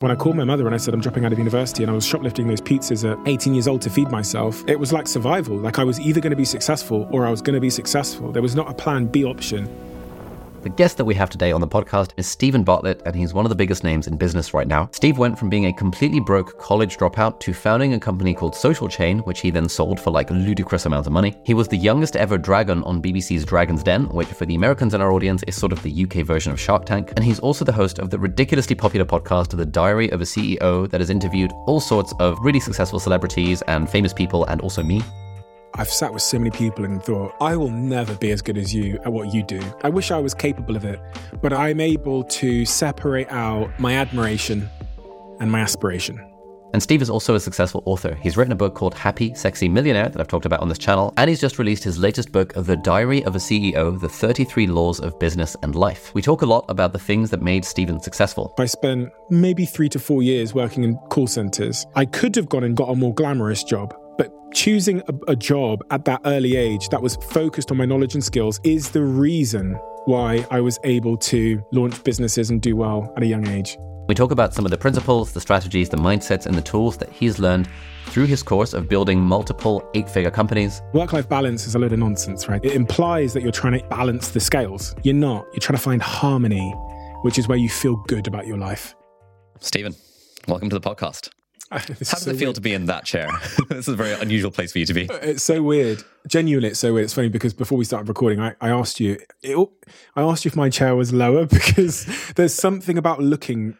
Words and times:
When 0.00 0.12
I 0.12 0.14
called 0.14 0.36
my 0.36 0.44
mother 0.44 0.66
and 0.66 0.74
I 0.74 0.76
said 0.76 0.92
I'm 0.92 1.00
dropping 1.00 1.24
out 1.24 1.32
of 1.32 1.38
university 1.38 1.82
and 1.82 1.90
I 1.90 1.94
was 1.94 2.04
shoplifting 2.04 2.48
those 2.48 2.60
pizzas 2.60 3.10
at 3.10 3.16
18 3.26 3.54
years 3.54 3.66
old 3.66 3.80
to 3.80 3.88
feed 3.88 4.10
myself, 4.10 4.62
it 4.68 4.78
was 4.78 4.92
like 4.92 5.08
survival. 5.08 5.56
Like 5.56 5.78
I 5.78 5.84
was 5.84 5.98
either 5.98 6.20
going 6.20 6.32
to 6.32 6.36
be 6.36 6.44
successful 6.44 7.08
or 7.10 7.26
I 7.26 7.30
was 7.30 7.40
going 7.40 7.54
to 7.54 7.62
be 7.62 7.70
successful. 7.70 8.30
There 8.30 8.42
was 8.42 8.54
not 8.54 8.70
a 8.70 8.74
plan 8.74 9.06
B 9.06 9.24
option. 9.24 9.66
The 10.66 10.70
guest 10.70 10.96
that 10.96 11.04
we 11.04 11.14
have 11.14 11.30
today 11.30 11.52
on 11.52 11.60
the 11.60 11.68
podcast 11.68 12.10
is 12.16 12.26
Steven 12.26 12.64
Bartlett, 12.64 13.00
and 13.06 13.14
he's 13.14 13.32
one 13.32 13.44
of 13.44 13.50
the 13.50 13.54
biggest 13.54 13.84
names 13.84 14.08
in 14.08 14.16
business 14.16 14.52
right 14.52 14.66
now. 14.66 14.88
Steve 14.90 15.16
went 15.16 15.38
from 15.38 15.48
being 15.48 15.66
a 15.66 15.72
completely 15.72 16.18
broke 16.18 16.58
college 16.58 16.96
dropout 16.96 17.38
to 17.38 17.54
founding 17.54 17.94
a 17.94 18.00
company 18.00 18.34
called 18.34 18.56
Social 18.56 18.88
Chain, 18.88 19.20
which 19.20 19.38
he 19.38 19.52
then 19.52 19.68
sold 19.68 20.00
for 20.00 20.10
like 20.10 20.28
ludicrous 20.28 20.84
amounts 20.84 21.06
of 21.06 21.12
money. 21.12 21.36
He 21.44 21.54
was 21.54 21.68
the 21.68 21.76
youngest 21.76 22.16
ever 22.16 22.36
dragon 22.36 22.82
on 22.82 23.00
BBC's 23.00 23.44
Dragon's 23.44 23.84
Den, 23.84 24.08
which 24.08 24.26
for 24.26 24.44
the 24.44 24.56
Americans 24.56 24.92
in 24.92 25.00
our 25.00 25.12
audience 25.12 25.44
is 25.44 25.54
sort 25.54 25.70
of 25.70 25.80
the 25.84 26.02
UK 26.02 26.26
version 26.26 26.50
of 26.50 26.58
Shark 26.58 26.84
Tank. 26.84 27.12
And 27.14 27.24
he's 27.24 27.38
also 27.38 27.64
the 27.64 27.70
host 27.70 28.00
of 28.00 28.10
the 28.10 28.18
ridiculously 28.18 28.74
popular 28.74 29.06
podcast, 29.06 29.56
The 29.56 29.64
Diary 29.64 30.10
of 30.10 30.20
a 30.20 30.24
CEO, 30.24 30.90
that 30.90 31.00
has 31.00 31.10
interviewed 31.10 31.52
all 31.68 31.78
sorts 31.78 32.12
of 32.18 32.40
really 32.40 32.58
successful 32.58 32.98
celebrities 32.98 33.62
and 33.68 33.88
famous 33.88 34.12
people, 34.12 34.44
and 34.46 34.60
also 34.60 34.82
me. 34.82 35.00
I've 35.78 35.90
sat 35.90 36.14
with 36.14 36.22
so 36.22 36.38
many 36.38 36.50
people 36.50 36.86
and 36.86 37.02
thought, 37.02 37.34
I 37.38 37.54
will 37.54 37.70
never 37.70 38.14
be 38.14 38.30
as 38.30 38.40
good 38.40 38.56
as 38.56 38.74
you 38.74 38.98
at 39.04 39.12
what 39.12 39.34
you 39.34 39.42
do. 39.42 39.60
I 39.82 39.90
wish 39.90 40.10
I 40.10 40.18
was 40.18 40.32
capable 40.32 40.74
of 40.74 40.86
it, 40.86 40.98
but 41.42 41.52
I'm 41.52 41.80
able 41.80 42.24
to 42.24 42.64
separate 42.64 43.30
out 43.30 43.78
my 43.78 43.94
admiration 43.94 44.70
and 45.38 45.52
my 45.52 45.60
aspiration. 45.60 46.18
And 46.72 46.82
Steve 46.82 47.02
is 47.02 47.10
also 47.10 47.34
a 47.34 47.40
successful 47.40 47.82
author. 47.84 48.14
He's 48.22 48.38
written 48.38 48.52
a 48.52 48.56
book 48.56 48.74
called 48.74 48.94
Happy, 48.94 49.34
Sexy 49.34 49.68
Millionaire 49.68 50.08
that 50.08 50.18
I've 50.18 50.28
talked 50.28 50.46
about 50.46 50.60
on 50.60 50.68
this 50.70 50.78
channel, 50.78 51.12
and 51.18 51.28
he's 51.28 51.40
just 51.40 51.58
released 51.58 51.84
his 51.84 51.98
latest 51.98 52.32
book, 52.32 52.54
The 52.54 52.76
Diary 52.76 53.22
of 53.24 53.36
a 53.36 53.38
CEO 53.38 54.00
The 54.00 54.08
33 54.08 54.66
Laws 54.66 54.98
of 54.98 55.18
Business 55.18 55.56
and 55.62 55.74
Life. 55.74 56.12
We 56.14 56.22
talk 56.22 56.40
a 56.40 56.46
lot 56.46 56.64
about 56.70 56.94
the 56.94 56.98
things 56.98 57.28
that 57.30 57.42
made 57.42 57.66
Steven 57.66 58.00
successful. 58.00 58.54
I 58.58 58.64
spent 58.64 59.10
maybe 59.28 59.66
three 59.66 59.90
to 59.90 59.98
four 59.98 60.22
years 60.22 60.54
working 60.54 60.84
in 60.84 60.96
call 61.10 61.26
centers. 61.26 61.86
I 61.94 62.06
could 62.06 62.34
have 62.36 62.48
gone 62.48 62.64
and 62.64 62.74
got 62.76 62.88
a 62.88 62.96
more 62.96 63.14
glamorous 63.14 63.62
job, 63.62 63.94
choosing 64.52 65.02
a, 65.08 65.32
a, 65.32 65.36
job 65.36 65.84
at 65.90 66.04
that 66.04 66.20
early 66.24 66.56
age 66.56 66.88
that 66.88 67.02
was 67.02 67.16
focused 67.16 67.70
on 67.70 67.76
my 67.76 67.84
knowledge 67.84 68.14
and 68.14 68.24
skills 68.24 68.60
is 68.64 68.90
the 68.90 69.02
reason 69.02 69.78
why 70.06 70.46
I 70.50 70.60
was 70.60 70.78
able 70.84 71.16
to 71.18 71.62
launch 71.72 72.02
businesses 72.04 72.50
and 72.50 72.60
do 72.60 72.76
well 72.76 73.12
at 73.16 73.22
a 73.22 73.26
young 73.26 73.46
age. 73.48 73.76
We 74.08 74.14
talk 74.14 74.30
about 74.30 74.54
some 74.54 74.64
of 74.64 74.70
the 74.70 74.78
principles, 74.78 75.32
the 75.32 75.40
strategies, 75.40 75.88
the 75.88 75.96
mindsets, 75.96 76.46
and 76.46 76.54
the 76.54 76.62
tools 76.62 76.96
that 76.98 77.10
he's 77.10 77.40
learned 77.40 77.68
through 78.06 78.26
his 78.26 78.42
course 78.42 78.72
of 78.72 78.88
building 78.88 79.20
multiple 79.20 79.88
eight 79.94 80.08
figure 80.08 80.30
companies. 80.30 80.80
Work 80.94 81.12
life 81.12 81.28
balance 81.28 81.66
is 81.66 81.74
a 81.74 81.78
load 81.78 81.92
of 81.92 81.98
nonsense, 81.98 82.48
right? 82.48 82.64
It 82.64 82.72
implies 82.72 83.32
that 83.34 83.42
you're 83.42 83.50
trying 83.50 83.80
to 83.80 83.86
balance 83.88 84.28
the 84.28 84.40
scales. 84.40 84.94
You're 85.02 85.14
not. 85.14 85.44
You're 85.52 85.60
trying 85.60 85.76
to 85.76 85.82
find 85.82 86.00
harmony, 86.00 86.70
which 87.22 87.36
is 87.36 87.48
where 87.48 87.58
you 87.58 87.68
feel 87.68 87.96
good 88.06 88.28
about 88.28 88.46
your 88.46 88.58
life. 88.58 88.94
Steven, 89.58 89.96
welcome 90.46 90.70
to 90.70 90.78
the 90.78 90.88
podcast. 90.88 91.30
How 91.70 91.78
does 91.78 92.08
so 92.08 92.30
it 92.30 92.36
feel 92.36 92.48
weird. 92.48 92.54
to 92.54 92.60
be 92.60 92.74
in 92.74 92.86
that 92.86 93.04
chair? 93.04 93.28
this 93.68 93.88
is 93.88 93.94
a 93.94 93.96
very 93.96 94.12
unusual 94.12 94.50
place 94.50 94.72
for 94.72 94.78
you 94.78 94.86
to 94.86 94.94
be. 94.94 95.08
It's 95.10 95.42
so 95.42 95.62
weird. 95.62 96.04
Genuinely, 96.28 96.68
it's 96.70 96.80
so 96.80 96.92
weird. 96.94 97.04
It's 97.04 97.14
funny 97.14 97.28
because 97.28 97.54
before 97.54 97.76
we 97.76 97.84
started 97.84 98.08
recording, 98.08 98.40
I, 98.40 98.54
I 98.60 98.68
asked 98.68 99.00
you, 99.00 99.18
it, 99.42 99.68
I 100.14 100.22
asked 100.22 100.44
you 100.44 100.50
if 100.50 100.56
my 100.56 100.70
chair 100.70 100.94
was 100.94 101.12
lower 101.12 101.44
because 101.46 102.06
there's 102.34 102.54
something 102.54 102.96
about 102.96 103.20
looking 103.20 103.76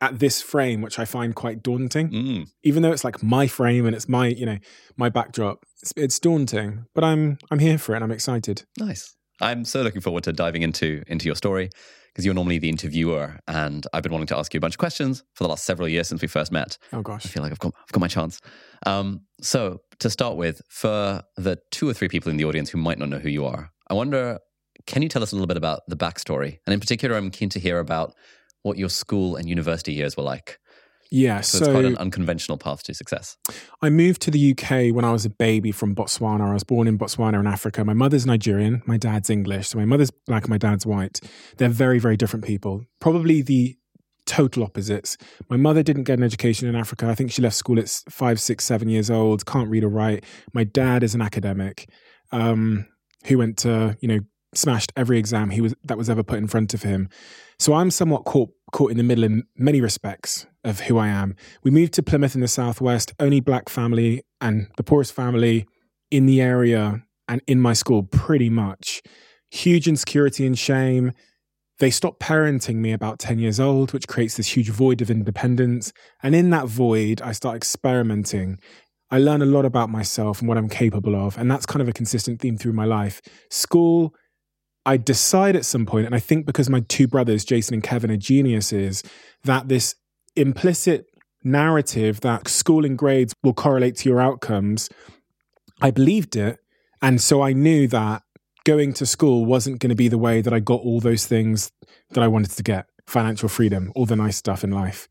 at 0.00 0.18
this 0.18 0.42
frame 0.42 0.80
which 0.80 0.98
I 0.98 1.04
find 1.04 1.34
quite 1.34 1.62
daunting. 1.62 2.10
Mm. 2.10 2.50
Even 2.64 2.82
though 2.82 2.90
it's 2.90 3.04
like 3.04 3.22
my 3.22 3.46
frame 3.46 3.86
and 3.86 3.94
it's 3.94 4.08
my, 4.08 4.28
you 4.28 4.46
know, 4.46 4.58
my 4.96 5.08
backdrop, 5.08 5.64
it's, 5.80 5.92
it's 5.96 6.18
daunting. 6.18 6.86
But 6.94 7.04
I'm 7.04 7.38
I'm 7.50 7.60
here 7.60 7.78
for 7.78 7.92
it. 7.92 7.96
and 7.96 8.04
I'm 8.04 8.10
excited. 8.10 8.64
Nice. 8.78 9.14
I'm 9.40 9.64
so 9.64 9.82
looking 9.82 10.00
forward 10.00 10.24
to 10.24 10.32
diving 10.32 10.62
into 10.62 11.04
into 11.06 11.26
your 11.26 11.36
story 11.36 11.70
because 12.18 12.26
you're 12.26 12.34
normally 12.34 12.58
the 12.58 12.68
interviewer, 12.68 13.38
and 13.46 13.86
I've 13.92 14.02
been 14.02 14.10
wanting 14.10 14.26
to 14.26 14.36
ask 14.36 14.52
you 14.52 14.58
a 14.58 14.60
bunch 14.60 14.74
of 14.74 14.78
questions 14.78 15.22
for 15.34 15.44
the 15.44 15.48
last 15.48 15.62
several 15.64 15.86
years 15.86 16.08
since 16.08 16.20
we 16.20 16.26
first 16.26 16.50
met. 16.50 16.76
Oh 16.92 17.00
gosh, 17.00 17.24
I 17.24 17.28
feel 17.28 17.44
like 17.44 17.52
I've 17.52 17.60
got 17.60 17.72
I've 17.80 17.92
got 17.92 18.00
my 18.00 18.08
chance. 18.08 18.40
Um, 18.86 19.20
so 19.40 19.82
to 20.00 20.10
start 20.10 20.36
with, 20.36 20.60
for 20.68 21.22
the 21.36 21.60
two 21.70 21.88
or 21.88 21.94
three 21.94 22.08
people 22.08 22.30
in 22.30 22.36
the 22.36 22.44
audience 22.44 22.70
who 22.70 22.78
might 22.78 22.98
not 22.98 23.08
know 23.08 23.20
who 23.20 23.28
you 23.28 23.46
are, 23.46 23.70
I 23.88 23.94
wonder, 23.94 24.40
can 24.84 25.02
you 25.02 25.08
tell 25.08 25.22
us 25.22 25.30
a 25.30 25.36
little 25.36 25.46
bit 25.46 25.56
about 25.56 25.82
the 25.86 25.96
backstory? 25.96 26.58
And 26.66 26.74
in 26.74 26.80
particular, 26.80 27.16
I'm 27.16 27.30
keen 27.30 27.50
to 27.50 27.60
hear 27.60 27.78
about 27.78 28.14
what 28.62 28.78
your 28.78 28.88
school 28.88 29.36
and 29.36 29.48
university 29.48 29.92
years 29.92 30.16
were 30.16 30.24
like. 30.24 30.58
Yeah, 31.10 31.40
so, 31.40 31.58
so, 31.58 31.64
it's 31.64 31.72
quite 31.72 31.84
an 31.86 31.96
unconventional 31.96 32.58
path 32.58 32.82
to 32.84 32.94
success. 32.94 33.36
I 33.80 33.88
moved 33.88 34.20
to 34.22 34.30
the 34.30 34.52
UK 34.52 34.94
when 34.94 35.04
I 35.04 35.12
was 35.12 35.24
a 35.24 35.30
baby 35.30 35.72
from 35.72 35.94
Botswana. 35.94 36.50
I 36.50 36.52
was 36.52 36.64
born 36.64 36.86
in 36.86 36.98
Botswana 36.98 37.40
in 37.40 37.46
Africa. 37.46 37.84
My 37.84 37.94
mother's 37.94 38.26
Nigerian, 38.26 38.82
my 38.84 38.98
dad's 38.98 39.30
English. 39.30 39.68
So 39.68 39.78
my 39.78 39.86
mother's 39.86 40.10
black, 40.10 40.48
my 40.48 40.58
dad's 40.58 40.84
white. 40.84 41.20
They're 41.56 41.70
very, 41.70 41.98
very 41.98 42.16
different 42.16 42.44
people. 42.44 42.84
Probably 43.00 43.40
the 43.40 43.78
total 44.26 44.62
opposites. 44.62 45.16
My 45.48 45.56
mother 45.56 45.82
didn't 45.82 46.04
get 46.04 46.18
an 46.18 46.24
education 46.24 46.68
in 46.68 46.76
Africa. 46.76 47.08
I 47.08 47.14
think 47.14 47.32
she 47.32 47.40
left 47.40 47.56
school 47.56 47.78
at 47.78 47.88
five, 48.10 48.38
six, 48.38 48.64
seven 48.64 48.90
years 48.90 49.10
old, 49.10 49.46
can't 49.46 49.70
read 49.70 49.84
or 49.84 49.88
write. 49.88 50.24
My 50.52 50.64
dad 50.64 51.02
is 51.02 51.14
an 51.14 51.22
academic 51.22 51.88
um, 52.30 52.86
who 53.24 53.38
went 53.38 53.56
to, 53.58 53.96
you 54.00 54.08
know, 54.08 54.20
smashed 54.54 54.92
every 54.96 55.18
exam 55.18 55.50
he 55.50 55.60
was 55.60 55.74
that 55.84 55.98
was 55.98 56.08
ever 56.08 56.22
put 56.22 56.38
in 56.38 56.46
front 56.46 56.74
of 56.74 56.82
him. 56.82 57.08
So 57.58 57.74
I'm 57.74 57.90
somewhat 57.90 58.24
caught 58.24 58.50
caught 58.72 58.90
in 58.90 58.96
the 58.96 59.02
middle 59.02 59.24
in 59.24 59.44
many 59.56 59.80
respects 59.80 60.46
of 60.64 60.80
who 60.80 60.98
I 60.98 61.08
am. 61.08 61.34
We 61.62 61.70
moved 61.70 61.94
to 61.94 62.02
Plymouth 62.02 62.34
in 62.34 62.40
the 62.40 62.48
southwest, 62.48 63.12
only 63.18 63.40
black 63.40 63.68
family 63.68 64.22
and 64.40 64.68
the 64.76 64.82
poorest 64.82 65.12
family 65.12 65.66
in 66.10 66.26
the 66.26 66.40
area 66.40 67.02
and 67.28 67.42
in 67.46 67.60
my 67.60 67.72
school 67.72 68.02
pretty 68.02 68.50
much. 68.50 69.02
Huge 69.50 69.88
insecurity 69.88 70.46
and 70.46 70.58
shame. 70.58 71.12
They 71.78 71.90
stopped 71.90 72.20
parenting 72.20 72.76
me 72.76 72.92
about 72.92 73.18
10 73.18 73.38
years 73.38 73.60
old, 73.60 73.92
which 73.92 74.08
creates 74.08 74.36
this 74.36 74.56
huge 74.56 74.70
void 74.70 75.00
of 75.00 75.10
independence. 75.10 75.92
And 76.22 76.34
in 76.34 76.50
that 76.50 76.66
void, 76.66 77.22
I 77.22 77.32
start 77.32 77.56
experimenting. 77.56 78.58
I 79.10 79.18
learn 79.18 79.42
a 79.42 79.46
lot 79.46 79.64
about 79.64 79.88
myself 79.88 80.40
and 80.40 80.48
what 80.48 80.58
I'm 80.58 80.68
capable 80.68 81.14
of. 81.14 81.38
And 81.38 81.50
that's 81.50 81.66
kind 81.66 81.80
of 81.80 81.88
a 81.88 81.92
consistent 81.92 82.40
theme 82.40 82.58
through 82.58 82.72
my 82.72 82.84
life. 82.84 83.22
School 83.48 84.12
I 84.86 84.96
decide 84.96 85.56
at 85.56 85.64
some 85.64 85.86
point, 85.86 86.06
and 86.06 86.14
I 86.14 86.18
think 86.18 86.46
because 86.46 86.70
my 86.70 86.80
two 86.80 87.06
brothers, 87.06 87.44
Jason 87.44 87.74
and 87.74 87.82
Kevin, 87.82 88.10
are 88.10 88.16
geniuses, 88.16 89.02
that 89.44 89.68
this 89.68 89.94
implicit 90.36 91.06
narrative 91.44 92.20
that 92.20 92.48
schooling 92.48 92.96
grades 92.96 93.34
will 93.42 93.54
correlate 93.54 93.96
to 93.96 94.08
your 94.08 94.20
outcomes, 94.20 94.88
I 95.80 95.90
believed 95.90 96.36
it. 96.36 96.58
And 97.02 97.20
so 97.20 97.42
I 97.42 97.52
knew 97.52 97.86
that 97.88 98.22
going 98.64 98.92
to 98.94 99.06
school 99.06 99.46
wasn't 99.46 99.78
going 99.78 99.90
to 99.90 99.96
be 99.96 100.08
the 100.08 100.18
way 100.18 100.40
that 100.40 100.52
I 100.52 100.60
got 100.60 100.80
all 100.80 101.00
those 101.00 101.26
things 101.26 101.70
that 102.10 102.22
I 102.22 102.28
wanted 102.28 102.50
to 102.52 102.62
get 102.62 102.86
financial 103.06 103.48
freedom, 103.48 103.92
all 103.94 104.06
the 104.06 104.16
nice 104.16 104.36
stuff 104.36 104.64
in 104.64 104.70
life. 104.70 105.08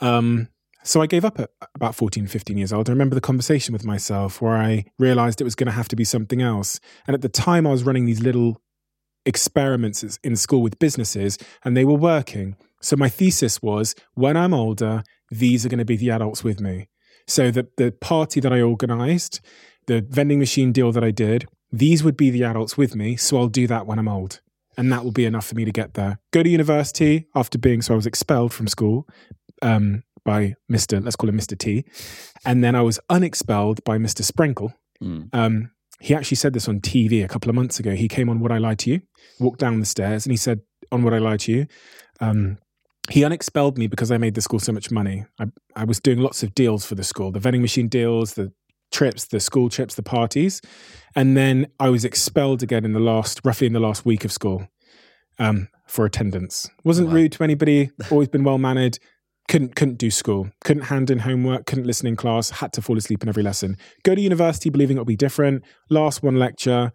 Um, 0.00 0.48
so 0.82 1.02
I 1.02 1.06
gave 1.06 1.24
up 1.24 1.40
at 1.40 1.50
about 1.74 1.96
14, 1.96 2.28
15 2.28 2.56
years 2.56 2.72
old. 2.72 2.88
I 2.88 2.92
remember 2.92 3.16
the 3.16 3.20
conversation 3.20 3.72
with 3.72 3.84
myself 3.84 4.40
where 4.40 4.56
I 4.56 4.84
realized 4.98 5.40
it 5.40 5.44
was 5.44 5.56
going 5.56 5.66
to 5.66 5.72
have 5.72 5.88
to 5.88 5.96
be 5.96 6.04
something 6.04 6.40
else. 6.40 6.78
And 7.06 7.14
at 7.14 7.22
the 7.22 7.28
time, 7.28 7.66
I 7.66 7.70
was 7.70 7.82
running 7.82 8.06
these 8.06 8.22
little 8.22 8.62
experiments 9.26 10.18
in 10.22 10.36
school 10.36 10.62
with 10.62 10.78
businesses 10.78 11.38
and 11.64 11.76
they 11.76 11.84
were 11.84 11.94
working. 11.94 12.56
So 12.80 12.96
my 12.96 13.08
thesis 13.08 13.60
was 13.60 13.94
when 14.14 14.36
I'm 14.36 14.54
older, 14.54 15.02
these 15.30 15.66
are 15.66 15.68
going 15.68 15.78
to 15.78 15.84
be 15.84 15.96
the 15.96 16.10
adults 16.10 16.44
with 16.44 16.60
me. 16.60 16.88
So 17.26 17.50
the, 17.50 17.66
the 17.76 17.90
party 17.92 18.40
that 18.40 18.52
I 18.52 18.62
organized, 18.62 19.40
the 19.86 20.00
vending 20.08 20.38
machine 20.38 20.72
deal 20.72 20.92
that 20.92 21.02
I 21.02 21.10
did, 21.10 21.46
these 21.72 22.04
would 22.04 22.16
be 22.16 22.30
the 22.30 22.44
adults 22.44 22.78
with 22.78 22.94
me. 22.94 23.16
So 23.16 23.36
I'll 23.36 23.48
do 23.48 23.66
that 23.66 23.86
when 23.86 23.98
I'm 23.98 24.08
old. 24.08 24.40
And 24.78 24.92
that 24.92 25.04
will 25.04 25.12
be 25.12 25.24
enough 25.24 25.46
for 25.46 25.54
me 25.54 25.64
to 25.64 25.72
get 25.72 25.94
there. 25.94 26.20
Go 26.32 26.42
to 26.42 26.48
university 26.48 27.26
after 27.34 27.58
being, 27.58 27.82
so 27.82 27.94
I 27.94 27.96
was 27.96 28.06
expelled 28.06 28.52
from 28.52 28.68
school 28.68 29.08
um, 29.62 30.04
by 30.24 30.54
Mr. 30.70 31.02
Let's 31.02 31.16
call 31.16 31.30
him 31.30 31.38
Mr. 31.38 31.58
T. 31.58 31.84
And 32.44 32.62
then 32.62 32.74
I 32.74 32.82
was 32.82 33.00
unexpelled 33.08 33.82
by 33.84 33.96
Mr. 33.98 34.22
Sprinkle. 34.22 34.74
Mm. 35.02 35.28
Um, 35.32 35.70
he 36.00 36.14
actually 36.14 36.36
said 36.36 36.52
this 36.52 36.68
on 36.68 36.80
TV 36.80 37.24
a 37.24 37.28
couple 37.28 37.48
of 37.48 37.54
months 37.54 37.80
ago. 37.80 37.94
He 37.94 38.08
came 38.08 38.28
on 38.28 38.40
Would 38.40 38.52
I 38.52 38.58
Lie 38.58 38.74
to 38.76 38.90
You, 38.90 39.00
walked 39.40 39.60
down 39.60 39.80
the 39.80 39.86
stairs, 39.86 40.26
and 40.26 40.32
he 40.32 40.36
said, 40.36 40.60
On 40.92 41.02
Would 41.02 41.14
I 41.14 41.18
Lie 41.18 41.38
to 41.38 41.52
You, 41.52 41.66
um, 42.20 42.58
he 43.08 43.24
unexpelled 43.24 43.78
me 43.78 43.86
because 43.86 44.10
I 44.10 44.18
made 44.18 44.34
the 44.34 44.42
school 44.42 44.58
so 44.58 44.72
much 44.72 44.90
money. 44.90 45.24
I, 45.38 45.46
I 45.74 45.84
was 45.84 46.00
doing 46.00 46.18
lots 46.18 46.42
of 46.42 46.54
deals 46.54 46.84
for 46.84 46.94
the 46.94 47.04
school 47.04 47.30
the 47.30 47.40
vending 47.40 47.62
machine 47.62 47.88
deals, 47.88 48.34
the 48.34 48.52
trips, 48.92 49.26
the 49.26 49.40
school 49.40 49.68
trips, 49.68 49.94
the 49.94 50.02
parties. 50.02 50.60
And 51.14 51.36
then 51.36 51.68
I 51.78 51.88
was 51.88 52.04
expelled 52.04 52.62
again 52.62 52.84
in 52.84 52.92
the 52.92 53.00
last, 53.00 53.40
roughly 53.44 53.66
in 53.66 53.72
the 53.72 53.80
last 53.80 54.04
week 54.04 54.24
of 54.24 54.32
school 54.32 54.68
um, 55.38 55.68
for 55.86 56.04
attendance. 56.04 56.68
Wasn't 56.84 57.08
wow. 57.08 57.14
rude 57.14 57.32
to 57.32 57.44
anybody, 57.44 57.90
always 58.10 58.28
been 58.28 58.44
well 58.44 58.58
mannered 58.58 58.98
couldn't 59.48 59.76
couldn't 59.76 59.98
do 59.98 60.10
school, 60.10 60.50
couldn't 60.64 60.84
hand 60.84 61.10
in 61.10 61.20
homework, 61.20 61.66
couldn't 61.66 61.86
listen 61.86 62.06
in 62.06 62.16
class, 62.16 62.50
had 62.50 62.72
to 62.74 62.82
fall 62.82 62.96
asleep 62.96 63.22
in 63.22 63.28
every 63.28 63.42
lesson. 63.42 63.76
Go 64.02 64.14
to 64.14 64.20
university 64.20 64.70
believing 64.70 64.96
it'll 64.96 65.04
be 65.04 65.16
different. 65.16 65.62
Last 65.88 66.22
one 66.22 66.38
lecture, 66.38 66.92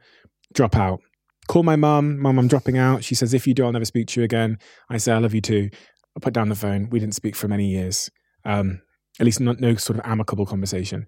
drop 0.54 0.76
out. 0.76 1.00
Call 1.48 1.64
my 1.64 1.76
mum. 1.76 2.20
Mum, 2.20 2.40
I'm 2.40 2.48
dropping 2.48 2.78
out. 2.78 3.04
She 3.04 3.16
says, 3.16 3.34
if 3.34 3.48
you 3.48 3.54
do, 3.54 3.66
I'll 3.66 3.72
never 3.72 3.86
speak 3.86 4.08
to 4.08 4.22
you 4.22 4.24
again. 4.24 4.58
I 4.90 4.98
say, 4.98 5.12
I 5.12 5.18
love 5.18 5.34
you 5.34 5.42
too. 5.42 5.70
I 6.16 6.20
put 6.22 6.34
down 6.34 6.50
the 6.50 6.56
phone. 6.56 6.90
We 6.90 7.00
didn't 7.00 7.16
speak 7.16 7.36
for 7.36 7.48
many 7.48 7.68
years. 7.68 8.10
Um, 8.46 8.82
at 9.20 9.26
least 9.26 9.40
not, 9.40 9.60
no 9.60 9.76
sort 9.76 10.00
of 10.00 10.06
amicable 10.06 10.46
conversation. 10.46 11.08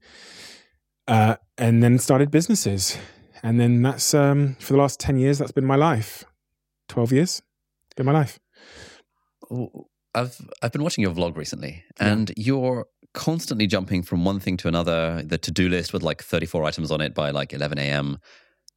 Uh, 1.07 1.35
and 1.57 1.83
then 1.83 1.99
started 1.99 2.31
businesses. 2.31 2.97
And 3.41 3.59
then 3.59 3.81
that's, 3.81 4.13
um, 4.13 4.55
for 4.59 4.73
the 4.73 4.79
last 4.79 4.99
10 4.99 5.17
years, 5.17 5.37
that's 5.37 5.51
been 5.51 5.65
my 5.65 5.75
life. 5.75 6.23
12 6.89 7.13
years, 7.13 7.41
been 7.95 8.05
my 8.05 8.11
life. 8.11 8.39
I've 10.15 10.39
I've 10.61 10.71
been 10.71 10.83
watching 10.83 11.01
your 11.01 11.13
vlog 11.13 11.37
recently, 11.37 11.83
and 11.99 12.29
yeah. 12.29 12.43
you're 12.45 12.85
constantly 13.13 13.67
jumping 13.67 14.03
from 14.03 14.25
one 14.25 14.39
thing 14.39 14.57
to 14.57 14.67
another. 14.67 15.23
The 15.23 15.37
to 15.37 15.51
do 15.51 15.69
list 15.69 15.93
with 15.93 16.03
like 16.03 16.23
34 16.23 16.63
items 16.63 16.91
on 16.91 17.01
it 17.01 17.13
by 17.13 17.31
like 17.31 17.53
11 17.53 17.77
a.m. 17.77 18.19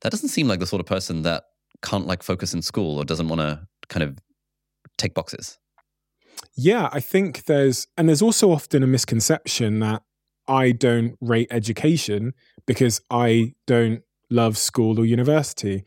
That 0.02 0.10
doesn't 0.10 0.28
seem 0.28 0.48
like 0.48 0.60
the 0.60 0.66
sort 0.66 0.80
of 0.80 0.86
person 0.86 1.22
that 1.22 1.44
can't 1.82 2.06
like 2.06 2.22
focus 2.22 2.54
in 2.54 2.62
school 2.62 2.98
or 2.98 3.04
doesn't 3.04 3.28
want 3.28 3.40
to 3.40 3.66
kind 3.88 4.02
of 4.02 4.18
take 4.98 5.14
boxes. 5.14 5.58
Yeah, 6.54 6.88
I 6.92 7.00
think 7.00 7.44
there's, 7.44 7.86
and 7.96 8.08
there's 8.08 8.22
also 8.22 8.50
often 8.50 8.82
a 8.82 8.86
misconception 8.86 9.80
that 9.80 10.02
I 10.48 10.72
don't 10.72 11.16
rate 11.20 11.48
education 11.50 12.34
because 12.66 13.00
I 13.10 13.54
don't 13.66 14.02
love 14.30 14.56
school 14.56 14.98
or 14.98 15.04
university. 15.04 15.84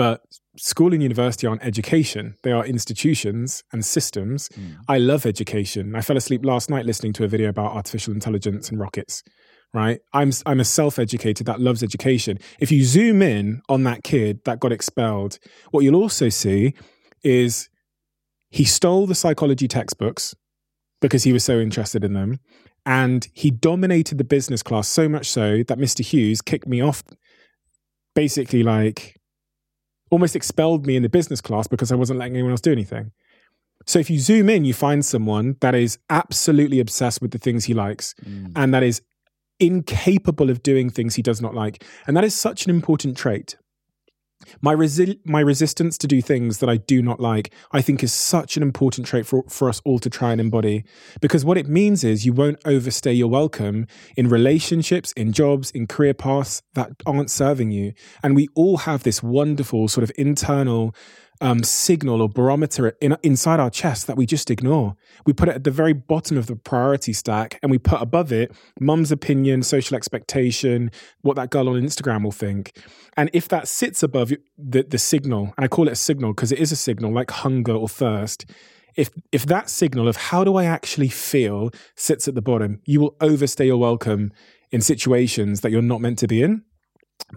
But 0.00 0.22
school 0.56 0.94
and 0.94 1.02
university 1.02 1.46
aren't 1.46 1.62
education, 1.62 2.34
they 2.42 2.52
are 2.52 2.64
institutions 2.64 3.62
and 3.70 3.84
systems. 3.84 4.48
Mm. 4.48 4.76
I 4.88 4.96
love 4.96 5.26
education. 5.26 5.94
I 5.94 6.00
fell 6.00 6.16
asleep 6.16 6.42
last 6.42 6.70
night 6.70 6.86
listening 6.86 7.12
to 7.12 7.24
a 7.24 7.28
video 7.28 7.50
about 7.50 7.72
artificial 7.72 8.14
intelligence 8.14 8.70
and 8.70 8.80
rockets. 8.80 9.22
Right, 9.74 10.00
I'm 10.14 10.32
I'm 10.46 10.58
a 10.58 10.64
self-educated 10.64 11.46
that 11.46 11.60
loves 11.60 11.82
education. 11.82 12.38
If 12.60 12.72
you 12.72 12.82
zoom 12.82 13.20
in 13.20 13.60
on 13.68 13.84
that 13.84 14.02
kid 14.02 14.40
that 14.46 14.58
got 14.58 14.72
expelled, 14.72 15.38
what 15.70 15.84
you'll 15.84 16.02
also 16.02 16.30
see 16.30 16.72
is 17.22 17.68
he 18.48 18.64
stole 18.64 19.06
the 19.06 19.14
psychology 19.14 19.68
textbooks 19.68 20.34
because 21.02 21.24
he 21.24 21.34
was 21.34 21.44
so 21.44 21.60
interested 21.60 22.04
in 22.04 22.14
them, 22.14 22.40
and 22.86 23.28
he 23.34 23.50
dominated 23.50 24.16
the 24.16 24.24
business 24.24 24.62
class 24.62 24.88
so 24.88 25.10
much 25.10 25.28
so 25.28 25.58
that 25.68 25.76
Mr. 25.76 26.02
Hughes 26.02 26.40
kicked 26.40 26.66
me 26.66 26.80
off. 26.80 27.02
Basically, 28.14 28.62
like 28.62 29.19
almost 30.10 30.36
expelled 30.36 30.86
me 30.86 30.96
in 30.96 31.02
the 31.02 31.08
business 31.08 31.40
class 31.40 31.66
because 31.66 31.90
I 31.90 31.94
wasn't 31.94 32.18
letting 32.18 32.34
anyone 32.34 32.52
else 32.52 32.60
do 32.60 32.72
anything. 32.72 33.12
So 33.86 33.98
if 33.98 34.10
you 34.10 34.18
zoom 34.18 34.50
in, 34.50 34.64
you 34.64 34.74
find 34.74 35.04
someone 35.04 35.56
that 35.60 35.74
is 35.74 35.98
absolutely 36.10 36.80
obsessed 36.80 37.22
with 37.22 37.30
the 37.30 37.38
things 37.38 37.64
he 37.64 37.74
likes 37.74 38.14
mm. 38.24 38.52
and 38.54 38.74
that 38.74 38.82
is 38.82 39.00
incapable 39.58 40.50
of 40.50 40.62
doing 40.62 40.90
things 40.90 41.14
he 41.14 41.22
does 41.22 41.40
not 41.40 41.54
like. 41.54 41.84
And 42.06 42.16
that 42.16 42.24
is 42.24 42.34
such 42.34 42.66
an 42.66 42.70
important 42.70 43.16
trait. 43.16 43.56
My, 44.60 44.74
resi- 44.74 45.18
my 45.24 45.40
resistance 45.40 45.98
to 45.98 46.06
do 46.06 46.22
things 46.22 46.58
that 46.58 46.68
I 46.68 46.78
do 46.78 47.02
not 47.02 47.20
like, 47.20 47.52
I 47.72 47.82
think 47.82 48.02
is 48.02 48.12
such 48.12 48.56
an 48.56 48.62
important 48.62 49.06
trait 49.06 49.26
for, 49.26 49.44
for 49.48 49.68
us 49.68 49.80
all 49.84 49.98
to 49.98 50.10
try 50.10 50.32
and 50.32 50.40
embody. 50.40 50.84
Because 51.20 51.44
what 51.44 51.58
it 51.58 51.68
means 51.68 52.04
is 52.04 52.24
you 52.24 52.32
won't 52.32 52.58
overstay 52.64 53.12
your 53.12 53.28
welcome 53.28 53.86
in 54.16 54.28
relationships, 54.28 55.12
in 55.12 55.32
jobs, 55.32 55.70
in 55.70 55.86
career 55.86 56.14
paths 56.14 56.62
that 56.74 56.90
aren't 57.06 57.30
serving 57.30 57.70
you. 57.70 57.92
And 58.22 58.34
we 58.34 58.48
all 58.54 58.78
have 58.78 59.02
this 59.02 59.22
wonderful 59.22 59.88
sort 59.88 60.04
of 60.04 60.12
internal 60.16 60.94
um, 61.40 61.62
signal 61.62 62.20
or 62.20 62.28
barometer 62.28 62.96
in, 63.00 63.16
inside 63.22 63.60
our 63.60 63.70
chest 63.70 64.06
that 64.06 64.16
we 64.16 64.26
just 64.26 64.50
ignore. 64.50 64.96
We 65.26 65.32
put 65.32 65.48
it 65.48 65.54
at 65.54 65.64
the 65.64 65.70
very 65.70 65.92
bottom 65.92 66.36
of 66.36 66.46
the 66.46 66.56
priority 66.56 67.12
stack 67.12 67.58
and 67.62 67.70
we 67.70 67.78
put 67.78 68.02
above 68.02 68.32
it 68.32 68.52
mum's 68.78 69.10
opinion, 69.10 69.62
social 69.62 69.96
expectation, 69.96 70.90
what 71.22 71.36
that 71.36 71.50
girl 71.50 71.68
on 71.68 71.80
Instagram 71.80 72.24
will 72.24 72.32
think. 72.32 72.76
And 73.16 73.30
if 73.32 73.48
that 73.48 73.68
sits 73.68 74.02
above 74.02 74.32
the, 74.58 74.82
the 74.82 74.98
signal, 74.98 75.54
and 75.56 75.64
I 75.64 75.68
call 75.68 75.88
it 75.88 75.92
a 75.92 75.96
signal 75.96 76.34
because 76.34 76.52
it 76.52 76.58
is 76.58 76.72
a 76.72 76.76
signal 76.76 77.12
like 77.12 77.30
hunger 77.30 77.74
or 77.74 77.88
thirst, 77.88 78.46
if 78.96 79.10
if 79.32 79.46
that 79.46 79.70
signal 79.70 80.08
of 80.08 80.16
how 80.16 80.44
do 80.44 80.56
I 80.56 80.64
actually 80.64 81.08
feel 81.08 81.70
sits 81.94 82.26
at 82.28 82.34
the 82.34 82.42
bottom, 82.42 82.80
you 82.84 83.00
will 83.00 83.16
overstay 83.20 83.66
your 83.66 83.78
welcome 83.78 84.32
in 84.70 84.80
situations 84.80 85.60
that 85.60 85.70
you're 85.70 85.82
not 85.82 86.00
meant 86.00 86.18
to 86.18 86.26
be 86.26 86.42
in. 86.42 86.64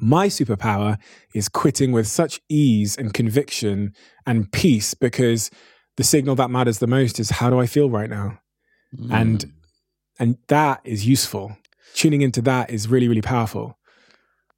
My 0.01 0.27
superpower 0.27 0.97
is 1.33 1.49
quitting 1.49 1.91
with 1.91 2.07
such 2.07 2.41
ease 2.49 2.97
and 2.97 3.13
conviction 3.13 3.93
and 4.25 4.51
peace 4.51 4.93
because 4.93 5.49
the 5.97 6.03
signal 6.03 6.35
that 6.35 6.49
matters 6.49 6.79
the 6.79 6.87
most 6.87 7.19
is 7.19 7.29
how 7.29 7.49
do 7.49 7.59
I 7.59 7.67
feel 7.67 7.89
right 7.89 8.09
now? 8.09 8.39
Mm. 8.97 9.11
And 9.11 9.53
and 10.19 10.37
that 10.47 10.81
is 10.83 11.07
useful. 11.07 11.57
Tuning 11.95 12.21
into 12.21 12.41
that 12.43 12.69
is 12.69 12.87
really, 12.87 13.07
really 13.07 13.21
powerful. 13.21 13.77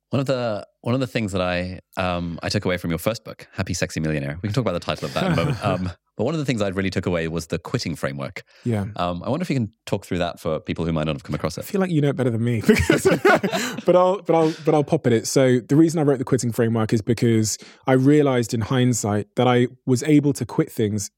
One 0.09 0.19
of 0.19 0.25
the 0.25 0.65
one 0.81 0.93
of 0.93 1.01
the 1.01 1.07
things 1.07 1.31
that 1.31 1.41
I 1.41 1.79
um, 1.97 2.39
I 2.43 2.49
took 2.49 2.65
away 2.65 2.77
from 2.77 2.91
your 2.91 2.99
first 2.99 3.23
book, 3.25 3.47
Happy 3.53 3.73
Sexy 3.73 3.99
Millionaire. 3.99 4.39
We 4.41 4.47
can 4.47 4.53
talk 4.53 4.61
about 4.61 4.73
the 4.73 4.79
title 4.79 5.07
of 5.07 5.13
that 5.13 5.23
in 5.25 5.31
a 5.33 5.35
moment. 5.35 5.57
Um, 5.63 5.91
but 6.17 6.23
one 6.23 6.33
of 6.33 6.39
the 6.39 6.45
things 6.45 6.61
I 6.61 6.69
really 6.69 6.89
took 6.89 7.05
away 7.05 7.27
was 7.27 7.47
the 7.47 7.59
quitting 7.59 7.95
framework. 7.95 8.43
Yeah. 8.63 8.85
Um, 8.95 9.21
I 9.23 9.29
wonder 9.29 9.43
if 9.43 9.49
you 9.49 9.55
can 9.55 9.71
talk 9.85 10.05
through 10.05 10.19
that 10.19 10.39
for 10.39 10.59
people 10.59 10.85
who 10.85 10.93
might 10.93 11.05
not 11.05 11.15
have 11.15 11.23
come 11.23 11.35
across 11.35 11.57
it. 11.57 11.61
I 11.61 11.63
feel 11.65 11.81
like 11.81 11.91
you 11.91 12.01
know 12.01 12.09
it 12.09 12.15
better 12.15 12.29
than 12.29 12.43
me, 12.43 12.61
because, 12.67 13.03
but 13.85 13.95
I'll 13.95 14.21
but 14.21 14.35
I'll 14.35 14.53
but 14.65 14.73
I'll 14.73 14.83
pop 14.83 15.05
at 15.07 15.13
it. 15.13 15.27
So 15.27 15.59
the 15.59 15.75
reason 15.75 15.99
I 15.99 16.03
wrote 16.03 16.19
the 16.19 16.25
quitting 16.25 16.51
framework 16.51 16.93
is 16.93 17.01
because 17.01 17.57
I 17.87 17.93
realized 17.93 18.53
in 18.53 18.61
hindsight 18.61 19.27
that 19.35 19.47
I 19.47 19.67
was 19.85 20.03
able 20.03 20.33
to 20.33 20.45
quit 20.45 20.71
things 20.71 21.11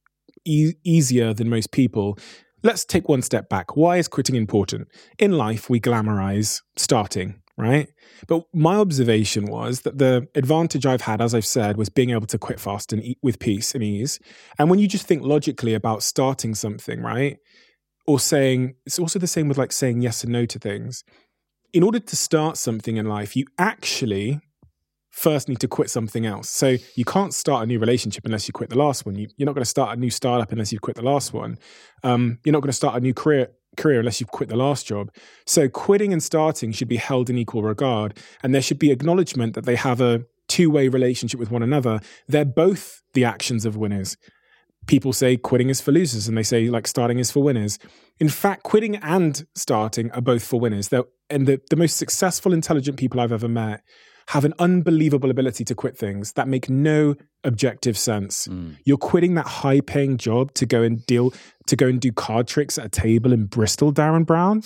e- 0.45 0.73
easier 0.83 1.33
than 1.33 1.49
most 1.49 1.71
people. 1.71 2.17
Let's 2.63 2.83
take 2.83 3.07
one 3.07 3.21
step 3.21 3.49
back. 3.49 3.77
Why 3.77 3.97
is 3.97 4.07
quitting 4.07 4.35
important? 4.35 4.87
In 5.19 5.33
life, 5.33 5.69
we 5.69 5.79
glamorize 5.79 6.63
starting 6.75 7.35
right? 7.57 7.89
But 8.27 8.43
my 8.53 8.75
observation 8.75 9.45
was 9.45 9.81
that 9.81 9.97
the 9.97 10.27
advantage 10.35 10.85
I've 10.85 11.01
had, 11.01 11.21
as 11.21 11.33
I've 11.33 11.45
said, 11.45 11.75
was 11.75 11.89
being 11.89 12.11
able 12.11 12.27
to 12.27 12.37
quit 12.37 12.59
fast 12.59 12.93
and 12.93 13.03
eat 13.03 13.17
with 13.23 13.39
peace 13.39 13.73
and 13.73 13.83
ease. 13.83 14.19
And 14.59 14.69
when 14.69 14.79
you 14.79 14.87
just 14.87 15.07
think 15.07 15.23
logically 15.23 15.73
about 15.73 16.03
starting 16.03 16.53
something, 16.53 17.01
right? 17.01 17.37
Or 18.05 18.19
saying, 18.19 18.75
it's 18.85 18.99
also 18.99 19.17
the 19.17 19.27
same 19.27 19.47
with 19.47 19.57
like 19.57 19.71
saying 19.71 20.01
yes 20.01 20.23
and 20.23 20.31
no 20.31 20.45
to 20.45 20.59
things. 20.59 21.03
In 21.73 21.83
order 21.83 21.99
to 21.99 22.15
start 22.15 22.57
something 22.57 22.95
in 22.95 23.07
life, 23.07 23.35
you 23.35 23.45
actually 23.57 24.39
first 25.17 25.49
need 25.49 25.59
to 25.59 25.67
quit 25.67 25.89
something 25.89 26.27
else. 26.27 26.47
So 26.47 26.77
you 26.95 27.03
can't 27.03 27.33
start 27.33 27.63
a 27.63 27.65
new 27.65 27.79
relationship 27.79 28.23
unless 28.25 28.47
you 28.47 28.53
quit 28.53 28.69
the 28.69 28.77
last 28.77 29.03
one. 29.03 29.15
You, 29.15 29.25
are 29.41 29.45
not 29.45 29.55
going 29.55 29.63
to 29.63 29.69
start 29.69 29.97
a 29.97 29.99
new 29.99 30.11
startup 30.11 30.51
unless 30.51 30.71
you 30.71 30.79
quit 30.79 30.95
the 30.95 31.01
last 31.01 31.33
one. 31.33 31.57
Um, 32.03 32.37
you're 32.45 32.53
not 32.53 32.61
going 32.61 32.69
to 32.69 32.73
start 32.73 32.95
a 32.95 32.99
new 32.99 33.15
career 33.15 33.49
career 33.77 33.99
unless 33.99 34.19
you've 34.19 34.31
quit 34.31 34.49
the 34.49 34.55
last 34.55 34.85
job. 34.85 35.11
So 35.45 35.69
quitting 35.69 36.11
and 36.11 36.21
starting 36.21 36.71
should 36.71 36.87
be 36.87 36.97
held 36.97 37.29
in 37.29 37.37
equal 37.37 37.63
regard, 37.63 38.17
and 38.43 38.53
there 38.53 38.61
should 38.61 38.79
be 38.79 38.91
acknowledgement 38.91 39.53
that 39.55 39.65
they 39.65 39.75
have 39.75 40.01
a 40.01 40.25
two 40.47 40.69
way 40.69 40.87
relationship 40.87 41.39
with 41.39 41.51
one 41.51 41.63
another. 41.63 41.99
They're 42.27 42.45
both 42.45 43.01
the 43.13 43.25
actions 43.25 43.65
of 43.65 43.77
winners. 43.77 44.17
People 44.85 45.11
say 45.11 45.35
quitting 45.35 45.69
is 45.69 45.81
for 45.81 45.91
losers, 45.91 46.27
and 46.27 46.37
they 46.37 46.43
say 46.43 46.69
like 46.69 46.87
starting 46.87 47.19
is 47.19 47.31
for 47.31 47.43
winners. 47.43 47.77
In 48.19 48.29
fact, 48.29 48.63
quitting 48.63 48.95
and 48.97 49.45
starting 49.55 50.11
are 50.11 50.21
both 50.21 50.43
for 50.43 50.59
winners. 50.59 50.89
They're, 50.89 51.03
and 51.29 51.45
the, 51.45 51.61
the 51.69 51.75
most 51.75 51.97
successful, 51.97 52.53
intelligent 52.53 52.97
people 52.97 53.19
I've 53.19 53.33
ever 53.33 53.49
met 53.49 53.83
have 54.27 54.43
an 54.43 54.53
unbelievable 54.59 55.31
ability 55.31 55.63
to 55.63 55.73
quit 55.73 55.97
things 55.97 56.33
that 56.33 56.47
make 56.47 56.69
no 56.69 57.15
objective 57.45 57.97
sense. 57.97 58.47
Mm. 58.47 58.75
You're 58.83 58.97
quitting 58.97 59.35
that 59.35 59.47
high 59.47 59.79
paying 59.79 60.17
job 60.17 60.53
to 60.55 60.65
go 60.65 60.83
and 60.83 61.05
deal, 61.05 61.33
to 61.67 61.75
go 61.77 61.87
and 61.87 61.99
do 61.99 62.11
card 62.11 62.47
tricks 62.47 62.77
at 62.77 62.85
a 62.85 62.89
table 62.89 63.31
in 63.31 63.45
Bristol, 63.45 63.93
Derren 63.93 64.25
Brown. 64.25 64.63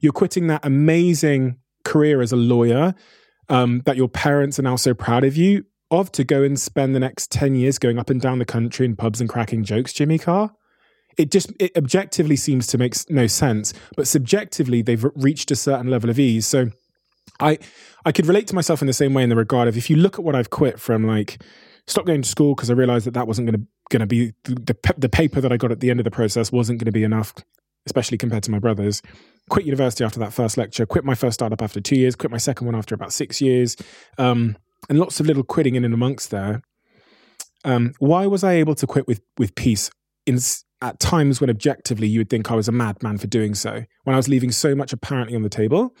You're 0.00 0.12
quitting 0.12 0.46
that 0.46 0.64
amazing 0.64 1.58
career 1.84 2.22
as 2.22 2.32
a 2.32 2.36
lawyer 2.36 2.94
um, 3.50 3.82
that 3.84 3.96
your 3.96 4.08
parents 4.08 4.58
are 4.58 4.62
now 4.62 4.76
so 4.76 4.94
proud 4.94 5.24
of 5.24 5.36
you 5.36 5.64
of 5.90 6.10
to 6.12 6.24
go 6.24 6.42
and 6.42 6.58
spend 6.58 6.94
the 6.94 7.00
next 7.00 7.30
10 7.30 7.54
years 7.54 7.78
going 7.78 7.98
up 7.98 8.08
and 8.08 8.20
down 8.20 8.38
the 8.38 8.46
country 8.46 8.86
in 8.86 8.96
pubs 8.96 9.20
and 9.20 9.28
cracking 9.28 9.62
jokes, 9.62 9.92
Jimmy 9.92 10.18
Carr. 10.18 10.52
It 11.18 11.30
just 11.30 11.52
it 11.60 11.76
objectively 11.76 12.36
seems 12.36 12.66
to 12.68 12.78
make 12.78 12.94
no 13.10 13.26
sense, 13.26 13.74
but 13.94 14.08
subjectively 14.08 14.80
they've 14.80 15.04
reached 15.14 15.50
a 15.50 15.56
certain 15.56 15.88
level 15.88 16.08
of 16.08 16.18
ease. 16.18 16.46
So 16.46 16.70
I 17.42 17.58
I 18.04 18.12
could 18.12 18.26
relate 18.26 18.46
to 18.48 18.54
myself 18.54 18.80
in 18.80 18.86
the 18.86 18.92
same 18.92 19.12
way 19.14 19.22
in 19.22 19.28
the 19.28 19.36
regard 19.36 19.68
of 19.68 19.76
if 19.76 19.90
you 19.90 19.96
look 19.96 20.18
at 20.18 20.24
what 20.24 20.34
I've 20.34 20.50
quit 20.50 20.80
from 20.80 21.06
like 21.06 21.42
stop 21.86 22.06
going 22.06 22.22
to 22.22 22.28
school 22.28 22.54
because 22.54 22.70
I 22.70 22.74
realized 22.74 23.06
that 23.06 23.14
that 23.14 23.26
wasn't 23.26 23.50
going 23.50 23.60
to 23.60 23.66
going 23.90 24.00
to 24.00 24.06
be 24.06 24.32
the, 24.44 24.54
the, 24.54 24.94
the 24.96 25.08
paper 25.08 25.40
that 25.40 25.52
I 25.52 25.56
got 25.56 25.72
at 25.72 25.80
the 25.80 25.90
end 25.90 26.00
of 26.00 26.04
the 26.04 26.10
process 26.10 26.50
wasn't 26.50 26.78
going 26.78 26.86
to 26.86 26.92
be 26.92 27.04
enough, 27.04 27.34
especially 27.86 28.16
compared 28.16 28.42
to 28.44 28.50
my 28.50 28.58
brothers. 28.58 29.02
Quit 29.50 29.66
university 29.66 30.04
after 30.04 30.20
that 30.20 30.32
first 30.32 30.56
lecture. 30.56 30.86
Quit 30.86 31.04
my 31.04 31.14
first 31.14 31.34
startup 31.34 31.60
after 31.60 31.80
two 31.80 31.96
years. 31.96 32.16
Quit 32.16 32.30
my 32.30 32.38
second 32.38 32.66
one 32.66 32.76
after 32.76 32.94
about 32.94 33.12
six 33.12 33.40
years, 33.40 33.76
um, 34.18 34.56
and 34.88 34.98
lots 34.98 35.20
of 35.20 35.26
little 35.26 35.42
quitting 35.42 35.74
in 35.74 35.84
and 35.84 35.94
amongst 35.94 36.30
there. 36.30 36.62
Um, 37.64 37.92
why 37.98 38.26
was 38.26 38.42
I 38.42 38.54
able 38.54 38.74
to 38.76 38.86
quit 38.86 39.06
with 39.06 39.20
with 39.36 39.54
peace 39.54 39.90
in 40.26 40.38
at 40.80 40.98
times 40.98 41.40
when 41.40 41.50
objectively 41.50 42.08
you 42.08 42.20
would 42.20 42.30
think 42.30 42.50
I 42.50 42.54
was 42.54 42.68
a 42.68 42.72
madman 42.72 43.18
for 43.18 43.26
doing 43.26 43.54
so? 43.54 43.84
When 44.04 44.14
I 44.14 44.16
was 44.16 44.28
leaving 44.28 44.52
so 44.52 44.74
much 44.74 44.92
apparently 44.92 45.36
on 45.36 45.42
the 45.42 45.48
table 45.48 45.94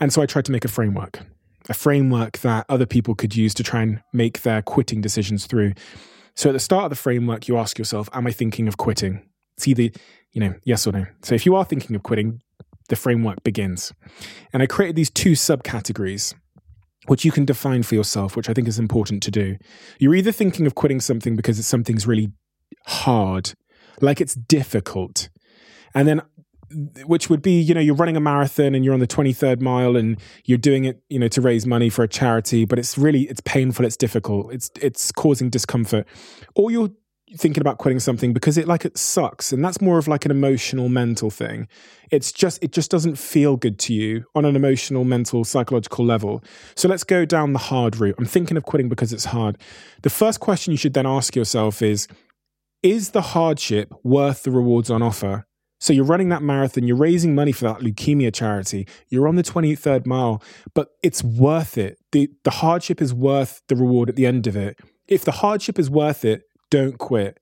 and 0.00 0.12
so 0.12 0.22
I 0.22 0.26
tried 0.26 0.44
to 0.46 0.52
make 0.52 0.64
a 0.64 0.68
framework, 0.68 1.20
a 1.68 1.74
framework 1.74 2.38
that 2.38 2.66
other 2.68 2.86
people 2.86 3.14
could 3.14 3.34
use 3.36 3.54
to 3.54 3.62
try 3.62 3.82
and 3.82 4.02
make 4.12 4.42
their 4.42 4.62
quitting 4.62 5.00
decisions 5.00 5.46
through. 5.46 5.72
So 6.34 6.50
at 6.50 6.52
the 6.52 6.60
start 6.60 6.84
of 6.84 6.90
the 6.90 6.96
framework, 6.96 7.48
you 7.48 7.56
ask 7.56 7.78
yourself, 7.78 8.08
Am 8.12 8.26
I 8.26 8.32
thinking 8.32 8.68
of 8.68 8.76
quitting? 8.76 9.22
It's 9.56 9.66
either, 9.66 9.88
you 10.32 10.40
know, 10.40 10.54
yes 10.64 10.86
or 10.86 10.92
no. 10.92 11.06
So 11.22 11.34
if 11.34 11.46
you 11.46 11.54
are 11.54 11.64
thinking 11.64 11.96
of 11.96 12.02
quitting, 12.02 12.42
the 12.88 12.96
framework 12.96 13.42
begins. 13.42 13.92
And 14.52 14.62
I 14.62 14.66
created 14.66 14.96
these 14.96 15.10
two 15.10 15.32
subcategories. 15.32 16.34
which 17.06 17.24
you 17.24 17.30
can 17.30 17.44
define 17.44 17.82
for 17.84 17.94
yourself, 17.94 18.36
which 18.36 18.48
I 18.48 18.52
think 18.52 18.66
is 18.66 18.78
important 18.78 19.22
to 19.22 19.30
do. 19.30 19.56
You're 20.00 20.14
either 20.16 20.32
thinking 20.32 20.66
of 20.66 20.74
quitting 20.74 21.00
something 21.00 21.36
because 21.36 21.58
it's 21.58 21.68
something's 21.68 22.06
really 22.06 22.32
hard, 22.86 23.52
like 24.00 24.20
it's 24.20 24.34
difficult. 24.34 25.28
And 25.94 26.08
then 26.08 26.20
which 27.04 27.30
would 27.30 27.42
be, 27.42 27.60
you 27.60 27.74
know, 27.74 27.80
you're 27.80 27.94
running 27.94 28.16
a 28.16 28.20
marathon 28.20 28.74
and 28.74 28.84
you're 28.84 28.94
on 28.94 29.00
the 29.00 29.06
23rd 29.06 29.60
mile 29.60 29.96
and 29.96 30.18
you're 30.44 30.58
doing 30.58 30.84
it, 30.84 31.02
you 31.08 31.18
know, 31.18 31.28
to 31.28 31.40
raise 31.40 31.66
money 31.66 31.88
for 31.88 32.02
a 32.02 32.08
charity, 32.08 32.64
but 32.64 32.78
it's 32.78 32.98
really 32.98 33.22
it's 33.22 33.40
painful, 33.42 33.84
it's 33.84 33.96
difficult, 33.96 34.52
it's 34.52 34.70
it's 34.80 35.12
causing 35.12 35.50
discomfort. 35.50 36.06
Or 36.54 36.70
you're 36.70 36.90
thinking 37.36 37.60
about 37.60 37.78
quitting 37.78 37.98
something 37.98 38.32
because 38.32 38.56
it 38.56 38.68
like 38.68 38.84
it 38.84 38.96
sucks 38.96 39.52
and 39.52 39.64
that's 39.64 39.80
more 39.80 39.98
of 39.98 40.06
like 40.06 40.24
an 40.24 40.30
emotional 40.30 40.88
mental 40.88 41.28
thing. 41.28 41.66
It's 42.12 42.30
just 42.30 42.62
it 42.62 42.72
just 42.72 42.90
doesn't 42.90 43.16
feel 43.16 43.56
good 43.56 43.78
to 43.80 43.94
you 43.94 44.24
on 44.34 44.44
an 44.44 44.54
emotional 44.54 45.04
mental 45.04 45.44
psychological 45.44 46.04
level. 46.04 46.42
So 46.76 46.88
let's 46.88 47.04
go 47.04 47.24
down 47.24 47.52
the 47.52 47.58
hard 47.58 47.96
route. 47.96 48.14
I'm 48.18 48.26
thinking 48.26 48.56
of 48.56 48.62
quitting 48.62 48.88
because 48.88 49.12
it's 49.12 49.26
hard. 49.26 49.58
The 50.02 50.10
first 50.10 50.40
question 50.40 50.70
you 50.70 50.76
should 50.76 50.94
then 50.94 51.06
ask 51.06 51.34
yourself 51.34 51.82
is 51.82 52.06
is 52.82 53.10
the 53.10 53.22
hardship 53.22 53.92
worth 54.04 54.44
the 54.44 54.50
rewards 54.52 54.90
on 54.90 55.02
offer 55.02 55.46
so 55.78 55.92
you're 55.92 56.04
running 56.04 56.28
that 56.28 56.42
marathon 56.42 56.86
you're 56.86 56.96
raising 56.96 57.34
money 57.34 57.52
for 57.52 57.64
that 57.64 57.80
leukemia 57.80 58.32
charity 58.32 58.86
you're 59.08 59.28
on 59.28 59.36
the 59.36 59.42
23rd 59.42 60.06
mile 60.06 60.42
but 60.74 60.88
it's 61.02 61.22
worth 61.22 61.76
it 61.76 61.98
the 62.12 62.28
the 62.44 62.50
hardship 62.50 63.02
is 63.02 63.12
worth 63.12 63.62
the 63.68 63.76
reward 63.76 64.08
at 64.08 64.16
the 64.16 64.26
end 64.26 64.46
of 64.46 64.56
it 64.56 64.78
if 65.08 65.24
the 65.24 65.32
hardship 65.32 65.78
is 65.78 65.90
worth 65.90 66.24
it 66.24 66.42
don't 66.70 66.98
quit. 66.98 67.38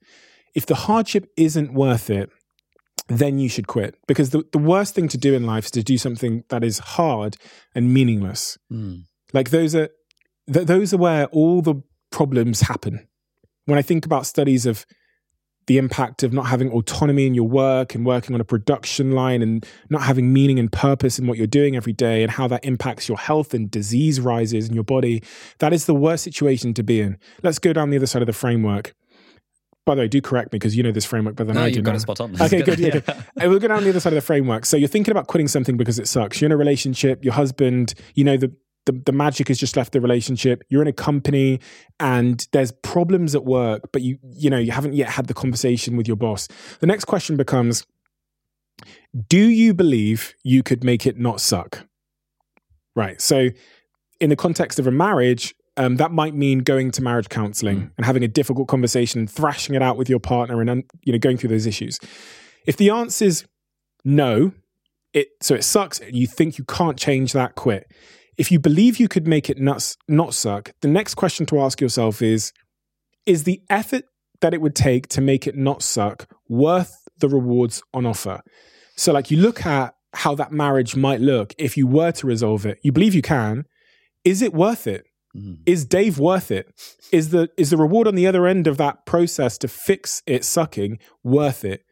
If 0.54 0.66
the 0.66 0.74
hardship 0.74 1.30
isn't 1.36 1.74
worth 1.74 2.10
it, 2.10 2.30
then 3.08 3.38
you 3.38 3.48
should 3.48 3.66
quit. 3.66 3.96
Because 4.06 4.30
the, 4.30 4.44
the 4.52 4.58
worst 4.58 4.94
thing 4.94 5.08
to 5.08 5.18
do 5.18 5.34
in 5.34 5.44
life 5.44 5.66
is 5.66 5.70
to 5.72 5.82
do 5.82 5.98
something 5.98 6.44
that 6.48 6.64
is 6.64 6.78
hard 6.78 7.36
and 7.74 7.92
meaningless. 7.92 8.58
Mm. 8.72 9.04
Like 9.32 9.50
those 9.50 9.74
are 9.74 9.88
th- 10.52 10.66
those 10.66 10.94
are 10.94 10.98
where 10.98 11.26
all 11.26 11.60
the 11.60 11.82
problems 12.10 12.60
happen. 12.60 13.06
When 13.66 13.78
I 13.78 13.82
think 13.82 14.06
about 14.06 14.26
studies 14.26 14.66
of 14.66 14.86
the 15.66 15.78
impact 15.78 16.22
of 16.22 16.32
not 16.32 16.46
having 16.46 16.70
autonomy 16.70 17.26
in 17.26 17.34
your 17.34 17.48
work 17.48 17.94
and 17.94 18.04
working 18.04 18.34
on 18.34 18.40
a 18.40 18.44
production 18.44 19.12
line 19.12 19.42
and 19.42 19.66
not 19.88 20.02
having 20.02 20.32
meaning 20.32 20.58
and 20.58 20.70
purpose 20.70 21.18
in 21.18 21.26
what 21.26 21.38
you're 21.38 21.46
doing 21.46 21.76
every 21.76 21.92
day 21.92 22.22
and 22.22 22.32
how 22.32 22.46
that 22.48 22.64
impacts 22.64 23.08
your 23.08 23.18
health 23.18 23.54
and 23.54 23.70
disease 23.70 24.20
rises 24.20 24.68
in 24.68 24.74
your 24.74 24.84
body, 24.84 25.22
that 25.58 25.72
is 25.72 25.86
the 25.86 25.94
worst 25.94 26.24
situation 26.24 26.74
to 26.74 26.82
be 26.82 27.00
in. 27.00 27.18
Let's 27.42 27.58
go 27.58 27.72
down 27.72 27.90
the 27.90 27.96
other 27.96 28.06
side 28.06 28.22
of 28.22 28.26
the 28.26 28.32
framework 28.32 28.94
by 29.84 29.94
the 29.94 30.00
way, 30.00 30.08
do 30.08 30.20
correct 30.22 30.52
me 30.52 30.58
because 30.58 30.76
you 30.76 30.82
know 30.82 30.92
this 30.92 31.04
framework 31.04 31.36
better 31.36 31.48
than 31.48 31.56
no, 31.56 31.64
I 31.64 31.70
do. 31.70 31.76
You've 31.76 31.84
got 31.84 31.94
it 31.94 32.00
spot 32.00 32.20
on. 32.20 32.40
Okay, 32.40 32.62
good. 32.62 32.78
Yeah. 32.78 32.90
good. 33.00 33.08
Uh, 33.08 33.22
we'll 33.42 33.58
go 33.58 33.68
down 33.68 33.84
the 33.84 33.90
other 33.90 34.00
side 34.00 34.12
of 34.12 34.16
the 34.16 34.22
framework. 34.22 34.64
So 34.64 34.76
you're 34.76 34.88
thinking 34.88 35.12
about 35.12 35.26
quitting 35.26 35.48
something 35.48 35.76
because 35.76 35.98
it 35.98 36.08
sucks. 36.08 36.40
You're 36.40 36.46
in 36.46 36.52
a 36.52 36.56
relationship, 36.56 37.22
your 37.22 37.34
husband, 37.34 37.94
you 38.14 38.24
know, 38.24 38.36
the, 38.36 38.52
the, 38.86 38.92
the 38.92 39.12
magic 39.12 39.48
has 39.48 39.58
just 39.58 39.76
left 39.76 39.92
the 39.92 40.00
relationship. 40.00 40.64
You're 40.68 40.82
in 40.82 40.88
a 40.88 40.92
company 40.92 41.60
and 41.98 42.46
there's 42.52 42.72
problems 42.72 43.34
at 43.34 43.44
work, 43.44 43.90
but 43.92 44.02
you, 44.02 44.18
you 44.32 44.50
know, 44.50 44.58
you 44.58 44.72
haven't 44.72 44.94
yet 44.94 45.08
had 45.08 45.26
the 45.26 45.34
conversation 45.34 45.96
with 45.96 46.06
your 46.06 46.16
boss. 46.16 46.48
The 46.80 46.86
next 46.86 47.04
question 47.04 47.36
becomes, 47.36 47.86
do 49.28 49.38
you 49.38 49.74
believe 49.74 50.34
you 50.42 50.62
could 50.62 50.84
make 50.84 51.06
it 51.06 51.18
not 51.18 51.40
suck? 51.40 51.86
Right. 52.96 53.20
So 53.20 53.50
in 54.20 54.30
the 54.30 54.36
context 54.36 54.78
of 54.78 54.86
a 54.86 54.90
marriage, 54.90 55.54
um, 55.76 55.96
that 55.96 56.12
might 56.12 56.34
mean 56.34 56.60
going 56.60 56.90
to 56.92 57.02
marriage 57.02 57.28
counseling 57.28 57.78
mm. 57.78 57.90
and 57.96 58.06
having 58.06 58.22
a 58.22 58.28
difficult 58.28 58.68
conversation 58.68 59.20
and 59.20 59.30
thrashing 59.30 59.74
it 59.74 59.82
out 59.82 59.96
with 59.96 60.08
your 60.08 60.20
partner 60.20 60.60
and 60.60 60.84
you 61.02 61.12
know 61.12 61.18
going 61.18 61.36
through 61.36 61.50
those 61.50 61.66
issues. 61.66 61.98
If 62.66 62.76
the 62.76 62.90
answer 62.90 63.24
is 63.24 63.44
no, 64.04 64.52
it 65.12 65.28
so 65.40 65.54
it 65.54 65.64
sucks. 65.64 66.00
You 66.08 66.26
think 66.26 66.58
you 66.58 66.64
can't 66.64 66.96
change 66.96 67.32
that, 67.32 67.56
quit. 67.56 67.90
If 68.36 68.50
you 68.50 68.58
believe 68.58 68.98
you 68.98 69.08
could 69.08 69.26
make 69.26 69.48
it 69.48 69.58
nuts, 69.58 69.96
not 70.08 70.34
suck, 70.34 70.72
the 70.80 70.88
next 70.88 71.14
question 71.14 71.46
to 71.46 71.60
ask 71.60 71.80
yourself 71.80 72.22
is: 72.22 72.52
Is 73.26 73.44
the 73.44 73.62
effort 73.70 74.04
that 74.40 74.54
it 74.54 74.60
would 74.60 74.74
take 74.74 75.08
to 75.08 75.20
make 75.20 75.46
it 75.46 75.56
not 75.56 75.82
suck 75.82 76.28
worth 76.48 76.96
the 77.18 77.28
rewards 77.28 77.82
on 77.92 78.06
offer? 78.06 78.42
So, 78.96 79.12
like 79.12 79.30
you 79.30 79.36
look 79.36 79.64
at 79.66 79.94
how 80.14 80.34
that 80.36 80.52
marriage 80.52 80.96
might 80.96 81.20
look 81.20 81.54
if 81.58 81.76
you 81.76 81.86
were 81.86 82.12
to 82.12 82.26
resolve 82.26 82.64
it. 82.66 82.78
You 82.82 82.92
believe 82.92 83.14
you 83.14 83.22
can. 83.22 83.64
Is 84.24 84.42
it 84.42 84.54
worth 84.54 84.86
it? 84.86 85.04
Mm. 85.36 85.58
Is 85.66 85.84
Dave 85.84 86.18
worth 86.18 86.50
it? 86.50 86.72
Is 87.12 87.30
the 87.30 87.48
is 87.56 87.70
the 87.70 87.76
reward 87.76 88.06
on 88.06 88.14
the 88.14 88.26
other 88.26 88.46
end 88.46 88.66
of 88.66 88.76
that 88.76 89.04
process 89.06 89.58
to 89.58 89.68
fix 89.68 90.22
it 90.26 90.44
sucking 90.44 90.98
worth 91.22 91.64
it? 91.64 91.84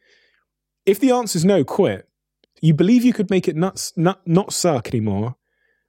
If 0.87 1.01
the 1.01 1.11
answer 1.11 1.37
is 1.37 1.45
no, 1.45 1.65
quit. 1.65 2.09
You 2.61 2.75
believe 2.75 3.05
you 3.05 3.13
could 3.13 3.31
make 3.31 3.49
it 3.49 3.57
nuts, 3.57 3.93
not, 3.97 4.25
not 4.27 4.53
suck 4.53 4.89
anymore, 4.89 5.35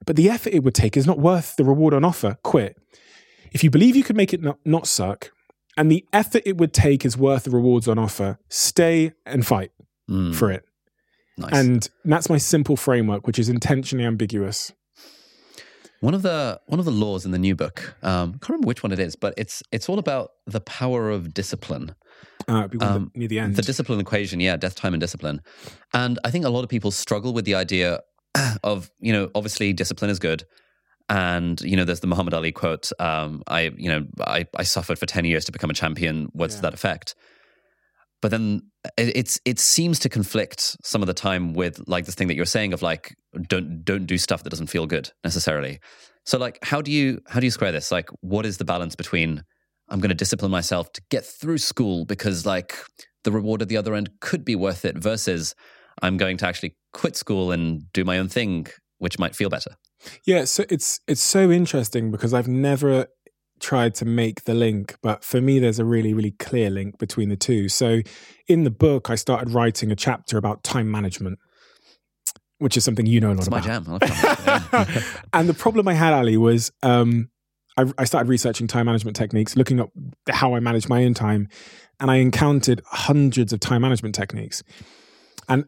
but 0.04 0.16
the 0.16 0.28
effort 0.30 0.52
it 0.52 0.62
would 0.62 0.74
take 0.74 0.96
is 0.96 1.06
not 1.06 1.18
worth 1.18 1.56
the 1.56 1.64
reward 1.64 1.94
on 1.94 2.04
offer, 2.04 2.38
quit. 2.42 2.76
If 3.52 3.62
you 3.62 3.70
believe 3.70 3.96
you 3.96 4.02
could 4.02 4.16
make 4.16 4.32
it 4.34 4.42
not, 4.42 4.58
not 4.64 4.86
suck, 4.86 5.30
and 5.76 5.90
the 5.90 6.04
effort 6.12 6.42
it 6.44 6.58
would 6.58 6.72
take 6.72 7.04
is 7.04 7.16
worth 7.16 7.44
the 7.44 7.50
rewards 7.50 7.88
on 7.88 7.98
offer, 7.98 8.38
stay 8.48 9.12
and 9.26 9.46
fight 9.46 9.70
mm. 10.10 10.34
for 10.34 10.50
it. 10.50 10.64
Nice. 11.36 11.52
And 11.52 11.88
that's 12.04 12.28
my 12.28 12.38
simple 12.38 12.76
framework, 12.76 13.26
which 13.26 13.38
is 13.38 13.48
intentionally 13.48 14.04
ambiguous. 14.04 14.72
One 16.00 16.14
of 16.14 16.22
the 16.22 16.60
one 16.66 16.78
of 16.78 16.84
the 16.84 16.92
laws 16.92 17.24
in 17.24 17.30
the 17.30 17.38
new 17.38 17.56
book, 17.56 17.96
um, 18.02 18.28
I 18.28 18.32
can't 18.32 18.50
remember 18.50 18.66
which 18.66 18.82
one 18.82 18.92
it 18.92 18.98
is, 18.98 19.16
but 19.16 19.32
it's 19.38 19.62
it's 19.72 19.88
all 19.88 19.98
about 19.98 20.32
the 20.46 20.60
power 20.60 21.10
of 21.10 21.32
discipline. 21.32 21.94
Uh, 22.46 22.68
um, 22.80 23.10
near 23.14 23.26
the 23.26 23.38
end, 23.38 23.56
the 23.56 23.62
discipline 23.62 24.00
equation, 24.00 24.38
yeah, 24.38 24.56
death, 24.56 24.74
time, 24.74 24.92
and 24.92 25.00
discipline. 25.00 25.40
And 25.94 26.18
I 26.22 26.30
think 26.30 26.44
a 26.44 26.50
lot 26.50 26.62
of 26.62 26.68
people 26.68 26.90
struggle 26.90 27.32
with 27.32 27.46
the 27.46 27.54
idea 27.54 28.00
of 28.64 28.90
you 29.00 29.12
know, 29.12 29.30
obviously, 29.34 29.72
discipline 29.72 30.10
is 30.10 30.18
good, 30.18 30.44
and 31.08 31.60
you 31.60 31.76
know, 31.76 31.84
there's 31.84 32.00
the 32.00 32.06
Muhammad 32.06 32.34
Ali 32.34 32.52
quote. 32.52 32.90
Um, 32.98 33.42
I 33.46 33.72
you 33.76 33.88
know, 33.88 34.06
I 34.20 34.46
I 34.56 34.62
suffered 34.62 34.98
for 34.98 35.06
ten 35.06 35.24
years 35.24 35.44
to 35.46 35.52
become 35.52 35.70
a 35.70 35.74
champion. 35.74 36.28
What's 36.32 36.56
yeah. 36.56 36.62
that 36.62 36.74
effect? 36.74 37.14
but 38.24 38.30
then 38.30 38.62
it's 38.96 39.38
it 39.44 39.58
seems 39.58 39.98
to 39.98 40.08
conflict 40.08 40.78
some 40.82 41.02
of 41.02 41.06
the 41.06 41.12
time 41.12 41.52
with 41.52 41.78
like 41.86 42.06
this 42.06 42.14
thing 42.14 42.26
that 42.26 42.34
you're 42.34 42.46
saying 42.46 42.72
of 42.72 42.80
like 42.80 43.14
don't 43.48 43.84
don't 43.84 44.06
do 44.06 44.16
stuff 44.16 44.42
that 44.42 44.48
doesn't 44.48 44.68
feel 44.68 44.86
good 44.86 45.10
necessarily 45.24 45.78
so 46.24 46.38
like 46.38 46.58
how 46.62 46.80
do 46.80 46.90
you 46.90 47.20
how 47.28 47.38
do 47.38 47.44
you 47.44 47.50
square 47.50 47.70
this 47.70 47.92
like 47.92 48.08
what 48.22 48.46
is 48.46 48.56
the 48.56 48.64
balance 48.64 48.96
between 48.96 49.42
i'm 49.90 50.00
going 50.00 50.08
to 50.08 50.14
discipline 50.14 50.50
myself 50.50 50.90
to 50.90 51.02
get 51.10 51.22
through 51.22 51.58
school 51.58 52.06
because 52.06 52.46
like 52.46 52.78
the 53.24 53.30
reward 53.30 53.60
at 53.60 53.68
the 53.68 53.76
other 53.76 53.94
end 53.94 54.08
could 54.22 54.42
be 54.42 54.56
worth 54.56 54.86
it 54.86 54.96
versus 54.96 55.54
i'm 56.02 56.16
going 56.16 56.36
to 56.36 56.46
actually 56.46 56.76
quit 56.92 57.16
school 57.16 57.52
and 57.52 57.92
do 57.92 58.04
my 58.04 58.18
own 58.18 58.28
thing 58.28 58.66
which 58.98 59.18
might 59.18 59.34
feel 59.34 59.48
better 59.48 59.72
yeah 60.24 60.44
so 60.44 60.64
it's 60.68 61.00
it's 61.06 61.22
so 61.22 61.50
interesting 61.50 62.10
because 62.10 62.34
i've 62.34 62.48
never 62.48 63.06
tried 63.60 63.94
to 63.96 64.04
make 64.04 64.44
the 64.44 64.54
link, 64.54 64.96
but 65.02 65.24
for 65.24 65.40
me, 65.40 65.58
there's 65.58 65.78
a 65.78 65.84
really, 65.84 66.12
really 66.12 66.32
clear 66.32 66.70
link 66.70 66.98
between 66.98 67.28
the 67.28 67.36
two. 67.36 67.68
So 67.68 68.00
in 68.46 68.64
the 68.64 68.70
book, 68.70 69.10
I 69.10 69.14
started 69.14 69.52
writing 69.52 69.90
a 69.90 69.96
chapter 69.96 70.36
about 70.38 70.62
time 70.62 70.90
management. 70.90 71.38
Which 72.58 72.76
is 72.76 72.84
something 72.84 73.04
you 73.04 73.20
know 73.20 73.32
a 73.32 73.34
lot 73.34 73.38
it's 73.38 73.46
about. 73.48 73.86
my 73.86 74.84
jam. 74.84 75.24
and 75.32 75.48
the 75.48 75.54
problem 75.54 75.88
I 75.88 75.94
had, 75.94 76.14
Ali, 76.14 76.36
was 76.36 76.70
um, 76.82 77.28
I, 77.76 77.84
I 77.98 78.04
started 78.04 78.28
researching 78.28 78.68
time 78.68 78.86
management 78.86 79.16
techniques, 79.16 79.56
looking 79.56 79.80
up 79.80 79.90
how 80.30 80.54
I 80.54 80.60
manage 80.60 80.88
my 80.88 81.04
own 81.04 81.14
time, 81.14 81.48
and 81.98 82.10
I 82.10 82.16
encountered 82.16 82.80
hundreds 82.86 83.52
of 83.52 83.58
time 83.58 83.82
management 83.82 84.14
techniques. 84.14 84.62
And 85.48 85.64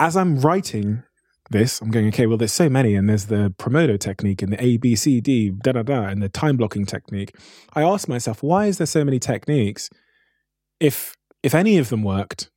as 0.00 0.16
I'm 0.16 0.40
writing 0.40 1.04
this, 1.50 1.80
I'm 1.80 1.90
going, 1.90 2.08
okay, 2.08 2.26
well, 2.26 2.38
there's 2.38 2.52
so 2.52 2.68
many, 2.68 2.94
and 2.94 3.08
there's 3.08 3.26
the 3.26 3.54
Pomodoro 3.58 4.00
technique 4.00 4.40
and 4.40 4.52
the 4.52 4.64
A, 4.64 4.78
B, 4.78 4.96
C, 4.96 5.20
D, 5.20 5.50
da, 5.50 5.72
da, 5.72 5.82
da, 5.82 6.04
and 6.04 6.22
the 6.22 6.28
time 6.28 6.56
blocking 6.56 6.86
technique. 6.86 7.36
I 7.74 7.82
asked 7.82 8.08
myself, 8.08 8.42
why 8.42 8.66
is 8.66 8.78
there 8.78 8.86
so 8.86 9.04
many 9.04 9.18
techniques? 9.18 9.90
If 10.80 11.14
if 11.42 11.54
any 11.54 11.78
of 11.78 11.90
them 11.90 12.02
worked 12.02 12.50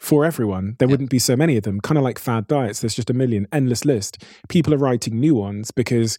for 0.00 0.24
everyone, 0.24 0.76
there 0.78 0.88
wouldn't 0.88 1.10
be 1.10 1.18
so 1.18 1.36
many 1.36 1.56
of 1.56 1.62
them. 1.62 1.80
Kind 1.80 1.98
of 1.98 2.04
like 2.04 2.18
fad 2.18 2.46
diets, 2.46 2.80
there's 2.80 2.94
just 2.94 3.10
a 3.10 3.14
million, 3.14 3.46
endless 3.52 3.84
list. 3.84 4.22
People 4.48 4.74
are 4.74 4.78
writing 4.78 5.18
new 5.18 5.34
ones 5.34 5.70
because 5.70 6.18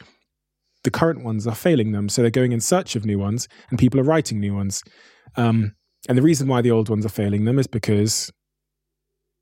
the 0.83 0.91
current 0.91 1.23
ones 1.23 1.45
are 1.45 1.55
failing 1.55 1.91
them, 1.91 2.07
so 2.07 2.21
they're 2.21 2.31
going 2.31 2.53
in 2.53 2.61
search 2.61 2.95
of 2.95 3.05
new 3.05 3.19
ones, 3.19 3.47
and 3.69 3.77
people 3.77 3.99
are 3.99 4.03
writing 4.03 4.39
new 4.39 4.55
ones. 4.55 4.83
Um, 5.35 5.73
and 6.07 6.17
the 6.17 6.21
reason 6.21 6.47
why 6.47 6.61
the 6.61 6.71
old 6.71 6.89
ones 6.89 7.05
are 7.05 7.09
failing 7.09 7.43
them 7.45 7.59
is 7.59 7.67
because 7.67 8.31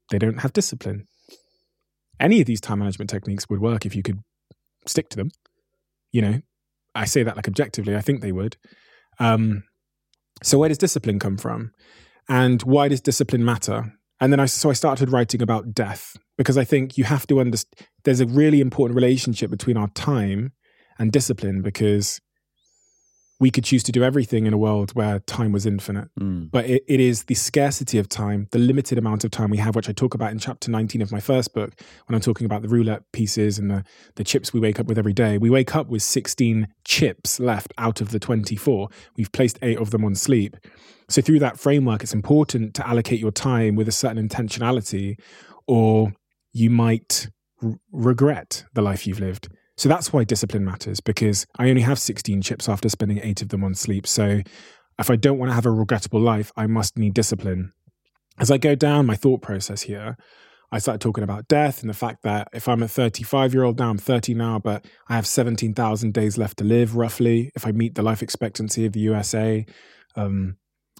they 0.09 0.19
don't 0.19 0.41
have 0.41 0.53
discipline 0.53 1.07
any 2.19 2.39
of 2.39 2.47
these 2.47 2.61
time 2.61 2.79
management 2.79 3.09
techniques 3.09 3.49
would 3.49 3.61
work 3.61 3.85
if 3.85 3.95
you 3.95 4.03
could 4.03 4.19
stick 4.85 5.09
to 5.09 5.17
them. 5.17 5.31
You 6.11 6.21
know, 6.21 6.41
I 6.93 7.05
say 7.05 7.23
that 7.23 7.35
like 7.35 7.47
objectively, 7.47 7.95
I 7.95 8.01
think 8.01 8.21
they 8.21 8.31
would. 8.31 8.57
Um, 9.19 9.63
so 10.43 10.57
where 10.57 10.69
does 10.69 10.77
discipline 10.77 11.19
come 11.19 11.37
from? 11.37 11.71
And 12.27 12.61
why 12.63 12.87
does 12.87 13.01
discipline 13.01 13.43
matter? 13.43 13.93
And 14.19 14.31
then 14.31 14.39
I 14.39 14.45
so 14.45 14.69
I 14.69 14.73
started 14.73 15.11
writing 15.11 15.41
about 15.41 15.73
death 15.73 16.15
because 16.37 16.57
I 16.57 16.63
think 16.63 16.97
you 16.97 17.03
have 17.03 17.27
to 17.27 17.39
understand 17.39 17.87
there's 18.03 18.21
a 18.21 18.25
really 18.25 18.61
important 18.61 18.95
relationship 18.95 19.51
between 19.51 19.77
our 19.77 19.89
time 19.89 20.53
and 20.97 21.11
discipline 21.11 21.61
because 21.61 22.21
we 23.39 23.51
could 23.51 23.65
choose 23.65 23.83
to 23.83 23.91
do 23.91 24.03
everything 24.03 24.45
in 24.45 24.53
a 24.53 24.57
world 24.57 24.91
where 24.91 25.19
time 25.19 25.51
was 25.51 25.65
infinite. 25.65 26.07
Mm. 26.19 26.49
But 26.51 26.65
it, 26.65 26.85
it 26.87 26.99
is 27.01 27.25
the 27.25 27.33
scarcity 27.33 27.97
of 27.97 28.07
time, 28.07 28.47
the 28.51 28.59
limited 28.59 28.97
amount 28.97 29.25
of 29.25 29.31
time 29.31 29.49
we 29.49 29.57
have, 29.57 29.75
which 29.75 29.89
I 29.89 29.91
talk 29.91 30.13
about 30.13 30.31
in 30.31 30.39
chapter 30.39 30.71
19 30.71 31.01
of 31.01 31.11
my 31.11 31.19
first 31.19 31.53
book, 31.53 31.73
when 32.05 32.15
I'm 32.15 32.21
talking 32.21 32.45
about 32.45 32.61
the 32.61 32.69
roulette 32.69 33.03
pieces 33.11 33.59
and 33.59 33.69
the, 33.69 33.83
the 34.15 34.23
chips 34.23 34.53
we 34.53 34.59
wake 34.61 34.79
up 34.79 34.87
with 34.87 34.97
every 34.97 35.13
day. 35.13 35.37
We 35.37 35.49
wake 35.49 35.75
up 35.75 35.87
with 35.87 36.01
16 36.01 36.67
chips 36.85 37.39
left 37.39 37.73
out 37.77 37.99
of 37.99 38.11
the 38.11 38.19
24. 38.19 38.87
We've 39.17 39.31
placed 39.31 39.59
eight 39.61 39.79
of 39.79 39.91
them 39.91 40.05
on 40.05 40.15
sleep. 40.15 40.55
So, 41.09 41.21
through 41.21 41.39
that 41.39 41.59
framework, 41.59 42.01
it's 42.03 42.13
important 42.13 42.73
to 42.75 42.87
allocate 42.87 43.19
your 43.19 43.31
time 43.31 43.75
with 43.75 43.87
a 43.87 43.91
certain 43.91 44.27
intentionality, 44.27 45.19
or 45.67 46.13
you 46.51 46.69
might 46.71 47.29
r- 47.61 47.77
regret 47.91 48.63
the 48.73 48.81
life 48.81 49.05
you've 49.05 49.19
lived. 49.19 49.49
So 49.77 49.89
that's 49.89 50.13
why 50.13 50.23
discipline 50.23 50.63
matters 50.63 50.99
because 51.01 51.45
I 51.57 51.69
only 51.69 51.81
have 51.81 51.99
16 51.99 52.41
chips 52.41 52.69
after 52.69 52.87
spending 52.87 53.19
eight 53.21 53.41
of 53.41 53.49
them 53.49 53.63
on 53.63 53.75
sleep. 53.75 54.07
So 54.07 54.41
if 54.97 55.09
I 55.09 55.15
don't 55.15 55.37
want 55.37 55.49
to 55.49 55.55
have 55.55 55.65
a 55.65 55.71
regrettable 55.71 56.21
life, 56.21 56.51
I 56.55 56.67
must 56.67 56.97
need 56.97 57.13
discipline. 57.13 57.73
As 58.37 58.51
I 58.51 58.57
go 58.57 58.75
down 58.75 59.05
my 59.05 59.15
thought 59.15 59.41
process 59.41 59.81
here, 59.83 60.17
I 60.71 60.79
started 60.79 61.01
talking 61.01 61.23
about 61.23 61.47
death 61.47 61.81
and 61.81 61.89
the 61.89 61.93
fact 61.93 62.23
that 62.23 62.47
if 62.53 62.67
I'm 62.67 62.83
a 62.83 62.87
35 62.87 63.53
year 63.53 63.63
old 63.63 63.79
now, 63.79 63.89
I'm 63.89 63.97
30 63.97 64.33
now, 64.33 64.59
but 64.59 64.85
I 65.07 65.15
have 65.15 65.27
17,000 65.27 66.13
days 66.13 66.37
left 66.37 66.57
to 66.57 66.63
live 66.63 66.95
roughly 66.95 67.51
if 67.55 67.67
I 67.67 67.71
meet 67.71 67.95
the 67.95 68.03
life 68.03 68.23
expectancy 68.23 68.85
of 68.85 68.93
the 68.93 69.01
USA. 69.01 69.65
Um, 70.15 70.57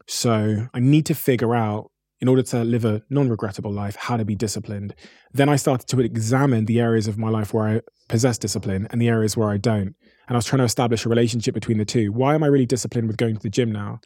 so 0.08 0.68
I 0.74 0.80
need 0.80 1.06
to 1.08 1.16
figure 1.16 1.56
out 1.56 1.92
in 2.26 2.30
order 2.30 2.42
to 2.42 2.64
live 2.64 2.84
a 2.86 3.04
non 3.12 3.30
regrettable 3.30 3.72
life, 3.72 3.96
how 3.96 4.18
to 4.18 4.26
be 4.26 4.34
disciplined. 4.34 4.96
Then 5.32 5.48
I 5.48 5.58
started 5.58 5.88
to 5.90 6.00
examine 6.00 6.66
the 6.66 6.80
areas 6.80 7.08
of 7.08 7.20
my 7.20 7.30
life 7.30 7.54
where 7.54 7.68
I 7.68 7.82
possess 8.10 8.40
discipline 8.40 8.88
and 8.90 9.00
the 9.00 9.10
areas 9.10 9.38
where 9.38 9.52
I 9.52 9.58
don't. 9.58 9.94
And 10.28 10.32
I 10.32 10.34
was 10.34 10.46
trying 10.46 10.58
to 10.58 10.64
establish 10.64 11.06
a 11.06 11.10
relationship 11.10 11.54
between 11.54 11.78
the 11.78 11.86
two. 11.86 12.12
Why 12.12 12.34
am 12.34 12.42
I 12.42 12.48
really 12.48 12.66
disciplined 12.66 13.10
with 13.10 13.18
going 13.18 13.36
to 13.36 13.42
the 13.44 13.52
gym 13.52 13.72
now? 13.72 14.00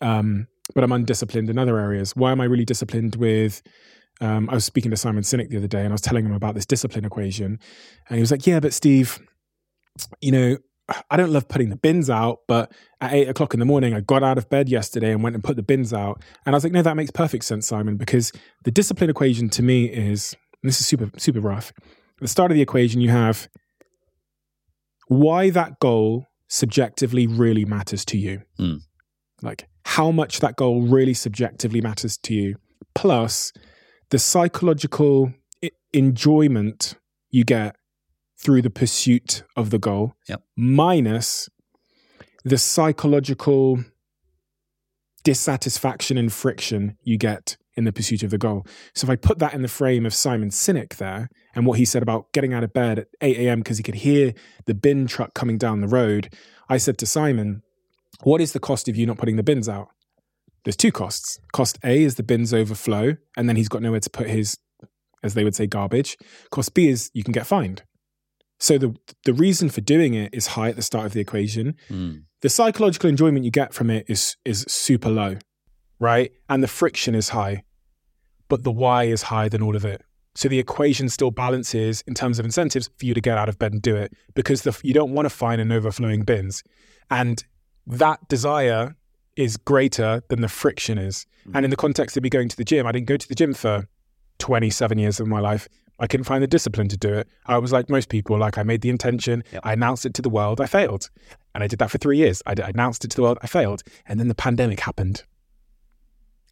Um, 0.00 0.46
but 0.76 0.84
I'm 0.84 0.92
undisciplined 0.92 1.50
in 1.50 1.58
other 1.58 1.76
areas. 1.76 2.14
Why 2.14 2.30
am 2.30 2.40
I 2.40 2.44
really 2.44 2.64
disciplined 2.64 3.16
with? 3.16 3.62
Um, 4.20 4.48
I 4.48 4.54
was 4.54 4.64
speaking 4.64 4.92
to 4.92 4.96
Simon 4.96 5.24
Sinek 5.24 5.48
the 5.48 5.56
other 5.56 5.66
day 5.66 5.80
and 5.80 5.88
I 5.88 5.92
was 5.92 6.00
telling 6.00 6.24
him 6.24 6.34
about 6.34 6.54
this 6.54 6.66
discipline 6.66 7.04
equation. 7.04 7.58
And 8.08 8.16
he 8.16 8.20
was 8.20 8.30
like, 8.30 8.46
Yeah, 8.46 8.60
but 8.60 8.74
Steve, 8.74 9.18
you 10.20 10.30
know, 10.30 10.56
I 11.10 11.16
don't 11.16 11.32
love 11.32 11.48
putting 11.48 11.70
the 11.70 11.76
bins 11.76 12.10
out, 12.10 12.40
but 12.46 12.72
at 13.00 13.12
eight 13.12 13.28
o'clock 13.28 13.54
in 13.54 13.60
the 13.60 13.66
morning, 13.66 13.94
I 13.94 14.00
got 14.00 14.22
out 14.22 14.38
of 14.38 14.48
bed 14.48 14.68
yesterday 14.68 15.12
and 15.12 15.22
went 15.22 15.34
and 15.34 15.44
put 15.44 15.56
the 15.56 15.62
bins 15.62 15.92
out. 15.92 16.22
And 16.44 16.54
I 16.54 16.56
was 16.56 16.64
like, 16.64 16.72
no, 16.72 16.82
that 16.82 16.96
makes 16.96 17.10
perfect 17.10 17.44
sense, 17.44 17.66
Simon, 17.66 17.96
because 17.96 18.32
the 18.64 18.70
discipline 18.70 19.10
equation 19.10 19.48
to 19.50 19.62
me 19.62 19.86
is 19.86 20.34
this 20.62 20.80
is 20.80 20.86
super, 20.86 21.10
super 21.18 21.40
rough. 21.40 21.72
At 21.78 22.22
the 22.22 22.28
start 22.28 22.50
of 22.50 22.56
the 22.56 22.62
equation, 22.62 23.00
you 23.00 23.10
have 23.10 23.48
why 25.08 25.50
that 25.50 25.78
goal 25.80 26.26
subjectively 26.48 27.26
really 27.26 27.64
matters 27.64 28.04
to 28.06 28.18
you. 28.18 28.42
Mm. 28.58 28.80
Like 29.42 29.68
how 29.84 30.10
much 30.10 30.40
that 30.40 30.56
goal 30.56 30.82
really 30.82 31.14
subjectively 31.14 31.80
matters 31.80 32.16
to 32.18 32.34
you, 32.34 32.56
plus 32.94 33.52
the 34.10 34.18
psychological 34.18 35.32
I- 35.62 35.70
enjoyment 35.92 36.94
you 37.30 37.44
get 37.44 37.76
through 38.38 38.62
the 38.62 38.70
pursuit 38.70 39.42
of 39.56 39.70
the 39.70 39.78
goal, 39.78 40.14
Yep. 40.28 40.42
minus 40.56 41.48
the 42.44 42.58
psychological 42.58 43.84
dissatisfaction 45.24 46.16
and 46.16 46.32
friction 46.32 46.96
you 47.02 47.16
get 47.18 47.56
in 47.76 47.84
the 47.84 47.92
pursuit 47.92 48.22
of 48.22 48.30
the 48.30 48.38
goal. 48.38 48.66
So 48.94 49.06
if 49.06 49.10
I 49.10 49.16
put 49.16 49.38
that 49.40 49.52
in 49.52 49.62
the 49.62 49.68
frame 49.68 50.06
of 50.06 50.14
Simon 50.14 50.50
Sinek 50.50 50.96
there 50.96 51.28
and 51.54 51.66
what 51.66 51.78
he 51.78 51.84
said 51.84 52.02
about 52.02 52.32
getting 52.32 52.54
out 52.54 52.64
of 52.64 52.72
bed 52.72 52.98
at 53.00 53.08
8 53.20 53.36
a.m. 53.38 53.58
because 53.60 53.76
he 53.78 53.82
could 53.82 53.96
hear 53.96 54.32
the 54.66 54.74
bin 54.74 55.06
truck 55.06 55.34
coming 55.34 55.58
down 55.58 55.80
the 55.80 55.88
road, 55.88 56.32
I 56.68 56.78
said 56.78 56.96
to 56.98 57.06
Simon, 57.06 57.62
What 58.22 58.40
is 58.40 58.52
the 58.52 58.60
cost 58.60 58.88
of 58.88 58.96
you 58.96 59.04
not 59.06 59.18
putting 59.18 59.36
the 59.36 59.42
bins 59.42 59.68
out? 59.68 59.88
There's 60.64 60.76
two 60.76 60.90
costs. 60.92 61.38
Cost 61.52 61.78
A 61.84 62.02
is 62.02 62.14
the 62.16 62.22
bins 62.22 62.52
overflow, 62.54 63.16
and 63.36 63.48
then 63.48 63.56
he's 63.56 63.68
got 63.68 63.82
nowhere 63.82 64.00
to 64.00 64.10
put 64.10 64.28
his, 64.28 64.58
as 65.22 65.34
they 65.34 65.44
would 65.44 65.54
say, 65.54 65.66
garbage. 65.66 66.16
Cost 66.50 66.74
B 66.74 66.88
is 66.88 67.10
you 67.14 67.22
can 67.22 67.32
get 67.32 67.46
fined. 67.46 67.82
So 68.58 68.78
the 68.78 68.94
the 69.24 69.34
reason 69.34 69.68
for 69.68 69.80
doing 69.80 70.14
it 70.14 70.32
is 70.32 70.48
high 70.48 70.68
at 70.68 70.76
the 70.76 70.82
start 70.82 71.06
of 71.06 71.12
the 71.12 71.20
equation. 71.20 71.74
Mm. 71.90 72.22
The 72.40 72.48
psychological 72.48 73.08
enjoyment 73.08 73.44
you 73.44 73.50
get 73.50 73.74
from 73.74 73.90
it 73.90 74.06
is 74.08 74.36
is 74.44 74.64
super 74.68 75.10
low, 75.10 75.36
right? 75.98 76.32
And 76.48 76.62
the 76.62 76.68
friction 76.68 77.14
is 77.14 77.30
high, 77.30 77.64
but 78.48 78.62
the 78.62 78.72
why 78.72 79.04
is 79.04 79.22
higher 79.22 79.48
than 79.48 79.62
all 79.62 79.76
of 79.76 79.84
it. 79.84 80.02
So 80.34 80.48
the 80.48 80.58
equation 80.58 81.08
still 81.08 81.30
balances 81.30 82.02
in 82.06 82.12
terms 82.12 82.38
of 82.38 82.44
incentives 82.44 82.90
for 82.98 83.06
you 83.06 83.14
to 83.14 83.22
get 83.22 83.38
out 83.38 83.48
of 83.48 83.58
bed 83.58 83.72
and 83.72 83.80
do 83.80 83.96
it 83.96 84.12
because 84.34 84.62
the, 84.62 84.78
you 84.82 84.92
don't 84.92 85.12
want 85.12 85.24
to 85.24 85.30
find 85.30 85.62
an 85.62 85.72
overflowing 85.72 86.24
bins, 86.24 86.62
and 87.10 87.42
that 87.86 88.28
desire 88.28 88.94
is 89.36 89.56
greater 89.56 90.22
than 90.28 90.40
the 90.40 90.48
friction 90.48 90.98
is. 90.98 91.26
And 91.54 91.64
in 91.64 91.70
the 91.70 91.76
context 91.76 92.16
of 92.16 92.22
me 92.22 92.30
going 92.30 92.48
to 92.48 92.56
the 92.56 92.64
gym, 92.64 92.86
I 92.86 92.92
didn't 92.92 93.06
go 93.06 93.16
to 93.16 93.28
the 93.28 93.34
gym 93.34 93.54
for 93.54 93.86
27 94.38 94.98
years 94.98 95.20
of 95.20 95.26
my 95.26 95.40
life. 95.40 95.68
I 95.98 96.06
couldn't 96.06 96.24
find 96.24 96.42
the 96.42 96.46
discipline 96.46 96.88
to 96.88 96.96
do 96.96 97.12
it. 97.12 97.28
I 97.46 97.58
was 97.58 97.72
like 97.72 97.88
most 97.88 98.08
people, 98.08 98.38
like 98.38 98.58
I 98.58 98.62
made 98.62 98.82
the 98.82 98.90
intention, 98.90 99.42
Yep. 99.52 99.62
I 99.64 99.72
announced 99.72 100.04
it 100.04 100.14
to 100.14 100.22
the 100.22 100.28
world, 100.28 100.60
I 100.60 100.66
failed. 100.66 101.08
And 101.54 101.64
I 101.64 101.66
did 101.66 101.78
that 101.78 101.90
for 101.90 101.98
three 101.98 102.18
years. 102.18 102.42
I, 102.46 102.54
I 102.62 102.68
announced 102.68 103.04
it 103.04 103.10
to 103.12 103.16
the 103.16 103.22
world, 103.22 103.38
I 103.42 103.46
failed. 103.46 103.82
And 104.06 104.20
then 104.20 104.28
the 104.28 104.34
pandemic 104.34 104.80
happened. 104.80 105.24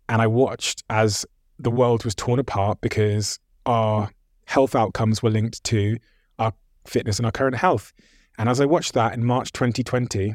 And 0.08 0.22
I 0.22 0.26
watched 0.26 0.82
as 0.88 1.26
the 1.58 1.70
world 1.70 2.04
was 2.04 2.14
torn 2.14 2.38
apart 2.38 2.80
because 2.80 3.38
our 3.66 4.10
health 4.46 4.74
outcomes 4.74 5.22
were 5.22 5.30
linked 5.30 5.62
to 5.64 5.98
our 6.38 6.52
fitness 6.86 7.18
and 7.18 7.26
our 7.26 7.32
current 7.32 7.56
health. 7.56 7.92
And 8.38 8.48
as 8.48 8.60
I 8.60 8.66
watched 8.66 8.94
that 8.94 9.14
in 9.14 9.24
March 9.24 9.52
2020, 9.52 10.34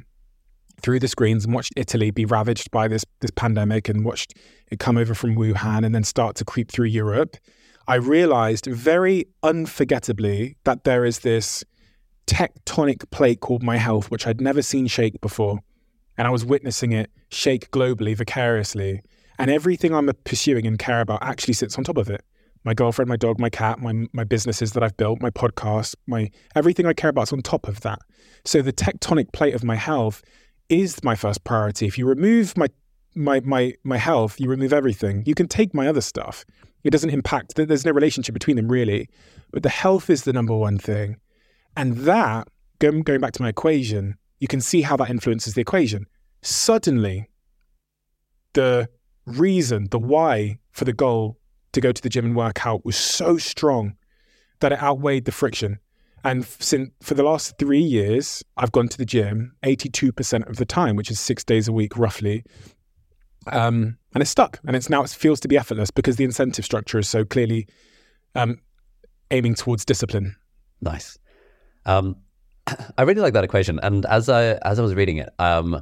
through 0.82 1.00
the 1.00 1.08
screens 1.08 1.45
and 1.45 1.54
watched 1.54 1.74
Italy 1.76 2.12
be 2.12 2.26
ravaged 2.26 2.72
by 2.72 2.88
this 2.88 3.06
this 3.19 3.32
pandemic 3.32 3.89
and 3.89 4.06
watched 4.06 4.34
it 4.72 4.80
come 4.80 4.98
over 4.98 5.13
from 5.13 5.36
Wuhan 5.36 5.86
and 5.86 5.93
then 5.93 6.04
start 6.04 6.36
to 6.38 6.45
creep 6.45 6.72
through 6.72 6.88
Europe, 6.88 7.36
I 7.89 7.95
realized 7.95 8.67
very 8.67 9.25
unforgettably 9.41 10.58
that 10.63 10.84
there 10.84 11.06
is 11.06 11.19
this 11.19 11.63
tectonic 12.28 13.10
plate 13.10 13.39
called 13.39 13.63
my 13.63 13.78
health, 13.78 14.12
which 14.12 14.28
I'd 14.28 14.39
never 14.39 14.62
seen 14.62 14.86
shake 14.86 15.19
before. 15.21 15.58
And 16.15 16.28
I 16.28 16.30
was 16.30 16.45
witnessing 16.45 16.91
it 16.91 17.10
shake 17.32 17.71
globally, 17.71 18.15
vicariously. 18.15 19.02
And 19.39 19.49
everything 19.49 19.95
I'm 19.95 20.08
pursuing 20.23 20.67
and 20.67 20.78
care 20.78 21.02
about 21.02 21.23
actually 21.23 21.56
sits 21.56 21.80
on 21.80 21.84
top 21.84 21.97
of 21.97 22.12
it. 22.12 22.23
My 22.63 22.75
girlfriend, 22.75 23.10
my 23.10 23.15
dog, 23.15 23.39
my 23.39 23.49
cat, 23.49 23.80
my 23.80 24.06
my 24.13 24.23
businesses 24.23 24.73
that 24.73 24.84
I've 24.84 24.97
built, 24.97 25.19
my 25.19 25.32
podcast, 25.32 25.95
my 26.06 26.30
everything 26.54 26.86
I 26.86 26.93
care 26.93 27.10
about 27.10 27.23
is 27.23 27.34
on 27.34 27.41
top 27.41 27.67
of 27.67 27.82
that. 27.82 27.97
So 28.45 28.62
the 28.62 28.73
tectonic 28.73 29.34
plate 29.34 29.56
of 29.56 29.63
my 29.63 29.75
health 29.75 30.21
is 30.67 31.04
my 31.04 31.15
first 31.15 31.43
priority. 31.43 31.88
If 31.88 31.97
you 31.97 32.06
remove 32.06 32.56
my 32.56 32.67
my 33.15 33.39
my 33.39 33.73
my 33.84 33.97
health, 33.97 34.39
you 34.39 34.47
remove 34.47 34.73
everything. 34.73 35.23
You 35.25 35.34
can 35.34 35.47
take 35.47 35.73
my 35.73 35.88
other 35.88 36.02
stuff. 36.02 36.45
It 36.84 36.92
doesn't 36.92 37.10
impact. 37.10 37.56
There's 37.56 37.86
no 37.86 37.92
relationship 37.92 38.34
between 38.34 38.56
them 38.56 38.70
really. 38.70 39.10
But 39.52 39.63
the 39.63 39.70
health 39.70 40.10
is 40.10 40.24
the 40.24 40.34
number 40.34 40.56
one 40.56 40.78
thing, 40.78 41.18
and 41.76 41.98
that 41.98 42.48
going 42.80 43.04
back 43.04 43.34
to 43.34 43.42
my 43.42 43.50
equation, 43.50 44.15
you 44.39 44.48
can 44.48 44.62
see 44.62 44.82
how 44.82 44.96
that 44.98 45.10
influences 45.10 45.54
the 45.54 45.62
equation. 45.62 46.06
Suddenly, 46.42 47.30
the 48.54 48.89
reason, 49.26 49.88
the 49.92 50.00
why 50.00 50.60
for 50.72 50.86
the 50.86 50.94
goal 50.94 51.38
to 51.74 51.82
go 51.82 51.92
to 51.92 52.02
the 52.02 52.10
gym 52.10 52.26
and 52.26 52.36
work 52.36 52.65
out 52.65 52.86
was 52.86 52.96
so 52.96 53.38
strong 53.38 53.96
that 54.60 54.72
it 54.72 54.82
outweighed 54.82 55.26
the 55.26 55.32
friction. 55.32 55.80
And 56.24 56.46
since 56.46 56.92
for 57.02 57.13
the 57.13 57.24
last 57.24 57.58
three 57.58 57.82
years, 57.82 58.44
I've 58.58 58.72
gone 58.72 58.88
to 58.89 58.98
the 58.98 59.06
gym 59.06 59.54
82% 59.63 60.50
of 60.50 60.58
the 60.58 60.65
time, 60.65 60.96
which 60.96 61.12
is 61.12 61.20
six 61.20 61.44
days 61.44 61.68
a 61.68 61.74
week 61.74 61.98
roughly. 61.98 62.44
Um, 63.47 63.97
and 64.13 64.21
it's 64.21 64.32
stuck. 64.32 64.60
And 64.67 64.75
it's 64.75 64.89
now 64.89 65.04
it 65.04 65.10
feels 65.10 65.39
to 65.41 65.47
be 65.47 65.58
effortless 65.58 65.91
because 65.91 66.15
the 66.17 66.23
incentive 66.23 66.65
structure 66.65 66.99
is 66.99 67.08
so 67.08 67.23
clearly 67.25 67.67
um, 68.36 68.60
aiming 69.32 69.56
towards 69.56 69.86
discipline. 69.86 70.36
Nice. 70.82 71.17
Um, 71.86 72.15
I 72.97 73.04
really 73.04 73.21
like 73.21 73.34
that 73.34 73.43
equation, 73.43 73.80
and 73.82 74.06
as 74.06 74.30
I 74.30 74.54
as 74.63 74.80
I 74.80 74.82
was 74.82 74.93
reading 74.95 75.17
it, 75.17 75.30
um, 75.39 75.82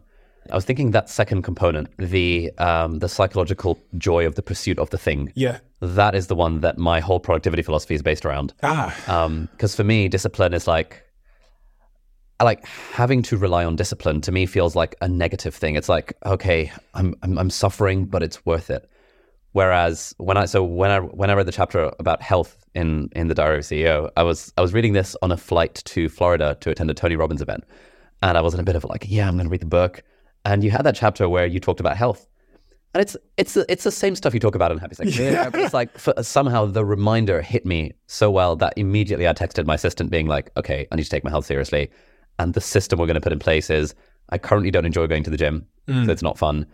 I 0.52 0.56
was 0.56 0.64
thinking 0.66 0.92
that 0.92 1.10
second 1.10 1.42
component, 1.44 1.90
the 1.98 2.52
um, 2.58 3.00
the 3.00 3.10
psychological 3.10 3.78
joy 3.98 4.26
of 4.26 4.36
the 4.36 4.42
pursuit 4.42 4.80
of 4.80 4.90
the 4.92 4.98
thing, 4.98 5.32
Yeah. 5.36 5.60
that 5.82 6.16
is 6.16 6.28
the 6.28 6.36
one 6.36 6.62
that 6.62 6.78
my 6.78 7.00
whole 7.02 7.20
productivity 7.20 7.62
philosophy 7.64 7.96
is 7.96 8.02
based 8.02 8.26
around. 8.26 8.54
Ah. 8.64 8.96
Because 9.52 9.76
for 9.76 9.84
me, 9.84 10.08
discipline 10.08 10.54
is 10.54 10.66
like, 10.68 11.04
like 12.44 12.66
having 12.66 13.22
to 13.24 13.38
rely 13.38 13.66
on 13.66 13.76
discipline. 13.76 14.22
To 14.22 14.32
me, 14.32 14.46
feels 14.46 14.76
like 14.76 14.96
a 15.02 15.08
negative 15.08 15.56
thing. 15.56 15.76
It's 15.76 15.90
like, 15.90 16.14
okay, 16.26 16.72
I'm 16.94 17.16
I'm, 17.24 17.38
I'm 17.38 17.50
suffering, 17.50 18.06
but 18.06 18.22
it's 18.24 18.46
worth 18.46 18.70
it. 18.70 18.90
Whereas 19.54 20.14
when 20.18 20.38
I 20.38 20.46
so 20.46 20.64
when 20.64 20.92
I 20.92 21.00
when 21.00 21.30
I 21.30 21.34
read 21.34 21.48
the 21.48 21.52
chapter 21.52 21.92
about 22.00 22.22
health 22.22 22.64
in 22.76 23.10
in 23.16 23.28
the 23.28 23.34
Diary 23.34 23.60
of 23.60 23.64
CEO, 23.64 24.12
I 24.16 24.24
was 24.24 24.54
I 24.58 24.62
was 24.62 24.74
reading 24.74 24.94
this 24.94 25.16
on 25.22 25.32
a 25.32 25.38
flight 25.38 25.76
to 25.86 26.10
Florida 26.10 26.58
to 26.62 26.70
attend 26.70 26.92
a 26.92 26.94
Tony 26.94 27.16
Robbins 27.16 27.42
event, 27.42 27.64
and 28.22 28.38
I 28.38 28.42
was 28.42 28.54
in 28.54 28.60
a 28.60 28.64
bit 28.64 28.76
of 28.76 28.84
like, 28.84 29.06
yeah, 29.08 29.28
I'm 29.28 29.36
going 29.36 29.46
to 29.48 29.52
read 29.52 29.62
the 29.62 29.66
book. 29.66 30.04
And 30.46 30.64
you 30.64 30.70
had 30.72 30.84
that 30.84 30.96
chapter 30.96 31.28
where 31.28 31.46
you 31.48 31.60
talked 31.60 31.80
about 31.80 31.98
health, 31.98 32.28
and 32.94 33.02
it's 33.02 33.18
it's 33.38 33.56
the- 33.56 33.66
it's 33.68 33.84
the 33.84 33.92
same 33.92 34.16
stuff 34.16 34.34
you 34.36 34.40
talk 34.40 34.54
about 34.54 34.72
in 34.72 34.78
Happy 34.78 34.94
Sex. 34.96 35.18
Yeah. 35.18 35.50
It's 35.54 35.74
like 35.74 35.98
for, 35.98 36.14
somehow 36.22 36.66
the 36.66 36.86
reminder 36.86 37.42
hit 37.42 37.66
me 37.66 37.94
so 38.06 38.30
well 38.30 38.56
that 38.58 38.74
immediately 38.78 39.28
I 39.28 39.34
texted 39.34 39.66
my 39.66 39.74
assistant, 39.76 40.12
being 40.12 40.28
like, 40.28 40.52
okay, 40.56 40.88
I 40.92 40.96
need 40.98 41.04
to 41.04 41.10
take 41.10 41.24
my 41.24 41.32
health 41.32 41.48
seriously, 41.48 41.90
and 42.40 42.54
the 42.54 42.62
system 42.62 43.00
we're 43.00 43.08
going 43.08 43.16
to 43.16 43.22
put 43.22 43.32
in 43.34 43.40
place 43.40 43.70
is 43.70 43.96
I 44.30 44.38
currently 44.38 44.72
don't 44.72 44.86
enjoy 44.86 45.08
going 45.08 45.24
to 45.24 45.30
the 45.30 45.38
gym, 45.38 45.66
Mm. 45.88 46.06
so 46.06 46.12
it's 46.12 46.22
not 46.22 46.38
fun. 46.38 46.66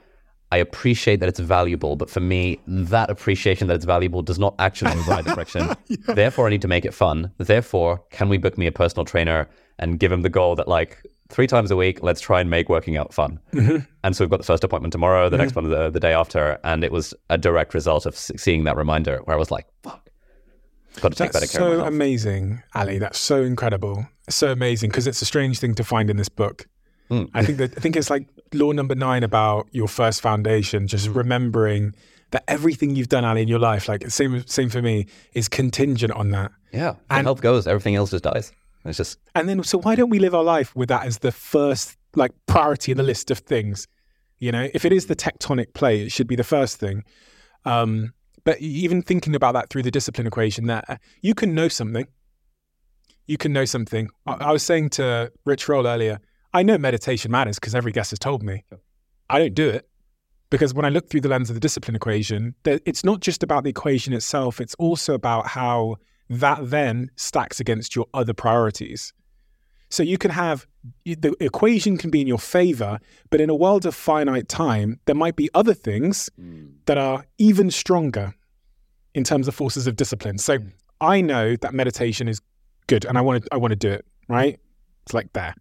I 0.52 0.58
appreciate 0.58 1.20
that 1.20 1.30
it's 1.30 1.40
valuable, 1.40 1.96
but 1.96 2.10
for 2.10 2.20
me, 2.20 2.60
that 2.68 3.10
appreciation 3.10 3.68
that 3.68 3.76
it's 3.76 3.86
valuable 3.86 4.22
does 4.22 4.38
not 4.40 4.54
actually 4.60 4.92
in 4.92 4.98
the 5.00 5.04
right 5.06 5.26
direction. 5.26 5.70
Therefore, 6.08 6.48
I 6.48 6.50
need 6.52 6.62
to 6.64 6.68
make 6.68 6.86
it 6.86 6.94
fun. 6.94 7.32
Therefore, 7.38 8.04
can 8.12 8.30
we 8.30 8.38
book 8.38 8.58
me 8.58 8.68
a 8.68 8.72
personal 8.72 9.04
trainer 9.06 9.48
and 9.80 10.00
give 10.00 10.12
him 10.12 10.22
the 10.22 10.30
goal 10.30 10.56
that 10.56 10.68
like 10.68 11.04
three 11.30 11.48
times 11.48 11.72
a 11.72 11.76
week, 11.76 12.04
let's 12.04 12.22
try 12.22 12.40
and 12.42 12.50
make 12.52 12.70
working 12.70 12.98
out 12.98 13.12
fun. 13.14 13.40
Mm-hmm. 13.54 13.78
And 14.04 14.16
so 14.16 14.24
we've 14.24 14.30
got 14.30 14.38
the 14.38 14.44
first 14.46 14.64
appointment 14.64 14.92
tomorrow, 14.92 15.28
the 15.30 15.38
next 15.38 15.56
one 15.56 15.68
the, 15.70 15.90
the 15.90 16.00
day 16.00 16.14
after, 16.14 16.60
and 16.64 16.84
it 16.84 16.92
was 16.92 17.16
a 17.32 17.38
direct 17.40 17.74
result 17.74 18.06
of 18.06 18.16
seeing 18.16 18.64
that 18.66 18.78
reminder 18.78 19.22
where 19.24 19.36
I 19.36 19.40
was 19.40 19.50
like, 19.50 19.66
"Fuck, 19.82 20.10
got 21.02 21.12
to 21.12 21.18
take 21.18 21.32
better 21.34 21.42
That's 21.42 21.52
care 21.52 21.62
of 21.62 21.68
so 21.68 21.78
myself." 21.78 21.88
amazing, 21.88 22.64
Ali. 22.76 22.98
That's 23.00 23.20
so 23.20 23.44
incredible. 23.44 24.08
So 24.30 24.52
amazing 24.52 24.90
because 24.92 25.08
it's 25.08 25.22
a 25.22 25.26
strange 25.26 25.60
thing 25.60 25.76
to 25.76 25.84
find 25.84 26.10
in 26.10 26.18
this 26.18 26.30
book. 26.30 26.68
Mm. 27.12 27.30
I 27.34 27.44
think 27.46 27.58
that 27.58 27.78
I 27.78 27.82
think 27.82 27.96
it's 27.96 28.10
like 28.10 28.28
law 28.54 28.72
number 28.72 28.96
nine 28.96 29.24
about 29.24 29.68
your 29.72 29.88
first 29.88 30.22
foundation. 30.22 30.88
Just 30.88 31.08
remembering 31.10 31.94
that 32.32 32.44
everything 32.48 32.96
you've 32.96 33.10
done, 33.10 33.26
Ali, 33.26 33.42
in 33.44 33.48
your 33.48 33.60
life, 33.60 33.88
like 33.88 34.10
same 34.10 34.46
same 34.48 34.70
for 34.70 34.82
me, 34.82 35.08
is 35.34 35.48
contingent 35.50 36.14
on 36.14 36.32
that. 36.32 36.52
yeah, 36.72 36.96
And- 37.10 37.28
health 37.28 37.42
goes, 37.42 37.68
everything 37.68 37.96
else 37.96 38.12
just 38.12 38.24
dies. 38.24 38.52
It's 38.86 38.98
just 38.98 39.18
And 39.36 39.48
then, 39.48 39.64
so 39.64 39.78
why 39.78 39.96
don't 39.96 40.10
we 40.10 40.20
live 40.20 40.34
our 40.36 40.44
life 40.44 40.76
with 40.76 40.90
that 40.90 41.06
as 41.06 41.20
the 41.20 41.32
first 41.32 41.96
like 42.16 42.32
priority 42.48 42.92
in 42.92 42.98
the 42.98 43.04
list 43.04 43.30
of 43.32 43.40
things? 43.40 43.88
You 44.40 44.52
know, 44.52 44.68
if 44.74 44.84
it 44.84 44.92
is 44.92 45.06
the 45.06 45.16
tectonic 45.16 45.74
plate, 45.74 46.02
it 46.08 46.12
should 46.12 46.28
be 46.28 46.36
the 46.36 46.44
first 46.44 46.78
thing. 46.78 47.04
Um, 47.66 48.14
but 48.44 48.60
even 48.60 49.02
thinking 49.02 49.36
about 49.36 49.54
that 49.54 49.70
through 49.70 49.84
the 49.84 49.92
discipline 49.92 50.28
equation, 50.28 50.68
that 50.68 51.02
you 51.22 51.34
can 51.34 51.54
know 51.56 51.68
something, 51.68 52.08
you 53.26 53.38
can 53.38 53.54
know 53.54 53.66
something. 53.66 54.10
I, 54.26 54.34
mm. 54.34 54.42
I 54.42 54.52
was 54.52 54.64
saying 54.64 54.92
to 54.92 55.32
Rich 55.46 55.68
Roll 55.70 55.88
earlier, 55.88 56.20
I 56.54 56.64
know 56.64 56.78
meditation 56.78 57.32
matters 57.32 57.58
because 57.58 57.74
every 57.74 57.92
guest 57.92 58.12
has 58.12 58.20
told 58.20 58.44
me. 58.44 58.64
I 59.30 59.40
don't 59.40 59.56
do 59.56 59.70
it 59.70 59.88
because 60.50 60.74
when 60.74 60.86
I 60.86 60.90
look 60.90 61.10
through 61.10 61.22
the 61.22 61.30
lens 61.30 61.50
of 61.50 61.56
the 61.56 61.60
discipline 61.60 61.96
equation, 61.96 62.54
it's 62.66 63.04
not 63.04 63.22
just 63.22 63.42
about 63.42 63.64
the 63.64 63.72
equation 63.72 64.14
itself; 64.14 64.62
it's 64.62 64.76
also 64.76 65.14
about 65.14 65.48
how 65.48 65.98
that 66.30 66.70
then 66.70 67.10
stacks 67.16 67.60
against 67.60 67.96
your 67.96 68.06
other 68.14 68.34
priorities. 68.34 69.14
So 69.94 70.02
you 70.02 70.18
can 70.18 70.32
have 70.32 70.66
the 71.06 71.36
equation 71.40 71.98
can 72.00 72.10
be 72.10 72.20
in 72.20 72.26
your 72.26 72.40
favor, 72.40 73.00
but 73.30 73.40
in 73.40 73.52
a 73.52 73.54
world 73.54 73.86
of 73.86 73.94
finite 73.94 74.50
time, 74.50 75.00
there 75.06 75.14
might 75.14 75.36
be 75.36 75.52
other 75.54 75.76
things 75.76 76.32
mm. 76.42 76.72
that 76.88 76.98
are 76.98 77.28
even 77.38 77.70
stronger 77.70 78.34
in 79.14 79.24
terms 79.24 79.48
of 79.48 79.54
forces 79.54 79.86
of 79.86 79.96
discipline. 79.96 80.40
So 80.40 80.58
mm. 80.58 80.72
I 81.00 81.22
know 81.22 81.56
that 81.58 81.76
meditation 81.76 82.28
is 82.28 82.42
good 82.88 83.06
and 83.06 83.20
I 83.20 83.22
want 83.22 83.44
to 83.44 83.50
I 83.54 83.58
want 83.58 83.70
to 83.70 83.76
do 83.76 83.92
it, 83.92 84.04
right? 84.28 84.60
It's 85.04 85.14
like 85.14 85.32
there. 85.34 85.54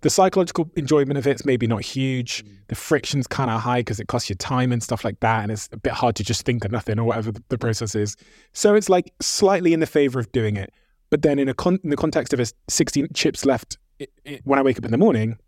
The 0.00 0.10
psychological 0.10 0.68
enjoyment 0.74 1.16
of 1.16 1.28
it's 1.28 1.44
maybe 1.44 1.68
not 1.68 1.82
huge. 1.82 2.44
Mm. 2.44 2.50
The 2.66 2.74
friction's 2.74 3.28
kind 3.28 3.48
of 3.48 3.60
high 3.60 3.82
because 3.82 4.00
it 4.00 4.08
costs 4.08 4.28
you 4.28 4.34
time 4.34 4.72
and 4.72 4.82
stuff 4.82 5.04
like 5.04 5.20
that. 5.20 5.44
And 5.44 5.52
it's 5.52 5.68
a 5.70 5.76
bit 5.76 5.92
hard 5.92 6.16
to 6.16 6.24
just 6.24 6.44
think 6.44 6.64
of 6.64 6.72
nothing 6.72 6.98
or 6.98 7.04
whatever 7.04 7.30
the, 7.30 7.44
the 7.48 7.58
process 7.58 7.94
is. 7.94 8.16
So 8.54 8.74
it's 8.74 8.88
like 8.88 9.14
slightly 9.20 9.72
in 9.72 9.78
the 9.78 9.86
favor 9.86 10.18
of 10.18 10.32
doing 10.32 10.56
it. 10.56 10.72
But 11.10 11.22
then 11.22 11.38
in 11.38 11.48
a 11.48 11.54
con- 11.54 11.80
in 11.82 11.90
the 11.90 11.96
context 11.96 12.32
of 12.32 12.40
a 12.40 12.46
16 12.68 13.08
chips 13.14 13.44
left, 13.44 13.78
it, 13.98 14.10
it, 14.24 14.40
when 14.44 14.58
I 14.58 14.62
wake 14.62 14.78
up 14.78 14.84
in 14.84 14.90
the 14.90 14.98
morning, 14.98 15.38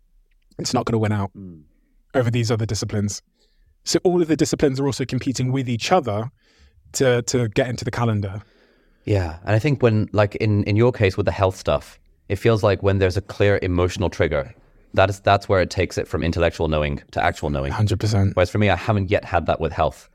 it's 0.57 0.73
not 0.73 0.85
going 0.85 0.93
to 0.93 0.99
win 0.99 1.11
out 1.11 1.31
mm. 1.37 1.61
over 2.13 2.31
these 2.31 2.51
other 2.51 2.65
disciplines. 2.65 3.21
So 3.83 3.99
all 4.03 4.21
of 4.21 4.27
the 4.27 4.35
disciplines 4.35 4.79
are 4.79 4.85
also 4.85 5.05
competing 5.05 5.51
with 5.51 5.67
each 5.69 5.91
other 5.91 6.31
to 6.93 7.21
to 7.23 7.47
get 7.49 7.67
into 7.67 7.85
the 7.85 7.91
calendar. 7.91 8.41
Yeah, 9.05 9.39
and 9.43 9.55
I 9.55 9.59
think 9.59 9.81
when, 9.81 10.09
like 10.11 10.35
in 10.35 10.63
in 10.65 10.75
your 10.75 10.91
case 10.91 11.17
with 11.17 11.25
the 11.25 11.31
health 11.31 11.55
stuff, 11.55 11.99
it 12.29 12.35
feels 12.35 12.63
like 12.63 12.83
when 12.83 12.99
there's 12.99 13.17
a 13.17 13.21
clear 13.21 13.59
emotional 13.61 14.09
trigger, 14.09 14.53
that 14.93 15.09
is 15.09 15.19
that's 15.19 15.49
where 15.49 15.61
it 15.61 15.69
takes 15.69 15.97
it 15.97 16.07
from 16.07 16.23
intellectual 16.23 16.67
knowing 16.67 17.01
to 17.11 17.23
actual 17.23 17.49
knowing. 17.49 17.71
Hundred 17.71 17.99
percent. 17.99 18.35
Whereas 18.35 18.49
for 18.49 18.59
me, 18.59 18.69
I 18.69 18.75
haven't 18.75 19.09
yet 19.09 19.25
had 19.25 19.47
that 19.47 19.59
with 19.59 19.71
health, 19.71 20.09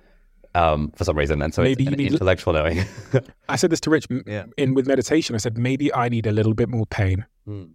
um, 0.57 0.91
for 0.97 1.05
some 1.05 1.17
reason, 1.17 1.43
and 1.43 1.53
so 1.55 1.63
Maybe 1.63 1.83
it's 1.85 1.91
you 1.91 1.95
an 1.95 1.99
need- 1.99 2.13
intellectual 2.13 2.53
knowing. 2.55 2.85
I 3.49 3.57
said 3.57 3.71
this 3.71 3.81
to 3.81 3.91
Rich 3.91 4.07
Yeah. 4.27 4.47
in 4.57 4.75
with 4.75 4.87
meditation. 4.87 5.35
I 5.35 5.39
said 5.39 5.57
maybe 5.59 5.93
I 5.95 6.09
need 6.09 6.27
a 6.27 6.33
little 6.33 6.55
bit 6.55 6.69
more 6.69 6.87
pain. 6.87 7.27
Mm. 7.49 7.71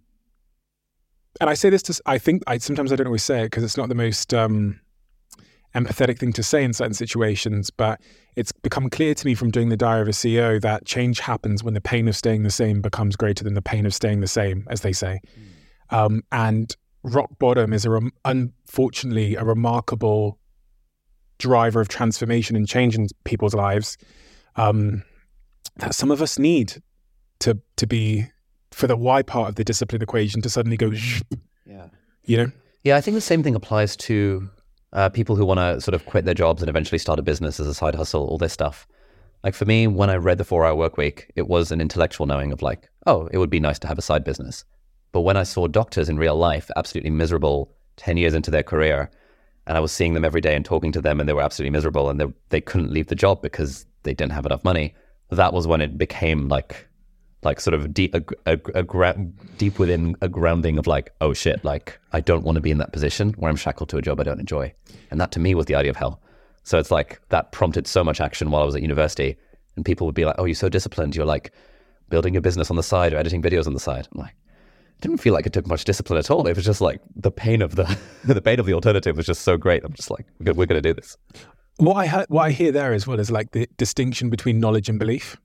And 1.40 1.50
I 1.50 1.54
say 1.54 1.70
this 1.70 1.82
to 1.84 2.02
I 2.06 2.18
think 2.18 2.44
I 2.48 2.58
sometimes 2.58 2.92
I 2.92 2.96
don't 2.96 3.08
always 3.08 3.24
say 3.24 3.42
it 3.42 3.46
because 3.46 3.64
it's 3.64 3.78
not 3.78 3.88
the 3.90 3.96
most 3.96 4.34
um, 4.34 4.80
empathetic 5.76 6.20
thing 6.20 6.34
to 6.34 6.44
say 6.44 6.64
in 6.64 6.74
certain 6.74 6.94
situations, 6.94 7.70
but 7.70 8.02
it's 8.36 8.52
become 8.52 8.90
clear 8.90 9.14
to 9.14 9.26
me 9.26 9.34
from 9.36 9.50
doing 9.52 9.70
the 9.70 9.78
diary 9.78 10.02
of 10.02 10.08
a 10.10 10.12
CEO 10.12 10.60
that 10.62 10.86
change 10.86 11.20
happens 11.22 11.64
when 11.64 11.74
the 11.74 11.82
pain 11.82 12.08
of 12.08 12.16
staying 12.16 12.44
the 12.44 12.50
same 12.52 12.82
becomes 12.82 13.16
greater 13.16 13.44
than 13.44 13.54
the 13.54 13.62
pain 13.62 13.86
of 13.86 13.94
staying 13.94 14.20
the 14.20 14.28
same, 14.28 14.68
as 14.70 14.82
they 14.82 14.92
say. 14.94 15.20
Um, 15.90 16.24
and 16.32 16.76
rock 17.04 17.30
bottom 17.40 17.72
is 17.74 17.86
a 17.86 17.90
rem- 17.90 18.12
unfortunately 18.26 19.36
a 19.36 19.44
remarkable 19.46 20.38
driver 21.42 21.82
of 21.82 21.88
transformation 21.88 22.56
and 22.56 22.68
change 22.68 22.96
in 22.96 23.08
people's 23.24 23.54
lives 23.54 23.98
um, 24.56 25.04
that 25.78 25.96
some 25.96 26.12
of 26.12 26.22
us 26.22 26.38
need 26.38 26.82
to 27.40 27.60
to 27.78 27.88
be 27.88 28.26
for 28.72 28.88
the 28.88 28.96
Y 28.96 29.22
part 29.22 29.50
of 29.50 29.56
the 29.56 29.64
discipline 29.64 30.02
equation 30.02 30.42
to 30.42 30.50
suddenly 30.50 30.78
go, 30.78 30.94
zzz, 30.94 31.24
yeah. 31.66 31.88
you 32.24 32.38
know, 32.38 32.52
Yeah, 32.84 32.96
I 32.96 33.02
think 33.02 33.16
the 33.16 33.22
same 33.22 33.44
thing 33.44 33.56
applies 33.56 33.96
to 33.98 34.50
uh, 34.94 35.10
people 35.10 35.36
who 35.36 35.46
want 35.46 35.60
to 35.60 35.82
sort 35.82 35.94
of 35.94 36.06
quit 36.06 36.26
their 36.26 36.34
jobs 36.34 36.62
and 36.62 36.70
eventually 36.70 36.98
start 36.98 37.20
a 37.20 37.24
business 37.24 37.60
as 37.60 37.68
a 37.68 37.74
side 37.74 37.96
hustle, 37.96 38.26
all 38.26 38.38
this 38.38 38.54
stuff. 38.54 38.88
Like 39.44 39.56
for 39.56 39.66
me, 39.66 39.88
when 39.88 40.10
I 40.10 40.16
read 40.16 40.38
the 40.38 40.44
Four 40.44 40.66
Hour 40.66 40.76
Work 40.76 40.98
Week, 40.98 41.32
it 41.36 41.48
was 41.48 41.72
an 41.72 41.82
intellectual 41.82 42.28
knowing 42.28 42.52
of 42.52 42.62
like, 42.62 42.90
oh, 43.08 43.28
it 43.32 43.38
would 43.38 43.50
be 43.50 43.60
nice 43.60 43.80
to 43.80 43.88
have 43.88 43.98
a 43.98 44.04
side 44.04 44.24
business. 44.24 44.64
But 45.12 45.22
when 45.22 45.38
I 45.38 45.44
saw 45.44 45.68
doctors 45.68 46.10
in 46.10 46.18
real 46.18 46.36
life, 46.36 46.70
absolutely 46.76 47.10
miserable, 47.10 47.74
ten 47.98 48.18
years 48.18 48.34
into 48.34 48.52
their 48.52 48.64
career, 48.64 49.10
and 49.68 49.78
I 49.78 49.80
was 49.80 49.92
seeing 49.92 50.14
them 50.14 50.26
every 50.26 50.42
day 50.42 50.56
and 50.56 50.66
talking 50.66 50.92
to 50.94 51.02
them, 51.02 51.20
and 51.20 51.28
they 51.28 51.34
were 51.34 51.42
absolutely 51.42 51.72
miserable, 51.72 52.10
and 52.10 52.20
they 52.20 52.26
they 52.50 52.62
couldn't 52.62 52.92
leave 52.92 53.08
the 53.08 53.16
job 53.16 53.42
because 53.42 53.86
they 54.04 54.14
didn't 54.14 54.34
have 54.34 54.46
enough 54.46 54.64
money. 54.64 54.96
That 55.30 55.54
was 55.54 55.68
when 55.68 55.82
it 55.82 55.98
became 55.98 56.48
like 56.48 56.88
like 57.44 57.60
sort 57.60 57.74
of 57.74 57.94
deep, 57.94 58.14
a, 58.14 58.24
a, 58.46 58.60
a 58.76 58.84
gra- 58.84 59.18
deep 59.58 59.80
within 59.80 60.16
a 60.22 60.30
grounding 60.30 60.78
of 60.78 60.88
like, 60.88 61.12
oh 61.22 61.34
shit, 61.34 61.64
like 61.64 62.00
I 62.14 62.20
don't 62.20 62.44
want 62.44 62.56
to 62.58 62.62
be 62.62 62.72
in 62.72 62.78
that 62.78 62.94
position 62.94 63.32
where 63.34 63.50
I'm 63.50 63.56
shackled 63.56 63.90
to 63.90 63.98
a 63.98 64.02
job 64.02 64.20
I 64.20 64.24
don't 64.24 64.40
enjoy. 64.40 64.74
And 65.10 65.20
that 65.20 65.32
to 65.34 65.40
me 65.40 65.56
was 65.56 65.66
the 65.66 65.76
idea 65.76 65.90
of 65.90 65.96
hell. 65.96 66.22
So 66.64 66.78
it's 66.78 66.92
like 66.92 67.20
that 67.30 67.52
prompted 67.52 67.88
so 67.88 68.04
much 68.04 68.22
action 68.22 68.52
while 68.52 68.62
I 68.62 68.66
was 68.66 68.76
at 68.76 68.82
university. 68.82 69.38
And 69.76 69.86
people 69.86 70.06
would 70.06 70.16
be 70.16 70.26
like, 70.26 70.36
oh, 70.38 70.46
you're 70.46 70.54
so 70.54 70.70
disciplined. 70.70 71.16
You're 71.16 71.26
like 71.26 71.52
building 72.10 72.36
a 72.36 72.42
business 72.42 72.70
on 72.70 72.76
the 72.78 72.84
side 72.84 73.14
or 73.14 73.18
editing 73.18 73.42
videos 73.42 73.66
on 73.66 73.74
the 73.74 73.80
side. 73.80 74.08
I'm 74.14 74.22
like, 74.22 74.36
didn't 75.02 75.18
feel 75.18 75.34
like 75.34 75.46
it 75.46 75.54
took 75.54 75.68
much 75.68 75.84
discipline 75.84 76.18
at 76.20 76.32
all. 76.32 76.48
It 76.48 76.56
was 76.56 76.66
just 76.66 76.80
like 76.82 77.02
the 77.16 77.32
pain 77.32 77.62
of 77.62 77.76
the 77.76 77.98
the 78.24 78.42
pain 78.42 78.60
of 78.60 78.66
the 78.66 78.74
alternative 78.74 79.18
was 79.18 79.26
just 79.26 79.42
so 79.42 79.58
great. 79.58 79.84
I'm 79.84 79.94
just 79.94 80.10
like, 80.10 80.26
we're, 80.40 80.54
we're 80.54 80.66
going 80.66 80.82
to 80.82 80.90
do 80.90 80.94
this. 80.94 81.18
what 81.78 81.96
I 81.96 82.08
heard, 82.08 82.28
what 82.30 82.44
I 82.44 82.52
hear 82.52 82.72
there 82.72 82.94
as 82.94 83.06
well 83.08 83.20
is 83.20 83.30
like 83.32 83.52
the 83.52 83.68
distinction 83.78 84.30
between 84.30 84.60
knowledge 84.60 84.88
and 84.90 84.98
belief. 85.00 85.38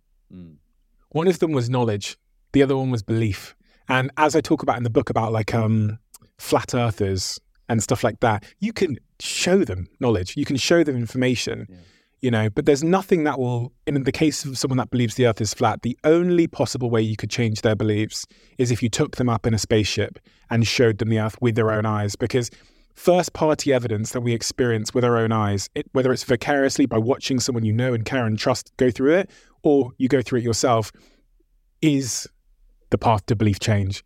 One 1.10 1.28
of 1.28 1.38
them 1.38 1.52
was 1.52 1.70
knowledge, 1.70 2.16
the 2.52 2.62
other 2.62 2.76
one 2.76 2.90
was 2.90 3.02
belief. 3.02 3.54
And 3.88 4.10
as 4.16 4.36
I 4.36 4.40
talk 4.40 4.62
about 4.62 4.76
in 4.76 4.82
the 4.82 4.90
book 4.90 5.08
about 5.08 5.32
like 5.32 5.54
um, 5.54 5.98
flat 6.38 6.74
earthers 6.74 7.40
and 7.68 7.82
stuff 7.82 8.04
like 8.04 8.20
that, 8.20 8.44
you 8.58 8.72
can 8.72 8.98
show 9.20 9.64
them 9.64 9.88
knowledge, 10.00 10.36
you 10.36 10.44
can 10.44 10.56
show 10.56 10.84
them 10.84 10.96
information, 10.96 11.66
you 12.20 12.30
know, 12.30 12.48
but 12.50 12.66
there's 12.66 12.82
nothing 12.82 13.24
that 13.24 13.38
will, 13.38 13.72
in 13.86 14.02
the 14.02 14.12
case 14.12 14.44
of 14.44 14.56
someone 14.58 14.78
that 14.78 14.90
believes 14.90 15.14
the 15.14 15.26
earth 15.26 15.40
is 15.40 15.52
flat, 15.52 15.82
the 15.82 15.98
only 16.04 16.46
possible 16.46 16.90
way 16.90 17.00
you 17.00 17.16
could 17.16 17.30
change 17.30 17.60
their 17.60 17.76
beliefs 17.76 18.26
is 18.58 18.70
if 18.70 18.82
you 18.82 18.88
took 18.88 19.16
them 19.16 19.28
up 19.28 19.46
in 19.46 19.54
a 19.54 19.58
spaceship 19.58 20.18
and 20.50 20.66
showed 20.66 20.98
them 20.98 21.08
the 21.08 21.18
earth 21.18 21.36
with 21.40 21.54
their 21.54 21.70
own 21.70 21.84
eyes. 21.84 22.16
Because 22.16 22.50
first 22.94 23.34
party 23.34 23.72
evidence 23.72 24.12
that 24.12 24.22
we 24.22 24.32
experience 24.32 24.94
with 24.94 25.04
our 25.04 25.18
own 25.18 25.30
eyes, 25.30 25.68
it, 25.74 25.86
whether 25.92 26.12
it's 26.12 26.24
vicariously 26.24 26.86
by 26.86 26.98
watching 26.98 27.38
someone 27.38 27.64
you 27.64 27.72
know 27.72 27.92
and 27.92 28.04
care 28.04 28.24
and 28.24 28.38
trust 28.38 28.72
go 28.78 28.90
through 28.90 29.14
it, 29.14 29.30
or 29.62 29.92
you 29.98 30.08
go 30.08 30.22
through 30.22 30.38
it 30.38 30.44
yourself, 30.44 30.90
is 31.82 32.26
the 32.90 32.98
path 32.98 33.26
to 33.26 33.36
belief 33.36 33.60
change. 33.60 34.02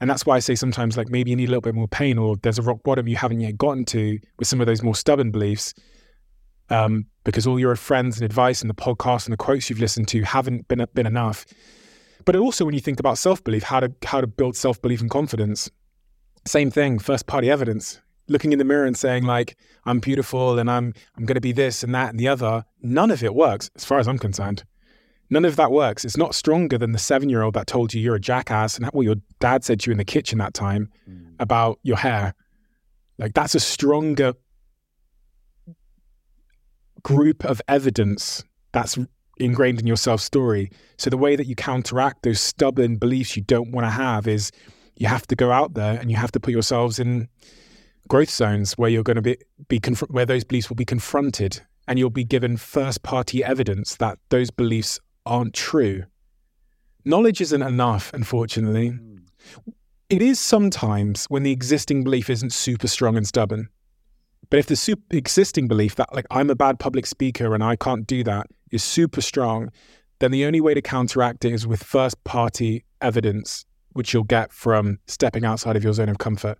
And 0.00 0.10
that's 0.10 0.26
why 0.26 0.36
I 0.36 0.40
say 0.40 0.54
sometimes, 0.54 0.98
like, 0.98 1.08
maybe 1.08 1.30
you 1.30 1.36
need 1.36 1.48
a 1.48 1.52
little 1.52 1.62
bit 1.62 1.74
more 1.74 1.88
pain, 1.88 2.18
or 2.18 2.36
there's 2.42 2.58
a 2.58 2.62
rock 2.62 2.82
bottom 2.82 3.08
you 3.08 3.16
haven't 3.16 3.40
yet 3.40 3.56
gotten 3.56 3.84
to 3.86 4.18
with 4.38 4.48
some 4.48 4.60
of 4.60 4.66
those 4.66 4.82
more 4.82 4.94
stubborn 4.94 5.30
beliefs. 5.30 5.72
Um, 6.70 7.06
because 7.24 7.46
all 7.46 7.58
your 7.58 7.76
friends 7.76 8.16
and 8.16 8.24
advice 8.24 8.60
and 8.60 8.70
the 8.70 8.74
podcast 8.74 9.26
and 9.26 9.32
the 9.32 9.38
quotes 9.38 9.68
you've 9.68 9.80
listened 9.80 10.08
to 10.08 10.22
haven't 10.22 10.68
been 10.68 10.86
been 10.94 11.06
enough. 11.06 11.46
But 12.24 12.36
also, 12.36 12.64
when 12.64 12.74
you 12.74 12.80
think 12.80 13.00
about 13.00 13.18
self 13.18 13.42
belief, 13.44 13.62
how 13.62 13.80
to 13.80 13.92
how 14.04 14.20
to 14.20 14.26
build 14.26 14.56
self 14.56 14.80
belief 14.80 15.00
and 15.00 15.10
confidence, 15.10 15.70
same 16.46 16.70
thing. 16.70 16.98
First 16.98 17.26
party 17.26 17.50
evidence, 17.50 18.00
looking 18.28 18.52
in 18.52 18.58
the 18.58 18.64
mirror 18.64 18.86
and 18.86 18.96
saying 18.96 19.24
like, 19.24 19.56
"I'm 19.84 20.00
beautiful 20.00 20.58
and 20.58 20.70
I'm 20.70 20.94
I'm 21.16 21.26
going 21.26 21.34
to 21.34 21.40
be 21.40 21.52
this 21.52 21.82
and 21.82 21.94
that 21.94 22.10
and 22.10 22.18
the 22.18 22.28
other." 22.28 22.64
None 22.82 23.10
of 23.10 23.22
it 23.22 23.34
works, 23.34 23.70
as 23.76 23.84
far 23.84 23.98
as 23.98 24.08
I'm 24.08 24.18
concerned. 24.18 24.64
None 25.30 25.44
of 25.44 25.56
that 25.56 25.72
works. 25.72 26.04
It's 26.04 26.16
not 26.16 26.34
stronger 26.34 26.78
than 26.78 26.92
the 26.92 26.98
seven 26.98 27.28
year 27.28 27.42
old 27.42 27.54
that 27.54 27.66
told 27.66 27.94
you 27.94 28.00
you're 28.00 28.14
a 28.14 28.20
jackass 28.20 28.76
and 28.76 28.86
what 28.88 29.02
your 29.02 29.16
dad 29.40 29.64
said 29.64 29.80
to 29.80 29.90
you 29.90 29.92
in 29.92 29.98
the 29.98 30.04
kitchen 30.04 30.38
that 30.38 30.54
time 30.54 30.90
about 31.40 31.78
your 31.82 31.96
hair. 31.96 32.34
Like, 33.18 33.34
that's 33.34 33.54
a 33.54 33.60
stronger 33.60 34.34
group 37.04 37.44
of 37.44 37.62
evidence 37.68 38.42
that's 38.72 38.98
ingrained 39.38 39.78
in 39.78 39.86
your 39.86 39.96
self 39.96 40.20
story. 40.20 40.70
So, 40.98 41.08
the 41.10 41.16
way 41.16 41.36
that 41.36 41.46
you 41.46 41.54
counteract 41.54 42.24
those 42.24 42.40
stubborn 42.40 42.96
beliefs 42.96 43.36
you 43.36 43.42
don't 43.42 43.70
want 43.70 43.86
to 43.86 43.90
have 43.90 44.26
is 44.26 44.50
you 44.96 45.06
have 45.06 45.26
to 45.28 45.36
go 45.36 45.52
out 45.52 45.74
there 45.74 45.98
and 46.00 46.10
you 46.10 46.16
have 46.16 46.32
to 46.32 46.40
put 46.40 46.52
yourselves 46.52 46.98
in 46.98 47.28
growth 48.08 48.30
zones 48.30 48.72
where 48.74 48.90
you're 48.90 49.02
going 49.02 49.16
to 49.16 49.22
be, 49.22 49.36
be 49.68 49.78
conf- 49.78 50.10
where 50.10 50.26
those 50.26 50.44
beliefs 50.44 50.68
will 50.68 50.76
be 50.76 50.84
confronted 50.84 51.60
and 51.86 51.98
you'll 51.98 52.10
be 52.10 52.24
given 52.24 52.56
first 52.56 53.02
party 53.02 53.42
evidence 53.44 53.96
that 53.96 54.18
those 54.30 54.50
beliefs 54.50 55.00
aren't 55.26 55.54
true. 55.54 56.04
Knowledge 57.04 57.40
isn't 57.40 57.62
enough, 57.62 58.12
unfortunately. 58.14 58.90
Hmm. 58.90 59.16
It 60.10 60.22
is 60.22 60.38
sometimes 60.38 61.24
when 61.26 61.42
the 61.42 61.50
existing 61.50 62.04
belief 62.04 62.30
isn't 62.30 62.52
super 62.52 62.88
strong 62.88 63.16
and 63.16 63.26
stubborn. 63.26 63.68
But 64.50 64.58
if 64.58 64.66
the 64.66 64.76
super 64.76 65.16
existing 65.16 65.68
belief 65.68 65.94
that, 65.96 66.14
like, 66.14 66.26
I'm 66.30 66.50
a 66.50 66.54
bad 66.54 66.78
public 66.78 67.06
speaker 67.06 67.54
and 67.54 67.62
I 67.62 67.76
can't 67.76 68.06
do 68.06 68.22
that 68.24 68.46
is 68.70 68.82
super 68.82 69.20
strong, 69.20 69.70
then 70.18 70.30
the 70.30 70.44
only 70.44 70.60
way 70.60 70.74
to 70.74 70.82
counteract 70.82 71.44
it 71.44 71.52
is 71.52 71.66
with 71.66 71.82
first 71.82 72.22
party 72.24 72.84
evidence, 73.00 73.64
which 73.92 74.12
you'll 74.12 74.24
get 74.24 74.52
from 74.52 74.98
stepping 75.06 75.44
outside 75.44 75.76
of 75.76 75.84
your 75.84 75.92
zone 75.92 76.08
of 76.08 76.18
comfort. 76.18 76.58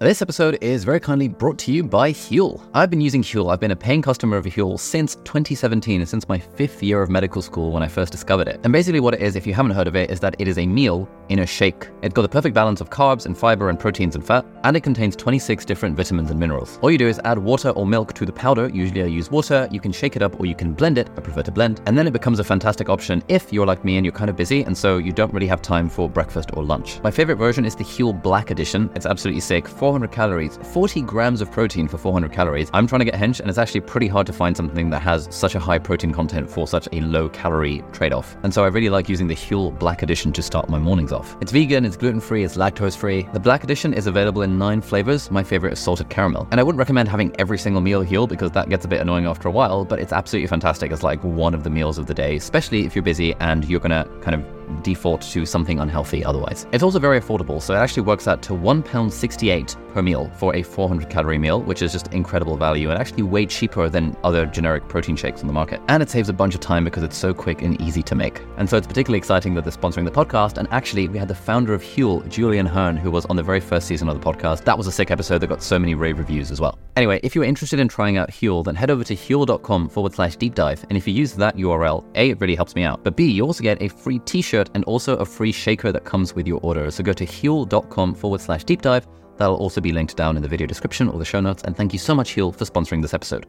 This 0.00 0.22
episode 0.22 0.58
is 0.60 0.84
very 0.84 1.00
kindly 1.00 1.26
brought 1.26 1.58
to 1.58 1.72
you 1.72 1.82
by 1.82 2.12
Huel. 2.12 2.62
I've 2.72 2.88
been 2.88 3.00
using 3.00 3.20
Huel. 3.20 3.52
I've 3.52 3.58
been 3.58 3.72
a 3.72 3.76
paying 3.76 4.00
customer 4.00 4.36
of 4.36 4.44
Huel 4.44 4.78
since 4.78 5.16
2017, 5.16 6.06
since 6.06 6.28
my 6.28 6.38
fifth 6.38 6.84
year 6.84 7.02
of 7.02 7.10
medical 7.10 7.42
school 7.42 7.72
when 7.72 7.82
I 7.82 7.88
first 7.88 8.12
discovered 8.12 8.46
it. 8.46 8.60
And 8.62 8.72
basically, 8.72 9.00
what 9.00 9.14
it 9.14 9.20
is, 9.20 9.34
if 9.34 9.44
you 9.44 9.54
haven't 9.54 9.72
heard 9.72 9.88
of 9.88 9.96
it, 9.96 10.08
is 10.08 10.20
that 10.20 10.36
it 10.38 10.46
is 10.46 10.56
a 10.58 10.66
meal 10.68 11.08
in 11.30 11.40
a 11.40 11.46
shake. 11.46 11.88
It's 12.02 12.14
got 12.14 12.22
the 12.22 12.28
perfect 12.28 12.54
balance 12.54 12.80
of 12.80 12.90
carbs 12.90 13.26
and 13.26 13.36
fiber 13.36 13.70
and 13.70 13.78
proteins 13.78 14.14
and 14.14 14.24
fat, 14.24 14.46
and 14.62 14.76
it 14.76 14.84
contains 14.84 15.16
26 15.16 15.64
different 15.64 15.96
vitamins 15.96 16.30
and 16.30 16.38
minerals. 16.38 16.78
All 16.80 16.92
you 16.92 16.96
do 16.96 17.08
is 17.08 17.20
add 17.24 17.36
water 17.36 17.70
or 17.70 17.84
milk 17.84 18.12
to 18.14 18.24
the 18.24 18.32
powder. 18.32 18.68
Usually, 18.68 19.02
I 19.02 19.06
use 19.06 19.32
water. 19.32 19.68
You 19.72 19.80
can 19.80 19.90
shake 19.90 20.14
it 20.14 20.22
up 20.22 20.38
or 20.38 20.46
you 20.46 20.54
can 20.54 20.74
blend 20.74 20.98
it. 20.98 21.10
I 21.16 21.20
prefer 21.22 21.42
to 21.42 21.50
blend. 21.50 21.80
And 21.86 21.98
then 21.98 22.06
it 22.06 22.12
becomes 22.12 22.38
a 22.38 22.44
fantastic 22.44 22.88
option 22.88 23.20
if 23.26 23.52
you're 23.52 23.66
like 23.66 23.84
me 23.84 23.96
and 23.96 24.06
you're 24.06 24.12
kind 24.12 24.30
of 24.30 24.36
busy, 24.36 24.62
and 24.62 24.78
so 24.78 24.98
you 24.98 25.10
don't 25.10 25.34
really 25.34 25.48
have 25.48 25.60
time 25.60 25.88
for 25.88 26.08
breakfast 26.08 26.50
or 26.52 26.62
lunch. 26.62 27.02
My 27.02 27.10
favorite 27.10 27.36
version 27.36 27.64
is 27.64 27.74
the 27.74 27.82
Huel 27.82 28.12
Black 28.22 28.52
Edition. 28.52 28.88
It's 28.94 29.04
absolutely 29.04 29.40
sick. 29.40 29.66
400 29.88 30.12
calories 30.12 30.58
40 30.74 31.00
grams 31.00 31.40
of 31.40 31.50
protein 31.50 31.88
for 31.88 31.96
400 31.96 32.30
calories. 32.30 32.68
I'm 32.74 32.86
trying 32.86 32.98
to 32.98 33.06
get 33.06 33.14
hench, 33.14 33.40
and 33.40 33.48
it's 33.48 33.56
actually 33.56 33.80
pretty 33.80 34.06
hard 34.06 34.26
to 34.26 34.34
find 34.34 34.54
something 34.54 34.90
that 34.90 35.00
has 35.00 35.26
such 35.30 35.54
a 35.54 35.58
high 35.58 35.78
protein 35.78 36.12
content 36.12 36.50
for 36.50 36.68
such 36.68 36.90
a 36.92 37.00
low 37.00 37.30
calorie 37.30 37.82
trade 37.92 38.12
off. 38.12 38.36
And 38.42 38.52
so 38.52 38.64
I 38.64 38.66
really 38.66 38.90
like 38.90 39.08
using 39.08 39.28
the 39.28 39.34
Huel 39.34 39.78
Black 39.78 40.02
Edition 40.02 40.30
to 40.32 40.42
start 40.42 40.68
my 40.68 40.78
mornings 40.78 41.10
off. 41.10 41.38
It's 41.40 41.52
vegan, 41.52 41.86
it's 41.86 41.96
gluten 41.96 42.20
free, 42.20 42.44
it's 42.44 42.58
lactose 42.58 42.98
free. 42.98 43.26
The 43.32 43.40
Black 43.40 43.64
Edition 43.64 43.94
is 43.94 44.06
available 44.06 44.42
in 44.42 44.58
nine 44.58 44.82
flavors. 44.82 45.30
My 45.30 45.42
favorite 45.42 45.72
is 45.72 45.78
salted 45.78 46.10
caramel. 46.10 46.46
And 46.50 46.60
I 46.60 46.64
wouldn't 46.64 46.78
recommend 46.78 47.08
having 47.08 47.34
every 47.38 47.56
single 47.56 47.80
meal 47.80 48.04
Huel 48.04 48.28
because 48.28 48.50
that 48.50 48.68
gets 48.68 48.84
a 48.84 48.88
bit 48.88 49.00
annoying 49.00 49.24
after 49.24 49.48
a 49.48 49.52
while, 49.52 49.86
but 49.86 50.00
it's 50.00 50.12
absolutely 50.12 50.48
fantastic 50.48 50.92
as 50.92 51.02
like 51.02 51.24
one 51.24 51.54
of 51.54 51.64
the 51.64 51.70
meals 51.70 51.96
of 51.96 52.08
the 52.08 52.14
day, 52.14 52.36
especially 52.36 52.84
if 52.84 52.94
you're 52.94 53.02
busy 53.02 53.34
and 53.36 53.64
you're 53.64 53.80
gonna 53.80 54.04
kind 54.20 54.34
of 54.34 54.57
default 54.82 55.22
to 55.22 55.44
something 55.46 55.80
unhealthy 55.80 56.24
otherwise. 56.24 56.66
It's 56.72 56.82
also 56.82 56.98
very 56.98 57.20
affordable, 57.20 57.60
so 57.60 57.74
it 57.74 57.78
actually 57.78 58.02
works 58.02 58.28
out 58.28 58.42
to 58.42 58.52
£1.68 58.52 59.76
per 59.92 60.02
meal 60.02 60.30
for 60.36 60.54
a 60.54 60.62
400 60.62 61.10
calorie 61.10 61.38
meal, 61.38 61.60
which 61.62 61.82
is 61.82 61.92
just 61.92 62.12
incredible 62.12 62.56
value 62.56 62.90
and 62.90 62.98
actually 62.98 63.22
way 63.22 63.46
cheaper 63.46 63.88
than 63.88 64.16
other 64.24 64.46
generic 64.46 64.88
protein 64.88 65.16
shakes 65.16 65.40
on 65.40 65.46
the 65.46 65.52
market. 65.52 65.80
And 65.88 66.02
it 66.02 66.10
saves 66.10 66.28
a 66.28 66.32
bunch 66.32 66.54
of 66.54 66.60
time 66.60 66.84
because 66.84 67.02
it's 67.02 67.16
so 67.16 67.34
quick 67.34 67.62
and 67.62 67.80
easy 67.80 68.02
to 68.04 68.14
make. 68.14 68.40
And 68.56 68.68
so 68.68 68.76
it's 68.76 68.86
particularly 68.86 69.18
exciting 69.18 69.54
that 69.54 69.64
they're 69.64 69.72
sponsoring 69.72 70.04
the 70.04 70.10
podcast. 70.10 70.58
And 70.58 70.68
actually, 70.70 71.08
we 71.08 71.18
had 71.18 71.28
the 71.28 71.34
founder 71.34 71.74
of 71.74 71.82
Huel, 71.82 72.28
Julian 72.28 72.66
Hearn, 72.66 72.96
who 72.96 73.10
was 73.10 73.26
on 73.26 73.36
the 73.36 73.42
very 73.42 73.60
first 73.60 73.86
season 73.86 74.08
of 74.08 74.20
the 74.20 74.24
podcast. 74.24 74.64
That 74.64 74.76
was 74.76 74.86
a 74.86 74.92
sick 74.92 75.10
episode 75.10 75.38
that 75.38 75.46
got 75.46 75.62
so 75.62 75.78
many 75.78 75.94
rave 75.94 76.18
reviews 76.18 76.50
as 76.50 76.60
well. 76.60 76.78
Anyway, 76.96 77.20
if 77.22 77.34
you're 77.36 77.44
interested 77.44 77.78
in 77.78 77.86
trying 77.86 78.16
out 78.16 78.28
Huel, 78.28 78.64
then 78.64 78.74
head 78.74 78.90
over 78.90 79.04
to 79.04 79.14
huel.com 79.14 79.88
forward 79.88 80.14
slash 80.14 80.34
deep 80.34 80.56
dive. 80.56 80.84
And 80.88 80.98
if 80.98 81.06
you 81.06 81.14
use 81.14 81.32
that 81.34 81.56
URL, 81.56 82.04
A, 82.16 82.30
it 82.30 82.40
really 82.40 82.56
helps 82.56 82.74
me 82.74 82.82
out, 82.82 83.04
but 83.04 83.14
B, 83.14 83.30
you 83.30 83.44
also 83.44 83.62
get 83.62 83.80
a 83.80 83.86
free 83.86 84.18
t 84.18 84.42
shirt 84.42 84.57
and 84.74 84.84
also 84.84 85.16
a 85.16 85.24
free 85.24 85.52
shaker 85.52 85.92
that 85.92 86.04
comes 86.04 86.34
with 86.34 86.46
your 86.46 86.60
order. 86.62 86.90
So 86.90 87.02
go 87.02 87.12
to 87.12 87.24
huel.com 87.24 88.14
forward 88.14 88.40
slash 88.40 88.64
deep 88.64 88.82
dive. 88.82 89.06
That'll 89.36 89.56
also 89.56 89.80
be 89.80 89.92
linked 89.92 90.16
down 90.16 90.36
in 90.36 90.42
the 90.42 90.48
video 90.48 90.66
description 90.66 91.08
or 91.08 91.18
the 91.18 91.24
show 91.24 91.40
notes. 91.40 91.62
And 91.62 91.76
thank 91.76 91.92
you 91.92 91.98
so 91.98 92.14
much, 92.14 92.34
Huel, 92.34 92.54
for 92.54 92.64
sponsoring 92.64 93.02
this 93.02 93.14
episode. 93.14 93.46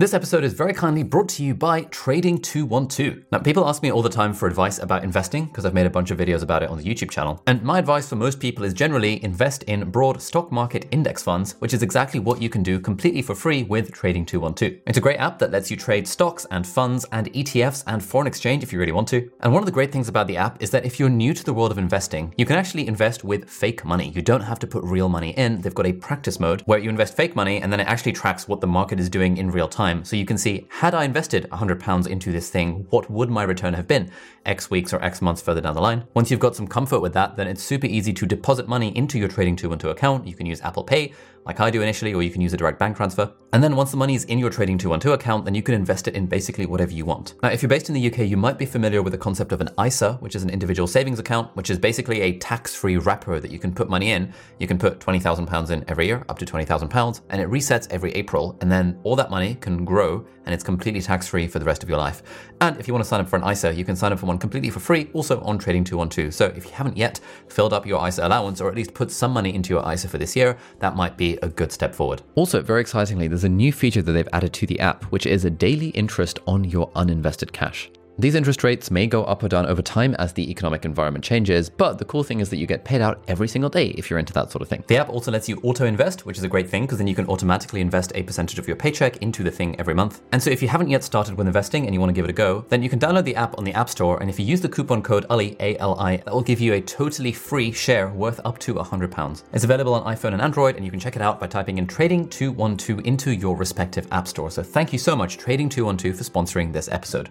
This 0.00 0.14
episode 0.14 0.44
is 0.44 0.52
very 0.52 0.74
kindly 0.74 1.02
brought 1.02 1.28
to 1.30 1.42
you 1.42 1.56
by 1.56 1.82
Trading212. 1.82 3.24
Now, 3.32 3.40
people 3.40 3.68
ask 3.68 3.82
me 3.82 3.90
all 3.90 4.00
the 4.00 4.08
time 4.08 4.32
for 4.32 4.46
advice 4.46 4.78
about 4.78 5.02
investing 5.02 5.46
because 5.46 5.66
I've 5.66 5.74
made 5.74 5.86
a 5.86 5.90
bunch 5.90 6.12
of 6.12 6.18
videos 6.18 6.44
about 6.44 6.62
it 6.62 6.70
on 6.70 6.78
the 6.78 6.84
YouTube 6.84 7.10
channel. 7.10 7.42
And 7.48 7.64
my 7.64 7.80
advice 7.80 8.08
for 8.08 8.14
most 8.14 8.38
people 8.38 8.62
is 8.62 8.72
generally 8.72 9.20
invest 9.24 9.64
in 9.64 9.90
broad 9.90 10.22
stock 10.22 10.52
market 10.52 10.86
index 10.92 11.24
funds, 11.24 11.56
which 11.58 11.74
is 11.74 11.82
exactly 11.82 12.20
what 12.20 12.40
you 12.40 12.48
can 12.48 12.62
do 12.62 12.78
completely 12.78 13.22
for 13.22 13.34
free 13.34 13.64
with 13.64 13.90
Trading212. 13.90 14.82
It's 14.86 14.98
a 14.98 15.00
great 15.00 15.18
app 15.18 15.40
that 15.40 15.50
lets 15.50 15.68
you 15.68 15.76
trade 15.76 16.06
stocks 16.06 16.46
and 16.52 16.64
funds 16.64 17.04
and 17.10 17.32
ETFs 17.32 17.82
and 17.88 18.00
foreign 18.00 18.28
exchange 18.28 18.62
if 18.62 18.72
you 18.72 18.78
really 18.78 18.92
want 18.92 19.08
to. 19.08 19.28
And 19.40 19.52
one 19.52 19.62
of 19.62 19.66
the 19.66 19.72
great 19.72 19.90
things 19.90 20.08
about 20.08 20.28
the 20.28 20.36
app 20.36 20.62
is 20.62 20.70
that 20.70 20.84
if 20.84 21.00
you're 21.00 21.08
new 21.08 21.34
to 21.34 21.44
the 21.44 21.52
world 21.52 21.72
of 21.72 21.78
investing, 21.78 22.32
you 22.38 22.46
can 22.46 22.54
actually 22.54 22.86
invest 22.86 23.24
with 23.24 23.50
fake 23.50 23.84
money. 23.84 24.10
You 24.10 24.22
don't 24.22 24.42
have 24.42 24.60
to 24.60 24.68
put 24.68 24.84
real 24.84 25.08
money 25.08 25.30
in. 25.30 25.60
They've 25.60 25.74
got 25.74 25.86
a 25.86 25.92
practice 25.92 26.38
mode 26.38 26.60
where 26.66 26.78
you 26.78 26.88
invest 26.88 27.16
fake 27.16 27.34
money 27.34 27.60
and 27.60 27.72
then 27.72 27.80
it 27.80 27.88
actually 27.88 28.12
tracks 28.12 28.46
what 28.46 28.60
the 28.60 28.68
market 28.68 29.00
is 29.00 29.08
doing 29.08 29.38
in 29.38 29.50
real 29.50 29.66
time 29.66 29.87
time. 29.88 30.04
So 30.04 30.16
you 30.16 30.24
can 30.24 30.38
see, 30.38 30.66
had 30.68 30.94
I 30.94 31.04
invested 31.04 31.48
£100 31.50 32.06
into 32.06 32.32
this 32.32 32.50
thing, 32.50 32.86
what 32.90 33.10
would 33.10 33.30
my 33.30 33.42
return 33.42 33.74
have 33.74 33.88
been 33.88 34.10
X 34.44 34.70
weeks 34.70 34.92
or 34.92 35.02
X 35.02 35.22
months 35.22 35.42
further 35.42 35.60
down 35.60 35.74
the 35.74 35.80
line? 35.80 36.04
Once 36.14 36.30
you've 36.30 36.40
got 36.40 36.56
some 36.56 36.66
comfort 36.66 37.00
with 37.00 37.14
that, 37.14 37.36
then 37.36 37.46
it's 37.46 37.62
super 37.62 37.86
easy 37.86 38.12
to 38.12 38.26
deposit 38.26 38.68
money 38.68 38.96
into 38.96 39.18
your 39.18 39.28
Trading 39.28 39.56
212 39.56 39.96
account. 39.96 40.26
You 40.26 40.34
can 40.34 40.46
use 40.46 40.60
Apple 40.60 40.84
Pay 40.84 41.12
like 41.48 41.60
I 41.60 41.70
do 41.70 41.80
initially, 41.80 42.12
or 42.12 42.22
you 42.22 42.30
can 42.30 42.42
use 42.42 42.52
a 42.52 42.58
direct 42.58 42.78
bank 42.78 42.94
transfer. 42.94 43.32
And 43.54 43.64
then 43.64 43.74
once 43.74 43.90
the 43.90 43.96
money 43.96 44.14
is 44.14 44.24
in 44.24 44.38
your 44.38 44.50
Trading 44.50 44.76
212 44.76 45.18
account, 45.18 45.46
then 45.46 45.54
you 45.54 45.62
can 45.62 45.74
invest 45.74 46.06
it 46.06 46.14
in 46.14 46.26
basically 46.26 46.66
whatever 46.66 46.92
you 46.92 47.06
want. 47.06 47.34
Now, 47.42 47.48
if 47.48 47.62
you're 47.62 47.70
based 47.70 47.88
in 47.88 47.94
the 47.94 48.06
UK, 48.06 48.18
you 48.18 48.36
might 48.36 48.58
be 48.58 48.66
familiar 48.66 49.00
with 49.00 49.12
the 49.12 49.18
concept 49.18 49.52
of 49.52 49.62
an 49.62 49.70
ISA, 49.82 50.18
which 50.20 50.36
is 50.36 50.42
an 50.42 50.50
individual 50.50 50.86
savings 50.86 51.18
account, 51.18 51.56
which 51.56 51.70
is 51.70 51.78
basically 51.78 52.20
a 52.20 52.36
tax-free 52.36 52.98
wrapper 52.98 53.40
that 53.40 53.50
you 53.50 53.58
can 53.58 53.72
put 53.72 53.88
money 53.88 54.10
in. 54.10 54.30
You 54.58 54.66
can 54.66 54.78
put 54.78 55.00
£20,000 55.00 55.70
in 55.70 55.84
every 55.88 56.06
year, 56.06 56.22
up 56.28 56.38
to 56.38 56.44
£20,000, 56.44 57.20
and 57.30 57.40
it 57.40 57.48
resets 57.48 57.88
every 57.90 58.12
April. 58.12 58.58
And 58.60 58.70
then 58.70 59.00
all 59.02 59.16
that 59.16 59.30
money 59.30 59.54
can 59.54 59.86
grow 59.86 60.26
and 60.48 60.54
it's 60.54 60.64
completely 60.64 61.02
tax-free 61.02 61.46
for 61.46 61.58
the 61.58 61.64
rest 61.66 61.82
of 61.82 61.90
your 61.90 61.98
life. 61.98 62.22
And 62.60 62.78
if 62.78 62.88
you 62.88 62.94
want 62.94 63.04
to 63.04 63.08
sign 63.08 63.20
up 63.20 63.28
for 63.28 63.36
an 63.36 63.48
ISA, 63.48 63.74
you 63.74 63.84
can 63.84 63.94
sign 63.94 64.12
up 64.12 64.18
for 64.18 64.26
one 64.26 64.38
completely 64.38 64.70
for 64.70 64.80
free, 64.80 65.08
also 65.12 65.40
on 65.42 65.58
Trading 65.58 65.84
212. 65.84 66.34
So 66.34 66.46
if 66.46 66.64
you 66.66 66.72
haven't 66.72 66.96
yet 66.96 67.20
filled 67.48 67.72
up 67.72 67.86
your 67.86 68.06
ISA 68.06 68.26
allowance, 68.26 68.60
or 68.60 68.68
at 68.68 68.74
least 68.74 68.94
put 68.94 69.10
some 69.10 69.32
money 69.32 69.54
into 69.54 69.70
your 69.70 69.92
ISA 69.92 70.08
for 70.08 70.18
this 70.18 70.34
year, 70.34 70.58
that 70.80 70.96
might 70.96 71.16
be 71.16 71.38
a 71.42 71.48
good 71.48 71.70
step 71.70 71.94
forward. 71.94 72.22
Also, 72.34 72.60
very 72.60 72.80
excitingly, 72.80 73.28
there's 73.28 73.44
a 73.44 73.48
new 73.48 73.72
feature 73.72 74.02
that 74.02 74.12
they've 74.12 74.28
added 74.32 74.52
to 74.54 74.66
the 74.66 74.80
app, 74.80 75.04
which 75.04 75.26
is 75.26 75.44
a 75.44 75.50
daily 75.50 75.88
interest 75.90 76.40
on 76.46 76.64
your 76.64 76.90
uninvested 76.90 77.52
cash. 77.52 77.90
These 78.20 78.34
interest 78.34 78.64
rates 78.64 78.90
may 78.90 79.06
go 79.06 79.22
up 79.22 79.44
or 79.44 79.48
down 79.48 79.66
over 79.66 79.80
time 79.80 80.16
as 80.16 80.32
the 80.32 80.50
economic 80.50 80.84
environment 80.84 81.24
changes, 81.24 81.70
but 81.70 81.98
the 81.98 82.04
cool 82.04 82.24
thing 82.24 82.40
is 82.40 82.50
that 82.50 82.56
you 82.56 82.66
get 82.66 82.82
paid 82.82 83.00
out 83.00 83.22
every 83.28 83.46
single 83.46 83.70
day 83.70 83.90
if 83.90 84.10
you're 84.10 84.18
into 84.18 84.32
that 84.32 84.50
sort 84.50 84.60
of 84.60 84.66
thing. 84.66 84.82
The 84.88 84.96
app 84.96 85.08
also 85.08 85.30
lets 85.30 85.48
you 85.48 85.60
auto 85.62 85.86
invest, 85.86 86.26
which 86.26 86.36
is 86.36 86.42
a 86.42 86.48
great 86.48 86.68
thing 86.68 86.82
because 86.82 86.98
then 86.98 87.06
you 87.06 87.14
can 87.14 87.28
automatically 87.28 87.80
invest 87.80 88.10
a 88.16 88.24
percentage 88.24 88.58
of 88.58 88.66
your 88.66 88.74
paycheck 88.74 89.18
into 89.18 89.44
the 89.44 89.52
thing 89.52 89.78
every 89.78 89.94
month. 89.94 90.20
And 90.32 90.42
so 90.42 90.50
if 90.50 90.60
you 90.60 90.66
haven't 90.66 90.90
yet 90.90 91.04
started 91.04 91.38
with 91.38 91.46
investing 91.46 91.84
and 91.84 91.94
you 91.94 92.00
want 92.00 92.10
to 92.10 92.12
give 92.12 92.24
it 92.24 92.30
a 92.30 92.34
go, 92.34 92.64
then 92.70 92.82
you 92.82 92.90
can 92.90 92.98
download 92.98 93.22
the 93.22 93.36
app 93.36 93.56
on 93.56 93.62
the 93.62 93.72
App 93.74 93.88
Store. 93.88 94.20
And 94.20 94.28
if 94.28 94.40
you 94.40 94.44
use 94.44 94.60
the 94.60 94.68
coupon 94.68 95.00
code 95.00 95.24
ALI, 95.30 95.56
A-L-I, 95.60 96.16
that 96.16 96.34
will 96.34 96.42
give 96.42 96.58
you 96.58 96.72
a 96.72 96.80
totally 96.80 97.30
free 97.30 97.70
share 97.70 98.08
worth 98.08 98.40
up 98.44 98.58
to 98.58 98.74
£100. 98.74 99.44
It's 99.52 99.62
available 99.62 99.94
on 99.94 100.12
iPhone 100.12 100.32
and 100.32 100.42
Android, 100.42 100.74
and 100.74 100.84
you 100.84 100.90
can 100.90 100.98
check 100.98 101.14
it 101.14 101.22
out 101.22 101.38
by 101.38 101.46
typing 101.46 101.78
in 101.78 101.86
Trading212 101.86 103.06
into 103.06 103.32
your 103.32 103.54
respective 103.54 104.08
app 104.10 104.26
store. 104.26 104.50
So 104.50 104.64
thank 104.64 104.92
you 104.92 104.98
so 104.98 105.14
much, 105.14 105.38
Trading212, 105.38 106.16
for 106.16 106.24
sponsoring 106.24 106.72
this 106.72 106.88
episode. 106.88 107.30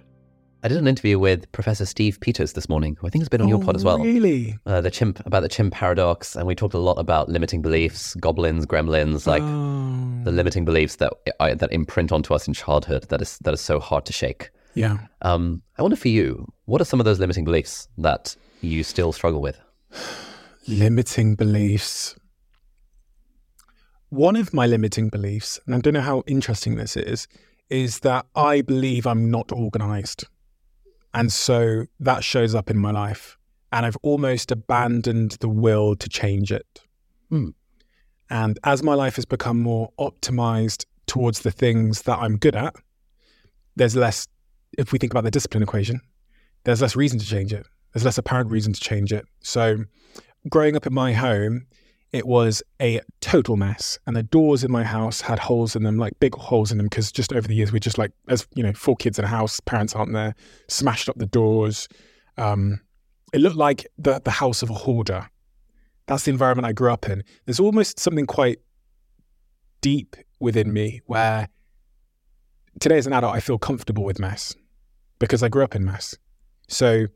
I 0.63 0.67
did 0.67 0.77
an 0.77 0.87
interview 0.87 1.19
with 1.19 1.51
Professor 1.51 1.85
Steve 1.85 2.19
Peters 2.19 2.53
this 2.53 2.67
morning, 2.67 2.97
who 2.99 3.05
I 3.05 3.09
think 3.11 3.21
has 3.21 3.29
been 3.29 3.41
on 3.41 3.47
oh, 3.47 3.49
your 3.49 3.63
pod 3.63 3.75
as 3.75 3.83
well. 3.83 3.99
Really? 3.99 4.57
Uh, 4.65 4.81
the 4.81 4.89
chimp 4.89 5.23
about 5.25 5.41
the 5.41 5.49
chimp 5.49 5.73
paradox, 5.73 6.35
and 6.35 6.47
we 6.47 6.55
talked 6.55 6.73
a 6.73 6.79
lot 6.79 6.97
about 6.97 7.29
limiting 7.29 7.61
beliefs, 7.61 8.15
goblins, 8.15 8.65
gremlins, 8.65 9.27
like 9.27 9.43
oh. 9.43 10.23
the 10.23 10.31
limiting 10.31 10.65
beliefs 10.65 10.95
that 10.95 11.13
I, 11.39 11.53
that 11.53 11.71
imprint 11.71 12.11
onto 12.11 12.33
us 12.33 12.47
in 12.47 12.55
childhood. 12.55 13.07
That 13.09 13.21
is 13.21 13.37
that 13.39 13.53
is 13.53 13.61
so 13.61 13.79
hard 13.79 14.05
to 14.05 14.13
shake. 14.13 14.49
Yeah. 14.73 14.97
Um, 15.21 15.61
I 15.77 15.83
wonder 15.83 15.97
for 15.97 16.07
you, 16.07 16.51
what 16.65 16.81
are 16.81 16.85
some 16.85 16.99
of 16.99 17.05
those 17.05 17.19
limiting 17.19 17.45
beliefs 17.45 17.87
that 17.99 18.35
you 18.61 18.83
still 18.83 19.11
struggle 19.11 19.41
with? 19.41 19.59
limiting 20.67 21.35
beliefs. 21.35 22.15
One 24.09 24.35
of 24.35 24.53
my 24.53 24.65
limiting 24.65 25.09
beliefs, 25.09 25.59
and 25.65 25.75
I 25.75 25.79
don't 25.79 25.93
know 25.93 26.01
how 26.01 26.23
interesting 26.27 26.75
this 26.75 26.97
is, 26.97 27.27
is 27.69 27.99
that 27.99 28.25
I 28.35 28.61
believe 28.61 29.05
I'm 29.05 29.29
not 29.29 29.51
organized. 29.51 30.25
And 31.13 31.31
so 31.31 31.85
that 31.99 32.23
shows 32.23 32.53
up 32.53 32.69
in 32.69 32.77
my 32.77 32.91
life. 32.91 33.37
And 33.71 33.85
I've 33.85 33.97
almost 34.01 34.51
abandoned 34.51 35.31
the 35.39 35.49
will 35.49 35.95
to 35.95 36.09
change 36.09 36.51
it. 36.51 36.81
Hmm. 37.29 37.49
And 38.29 38.59
as 38.63 38.83
my 38.83 38.93
life 38.93 39.15
has 39.15 39.25
become 39.25 39.61
more 39.61 39.91
optimized 39.99 40.85
towards 41.05 41.39
the 41.39 41.51
things 41.51 42.03
that 42.03 42.19
I'm 42.19 42.37
good 42.37 42.55
at, 42.55 42.75
there's 43.75 43.95
less, 43.95 44.27
if 44.77 44.91
we 44.91 44.99
think 44.99 45.13
about 45.13 45.23
the 45.23 45.31
discipline 45.31 45.63
equation, 45.63 46.01
there's 46.63 46.81
less 46.81 46.95
reason 46.95 47.19
to 47.19 47.25
change 47.25 47.53
it. 47.53 47.65
There's 47.93 48.05
less 48.05 48.17
apparent 48.17 48.51
reason 48.51 48.73
to 48.73 48.79
change 48.79 49.13
it. 49.13 49.25
So 49.41 49.85
growing 50.49 50.75
up 50.75 50.85
in 50.85 50.93
my 50.93 51.13
home, 51.13 51.67
it 52.13 52.25
was 52.25 52.63
a 52.81 53.01
total 53.21 53.57
mess. 53.57 53.99
And 54.07 54.15
the 54.15 54.23
doors 54.23 54.63
in 54.63 54.71
my 54.71 54.83
house 54.83 55.21
had 55.21 55.39
holes 55.39 55.75
in 55.75 55.83
them, 55.83 55.97
like 55.97 56.19
big 56.19 56.35
holes 56.35 56.71
in 56.71 56.77
them, 56.77 56.87
because 56.87 57.11
just 57.11 57.33
over 57.33 57.47
the 57.47 57.55
years, 57.55 57.71
we 57.71 57.79
just 57.79 57.97
like, 57.97 58.11
as 58.27 58.47
you 58.55 58.63
know, 58.63 58.73
four 58.73 58.95
kids 58.95 59.19
in 59.19 59.25
a 59.25 59.27
house, 59.27 59.59
parents 59.59 59.95
aren't 59.95 60.13
there, 60.13 60.35
smashed 60.67 61.09
up 61.09 61.17
the 61.17 61.25
doors. 61.25 61.87
Um, 62.37 62.79
it 63.33 63.41
looked 63.41 63.57
like 63.57 63.87
the, 63.97 64.21
the 64.23 64.31
house 64.31 64.63
of 64.63 64.69
a 64.69 64.73
hoarder. 64.73 65.29
That's 66.07 66.23
the 66.23 66.31
environment 66.31 66.65
I 66.65 66.71
grew 66.71 66.91
up 66.91 67.09
in. 67.09 67.23
There's 67.45 67.59
almost 67.59 67.99
something 67.99 68.25
quite 68.25 68.59
deep 69.81 70.15
within 70.39 70.71
me 70.71 71.01
where 71.05 71.49
today 72.79 72.97
as 72.97 73.07
an 73.07 73.13
adult, 73.13 73.35
I 73.35 73.39
feel 73.41 73.57
comfortable 73.57 74.03
with 74.03 74.19
mess 74.19 74.55
because 75.19 75.43
I 75.43 75.49
grew 75.49 75.63
up 75.63 75.75
in 75.75 75.83
mess. 75.83 76.15
So 76.69 77.07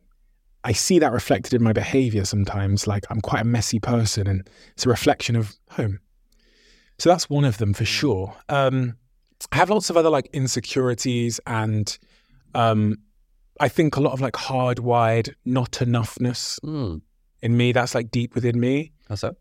I 0.64 0.74
see 0.74 1.00
that 1.00 1.12
reflected 1.12 1.54
in 1.54 1.64
my 1.64 1.74
behavior 1.74 2.24
sometimes. 2.26 2.86
Like 2.88 3.06
I'm 3.10 3.22
quite 3.22 3.42
a 3.42 3.46
messy 3.46 3.80
person 3.80 4.28
and 4.28 4.48
it's 4.74 4.86
a 4.86 4.90
reflection 4.90 5.36
of 5.36 5.56
home. 5.72 6.00
So 7.00 7.10
that's 7.10 7.30
one 7.30 7.46
of 7.46 7.58
them 7.58 7.74
for 7.74 7.86
sure. 7.86 8.36
Um, 8.48 8.96
I 9.52 9.56
have 9.56 9.72
lots 9.72 9.90
of 9.90 9.98
other 9.98 10.10
like 10.12 10.30
insecurities 10.34 11.40
and 11.48 11.98
um, 12.54 12.98
I 13.60 13.70
think 13.70 13.96
a 13.96 14.02
lot 14.02 14.14
of 14.14 14.22
like 14.22 14.34
hardwired 14.34 15.34
not 15.46 15.72
enoughness 15.74 16.60
Mm. 16.60 17.02
in 17.42 17.58
me. 17.58 17.72
That's 17.72 17.96
like 17.96 18.12
deep 18.12 18.36
within 18.36 18.60
me. 18.60 18.92
How 19.10 19.16
so? 19.16 19.36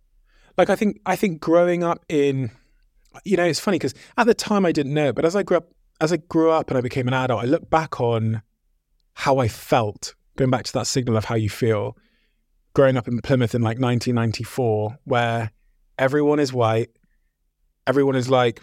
Like 0.57 0.71
I 0.71 0.77
think 0.77 1.01
I 1.05 1.17
think 1.17 1.41
growing 1.41 1.85
up 1.85 2.05
in, 2.09 2.51
you 3.25 3.37
know, 3.37 3.45
it's 3.45 3.61
funny 3.61 3.77
because 3.79 3.95
at 4.17 4.27
the 4.27 4.35
time 4.35 4.65
I 4.65 4.73
didn't 4.73 4.95
know, 4.95 5.13
but 5.13 5.25
as 5.27 5.37
I 5.37 5.43
grew 5.43 5.59
up, 5.59 5.69
as 6.01 6.13
I 6.15 6.17
grew 6.17 6.51
up 6.51 6.69
and 6.71 6.79
I 6.79 6.81
became 6.81 7.09
an 7.09 7.15
adult, 7.15 7.43
I 7.43 7.47
look 7.47 7.69
back 7.69 8.01
on 8.01 8.41
how 9.15 9.37
I 9.39 9.49
felt. 9.49 10.15
Going 10.37 10.51
back 10.51 10.65
to 10.65 10.73
that 10.75 10.87
signal 10.87 11.17
of 11.17 11.25
how 11.25 11.35
you 11.35 11.51
feel, 11.51 11.97
growing 12.75 12.97
up 12.97 13.09
in 13.09 13.21
Plymouth 13.21 13.55
in 13.55 13.63
like 13.63 13.79
1994, 13.79 14.99
where 15.05 15.51
everyone 15.99 16.39
is 16.39 16.53
white, 16.53 16.91
everyone 17.87 18.17
is 18.17 18.29
like, 18.31 18.63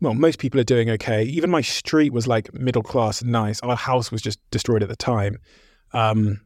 well, 0.00 0.14
most 0.14 0.38
people 0.38 0.60
are 0.60 0.64
doing 0.64 0.90
okay. 0.90 1.22
Even 1.24 1.50
my 1.50 1.60
street 1.60 2.12
was 2.12 2.26
like 2.26 2.52
middle 2.52 2.82
class 2.82 3.22
and 3.22 3.30
nice. 3.30 3.60
Our 3.60 3.76
house 3.76 4.10
was 4.10 4.20
just 4.20 4.38
destroyed 4.50 4.82
at 4.82 4.88
the 4.88 4.96
time. 4.96 5.38
Um, 5.92 6.40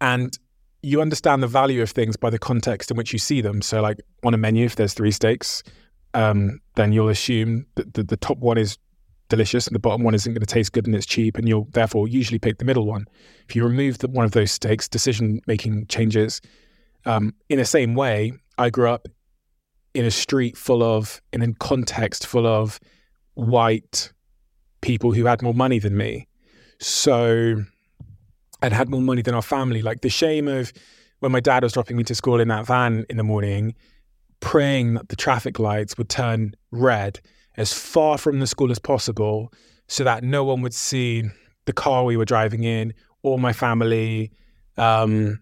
and 0.00 0.38
you 0.82 1.02
understand 1.02 1.42
the 1.42 1.48
value 1.48 1.82
of 1.82 1.90
things 1.90 2.16
by 2.16 2.30
the 2.30 2.38
context 2.38 2.90
in 2.90 2.96
which 2.96 3.12
you 3.12 3.18
see 3.18 3.40
them. 3.40 3.60
So, 3.60 3.82
like 3.82 4.00
on 4.24 4.32
a 4.32 4.38
menu, 4.38 4.64
if 4.64 4.76
there's 4.76 4.94
three 4.94 5.10
steaks, 5.10 5.62
um, 6.14 6.60
then 6.76 6.92
you'll 6.92 7.08
assume 7.08 7.66
that 7.74 7.94
the, 7.94 8.04
the 8.04 8.16
top 8.16 8.38
one 8.38 8.58
is 8.58 8.78
delicious 9.28 9.66
and 9.66 9.74
the 9.74 9.80
bottom 9.80 10.02
one 10.02 10.14
isn't 10.14 10.32
going 10.32 10.40
to 10.40 10.46
taste 10.46 10.72
good 10.72 10.86
and 10.86 10.94
it's 10.94 11.06
cheap, 11.06 11.38
and 11.38 11.48
you'll 11.48 11.68
therefore 11.72 12.08
usually 12.08 12.38
pick 12.38 12.58
the 12.58 12.64
middle 12.64 12.86
one. 12.86 13.06
If 13.48 13.54
you 13.54 13.64
remove 13.64 13.98
the, 13.98 14.08
one 14.08 14.24
of 14.24 14.32
those 14.32 14.50
steaks 14.50 14.88
decision 14.88 15.40
making 15.46 15.86
changes. 15.86 16.40
Um, 17.04 17.34
in 17.48 17.58
the 17.58 17.64
same 17.64 17.94
way, 17.94 18.32
I 18.58 18.70
grew 18.70 18.88
up 18.88 19.08
in 19.94 20.04
a 20.04 20.10
street 20.10 20.56
full 20.56 20.82
of, 20.82 21.20
in 21.32 21.42
a 21.42 21.52
context 21.54 22.26
full 22.26 22.46
of 22.46 22.80
white 23.34 24.12
people 24.80 25.12
who 25.12 25.26
had 25.26 25.42
more 25.42 25.54
money 25.54 25.78
than 25.78 25.96
me. 25.96 26.26
So, 26.80 27.62
and 28.62 28.74
had 28.74 28.88
more 28.88 29.00
money 29.00 29.22
than 29.22 29.34
our 29.34 29.42
family. 29.42 29.82
Like 29.82 30.00
the 30.00 30.08
shame 30.08 30.48
of 30.48 30.72
when 31.20 31.32
my 31.32 31.40
dad 31.40 31.62
was 31.62 31.72
dropping 31.72 31.96
me 31.96 32.04
to 32.04 32.14
school 32.14 32.40
in 32.40 32.48
that 32.48 32.66
van 32.66 33.04
in 33.08 33.16
the 33.16 33.24
morning, 33.24 33.74
praying 34.40 34.94
that 34.94 35.08
the 35.08 35.16
traffic 35.16 35.58
lights 35.58 35.98
would 35.98 36.08
turn 36.08 36.54
red 36.70 37.20
as 37.58 37.72
far 37.72 38.16
from 38.16 38.38
the 38.38 38.46
school 38.46 38.70
as 38.70 38.78
possible 38.78 39.52
so 39.88 40.04
that 40.04 40.22
no 40.22 40.44
one 40.44 40.62
would 40.62 40.72
see 40.72 41.24
the 41.66 41.72
car 41.72 42.04
we 42.04 42.16
were 42.16 42.24
driving 42.24 42.62
in 42.62 42.94
or 43.22 43.38
my 43.38 43.52
family. 43.52 44.30
Um, 44.78 45.40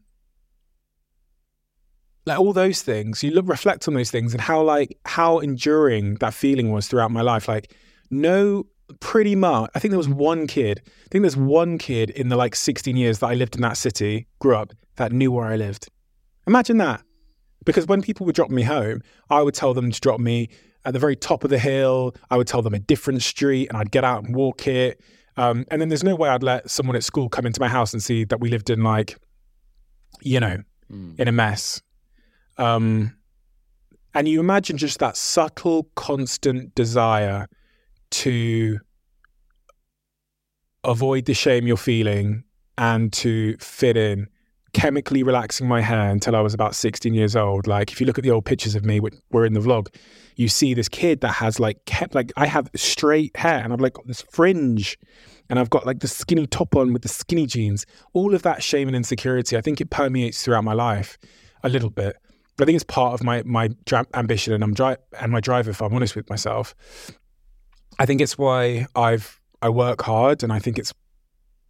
like 2.24 2.40
all 2.40 2.52
those 2.52 2.82
things, 2.82 3.22
you 3.22 3.30
look 3.30 3.46
reflect 3.46 3.86
on 3.86 3.94
those 3.94 4.10
things 4.10 4.32
and 4.32 4.40
how 4.40 4.62
like 4.62 4.98
how 5.04 5.38
enduring 5.38 6.14
that 6.16 6.34
feeling 6.34 6.72
was 6.72 6.88
throughout 6.88 7.12
my 7.12 7.20
life. 7.20 7.46
Like 7.46 7.72
no 8.10 8.64
pretty 9.00 9.34
much 9.34 9.70
I 9.74 9.78
think 9.78 9.90
there 9.90 9.98
was 9.98 10.08
one 10.08 10.46
kid. 10.46 10.80
I 10.86 11.08
think 11.10 11.22
there's 11.22 11.36
one 11.36 11.76
kid 11.76 12.10
in 12.10 12.28
the 12.30 12.36
like 12.36 12.56
16 12.56 12.96
years 12.96 13.18
that 13.18 13.26
I 13.26 13.34
lived 13.34 13.56
in 13.56 13.62
that 13.62 13.76
city, 13.76 14.26
grew 14.38 14.56
up, 14.56 14.72
that 14.96 15.12
knew 15.12 15.30
where 15.30 15.46
I 15.46 15.56
lived. 15.56 15.88
Imagine 16.46 16.78
that. 16.78 17.02
Because 17.64 17.86
when 17.86 18.00
people 18.00 18.24
would 18.26 18.34
drop 18.34 18.48
me 18.48 18.62
home, 18.62 19.02
I 19.28 19.42
would 19.42 19.54
tell 19.54 19.74
them 19.74 19.90
to 19.90 20.00
drop 20.00 20.20
me 20.20 20.48
at 20.86 20.92
the 20.94 20.98
very 20.98 21.16
top 21.16 21.44
of 21.44 21.50
the 21.50 21.58
hill. 21.58 22.14
I 22.30 22.36
would 22.38 22.46
tell 22.46 22.62
them 22.62 22.72
a 22.72 22.78
different 22.78 23.20
street 23.22 23.68
and 23.68 23.76
I'd 23.76 23.90
get 23.90 24.04
out 24.04 24.24
and 24.24 24.34
walk 24.34 24.66
it. 24.66 25.00
Um, 25.36 25.66
and 25.70 25.82
then 25.82 25.90
there's 25.90 26.04
no 26.04 26.14
way 26.14 26.30
I'd 26.30 26.42
let 26.42 26.70
someone 26.70 26.96
at 26.96 27.04
school 27.04 27.28
come 27.28 27.44
into 27.44 27.60
my 27.60 27.68
house 27.68 27.92
and 27.92 28.02
see 28.02 28.24
that 28.24 28.40
we 28.40 28.48
lived 28.48 28.70
in 28.70 28.82
like, 28.82 29.18
you 30.22 30.40
know, 30.40 30.58
Mm. 30.90 31.18
in 31.18 31.26
a 31.26 31.32
mess. 31.32 31.82
Um, 32.58 33.16
and 34.14 34.28
you 34.28 34.38
imagine 34.38 34.76
just 34.78 35.00
that 35.00 35.16
subtle, 35.16 35.90
constant 35.96 36.74
desire 36.76 37.48
to 38.12 38.78
avoid 40.84 41.24
the 41.24 41.34
shame 41.34 41.66
you're 41.66 41.76
feeling 41.76 42.44
and 42.78 43.12
to 43.14 43.56
fit 43.58 43.96
in, 43.96 44.28
chemically 44.72 45.22
relaxing 45.22 45.66
my 45.66 45.80
hair 45.80 46.10
until 46.10 46.36
I 46.36 46.40
was 46.40 46.54
about 46.54 46.74
16 46.74 47.14
years 47.14 47.36
old. 47.36 47.66
Like, 47.66 47.92
if 47.92 48.00
you 48.00 48.06
look 48.06 48.18
at 48.18 48.24
the 48.24 48.30
old 48.30 48.44
pictures 48.44 48.74
of 48.74 48.84
me, 48.84 49.00
which 49.00 49.14
were 49.30 49.46
in 49.46 49.54
the 49.54 49.60
vlog, 49.60 49.88
you 50.36 50.48
see 50.48 50.74
this 50.74 50.88
kid 50.88 51.20
that 51.22 51.32
has 51.32 51.58
like 51.58 51.84
kept, 51.86 52.14
like, 52.14 52.32
I 52.36 52.46
have 52.46 52.70
straight 52.74 53.36
hair 53.36 53.62
and 53.62 53.72
I've 53.72 53.80
like 53.80 53.94
got 53.94 54.06
this 54.06 54.22
fringe 54.22 54.98
and 55.48 55.58
I've 55.58 55.70
got 55.70 55.86
like 55.86 56.00
the 56.00 56.08
skinny 56.08 56.46
top 56.46 56.74
on 56.76 56.92
with 56.92 57.02
the 57.02 57.08
skinny 57.08 57.46
jeans. 57.46 57.86
All 58.12 58.34
of 58.34 58.42
that 58.42 58.62
shame 58.62 58.88
and 58.88 58.96
insecurity, 58.96 59.56
I 59.56 59.60
think 59.60 59.80
it 59.80 59.90
permeates 59.90 60.44
throughout 60.44 60.64
my 60.64 60.72
life 60.72 61.18
a 61.62 61.68
little 61.68 61.90
bit. 61.90 62.16
But 62.56 62.64
I 62.64 62.66
think 62.66 62.76
it's 62.76 62.84
part 62.84 63.14
of 63.14 63.22
my 63.22 63.42
my 63.44 63.68
dra- 63.84 64.06
ambition 64.14 64.52
and 64.52 64.64
I'm 64.64 64.74
dri- 64.74 64.96
and 65.20 65.30
my 65.30 65.40
drive. 65.40 65.68
If 65.68 65.82
I'm 65.82 65.92
honest 65.92 66.16
with 66.16 66.28
myself, 66.30 66.74
I 67.98 68.06
think 68.06 68.20
it's 68.20 68.38
why 68.38 68.86
I've 68.94 69.40
I 69.62 69.68
work 69.68 70.02
hard, 70.02 70.42
and 70.42 70.52
I 70.52 70.58
think 70.58 70.78
it's 70.78 70.92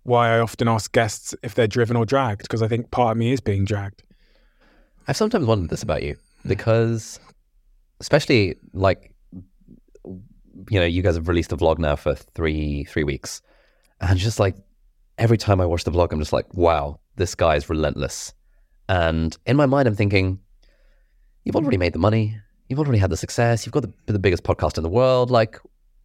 why 0.07 0.37
I 0.37 0.41
often 0.41 0.69
ask 0.69 0.93
guests 0.93 1.35
if 1.43 1.55
they're 1.55 1.67
driven 1.67 1.97
or 1.97 2.07
dragged 2.07 2.43
because 2.43 2.63
I 2.63 2.69
think 2.69 2.91
part 2.91 3.13
of 3.13 3.17
me 3.17 3.33
is 3.33 3.41
being 3.41 3.65
dragged. 3.65 4.03
I've 5.09 5.17
sometimes 5.17 5.47
wondered 5.47 5.71
this 5.71 5.83
about 5.83 6.03
you 6.03 6.17
hmm. 6.43 6.49
because, 6.49 7.21
especially 8.01 8.57
like, 8.73 9.13
you 10.05 10.81
know, 10.81 10.87
you 10.87 11.03
guys 11.03 11.17
have 11.17 11.29
released 11.29 11.53
a 11.53 11.57
vlog 11.57 11.79
now 11.79 11.97
for 11.97 12.15
three 12.15 12.85
three 12.85 13.05
weeks, 13.05 13.43
and 14.01 14.19
just 14.19 14.41
like 14.41 14.57
every 15.19 15.37
time 15.37 15.61
I 15.61 15.67
watch 15.67 15.85
the 15.85 15.91
vlog, 15.91 16.13
I'm 16.13 16.19
just 16.19 16.33
like, 16.33 16.53
wow, 16.55 17.01
this 17.17 17.35
guy 17.35 17.57
is 17.57 17.69
relentless. 17.69 18.33
And 18.89 19.37
in 19.47 19.57
my 19.57 19.67
mind, 19.67 19.89
I'm 19.89 19.97
thinking, 19.97 20.39
you've 21.45 21.57
already 21.57 21.77
made 21.77 21.93
the 21.93 21.99
money, 21.99 22.39
you've 22.69 22.79
already 22.79 22.99
had 22.99 23.11
the 23.11 23.17
success, 23.17 23.67
you've 23.67 23.73
got 23.73 23.83
the, 23.83 24.13
the 24.13 24.19
biggest 24.19 24.45
podcast 24.45 24.77
in 24.77 24.83
the 24.83 24.89
world. 24.89 25.31
Like, 25.31 25.59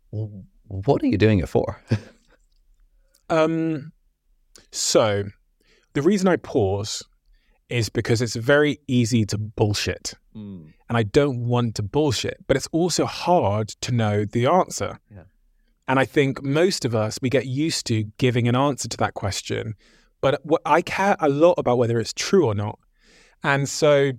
what 0.10 1.04
are 1.04 1.08
you 1.08 1.18
doing 1.18 1.40
it 1.40 1.50
for? 1.50 1.80
Um, 3.32 3.92
so 4.72 5.24
the 5.94 6.02
reason 6.02 6.28
I 6.28 6.36
pause 6.36 7.04
is 7.70 7.90
because 7.90 8.22
it's 8.22 8.36
very 8.36 8.80
easy 8.88 9.26
to 9.26 9.38
bullshit. 9.38 10.14
And 10.90 10.98
I 10.98 11.04
don't 11.04 11.46
want 11.46 11.76
to 11.76 11.84
bullshit, 11.84 12.38
but 12.48 12.58
it's 12.58 12.68
also 12.72 13.06
hard 13.06 13.70
to 13.82 13.92
know 13.92 14.26
the 14.26 14.46
answer. 14.48 15.00
Yeah. 15.10 15.24
And 15.88 16.00
I 16.00 16.06
think 16.06 16.44
most 16.44 16.86
of 16.86 16.94
us, 16.94 17.18
we 17.22 17.30
get 17.30 17.48
used 17.48 17.86
to 17.88 18.04
giving 18.18 18.48
an 18.48 18.56
answer 18.56 18.88
to 18.90 18.98
that 18.98 19.14
question. 19.14 19.76
But 20.22 20.40
what 20.46 20.62
I 20.66 20.82
care 20.82 21.16
a 21.20 21.30
lot 21.30 21.56
about 21.58 21.78
whether 21.78 22.00
it's 22.00 22.14
true 22.14 22.46
or 22.46 22.54
not. 22.54 22.78
And 23.44 23.68
so 23.68 24.12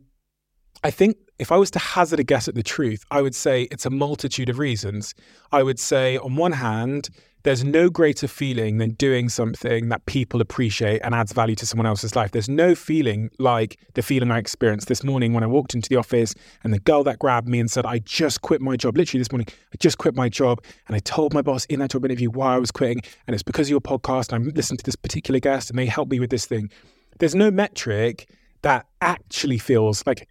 I 0.84 0.90
think 0.90 1.16
if 1.38 1.52
I 1.52 1.56
was 1.56 1.70
to 1.72 1.78
hazard 1.78 2.18
a 2.18 2.24
guess 2.24 2.48
at 2.48 2.54
the 2.54 2.62
truth, 2.62 3.04
I 3.10 3.22
would 3.22 3.34
say 3.34 3.62
it's 3.70 3.86
a 3.86 3.90
multitude 3.90 4.48
of 4.48 4.58
reasons. 4.58 5.14
I 5.52 5.62
would 5.62 5.78
say, 5.78 6.16
on 6.18 6.34
one 6.34 6.52
hand, 6.52 7.08
there's 7.44 7.64
no 7.64 7.88
greater 7.88 8.28
feeling 8.28 8.78
than 8.78 8.90
doing 8.90 9.28
something 9.28 9.88
that 9.88 10.06
people 10.06 10.40
appreciate 10.40 11.00
and 11.02 11.14
adds 11.14 11.32
value 11.32 11.56
to 11.56 11.66
someone 11.66 11.86
else's 11.86 12.14
life. 12.14 12.30
There's 12.30 12.48
no 12.48 12.74
feeling 12.74 13.30
like 13.38 13.78
the 13.94 14.02
feeling 14.02 14.30
I 14.30 14.38
experienced 14.38 14.88
this 14.88 15.02
morning 15.02 15.32
when 15.32 15.42
I 15.42 15.48
walked 15.48 15.74
into 15.74 15.88
the 15.88 15.96
office 15.96 16.34
and 16.62 16.72
the 16.72 16.80
girl 16.80 17.02
that 17.04 17.18
grabbed 17.18 17.48
me 17.48 17.58
and 17.58 17.70
said, 17.70 17.86
I 17.86 17.98
just 18.00 18.42
quit 18.42 18.60
my 18.60 18.76
job. 18.76 18.96
Literally 18.96 19.20
this 19.20 19.32
morning, 19.32 19.48
I 19.50 19.76
just 19.78 19.98
quit 19.98 20.14
my 20.14 20.28
job. 20.28 20.64
And 20.86 20.96
I 20.96 21.00
told 21.00 21.34
my 21.34 21.42
boss 21.42 21.64
in 21.66 21.80
that 21.80 21.90
job 21.90 22.04
interview 22.04 22.30
why 22.30 22.54
I 22.54 22.58
was 22.58 22.70
quitting. 22.70 23.02
And 23.26 23.34
it's 23.34 23.42
because 23.42 23.66
of 23.68 23.70
your 23.70 23.80
podcast. 23.80 24.32
I 24.32 24.38
listened 24.38 24.80
to 24.80 24.84
this 24.84 24.96
particular 24.96 25.40
guest 25.40 25.70
and 25.70 25.78
they 25.78 25.86
helped 25.86 26.10
me 26.10 26.20
with 26.20 26.30
this 26.30 26.46
thing. 26.46 26.70
There's 27.18 27.34
no 27.34 27.50
metric 27.50 28.28
that 28.62 28.86
actually 29.00 29.58
feels 29.58 30.04
like 30.06 30.28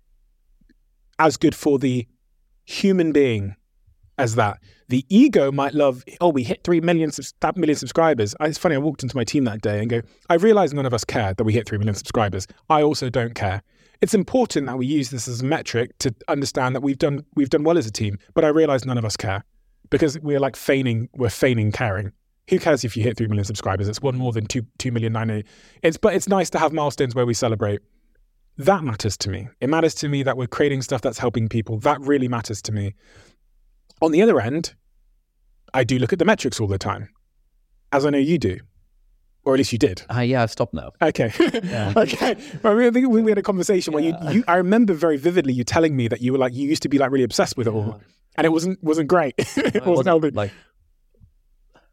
as 1.22 1.38
good 1.38 1.54
for 1.56 1.78
the 1.78 2.08
human 2.66 3.12
being 3.12 3.56
as 4.18 4.36
that. 4.36 4.60
The 4.90 5.06
ego 5.08 5.52
might 5.52 5.74
love, 5.74 6.04
oh, 6.20 6.30
we 6.30 6.44
hit 6.44 6.64
3 6.64 6.82
million, 6.82 7.12
that 7.40 7.56
million 7.56 7.78
subscribers. 7.78 8.36
It's 8.42 8.58
funny, 8.58 8.76
I 8.76 8.80
walked 8.80 9.04
into 9.04 9.16
my 9.16 9.24
team 9.24 9.46
that 9.46 9.62
day 9.62 9.80
and 9.80 9.90
go, 9.90 10.02
I 10.30 10.36
realize 10.36 10.74
none 10.74 10.86
of 10.86 10.94
us 10.94 11.06
care 11.06 11.34
that 11.36 11.44
we 11.44 11.54
hit 11.54 11.68
3 11.68 11.78
million 11.78 11.96
subscribers. 11.96 12.48
I 12.70 12.82
also 12.82 13.10
don't 13.10 13.36
care. 13.36 13.62
It's 14.02 14.16
important 14.16 14.66
that 14.66 14.80
we 14.80 14.88
use 14.88 15.12
this 15.12 15.28
as 15.28 15.42
a 15.42 15.46
metric 15.46 15.98
to 16.00 16.14
understand 16.28 16.76
that 16.76 16.82
we've 16.82 16.98
done 16.98 17.24
we've 17.36 17.52
done 17.52 17.64
well 17.64 17.78
as 17.78 17.86
a 17.86 17.92
team, 17.92 18.18
but 18.34 18.44
I 18.44 18.48
realize 18.48 18.84
none 18.84 18.98
of 18.98 19.06
us 19.06 19.16
care 19.16 19.44
because 19.92 20.20
we're 20.20 20.40
like 20.40 20.56
feigning 20.56 21.08
we're 21.14 21.30
feigning 21.30 21.72
caring. 21.72 22.12
Who 22.50 22.58
cares 22.58 22.84
if 22.84 22.98
you 22.98 23.04
hit 23.04 23.16
3 23.16 23.28
million 23.28 23.46
subscribers? 23.46 23.88
It's 23.88 24.02
one 24.02 24.18
more 24.18 24.32
than 24.32 24.48
2 24.48 24.66
2 24.80 24.92
million 24.92 25.14
90. 25.14 25.46
It's 25.84 25.98
but 25.98 26.16
it's 26.16 26.28
nice 26.28 26.50
to 26.50 26.58
have 26.58 26.74
milestones 26.74 27.14
where 27.14 27.28
we 27.28 27.36
celebrate. 27.36 27.80
That 28.58 28.84
matters 28.84 29.18
to 29.18 29.30
me. 29.30 29.48
It 29.60 29.70
matters 29.70 29.96
to 29.96 30.10
me 30.10 30.24
that 30.24 30.38
we're 30.38 30.48
creating 30.48 30.82
stuff 30.82 31.02
that's 31.02 31.18
helping 31.18 31.50
people. 31.50 31.78
That 31.80 32.00
really 32.02 32.28
matters 32.28 32.62
to 32.64 32.72
me. 32.72 32.94
On 34.02 34.12
the 34.12 34.22
other 34.22 34.40
end, 34.40 34.76
I 35.74 35.84
do 35.84 35.98
look 35.98 36.14
at 36.14 36.20
the 36.20 36.26
metrics 36.26 36.60
all 36.60 36.68
the 36.68 36.78
time, 36.78 37.10
as 37.92 38.06
I 38.06 38.10
know 38.10 38.18
you 38.18 38.38
do. 38.38 38.60
or 39.44 39.54
at 39.56 39.58
least 39.58 39.72
you 39.72 39.80
did. 39.80 40.04
Uh, 40.14 40.20
yeah, 40.20 40.44
I've 40.44 40.52
stopped 40.52 40.74
now. 40.74 40.92
Okay. 41.02 41.32
okay. 41.40 42.36
Well, 42.62 42.80
I 42.80 42.92
think 42.92 43.10
we 43.10 43.32
had 43.32 43.38
a 43.38 43.42
conversation 43.42 43.94
where 43.94 44.04
you, 44.04 44.16
you, 44.30 44.44
I 44.48 44.58
remember 44.58 44.94
very 44.94 45.18
vividly 45.18 45.54
you 45.54 45.64
telling 45.64 45.96
me 45.96 46.08
that 46.10 46.22
you 46.22 46.32
were 46.32 46.38
like, 46.38 46.54
you 46.54 46.68
used 46.68 46.84
to 46.84 46.90
be 46.90 46.98
like 47.00 47.10
really 47.12 47.24
obsessed 47.24 47.58
with 47.58 47.68
it 47.68 47.74
all. 47.74 48.02
And 48.36 48.46
it 48.46 48.50
wasn't, 48.50 48.84
wasn't 48.84 49.08
great. 49.08 49.34
it 49.38 49.86
wasn't 49.86 50.08
healthy. 50.08 50.30
Like, 50.32 50.52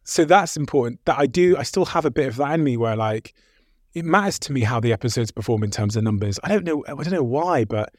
So 0.05 0.25
that's 0.25 0.57
important 0.57 1.01
that 1.07 1.19
I 1.19 1.27
do, 1.27 1.57
I 1.57 1.63
still 1.63 1.87
have 1.87 2.05
a 2.05 2.11
bit 2.11 2.29
of 2.29 2.37
that 2.37 2.53
in 2.55 2.65
me 2.65 2.77
where 2.77 2.97
like, 2.97 3.35
it 3.95 4.05
matters 4.05 4.39
to 4.41 4.53
me 4.53 4.63
how 4.63 4.81
the 4.81 4.93
episodes 4.93 5.31
perform 5.31 5.63
in 5.65 5.71
terms 5.71 5.97
of 5.97 6.05
numbers. 6.05 6.39
I 6.45 6.49
don't 6.49 6.65
know, 6.65 6.85
I 6.87 6.95
don't 6.95 7.11
know 7.11 7.23
why, 7.23 7.65
but, 7.65 7.95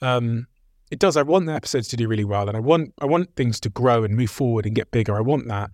um, 0.00 0.46
it 0.92 0.98
does. 0.98 1.16
I 1.16 1.22
want 1.22 1.46
the 1.46 1.54
episodes 1.54 1.88
to 1.88 1.96
do 1.96 2.06
really 2.06 2.24
well, 2.24 2.48
and 2.48 2.56
I 2.56 2.60
want 2.60 2.92
I 3.00 3.06
want 3.06 3.34
things 3.34 3.58
to 3.60 3.70
grow 3.70 4.04
and 4.04 4.14
move 4.14 4.30
forward 4.30 4.66
and 4.66 4.74
get 4.74 4.90
bigger. 4.90 5.16
I 5.16 5.22
want 5.22 5.48
that. 5.48 5.70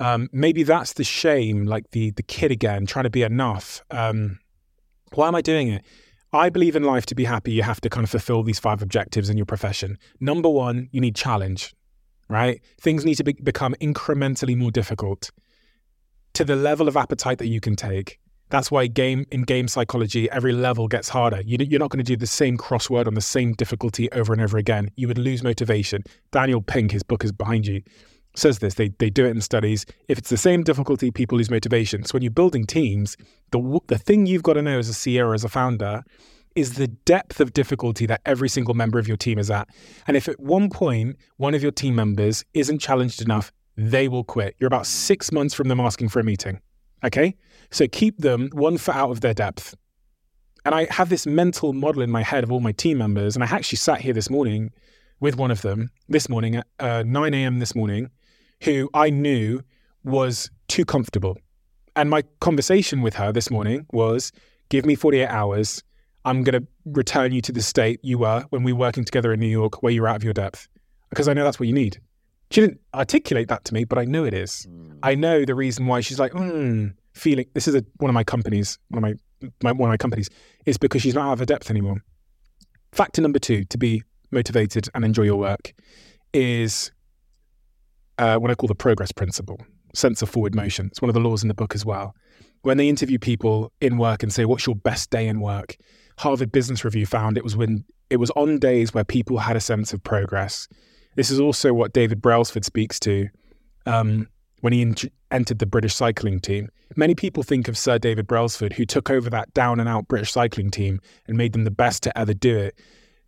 Um, 0.00 0.30
maybe 0.32 0.62
that's 0.62 0.94
the 0.94 1.04
shame, 1.04 1.66
like 1.66 1.90
the 1.90 2.12
the 2.12 2.22
kid 2.22 2.50
again, 2.50 2.86
trying 2.86 3.02
to 3.02 3.10
be 3.10 3.22
enough. 3.22 3.82
Um, 3.90 4.38
why 5.12 5.28
am 5.28 5.34
I 5.34 5.42
doing 5.42 5.68
it? 5.68 5.84
I 6.32 6.48
believe 6.48 6.76
in 6.76 6.82
life 6.82 7.04
to 7.06 7.14
be 7.14 7.24
happy, 7.24 7.52
you 7.52 7.62
have 7.62 7.80
to 7.82 7.90
kind 7.90 8.04
of 8.04 8.10
fulfill 8.10 8.42
these 8.42 8.58
five 8.58 8.80
objectives 8.80 9.28
in 9.28 9.36
your 9.36 9.46
profession. 9.46 9.98
Number 10.18 10.48
one, 10.48 10.88
you 10.92 11.00
need 11.00 11.14
challenge, 11.14 11.74
right? 12.30 12.60
Things 12.80 13.04
need 13.04 13.16
to 13.16 13.24
be, 13.24 13.34
become 13.34 13.74
incrementally 13.82 14.56
more 14.56 14.70
difficult 14.70 15.30
to 16.32 16.44
the 16.44 16.56
level 16.56 16.88
of 16.88 16.96
appetite 16.96 17.38
that 17.38 17.48
you 17.48 17.60
can 17.60 17.76
take. 17.76 18.18
That's 18.54 18.70
why 18.70 18.86
game 18.86 19.26
in 19.32 19.42
game 19.42 19.66
psychology, 19.66 20.30
every 20.30 20.52
level 20.52 20.86
gets 20.86 21.08
harder. 21.08 21.40
You, 21.44 21.56
you're 21.58 21.80
not 21.80 21.90
going 21.90 22.04
to 22.04 22.04
do 22.04 22.14
the 22.14 22.24
same 22.24 22.56
crossword 22.56 23.08
on 23.08 23.14
the 23.14 23.20
same 23.20 23.52
difficulty 23.54 24.08
over 24.12 24.32
and 24.32 24.40
over 24.40 24.56
again. 24.58 24.92
You 24.94 25.08
would 25.08 25.18
lose 25.18 25.42
motivation. 25.42 26.04
Daniel 26.30 26.62
Pink, 26.62 26.92
his 26.92 27.02
book 27.02 27.24
is 27.24 27.32
behind 27.32 27.66
you, 27.66 27.82
says 28.36 28.60
this. 28.60 28.74
They 28.74 28.90
they 29.00 29.10
do 29.10 29.26
it 29.26 29.30
in 29.30 29.40
studies. 29.40 29.84
If 30.06 30.18
it's 30.18 30.30
the 30.30 30.36
same 30.36 30.62
difficulty, 30.62 31.10
people 31.10 31.36
lose 31.36 31.50
motivation. 31.50 32.04
So 32.04 32.12
when 32.12 32.22
you're 32.22 32.30
building 32.30 32.64
teams, 32.64 33.16
the 33.50 33.80
the 33.88 33.98
thing 33.98 34.26
you've 34.26 34.44
got 34.44 34.52
to 34.52 34.62
know 34.62 34.78
as 34.78 34.88
a 34.88 34.92
CEO 34.92 35.26
or 35.26 35.34
as 35.34 35.42
a 35.42 35.48
founder 35.48 36.04
is 36.54 36.74
the 36.74 36.86
depth 36.86 37.40
of 37.40 37.54
difficulty 37.54 38.06
that 38.06 38.20
every 38.24 38.48
single 38.48 38.74
member 38.74 39.00
of 39.00 39.08
your 39.08 39.16
team 39.16 39.40
is 39.40 39.50
at. 39.50 39.68
And 40.06 40.16
if 40.16 40.28
at 40.28 40.38
one 40.38 40.70
point 40.70 41.16
one 41.38 41.56
of 41.56 41.62
your 41.64 41.72
team 41.72 41.96
members 41.96 42.44
isn't 42.54 42.78
challenged 42.78 43.20
enough, 43.20 43.50
they 43.76 44.06
will 44.06 44.22
quit. 44.22 44.54
You're 44.60 44.68
about 44.68 44.86
six 44.86 45.32
months 45.32 45.54
from 45.54 45.66
them 45.66 45.80
asking 45.80 46.10
for 46.10 46.20
a 46.20 46.24
meeting. 46.24 46.60
Okay? 47.04 47.34
So 47.70 47.86
keep 47.86 48.18
them 48.18 48.50
one 48.52 48.78
foot 48.78 48.94
out 48.94 49.10
of 49.10 49.20
their 49.20 49.34
depth. 49.34 49.74
And 50.64 50.74
I 50.74 50.86
have 50.90 51.10
this 51.10 51.26
mental 51.26 51.72
model 51.72 52.02
in 52.02 52.10
my 52.10 52.22
head 52.22 52.42
of 52.42 52.50
all 52.50 52.60
my 52.60 52.72
team 52.72 52.98
members. 52.98 53.36
And 53.36 53.44
I 53.44 53.46
actually 53.46 53.76
sat 53.76 54.00
here 54.00 54.14
this 54.14 54.30
morning 54.30 54.70
with 55.20 55.36
one 55.36 55.50
of 55.50 55.62
them 55.62 55.90
this 56.08 56.28
morning 56.28 56.56
at 56.56 56.66
uh, 56.80 57.02
9 57.02 57.34
a.m. 57.34 57.58
this 57.58 57.74
morning, 57.74 58.10
who 58.62 58.88
I 58.94 59.10
knew 59.10 59.60
was 60.04 60.50
too 60.68 60.84
comfortable. 60.84 61.36
And 61.96 62.10
my 62.10 62.22
conversation 62.40 63.02
with 63.02 63.14
her 63.14 63.32
this 63.32 63.50
morning 63.50 63.86
was 63.92 64.32
give 64.68 64.86
me 64.86 64.94
48 64.94 65.26
hours. 65.26 65.82
I'm 66.24 66.42
going 66.42 66.60
to 66.60 66.66
return 66.86 67.32
you 67.32 67.40
to 67.42 67.52
the 67.52 67.62
state 67.62 68.00
you 68.02 68.18
were 68.18 68.44
when 68.50 68.62
we 68.62 68.72
were 68.72 68.78
working 68.78 69.04
together 69.04 69.32
in 69.32 69.40
New 69.40 69.46
York, 69.46 69.82
where 69.82 69.92
you 69.92 70.02
were 70.02 70.08
out 70.08 70.16
of 70.16 70.24
your 70.24 70.32
depth, 70.32 70.68
because 71.10 71.28
I 71.28 71.34
know 71.34 71.44
that's 71.44 71.60
what 71.60 71.68
you 71.68 71.74
need. 71.74 72.00
She 72.50 72.62
didn't 72.62 72.80
articulate 72.94 73.48
that 73.48 73.64
to 73.66 73.74
me, 73.74 73.84
but 73.84 73.98
I 73.98 74.04
know 74.04 74.24
it 74.24 74.32
is. 74.34 74.66
I 75.02 75.14
know 75.14 75.44
the 75.44 75.54
reason 75.54 75.86
why 75.86 76.00
she's 76.00 76.18
like, 76.18 76.32
hmm, 76.32 76.88
feeling. 77.14 77.46
This 77.54 77.68
is 77.68 77.74
a, 77.74 77.84
one 77.98 78.10
of 78.10 78.14
my 78.14 78.24
companies, 78.24 78.78
one 78.88 79.04
of 79.04 79.18
my, 79.42 79.50
my 79.62 79.72
one 79.72 79.88
of 79.88 79.92
my 79.92 79.96
companies, 79.96 80.28
is 80.66 80.76
because 80.76 81.02
she's 81.02 81.14
not 81.14 81.28
out 81.28 81.32
of 81.34 81.38
her 81.38 81.46
depth 81.46 81.70
anymore. 81.70 82.02
Factor 82.92 83.22
number 83.22 83.38
two 83.38 83.64
to 83.64 83.78
be 83.78 84.02
motivated 84.30 84.88
and 84.94 85.04
enjoy 85.04 85.22
your 85.22 85.36
work 85.36 85.72
is 86.32 86.92
uh, 88.18 88.36
what 88.36 88.50
I 88.50 88.54
call 88.54 88.68
the 88.68 88.74
progress 88.74 89.12
principle, 89.12 89.58
sense 89.94 90.22
of 90.22 90.28
forward 90.28 90.54
motion. 90.54 90.86
It's 90.86 91.00
one 91.00 91.08
of 91.08 91.14
the 91.14 91.20
laws 91.20 91.42
in 91.42 91.48
the 91.48 91.54
book 91.54 91.74
as 91.74 91.84
well. 91.84 92.14
When 92.62 92.76
they 92.76 92.88
interview 92.88 93.18
people 93.18 93.72
in 93.80 93.98
work 93.98 94.22
and 94.22 94.32
say, 94.32 94.44
"What's 94.44 94.66
your 94.66 94.76
best 94.76 95.10
day 95.10 95.26
in 95.26 95.40
work?" 95.40 95.76
Harvard 96.18 96.52
Business 96.52 96.84
Review 96.84 97.06
found 97.06 97.36
it 97.36 97.44
was 97.44 97.56
when 97.56 97.84
it 98.10 98.16
was 98.16 98.30
on 98.30 98.58
days 98.58 98.94
where 98.94 99.04
people 99.04 99.38
had 99.38 99.56
a 99.56 99.60
sense 99.60 99.92
of 99.92 100.02
progress. 100.02 100.68
This 101.16 101.30
is 101.30 101.40
also 101.40 101.72
what 101.72 101.92
David 101.92 102.20
Brailsford 102.20 102.64
speaks 102.64 102.98
to 103.00 103.28
um, 103.86 104.28
when 104.64 104.72
he 104.72 104.80
in- 104.80 104.96
entered 105.30 105.58
the 105.58 105.66
British 105.66 105.94
cycling 105.94 106.40
team. 106.40 106.70
Many 106.96 107.14
people 107.14 107.42
think 107.42 107.68
of 107.68 107.76
Sir 107.76 107.98
David 107.98 108.26
Brailsford, 108.26 108.72
who 108.72 108.86
took 108.86 109.10
over 109.10 109.28
that 109.28 109.52
down 109.52 109.78
and 109.78 109.86
out 109.86 110.08
British 110.08 110.32
cycling 110.32 110.70
team 110.70 111.02
and 111.28 111.36
made 111.36 111.52
them 111.52 111.64
the 111.64 111.70
best 111.70 112.02
to 112.04 112.18
ever 112.18 112.32
do 112.32 112.56
it. 112.56 112.74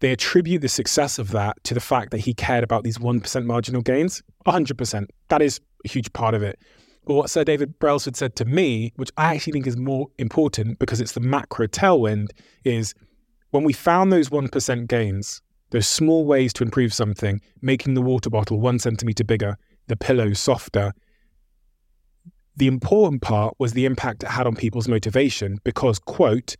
They 0.00 0.12
attribute 0.12 0.62
the 0.62 0.68
success 0.70 1.18
of 1.18 1.32
that 1.32 1.62
to 1.64 1.74
the 1.74 1.80
fact 1.80 2.10
that 2.12 2.20
he 2.20 2.32
cared 2.32 2.64
about 2.64 2.84
these 2.84 2.96
1% 2.96 3.44
marginal 3.44 3.82
gains. 3.82 4.22
100%. 4.46 5.08
That 5.28 5.42
is 5.42 5.60
a 5.84 5.88
huge 5.90 6.10
part 6.14 6.34
of 6.34 6.42
it. 6.42 6.58
But 7.04 7.12
what 7.16 7.28
Sir 7.28 7.44
David 7.44 7.78
Brailsford 7.80 8.16
said 8.16 8.34
to 8.36 8.46
me, 8.46 8.94
which 8.96 9.10
I 9.18 9.34
actually 9.34 9.52
think 9.52 9.66
is 9.66 9.76
more 9.76 10.06
important 10.16 10.78
because 10.78 11.02
it's 11.02 11.12
the 11.12 11.20
macro 11.20 11.66
tailwind, 11.66 12.28
is 12.64 12.94
when 13.50 13.62
we 13.62 13.74
found 13.74 14.10
those 14.10 14.30
1% 14.30 14.88
gains, 14.88 15.42
those 15.68 15.86
small 15.86 16.24
ways 16.24 16.54
to 16.54 16.64
improve 16.64 16.94
something, 16.94 17.42
making 17.60 17.92
the 17.92 18.00
water 18.00 18.30
bottle 18.30 18.58
one 18.58 18.78
centimeter 18.78 19.22
bigger, 19.22 19.58
the 19.88 19.96
pillow 19.96 20.32
softer, 20.32 20.94
the 22.56 22.66
important 22.66 23.22
part 23.22 23.54
was 23.58 23.72
the 23.72 23.84
impact 23.84 24.22
it 24.22 24.30
had 24.30 24.46
on 24.46 24.56
people's 24.56 24.88
motivation 24.88 25.58
because, 25.64 25.98
quote, 25.98 26.56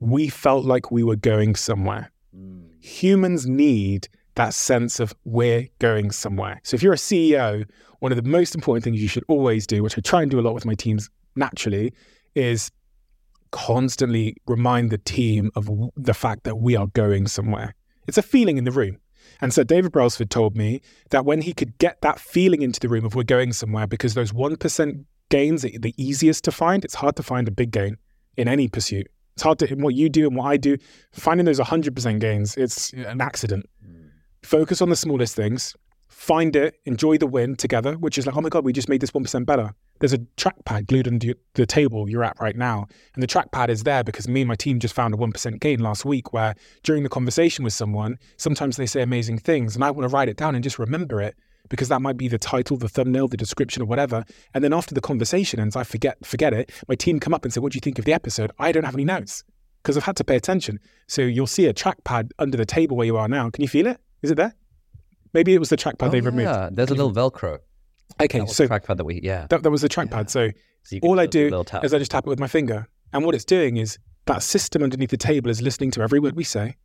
we 0.00 0.28
felt 0.28 0.64
like 0.64 0.90
we 0.90 1.02
were 1.02 1.16
going 1.16 1.56
somewhere. 1.56 2.10
Hmm. 2.34 2.66
Humans 2.80 3.46
need 3.46 4.08
that 4.34 4.54
sense 4.54 5.00
of 5.00 5.14
we're 5.24 5.68
going 5.78 6.12
somewhere. 6.12 6.60
So 6.62 6.74
if 6.74 6.82
you're 6.82 6.92
a 6.92 6.96
CEO, 6.96 7.64
one 7.98 8.12
of 8.12 8.16
the 8.16 8.28
most 8.28 8.54
important 8.54 8.84
things 8.84 9.02
you 9.02 9.08
should 9.08 9.24
always 9.26 9.66
do, 9.66 9.82
which 9.82 9.98
I 9.98 10.00
try 10.00 10.22
and 10.22 10.30
do 10.30 10.38
a 10.38 10.42
lot 10.42 10.54
with 10.54 10.64
my 10.64 10.74
teams 10.74 11.10
naturally, 11.34 11.92
is 12.34 12.70
constantly 13.50 14.36
remind 14.46 14.90
the 14.90 14.98
team 14.98 15.50
of 15.56 15.68
the 15.96 16.14
fact 16.14 16.44
that 16.44 16.56
we 16.56 16.76
are 16.76 16.86
going 16.88 17.26
somewhere. 17.26 17.74
It's 18.06 18.18
a 18.18 18.22
feeling 18.22 18.58
in 18.58 18.64
the 18.64 18.70
room. 18.70 18.98
And 19.40 19.52
so 19.52 19.64
David 19.64 19.92
Brailsford 19.92 20.30
told 20.30 20.56
me 20.56 20.80
that 21.10 21.24
when 21.24 21.42
he 21.42 21.52
could 21.52 21.76
get 21.78 22.00
that 22.02 22.20
feeling 22.20 22.62
into 22.62 22.80
the 22.80 22.88
room 22.88 23.04
of 23.04 23.14
we're 23.14 23.24
going 23.24 23.52
somewhere, 23.52 23.86
because 23.86 24.14
those 24.14 24.32
1% 24.32 25.04
gains 25.30 25.64
are 25.64 25.70
the 25.78 25.94
easiest 25.96 26.44
to 26.44 26.52
find, 26.52 26.84
it's 26.84 26.94
hard 26.96 27.16
to 27.16 27.22
find 27.22 27.48
a 27.48 27.50
big 27.50 27.70
gain 27.70 27.96
in 28.36 28.48
any 28.48 28.68
pursuit. 28.68 29.08
It's 29.34 29.42
hard 29.42 29.58
to, 29.60 29.70
in 29.70 29.82
what 29.82 29.94
you 29.94 30.08
do 30.08 30.26
and 30.26 30.36
what 30.36 30.46
I 30.46 30.56
do, 30.56 30.76
finding 31.12 31.46
those 31.46 31.60
100% 31.60 32.20
gains, 32.20 32.56
it's 32.56 32.92
an 32.92 33.20
accident. 33.20 33.66
Mm. 33.86 34.10
Focus 34.42 34.82
on 34.82 34.88
the 34.88 34.96
smallest 34.96 35.36
things, 35.36 35.76
find 36.08 36.56
it, 36.56 36.76
enjoy 36.86 37.18
the 37.18 37.26
win 37.26 37.54
together, 37.54 37.94
which 37.94 38.18
is 38.18 38.26
like, 38.26 38.36
oh 38.36 38.40
my 38.40 38.48
God, 38.48 38.64
we 38.64 38.72
just 38.72 38.88
made 38.88 39.00
this 39.00 39.12
1% 39.12 39.46
better. 39.46 39.72
There's 40.00 40.12
a 40.12 40.18
trackpad 40.18 40.86
glued 40.86 41.06
under 41.06 41.34
the 41.54 41.66
table 41.66 42.08
you're 42.08 42.24
at 42.24 42.36
right 42.40 42.56
now. 42.56 42.86
And 43.14 43.22
the 43.22 43.26
trackpad 43.26 43.68
is 43.68 43.84
there 43.84 44.02
because 44.02 44.28
me 44.28 44.42
and 44.42 44.48
my 44.48 44.54
team 44.54 44.80
just 44.80 44.94
found 44.94 45.14
a 45.14 45.16
1% 45.16 45.60
gain 45.60 45.80
last 45.80 46.04
week 46.04 46.32
where 46.32 46.54
during 46.82 47.02
the 47.02 47.08
conversation 47.08 47.64
with 47.64 47.72
someone, 47.72 48.18
sometimes 48.36 48.76
they 48.76 48.86
say 48.86 49.02
amazing 49.02 49.38
things 49.38 49.74
and 49.74 49.84
I 49.84 49.90
want 49.90 50.08
to 50.08 50.12
write 50.12 50.28
it 50.28 50.36
down 50.36 50.54
and 50.54 50.64
just 50.64 50.78
remember 50.78 51.20
it 51.20 51.36
because 51.68 51.88
that 51.88 52.00
might 52.02 52.16
be 52.16 52.28
the 52.28 52.38
title, 52.38 52.76
the 52.76 52.88
thumbnail, 52.88 53.28
the 53.28 53.36
description 53.36 53.82
or 53.82 53.86
whatever. 53.86 54.24
And 54.54 54.62
then 54.64 54.72
after 54.72 54.94
the 54.94 55.00
conversation 55.00 55.60
ends, 55.60 55.76
I 55.76 55.84
forget 55.84 56.24
forget 56.24 56.52
it. 56.52 56.70
My 56.88 56.94
team 56.94 57.20
come 57.20 57.34
up 57.34 57.44
and 57.44 57.52
say, 57.52 57.60
what 57.60 57.72
do 57.72 57.76
you 57.76 57.80
think 57.80 57.98
of 57.98 58.04
the 58.04 58.12
episode? 58.12 58.50
I 58.58 58.72
don't 58.72 58.84
have 58.84 58.94
any 58.94 59.04
notes 59.04 59.44
because 59.82 59.96
I've 59.96 60.04
had 60.04 60.16
to 60.16 60.24
pay 60.24 60.36
attention. 60.36 60.80
So 61.06 61.22
you'll 61.22 61.46
see 61.46 61.66
a 61.66 61.74
trackpad 61.74 62.30
under 62.38 62.56
the 62.56 62.66
table 62.66 62.96
where 62.96 63.06
you 63.06 63.16
are 63.16 63.28
now. 63.28 63.50
Can 63.50 63.62
you 63.62 63.68
feel 63.68 63.86
it? 63.86 63.98
Is 64.22 64.30
it 64.30 64.36
there? 64.36 64.54
Maybe 65.34 65.54
it 65.54 65.58
was 65.58 65.68
the 65.68 65.76
trackpad 65.76 66.08
oh, 66.08 66.08
they've 66.10 66.24
removed. 66.24 66.48
yeah, 66.48 66.68
there's 66.72 66.90
a 66.90 66.94
little 66.94 67.12
Velcro. 67.12 67.58
Okay, 68.20 68.38
That 68.38 68.44
was 68.46 68.56
so 68.56 68.66
the 68.66 68.74
trackpad 68.74 68.96
that 68.96 69.04
we, 69.04 69.20
yeah. 69.22 69.46
that, 69.50 69.62
that 69.62 69.70
was 69.70 69.82
the 69.82 69.88
trackpad. 69.88 70.30
So 70.30 70.50
So 70.82 70.98
all 71.02 71.20
I 71.20 71.26
do 71.26 71.40
a 71.40 71.42
do 71.42 71.50
little 71.50 71.64
tap. 71.64 71.84
is 71.84 71.92
I 71.92 71.98
just 71.98 72.10
tap 72.10 72.26
it 72.26 72.30
with 72.30 72.40
my 72.40 72.48
finger. 72.48 72.88
And 73.12 73.24
what 73.24 73.34
it's 73.34 73.44
doing 73.44 73.76
is 73.76 73.98
that 74.26 74.42
system 74.42 74.82
underneath 74.82 75.10
the 75.10 75.16
table 75.16 75.50
is 75.50 75.62
listening 75.62 75.90
to 75.92 76.02
every 76.02 76.18
word 76.18 76.34
we 76.34 76.44
say 76.44 76.76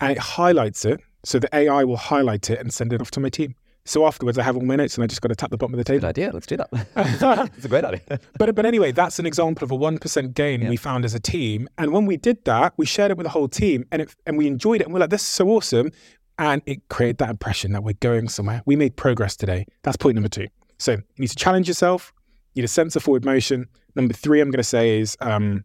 and 0.00 0.12
it 0.12 0.18
highlights 0.18 0.84
it. 0.84 1.00
So 1.24 1.38
the 1.38 1.54
AI 1.54 1.84
will 1.84 1.96
highlight 1.96 2.50
it 2.50 2.60
and 2.60 2.72
send 2.72 2.92
it 2.92 3.00
off 3.00 3.10
to 3.12 3.20
my 3.20 3.28
team. 3.28 3.54
So 3.86 4.04
afterwards, 4.04 4.36
I 4.36 4.42
have 4.42 4.56
all 4.56 4.62
my 4.62 4.74
notes 4.74 4.96
and 4.96 5.04
I 5.04 5.06
just 5.06 5.22
got 5.22 5.28
to 5.28 5.36
tap 5.36 5.50
the 5.50 5.56
bottom 5.56 5.72
of 5.74 5.78
the 5.78 5.84
table. 5.84 6.00
Good 6.00 6.08
idea. 6.08 6.30
Let's 6.32 6.46
do 6.46 6.56
that. 6.56 6.68
it's 7.56 7.64
a 7.64 7.68
great 7.68 7.84
idea. 7.84 8.18
But, 8.36 8.54
but 8.56 8.66
anyway, 8.66 8.90
that's 8.90 9.20
an 9.20 9.26
example 9.26 9.64
of 9.64 9.70
a 9.70 9.78
1% 9.78 10.34
gain 10.34 10.68
we 10.68 10.76
found 10.76 11.04
as 11.04 11.14
a 11.14 11.20
team. 11.20 11.68
And 11.78 11.92
when 11.92 12.04
we 12.04 12.16
did 12.16 12.44
that, 12.46 12.74
we 12.76 12.84
shared 12.84 13.12
it 13.12 13.16
with 13.16 13.26
the 13.26 13.30
whole 13.30 13.48
team 13.48 13.86
and, 13.92 14.02
it, 14.02 14.14
and 14.26 14.36
we 14.36 14.48
enjoyed 14.48 14.80
it. 14.80 14.84
And 14.84 14.92
we're 14.92 15.00
like, 15.00 15.10
this 15.10 15.22
is 15.22 15.28
so 15.28 15.48
awesome. 15.50 15.92
And 16.38 16.62
it 16.66 16.88
created 16.88 17.18
that 17.18 17.30
impression 17.30 17.72
that 17.72 17.84
we're 17.84 17.94
going 18.00 18.28
somewhere. 18.28 18.60
We 18.66 18.74
made 18.74 18.96
progress 18.96 19.36
today. 19.36 19.66
That's 19.84 19.96
point 19.96 20.16
number 20.16 20.28
two. 20.28 20.48
So 20.78 20.92
you 20.92 21.02
need 21.16 21.28
to 21.28 21.36
challenge 21.36 21.68
yourself. 21.68 22.12
You 22.54 22.62
need 22.62 22.66
a 22.66 22.68
sense 22.68 22.96
of 22.96 23.04
forward 23.04 23.24
motion. 23.24 23.68
Number 23.94 24.12
three, 24.12 24.40
I'm 24.40 24.50
going 24.50 24.58
to 24.58 24.64
say 24.64 24.98
is 24.98 25.16
um, 25.20 25.64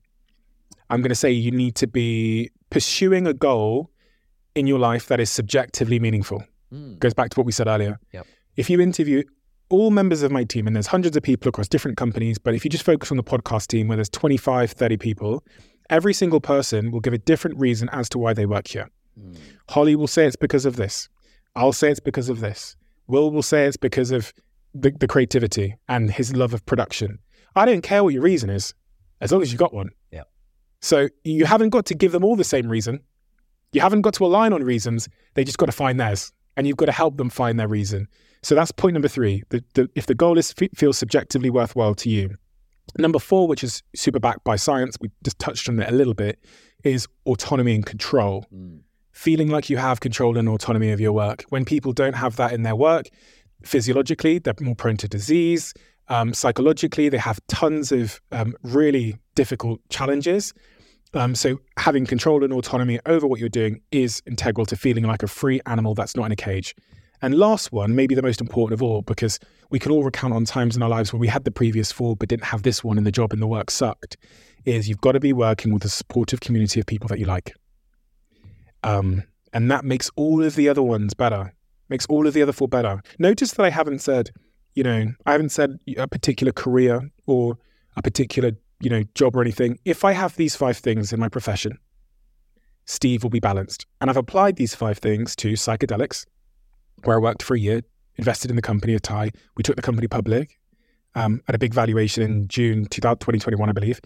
I'm 0.92 1.02
going 1.02 1.10
to 1.10 1.16
say 1.16 1.32
you 1.32 1.52
need 1.52 1.76
to 1.76 1.88
be 1.88 2.52
pursuing 2.70 3.26
a 3.26 3.34
goal 3.34 3.90
in 4.54 4.68
your 4.68 4.78
life 4.78 5.08
that 5.08 5.20
is 5.20 5.30
subjectively 5.32 6.00
meaningful. 6.00 6.44
Mm. 6.74 7.00
Goes 7.00 7.14
back 7.14 7.30
to 7.32 7.40
what 7.40 7.46
we 7.46 7.52
said 7.52 7.68
earlier. 7.68 8.00
Yep. 8.14 8.26
If 8.56 8.70
you 8.70 8.80
interview 8.82 9.24
all 9.70 9.92
members 9.92 10.22
of 10.22 10.32
my 10.32 10.44
team, 10.44 10.68
and 10.68 10.76
there's 10.76 10.88
hundreds 10.88 11.16
of 11.16 11.24
people 11.24 11.50
across 11.50 11.68
different 11.68 11.98
companies, 11.98 12.38
but 12.38 12.54
if 12.54 12.66
you 12.66 12.70
just 12.70 12.84
focus 12.84 13.12
on 13.12 13.18
the 13.18 13.24
podcast 13.24 13.68
team 13.68 13.88
where 13.88 13.96
there's 13.96 14.10
25, 14.10 14.72
30 14.72 14.98
people, 14.98 15.44
every 15.90 16.14
single 16.14 16.42
person 16.42 16.92
will 16.92 17.00
give 17.00 17.14
a 17.14 17.18
different 17.18 17.58
reason 17.60 17.90
as 17.92 18.10
to 18.10 18.18
why 18.18 18.34
they 18.34 18.46
work 18.46 18.68
here. 18.68 18.90
Mm. 19.20 19.38
Holly 19.70 19.96
will 19.96 20.08
say 20.08 20.26
it's 20.26 20.36
because 20.36 20.66
of 20.66 20.76
this. 20.76 21.10
I'll 21.56 21.74
say 21.74 21.90
it's 21.90 22.00
because 22.00 22.30
of 22.30 22.40
this. 22.40 22.76
Will 23.08 23.32
will 23.32 23.44
say 23.44 23.66
it's 23.66 23.78
because 23.78 24.12
of 24.12 24.34
the, 24.74 24.92
the 24.92 25.08
creativity 25.08 25.76
and 25.90 26.12
his 26.12 26.36
love 26.36 26.54
of 26.54 26.66
production. 26.66 27.20
I 27.56 27.66
don't 27.66 27.82
care 27.82 28.04
what 28.04 28.14
your 28.14 28.24
reason 28.24 28.50
is. 28.50 28.74
as 29.20 29.32
long 29.32 29.42
as 29.42 29.52
you 29.52 29.58
got 29.58 29.74
one. 29.74 29.92
Yeah. 30.12 30.24
So 30.82 31.08
you 31.24 31.46
haven't 31.46 31.70
got 31.70 31.86
to 31.88 31.94
give 31.94 32.12
them 32.12 32.24
all 32.24 32.36
the 32.36 32.44
same 32.44 32.68
reason. 32.68 33.02
You 33.72 33.82
haven't 33.82 34.02
got 34.02 34.14
to 34.16 34.26
align 34.26 34.52
on 34.52 34.64
reasons. 34.64 35.08
They 35.36 35.44
just 35.44 35.58
got 35.58 35.68
to 35.68 35.72
find 35.72 36.00
theirs, 36.00 36.34
and 36.62 36.68
you've 36.68 36.78
got 36.78 36.86
to 36.86 36.92
help 36.92 37.18
them 37.18 37.32
find 37.32 37.60
their 37.60 37.68
reason. 37.68 38.08
So 38.44 38.54
that's 38.54 38.72
point 38.72 38.94
number 38.94 39.08
three. 39.08 39.42
The, 39.50 39.64
the, 39.74 39.90
if 39.96 40.06
the 40.06 40.14
goal 40.14 40.38
is 40.38 40.54
feels 40.76 40.96
subjectively 40.96 41.50
worthwhile 41.50 41.96
to 41.96 42.08
you. 42.08 42.36
Number 43.00 43.18
four, 43.18 43.48
which 43.48 43.64
is 43.64 43.82
super 43.96 44.20
backed 44.20 44.44
by 44.44 44.58
science, 44.58 44.96
we 45.02 45.10
just 45.24 45.40
touched 45.40 45.68
on 45.70 45.80
it 45.80 45.90
a 45.90 45.92
little 45.92 46.14
bit, 46.14 46.38
is 46.84 47.08
autonomy 47.26 47.74
and 47.74 47.84
control. 47.84 48.46
Mm. 48.54 48.82
Feeling 49.12 49.50
like 49.50 49.72
you 49.72 49.78
have 49.78 50.02
control 50.02 50.38
and 50.38 50.48
autonomy 50.48 50.92
of 50.92 51.02
your 51.02 51.14
work. 51.14 51.46
When 51.50 51.66
people 51.66 51.94
don't 51.94 52.14
have 52.14 52.36
that 52.36 52.54
in 52.54 52.62
their 52.62 52.76
work, 52.76 53.08
physiologically, 53.64 54.38
they're 54.38 54.54
more 54.62 54.76
prone 54.76 54.98
to 54.98 55.08
disease. 55.08 55.74
Um, 56.10 56.36
psychologically, 56.36 57.10
they 57.10 57.18
have 57.18 57.40
tons 57.48 57.92
of 57.92 58.22
um, 58.32 58.54
really 58.62 59.18
difficult 59.34 59.82
challenges. 59.90 60.54
Um, 61.14 61.36
so, 61.36 61.60
having 61.78 62.06
control 62.06 62.44
and 62.44 62.54
autonomy 62.54 63.00
over 63.06 63.28
what 63.28 63.40
you're 63.40 63.50
doing 63.50 63.82
is 63.92 64.22
integral 64.26 64.66
to 64.68 64.78
feeling 64.78 65.04
like 65.04 65.24
a 65.24 65.28
free 65.28 65.60
animal 65.66 65.94
that's 65.94 66.16
not 66.16 66.26
in 66.26 66.32
a 66.32 66.38
cage. 66.38 66.74
And 67.22 67.36
last 67.36 67.72
one, 67.72 67.96
maybe 67.96 68.16
the 68.16 68.22
most 68.22 68.42
important 68.42 68.74
of 68.74 68.82
all, 68.82 69.02
because 69.04 69.40
we 69.70 69.78
can 69.78 69.92
all 69.92 70.04
recount 70.04 70.34
on 70.34 70.46
times 70.46 70.76
in 70.76 70.82
our 70.82 70.90
lives 70.90 71.14
where 71.14 71.20
we 71.20 71.28
had 71.28 71.44
the 71.44 71.52
previous 71.52 71.92
four 71.92 72.16
but 72.16 72.30
didn't 72.30 72.46
have 72.46 72.64
this 72.64 72.84
one 72.84 72.98
and 72.98 73.06
the 73.06 73.12
job 73.12 73.32
and 73.32 73.42
the 73.42 73.48
work 73.48 73.70
sucked, 73.70 74.18
is 74.66 74.90
you've 74.90 75.02
got 75.02 75.12
to 75.12 75.20
be 75.20 75.34
working 75.34 75.74
with 75.74 75.86
a 75.86 75.90
supportive 75.90 76.40
community 76.40 76.80
of 76.80 76.86
people 76.86 77.08
that 77.10 77.20
you 77.20 77.26
like. 77.26 77.54
Um, 78.84 79.24
and 79.54 79.70
that 79.70 79.86
makes 79.86 80.10
all 80.16 80.44
of 80.44 80.56
the 80.56 80.68
other 80.70 80.82
ones 80.82 81.14
better, 81.14 81.54
makes 81.90 82.06
all 82.08 82.26
of 82.26 82.34
the 82.34 82.42
other 82.42 82.54
four 82.54 82.68
better. 82.68 83.02
Notice 83.20 83.52
that 83.52 83.64
I 83.64 83.70
haven't 83.70 84.00
said, 84.00 84.32
you 84.74 84.84
know, 84.84 85.14
I 85.26 85.32
haven't 85.34 85.50
said 85.50 85.78
a 85.98 86.08
particular 86.08 86.54
career 86.54 87.12
or 87.28 87.58
a 87.96 88.02
particular, 88.02 88.54
you 88.82 88.90
know, 88.90 89.04
job 89.16 89.36
or 89.36 89.42
anything. 89.42 89.80
If 89.86 90.04
I 90.04 90.12
have 90.12 90.36
these 90.36 90.56
five 90.56 90.78
things 90.78 91.14
in 91.14 91.20
my 91.20 91.30
profession, 91.30 91.78
Steve 92.86 93.24
will 93.24 93.30
be 93.30 93.40
balanced. 93.40 93.86
And 94.00 94.10
I've 94.10 94.18
applied 94.18 94.56
these 94.56 94.76
five 94.76 94.98
things 94.98 95.36
to 95.38 95.54
psychedelics, 95.54 96.26
where 97.04 97.16
I 97.16 97.20
worked 97.20 97.44
for 97.44 97.56
a 97.56 97.60
year, 97.60 97.82
invested 98.16 98.50
in 98.50 98.56
the 98.56 98.62
company 98.62 98.98
Atai. 98.98 99.34
We 99.56 99.64
took 99.64 99.76
the 99.76 99.82
company 99.82 100.08
public 100.08 100.60
um, 101.16 101.42
at 101.48 101.56
a 101.56 101.60
big 101.60 101.74
valuation 101.74 102.24
in 102.24 102.48
June 102.48 102.86
2021, 102.86 103.70
I 103.70 103.72
believe. 103.72 104.02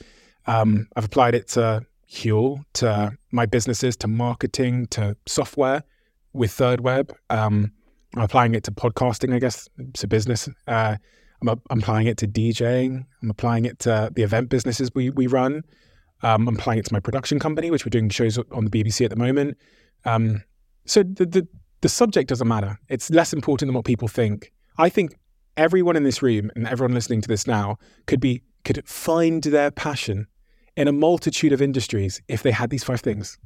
Um, 0.46 0.88
I've 0.96 1.06
applied 1.06 1.36
it 1.36 1.48
to 1.50 1.86
Huel, 2.10 2.64
to 2.74 3.18
my 3.32 3.46
businesses, 3.46 3.96
to 3.98 4.08
marketing, 4.08 4.88
to 4.88 5.18
software 5.26 5.84
with 6.34 6.52
Third 6.52 6.82
Web. 6.82 7.16
Um, 7.30 7.72
I'm 8.16 8.24
applying 8.24 8.56
it 8.56 8.64
to 8.66 8.72
podcasting, 8.72 9.34
I 9.34 9.40
guess, 9.40 9.68
to 9.96 10.08
business. 10.08 10.48
Uh, 10.68 10.98
I'm, 11.48 11.80
applying 11.80 12.08
it 12.08 12.18
to 12.18 12.28
DJing. 12.28 13.06
I'm 13.22 13.30
applying 13.30 13.66
it 13.66 13.80
to 13.80 14.12
the 14.14 14.24
event 14.24 14.50
businesses 14.50 14.90
we, 14.94 15.10
we 15.10 15.28
run. 15.28 15.64
Um, 16.24 16.48
I'm 16.48 16.56
applying 16.56 16.80
it 16.80 16.86
to 16.86 16.94
my 16.94 17.00
production 17.00 17.40
company, 17.40 17.72
which 17.72 17.86
we're 17.86 17.90
doing 17.90 18.10
shows 18.10 18.38
on 18.38 18.66
the 18.66 18.72
BBC 18.72 19.04
at 19.04 19.12
the 19.12 19.16
moment. 19.18 19.58
Um, 20.06 20.44
so 20.86 21.04
the, 21.04 21.26
the, 21.26 21.48
the 21.82 21.90
subject 21.90 22.30
doesn't 22.30 22.48
matter. 22.48 22.80
It's 22.90 23.10
less 23.10 23.34
important 23.34 23.68
than 23.68 23.76
what 23.76 23.86
people 23.86 24.08
think. 24.08 24.52
I 24.78 24.90
think 24.90 25.18
everyone 25.58 25.96
in 25.96 26.04
this 26.04 26.22
room 26.22 26.52
and 26.56 26.68
everyone 26.68 26.94
listening 26.94 27.22
to 27.22 27.28
this 27.28 27.48
now 27.48 27.78
could 28.08 28.20
be 28.20 28.44
could 28.64 28.88
find 28.88 29.44
their 29.44 29.70
passion 29.70 30.28
in 30.76 30.88
a 30.88 30.92
multitude 30.92 31.54
of 31.54 31.62
industries 31.62 32.22
if 32.28 32.44
they 32.44 32.52
had 32.52 32.70
these 32.70 32.84
five 32.84 33.00
things. 33.00 33.38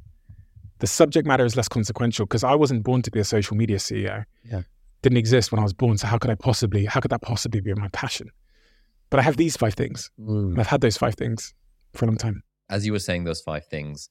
The 0.78 0.86
subject 0.86 1.26
matter 1.26 1.44
is 1.44 1.56
less 1.56 1.68
consequential 1.68 2.26
because 2.26 2.42
I 2.42 2.54
wasn't 2.54 2.82
born 2.82 3.02
to 3.02 3.10
be 3.10 3.20
a 3.20 3.24
social 3.24 3.56
media 3.56 3.76
CEO. 3.76 4.24
Yeah. 4.50 4.62
Didn't 5.02 5.18
exist 5.18 5.50
when 5.50 5.58
I 5.58 5.62
was 5.62 5.72
born. 5.72 5.96
So 5.98 6.06
how 6.06 6.18
could 6.18 6.30
I 6.30 6.34
possibly, 6.34 6.84
how 6.84 7.00
could 7.00 7.10
that 7.10 7.22
possibly 7.22 7.60
be 7.60 7.72
my 7.74 7.88
passion? 7.88 8.30
But 9.08 9.20
I 9.20 9.22
have 9.22 9.36
these 9.36 9.56
five 9.56 9.74
things. 9.74 10.10
Mm. 10.20 10.58
I've 10.58 10.68
had 10.68 10.80
those 10.80 10.96
five 10.96 11.14
things 11.14 11.54
for 11.94 12.04
a 12.04 12.08
long 12.08 12.16
time. 12.16 12.42
As 12.68 12.86
you 12.86 12.92
were 12.92 13.00
saying 13.00 13.24
those 13.24 13.40
five 13.40 13.66
things, 13.66 14.10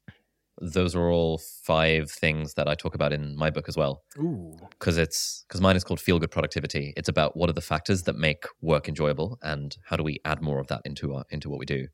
those 0.61 0.95
are 0.95 1.09
all 1.09 1.39
five 1.63 2.11
things 2.11 2.55
that 2.55 2.67
I 2.67 2.75
talk 2.75 2.95
about 2.95 3.13
in 3.13 3.35
my 3.37 3.49
book 3.49 3.69
as 3.69 3.77
well. 3.77 4.03
Because 4.71 4.97
it's 4.97 5.45
because 5.47 5.61
mine 5.61 5.77
is 5.77 5.85
called 5.85 6.01
Feel 6.01 6.19
Good 6.19 6.31
Productivity. 6.31 6.93
It's 6.97 7.07
about 7.07 7.37
what 7.37 7.49
are 7.49 7.53
the 7.53 7.61
factors 7.61 8.03
that 8.03 8.17
make 8.17 8.43
work 8.61 8.89
enjoyable 8.89 9.39
and 9.41 9.77
how 9.85 9.95
do 9.95 10.03
we 10.03 10.19
add 10.25 10.41
more 10.41 10.59
of 10.59 10.67
that 10.67 10.81
into 10.83 11.13
our, 11.15 11.23
into 11.29 11.49
what 11.49 11.59
we 11.59 11.65
do. 11.65 11.87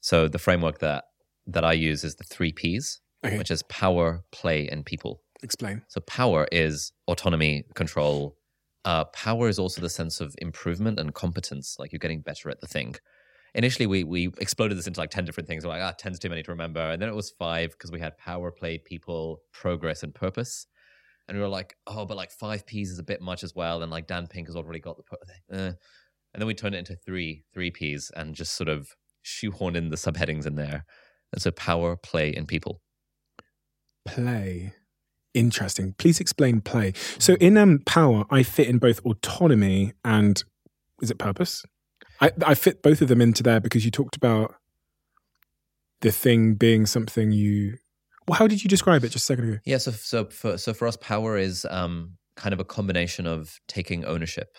So 0.00 0.28
the 0.28 0.38
framework 0.38 0.78
that 0.78 1.04
that 1.48 1.64
I 1.64 1.72
use 1.72 2.04
is 2.04 2.16
the 2.16 2.24
three 2.24 2.52
P's, 2.52 3.00
okay. 3.24 3.38
which 3.38 3.50
is 3.50 3.62
power, 3.64 4.22
play, 4.30 4.68
and 4.68 4.84
people. 4.84 5.22
Explain. 5.42 5.82
So 5.88 6.00
power 6.02 6.46
is 6.50 6.92
autonomy, 7.08 7.64
control. 7.74 8.36
Uh, 8.84 9.04
power 9.06 9.48
is 9.48 9.58
also 9.58 9.80
the 9.80 9.90
sense 9.90 10.20
of 10.20 10.34
improvement 10.38 10.98
and 10.98 11.12
competence, 11.12 11.76
like 11.78 11.92
you're 11.92 11.98
getting 11.98 12.20
better 12.20 12.50
at 12.50 12.60
the 12.60 12.66
thing 12.66 12.96
initially 13.56 13.86
we 13.86 14.04
we 14.04 14.28
exploded 14.38 14.78
this 14.78 14.86
into 14.86 15.00
like 15.00 15.10
10 15.10 15.24
different 15.24 15.48
things. 15.48 15.64
We're 15.64 15.70
like, 15.70 15.82
ah, 15.82 15.94
10's 15.98 16.18
too 16.20 16.28
many 16.28 16.42
to 16.44 16.52
remember. 16.52 16.80
And 16.80 17.02
then 17.02 17.08
it 17.08 17.14
was 17.14 17.30
five 17.30 17.72
because 17.72 17.90
we 17.90 17.98
had 17.98 18.16
power, 18.18 18.52
play, 18.52 18.78
people, 18.78 19.40
progress, 19.52 20.02
and 20.02 20.14
purpose. 20.14 20.66
And 21.26 21.36
we 21.36 21.42
were 21.42 21.48
like, 21.48 21.74
oh, 21.88 22.04
but 22.04 22.16
like 22.16 22.30
five 22.30 22.64
P's 22.66 22.90
is 22.90 23.00
a 23.00 23.02
bit 23.02 23.20
much 23.20 23.42
as 23.42 23.54
well. 23.54 23.82
And 23.82 23.90
like 23.90 24.06
Dan 24.06 24.28
Pink 24.28 24.46
has 24.46 24.54
already 24.54 24.78
got 24.78 24.96
the. 24.96 25.56
Uh. 25.56 25.72
And 26.34 26.42
then 26.42 26.46
we 26.46 26.54
turned 26.54 26.74
it 26.74 26.78
into 26.78 26.96
three, 26.96 27.44
three 27.54 27.70
P's 27.70 28.12
and 28.14 28.34
just 28.34 28.56
sort 28.56 28.68
of 28.68 28.90
shoehorn 29.22 29.74
in 29.74 29.88
the 29.88 29.96
subheadings 29.96 30.46
in 30.46 30.54
there. 30.54 30.84
And 31.32 31.40
so 31.40 31.50
power, 31.50 31.96
play, 31.96 32.34
and 32.34 32.46
people. 32.46 32.82
Play. 34.06 34.74
Interesting. 35.36 35.94
Please 35.98 36.18
explain 36.18 36.62
play. 36.62 36.94
So 37.18 37.34
in 37.34 37.58
um, 37.58 37.80
power, 37.84 38.24
I 38.30 38.42
fit 38.42 38.68
in 38.68 38.78
both 38.78 39.04
autonomy 39.04 39.92
and 40.02 40.42
is 41.02 41.10
it 41.10 41.18
purpose? 41.18 41.62
I, 42.22 42.32
I 42.44 42.54
fit 42.54 42.82
both 42.82 43.02
of 43.02 43.08
them 43.08 43.20
into 43.20 43.42
there 43.42 43.60
because 43.60 43.84
you 43.84 43.90
talked 43.90 44.16
about 44.16 44.54
the 46.00 46.10
thing 46.10 46.54
being 46.54 46.86
something 46.86 47.32
you. 47.32 47.76
Well, 48.26 48.38
how 48.38 48.46
did 48.46 48.64
you 48.64 48.68
describe 48.68 49.04
it 49.04 49.10
just 49.10 49.24
a 49.24 49.26
second 49.26 49.48
ago? 49.48 49.58
Yeah, 49.66 49.78
so 49.78 49.90
so 49.90 50.24
for 50.24 50.56
so 50.56 50.72
for 50.72 50.88
us, 50.88 50.96
power 50.96 51.36
is 51.36 51.66
um, 51.68 52.16
kind 52.36 52.52
of 52.52 52.60
a 52.60 52.64
combination 52.64 53.26
of 53.26 53.60
taking 53.68 54.04
ownership, 54.04 54.56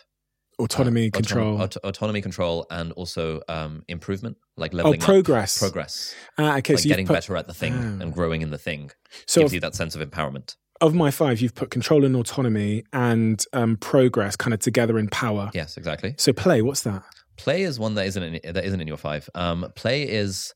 autonomy, 0.60 1.08
uh, 1.08 1.12
control, 1.12 1.62
auto- 1.62 1.80
autonomy, 1.84 2.22
control, 2.22 2.66
and 2.70 2.92
also 2.94 3.42
um, 3.50 3.84
improvement, 3.88 4.38
like 4.56 4.74
oh, 4.74 4.78
leveling 4.78 5.02
oh, 5.02 5.06
progress, 5.06 5.58
up, 5.58 5.68
progress. 5.68 6.16
Ah, 6.38 6.58
okay, 6.58 6.74
like 6.74 6.84
so 6.84 6.90
getting 6.90 7.08
put, 7.08 7.14
better 7.14 7.36
at 7.36 7.48
the 7.48 7.54
thing 7.54 7.74
ah. 7.74 8.04
and 8.04 8.14
growing 8.14 8.42
in 8.42 8.52
the 8.52 8.58
thing 8.58 8.92
so 9.26 9.42
gives 9.42 9.54
you 9.54 9.60
that 9.60 9.76
sense 9.76 9.96
of 9.96 10.08
empowerment. 10.08 10.56
Of 10.80 10.94
my 10.94 11.10
five, 11.10 11.42
you've 11.42 11.56
put 11.56 11.72
control 11.72 12.06
and 12.06 12.16
autonomy 12.16 12.84
and 12.94 13.44
um, 13.54 13.78
progress 13.78 14.36
kind 14.36 14.54
of 14.54 14.60
together 14.60 15.00
in 15.00 15.08
power. 15.08 15.50
Yes, 15.54 15.76
exactly. 15.78 16.14
So 16.18 16.34
play, 16.34 16.62
what's 16.62 16.84
that? 16.84 17.04
Play 17.36 17.64
is 17.64 17.80
one 17.80 17.96
that 17.96 18.06
isn't 18.06 18.22
in, 18.22 18.54
that 18.54 18.64
isn't 18.64 18.80
in 18.80 18.88
your 18.88 18.98
five. 18.98 19.30
Um, 19.34 19.72
play 19.76 20.04
is 20.04 20.54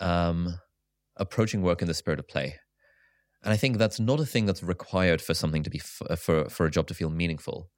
um, 0.00 0.58
approaching 1.16 1.62
work 1.62 1.82
in 1.82 1.88
the 1.88 1.94
spirit 1.94 2.20
of 2.20 2.28
play, 2.28 2.56
and 3.42 3.52
I 3.52 3.56
think 3.56 3.78
that's 3.78 3.98
not 3.98 4.20
a 4.20 4.26
thing 4.26 4.46
that's 4.46 4.62
required 4.62 5.20
for 5.20 5.34
something 5.34 5.62
to 5.62 5.70
be 5.70 5.78
f- 5.78 6.02
uh, 6.08 6.16
for 6.16 6.48
for 6.48 6.66
a 6.66 6.70
job 6.70 6.86
to 6.88 6.94
feel 6.94 7.10
meaningful. 7.10 7.70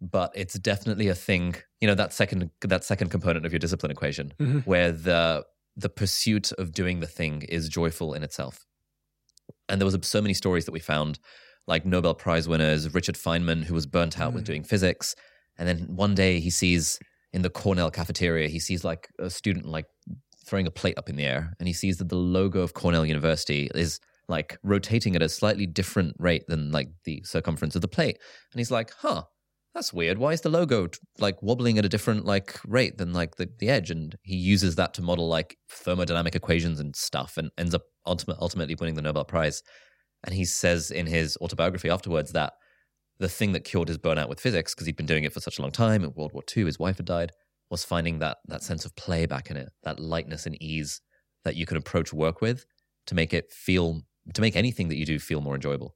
But 0.00 0.32
it's 0.34 0.58
definitely 0.58 1.08
a 1.08 1.14
thing. 1.14 1.56
You 1.80 1.88
know 1.88 1.94
that 1.94 2.12
second 2.12 2.50
that 2.62 2.84
second 2.84 3.10
component 3.10 3.46
of 3.46 3.52
your 3.52 3.58
discipline 3.58 3.90
equation, 3.90 4.32
mm-hmm. 4.38 4.58
where 4.60 4.92
the 4.92 5.44
the 5.76 5.88
pursuit 5.88 6.52
of 6.52 6.72
doing 6.72 7.00
the 7.00 7.06
thing 7.06 7.42
is 7.42 7.68
joyful 7.68 8.14
in 8.14 8.22
itself. 8.22 8.66
And 9.68 9.80
there 9.80 9.86
was 9.86 9.96
so 10.02 10.20
many 10.20 10.34
stories 10.34 10.64
that 10.66 10.72
we 10.72 10.80
found, 10.80 11.18
like 11.66 11.86
Nobel 11.86 12.14
Prize 12.14 12.48
winners, 12.48 12.92
Richard 12.92 13.16
Feynman, 13.16 13.64
who 13.64 13.74
was 13.74 13.86
burnt 13.86 14.20
out 14.20 14.32
mm. 14.32 14.36
with 14.36 14.44
doing 14.44 14.64
physics, 14.64 15.14
and 15.58 15.68
then 15.68 15.78
one 15.96 16.14
day 16.14 16.40
he 16.40 16.50
sees 16.50 16.98
in 17.32 17.42
the 17.42 17.50
Cornell 17.50 17.90
cafeteria, 17.90 18.48
he 18.48 18.60
sees 18.60 18.84
like 18.84 19.08
a 19.18 19.30
student 19.30 19.66
like 19.66 19.86
throwing 20.46 20.66
a 20.66 20.70
plate 20.70 20.98
up 20.98 21.08
in 21.08 21.16
the 21.16 21.24
air, 21.24 21.54
and 21.58 21.66
he 21.66 21.74
sees 21.74 21.98
that 21.98 22.08
the 22.08 22.16
logo 22.16 22.60
of 22.60 22.74
Cornell 22.74 23.06
University 23.06 23.70
is 23.74 23.98
like 24.28 24.58
rotating 24.62 25.16
at 25.16 25.22
a 25.22 25.28
slightly 25.28 25.66
different 25.66 26.14
rate 26.18 26.44
than 26.48 26.70
like 26.70 26.88
the 27.04 27.22
circumference 27.24 27.74
of 27.74 27.82
the 27.82 27.88
plate, 27.88 28.18
and 28.52 28.60
he's 28.60 28.70
like, 28.70 28.92
"Huh, 28.98 29.24
that's 29.74 29.92
weird. 29.92 30.18
Why 30.18 30.32
is 30.32 30.42
the 30.42 30.48
logo 30.48 30.88
like 31.18 31.42
wobbling 31.42 31.78
at 31.78 31.84
a 31.84 31.88
different 31.88 32.24
like 32.24 32.58
rate 32.66 32.98
than 32.98 33.12
like 33.12 33.36
the, 33.36 33.48
the 33.58 33.68
edge?" 33.68 33.90
And 33.90 34.16
he 34.22 34.36
uses 34.36 34.76
that 34.76 34.94
to 34.94 35.02
model 35.02 35.28
like 35.28 35.56
thermodynamic 35.70 36.34
equations 36.34 36.80
and 36.80 36.94
stuff, 36.94 37.36
and 37.36 37.50
ends 37.58 37.74
up 37.74 37.82
ultimate, 38.06 38.38
ultimately 38.40 38.76
winning 38.76 38.94
the 38.94 39.02
Nobel 39.02 39.24
Prize. 39.24 39.62
And 40.24 40.34
he 40.34 40.44
says 40.44 40.90
in 40.90 41.06
his 41.06 41.36
autobiography 41.40 41.90
afterwards 41.90 42.32
that 42.32 42.54
the 43.18 43.28
thing 43.28 43.52
that 43.52 43.64
cured 43.64 43.88
his 43.88 43.98
burnout 43.98 44.28
with 44.28 44.40
physics, 44.40 44.74
because 44.74 44.86
he'd 44.86 44.96
been 44.96 45.06
doing 45.06 45.24
it 45.24 45.32
for 45.32 45.40
such 45.40 45.58
a 45.58 45.62
long 45.62 45.70
time 45.70 46.02
in 46.02 46.12
World 46.14 46.32
War 46.32 46.42
II, 46.56 46.64
his 46.64 46.78
wife 46.78 46.96
had 46.96 47.06
died, 47.06 47.32
was 47.70 47.84
finding 47.84 48.18
that 48.20 48.38
that 48.46 48.62
sense 48.62 48.84
of 48.84 48.96
play 48.96 49.26
back 49.26 49.50
in 49.50 49.56
it, 49.56 49.70
that 49.82 50.00
lightness 50.00 50.46
and 50.46 50.60
ease 50.62 51.00
that 51.44 51.56
you 51.56 51.66
can 51.66 51.76
approach 51.76 52.12
work 52.12 52.40
with 52.40 52.64
to 53.06 53.14
make 53.14 53.34
it 53.34 53.52
feel 53.52 54.02
to 54.32 54.40
make 54.40 54.56
anything 54.56 54.88
that 54.88 54.96
you 54.96 55.04
do 55.04 55.18
feel 55.18 55.40
more 55.40 55.54
enjoyable. 55.54 55.94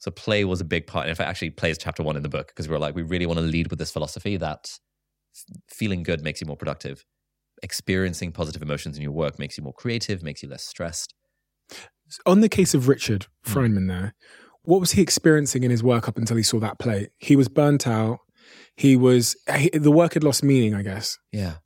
So 0.00 0.10
play 0.10 0.44
was 0.44 0.60
a 0.60 0.64
big 0.64 0.86
part. 0.86 1.04
And 1.04 1.10
in 1.10 1.16
fact, 1.16 1.28
actually 1.28 1.50
plays 1.50 1.78
chapter 1.78 2.02
one 2.02 2.16
in 2.16 2.22
the 2.22 2.28
book 2.28 2.48
because 2.48 2.66
we 2.66 2.72
were 2.72 2.78
like, 2.78 2.94
we 2.94 3.02
really 3.02 3.26
want 3.26 3.38
to 3.38 3.44
lead 3.44 3.68
with 3.68 3.78
this 3.78 3.90
philosophy 3.90 4.36
that 4.38 4.78
feeling 5.68 6.02
good 6.02 6.22
makes 6.22 6.40
you 6.40 6.46
more 6.46 6.56
productive. 6.56 7.04
Experiencing 7.62 8.32
positive 8.32 8.62
emotions 8.62 8.96
in 8.96 9.02
your 9.02 9.12
work 9.12 9.38
makes 9.38 9.58
you 9.58 9.62
more 9.62 9.74
creative, 9.74 10.22
makes 10.22 10.42
you 10.42 10.48
less 10.48 10.64
stressed. 10.64 11.14
On 12.24 12.40
the 12.40 12.48
case 12.48 12.72
of 12.74 12.88
Richard 12.88 13.26
hmm. 13.44 13.52
Feynman, 13.52 13.88
there, 13.88 14.14
what 14.62 14.80
was 14.80 14.92
he 14.92 15.02
experiencing 15.02 15.64
in 15.64 15.70
his 15.70 15.82
work 15.82 16.08
up 16.08 16.16
until 16.16 16.36
he 16.36 16.42
saw 16.42 16.58
that 16.60 16.78
play? 16.78 17.10
He 17.18 17.36
was 17.36 17.48
burnt 17.48 17.86
out. 17.86 18.18
He 18.76 18.96
was 18.96 19.36
he, 19.54 19.68
the 19.70 19.92
work 19.92 20.14
had 20.14 20.24
lost 20.24 20.42
meaning, 20.42 20.74
I 20.74 20.82
guess. 20.82 21.18
Yeah, 21.30 21.56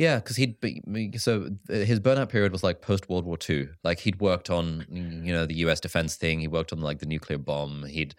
Yeah, 0.00 0.16
because 0.16 0.36
he'd 0.36 0.58
be 0.62 0.80
so 1.18 1.50
his 1.68 2.00
burnout 2.00 2.30
period 2.30 2.52
was 2.52 2.64
like 2.64 2.80
post 2.80 3.10
World 3.10 3.26
War 3.26 3.36
II. 3.46 3.68
Like 3.84 3.98
he'd 3.98 4.18
worked 4.18 4.48
on 4.48 4.86
you 4.90 5.30
know 5.30 5.44
the 5.44 5.56
U.S. 5.56 5.78
defense 5.78 6.16
thing. 6.16 6.40
He 6.40 6.48
worked 6.48 6.72
on 6.72 6.80
like 6.80 7.00
the 7.00 7.06
nuclear 7.06 7.36
bomb. 7.36 7.84
He'd 7.84 8.14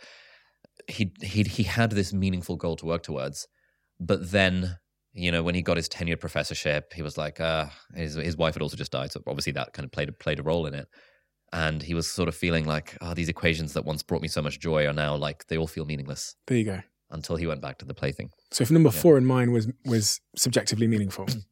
he 0.88 1.12
he 1.24 1.42
he 1.42 1.64
had 1.64 1.90
this 1.90 2.14
meaningful 2.14 2.56
goal 2.56 2.76
to 2.76 2.86
work 2.86 3.02
towards, 3.02 3.48
but 4.00 4.30
then 4.30 4.78
you 5.14 5.32
know 5.32 5.42
when 5.42 5.56
he 5.56 5.64
got 5.64 5.76
his 5.76 5.90
tenured 5.90 6.20
professorship, 6.20 6.94
he 6.94 7.02
was 7.02 7.18
like, 7.18 7.40
uh, 7.40 7.66
his 7.96 8.14
his 8.14 8.38
wife 8.38 8.54
had 8.54 8.62
also 8.62 8.78
just 8.78 8.92
died, 8.92 9.12
so 9.12 9.24
obviously 9.26 9.54
that 9.54 9.74
kind 9.74 9.84
of 9.84 9.92
played 9.92 10.20
played 10.20 10.40
a 10.40 10.44
role 10.44 10.68
in 10.68 10.76
it. 10.76 10.88
And 11.52 11.82
he 11.82 11.96
was 11.96 12.08
sort 12.08 12.30
of 12.30 12.36
feeling 12.36 12.66
like, 12.66 12.96
oh, 13.02 13.16
these 13.16 13.28
equations 13.28 13.74
that 13.74 13.86
once 13.86 14.04
brought 14.04 14.22
me 14.22 14.28
so 14.28 14.44
much 14.44 14.60
joy 14.60 14.86
are 14.86 14.94
now 14.94 15.16
like 15.16 15.48
they 15.48 15.58
all 15.58 15.66
feel 15.66 15.86
meaningless. 15.86 16.36
There 16.46 16.58
you 16.58 16.64
go. 16.64 16.82
Until 17.10 17.38
he 17.38 17.48
went 17.48 17.62
back 17.62 17.80
to 17.80 17.86
the 17.86 17.96
plaything. 17.96 18.30
So 18.52 18.62
if 18.62 18.70
number 18.70 18.92
yeah. 18.94 19.02
four 19.02 19.18
in 19.18 19.26
mine 19.26 19.52
was 19.52 19.68
was 19.84 20.22
subjectively 20.36 20.86
meaningful, 20.86 21.26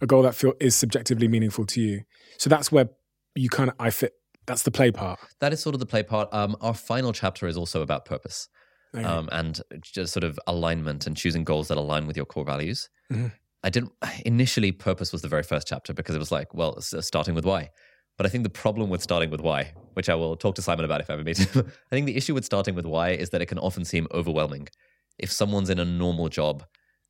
a 0.00 0.06
goal 0.06 0.22
that 0.22 0.34
feel 0.34 0.54
is 0.60 0.74
subjectively 0.74 1.28
meaningful 1.28 1.64
to 1.66 1.80
you. 1.80 2.02
So 2.38 2.50
that's 2.50 2.70
where 2.70 2.88
you 3.34 3.48
kind 3.48 3.70
of 3.70 3.76
I 3.78 3.90
fit. 3.90 4.14
That's 4.46 4.62
the 4.62 4.70
play 4.70 4.92
part. 4.92 5.18
That 5.40 5.52
is 5.52 5.60
sort 5.60 5.74
of 5.74 5.80
the 5.80 5.86
play 5.86 6.02
part. 6.02 6.32
Um, 6.32 6.56
our 6.60 6.74
final 6.74 7.12
chapter 7.12 7.46
is 7.46 7.56
also 7.56 7.82
about 7.82 8.04
purpose, 8.04 8.48
okay. 8.94 9.04
um, 9.04 9.28
and 9.32 9.60
just 9.82 10.12
sort 10.12 10.24
of 10.24 10.38
alignment 10.46 11.06
and 11.06 11.16
choosing 11.16 11.42
goals 11.42 11.68
that 11.68 11.78
align 11.78 12.06
with 12.06 12.16
your 12.16 12.26
core 12.26 12.44
values. 12.44 12.88
Mm-hmm. 13.12 13.28
I 13.64 13.70
didn't 13.70 13.92
initially. 14.24 14.70
Purpose 14.70 15.12
was 15.12 15.22
the 15.22 15.28
very 15.28 15.42
first 15.42 15.66
chapter 15.66 15.92
because 15.92 16.14
it 16.14 16.20
was 16.20 16.30
like, 16.30 16.54
well, 16.54 16.80
starting 16.80 17.34
with 17.34 17.44
why. 17.44 17.70
But 18.16 18.24
I 18.24 18.28
think 18.30 18.44
the 18.44 18.50
problem 18.50 18.88
with 18.88 19.02
starting 19.02 19.30
with 19.30 19.40
why, 19.40 19.72
which 19.94 20.08
I 20.08 20.14
will 20.14 20.36
talk 20.36 20.54
to 20.54 20.62
Simon 20.62 20.84
about 20.84 21.00
if 21.00 21.10
I 21.10 21.14
ever 21.14 21.24
meet 21.24 21.38
him, 21.38 21.72
I 21.92 21.94
think 21.94 22.06
the 22.06 22.16
issue 22.16 22.32
with 22.32 22.44
starting 22.44 22.74
with 22.74 22.86
why 22.86 23.10
is 23.10 23.30
that 23.30 23.42
it 23.42 23.46
can 23.46 23.58
often 23.58 23.84
seem 23.84 24.06
overwhelming. 24.12 24.68
If 25.18 25.30
someone's 25.30 25.70
in 25.70 25.78
a 25.78 25.84
normal 25.84 26.28
job 26.28 26.64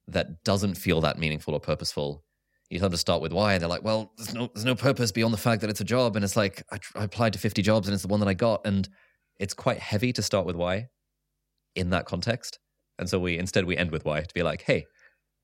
that 0.08 0.42
doesn't 0.44 0.74
feel 0.74 1.00
that 1.02 1.18
meaningful 1.18 1.54
or 1.54 1.60
purposeful, 1.60 2.24
you 2.70 2.78
tell 2.78 2.88
them 2.88 2.92
to 2.92 2.98
start 2.98 3.22
with 3.22 3.32
why, 3.32 3.54
and 3.54 3.62
they're 3.62 3.68
like, 3.68 3.84
"Well, 3.84 4.12
there's 4.16 4.34
no 4.34 4.50
there's 4.54 4.64
no 4.64 4.74
purpose 4.74 5.12
beyond 5.12 5.32
the 5.32 5.38
fact 5.38 5.60
that 5.60 5.70
it's 5.70 5.80
a 5.80 5.84
job." 5.84 6.16
And 6.16 6.24
it's 6.24 6.36
like 6.36 6.62
I, 6.72 6.78
I 6.94 7.04
applied 7.04 7.32
to 7.34 7.38
50 7.38 7.62
jobs, 7.62 7.86
and 7.86 7.94
it's 7.94 8.02
the 8.02 8.08
one 8.08 8.20
that 8.20 8.28
I 8.28 8.34
got, 8.34 8.66
and 8.66 8.88
it's 9.38 9.54
quite 9.54 9.78
heavy 9.78 10.12
to 10.12 10.22
start 10.22 10.46
with 10.46 10.56
why 10.56 10.88
in 11.74 11.90
that 11.90 12.06
context. 12.06 12.58
And 12.98 13.08
so 13.08 13.18
we 13.18 13.38
instead 13.38 13.66
we 13.66 13.76
end 13.76 13.92
with 13.92 14.04
why 14.04 14.20
to 14.20 14.34
be 14.34 14.42
like, 14.42 14.62
"Hey, 14.62 14.86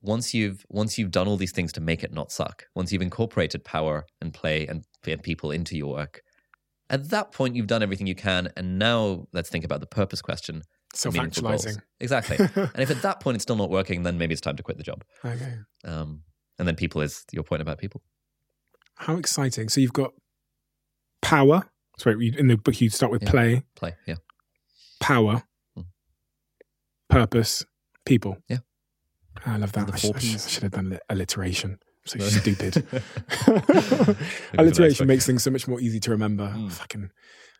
once 0.00 0.34
you've 0.34 0.64
once 0.68 0.98
you've 0.98 1.10
done 1.10 1.28
all 1.28 1.36
these 1.36 1.52
things 1.52 1.72
to 1.72 1.80
make 1.80 2.02
it 2.02 2.12
not 2.12 2.32
suck, 2.32 2.64
once 2.74 2.92
you've 2.92 3.02
incorporated 3.02 3.64
power 3.64 4.04
and 4.20 4.34
play 4.34 4.66
and, 4.66 4.84
and 5.06 5.22
people 5.22 5.50
into 5.50 5.76
your 5.76 5.92
work, 5.92 6.22
at 6.90 7.10
that 7.10 7.32
point 7.32 7.54
you've 7.54 7.66
done 7.68 7.82
everything 7.82 8.06
you 8.06 8.14
can, 8.14 8.50
and 8.56 8.78
now 8.78 9.26
let's 9.32 9.48
think 9.48 9.64
about 9.64 9.80
the 9.80 9.86
purpose 9.86 10.22
question." 10.22 10.62
Self-actualizing, 10.94 11.76
exactly. 12.00 12.36
and 12.54 12.78
if 12.78 12.90
at 12.90 13.00
that 13.00 13.18
point 13.20 13.36
it's 13.36 13.42
still 13.44 13.56
not 13.56 13.70
working, 13.70 14.02
then 14.02 14.18
maybe 14.18 14.32
it's 14.32 14.42
time 14.42 14.56
to 14.56 14.62
quit 14.62 14.76
the 14.76 14.82
job. 14.82 15.02
Okay. 15.24 15.54
Um, 15.86 16.20
and 16.58 16.66
then 16.68 16.76
people 16.76 17.00
is 17.00 17.24
your 17.32 17.42
point 17.42 17.62
about 17.62 17.78
people. 17.78 18.02
How 18.96 19.16
exciting! 19.16 19.68
So 19.68 19.80
you've 19.80 19.92
got 19.92 20.12
power. 21.20 21.64
Sorry, 21.98 22.34
in 22.36 22.48
the 22.48 22.56
book 22.56 22.80
you 22.80 22.90
start 22.90 23.12
with 23.12 23.22
yeah. 23.22 23.30
play. 23.30 23.62
Play, 23.76 23.94
yeah. 24.06 24.16
Power, 25.00 25.42
mm. 25.78 25.84
purpose, 27.08 27.64
people. 28.04 28.38
Yeah. 28.48 28.58
I 29.44 29.56
love 29.56 29.72
that. 29.72 29.92
I, 29.92 29.96
sh- 29.96 30.10
I, 30.14 30.18
sh- 30.18 30.34
I, 30.34 30.38
should 30.38 30.62
have 30.64 30.72
done 30.72 30.98
alliteration. 31.08 31.78
So 32.04 32.18
stupid. 32.18 32.84
alliteration 34.58 35.06
makes 35.06 35.24
things 35.24 35.42
so 35.42 35.50
much 35.50 35.68
more 35.68 35.80
easy 35.80 36.00
to 36.00 36.10
remember. 36.10 36.48
Mm. 36.48 36.72
Fucking. 36.72 37.10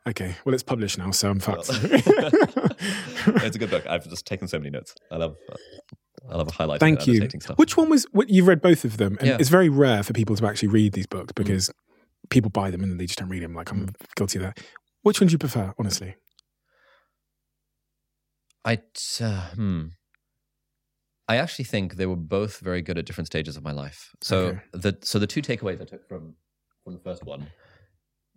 Okay, 0.07 0.35
well, 0.45 0.53
it's 0.53 0.65
published 0.65 0.99
now, 0.99 1.13
so 1.13 1.31
I'm 1.31 1.39
fucked. 1.39 1.71
it's 1.73 3.55
a 3.55 3.59
good 3.59 3.71
book. 3.71 3.87
I've 3.87 4.09
just 4.09 4.27
taken 4.27 4.49
so 4.49 4.59
many 4.59 4.71
notes. 4.71 4.97
I 5.13 5.17
love. 5.17 5.37
I 6.33 6.37
love 6.37 6.49
a 6.49 6.53
highlight. 6.53 6.81
Thank 6.81 7.07
you. 7.07 7.29
Which 7.57 7.77
one 7.77 7.91
was? 7.91 8.07
You've 8.27 8.47
read 8.47 8.63
both 8.63 8.85
of 8.85 8.97
them, 8.97 9.17
and 9.21 9.29
yeah. 9.29 9.37
it's 9.39 9.51
very 9.51 9.69
rare 9.69 10.03
for 10.03 10.15
people 10.15 10.35
to 10.35 10.47
actually 10.47 10.69
read 10.69 10.95
these 10.95 11.07
books 11.07 11.33
mm. 11.33 11.37
because 11.37 11.69
mm. 11.69 12.31
people 12.31 12.51
buy 12.51 12.71
them 12.71 12.83
and 12.83 12.91
then 12.91 12.99
they 12.99 13.07
just 13.07 13.19
don't 13.19 13.29
read 13.29 13.43
them. 13.43 13.55
Like 13.55 13.71
I'm 13.71 13.89
mm. 13.89 13.95
guilty 14.17 14.39
of 14.39 14.45
that. 14.45 14.59
Which 15.03 15.21
one 15.21 15.29
do 15.29 15.33
you 15.33 15.39
prefer, 15.39 15.75
honestly? 15.79 16.17
I 18.65 18.79
uh, 19.21 19.51
hmm. 19.51 19.87
I 21.29 21.37
actually 21.37 21.65
think 21.65 21.97
they 21.97 22.07
were 22.07 22.17
both 22.17 22.61
very 22.61 22.83
good 22.83 22.99
at 22.99 23.05
different 23.05 23.27
stages 23.27 23.57
of 23.57 23.63
my 23.63 23.73
life. 23.73 24.15
So 24.21 24.39
okay. 24.39 24.61
the 24.73 24.99
so 25.03 25.19
the 25.19 25.27
two 25.27 25.43
takeaways 25.43 25.81
I 25.81 25.85
took 25.85 26.09
from 26.09 26.35
from 26.85 26.95
the 26.95 27.01
first 27.01 27.25
one 27.25 27.49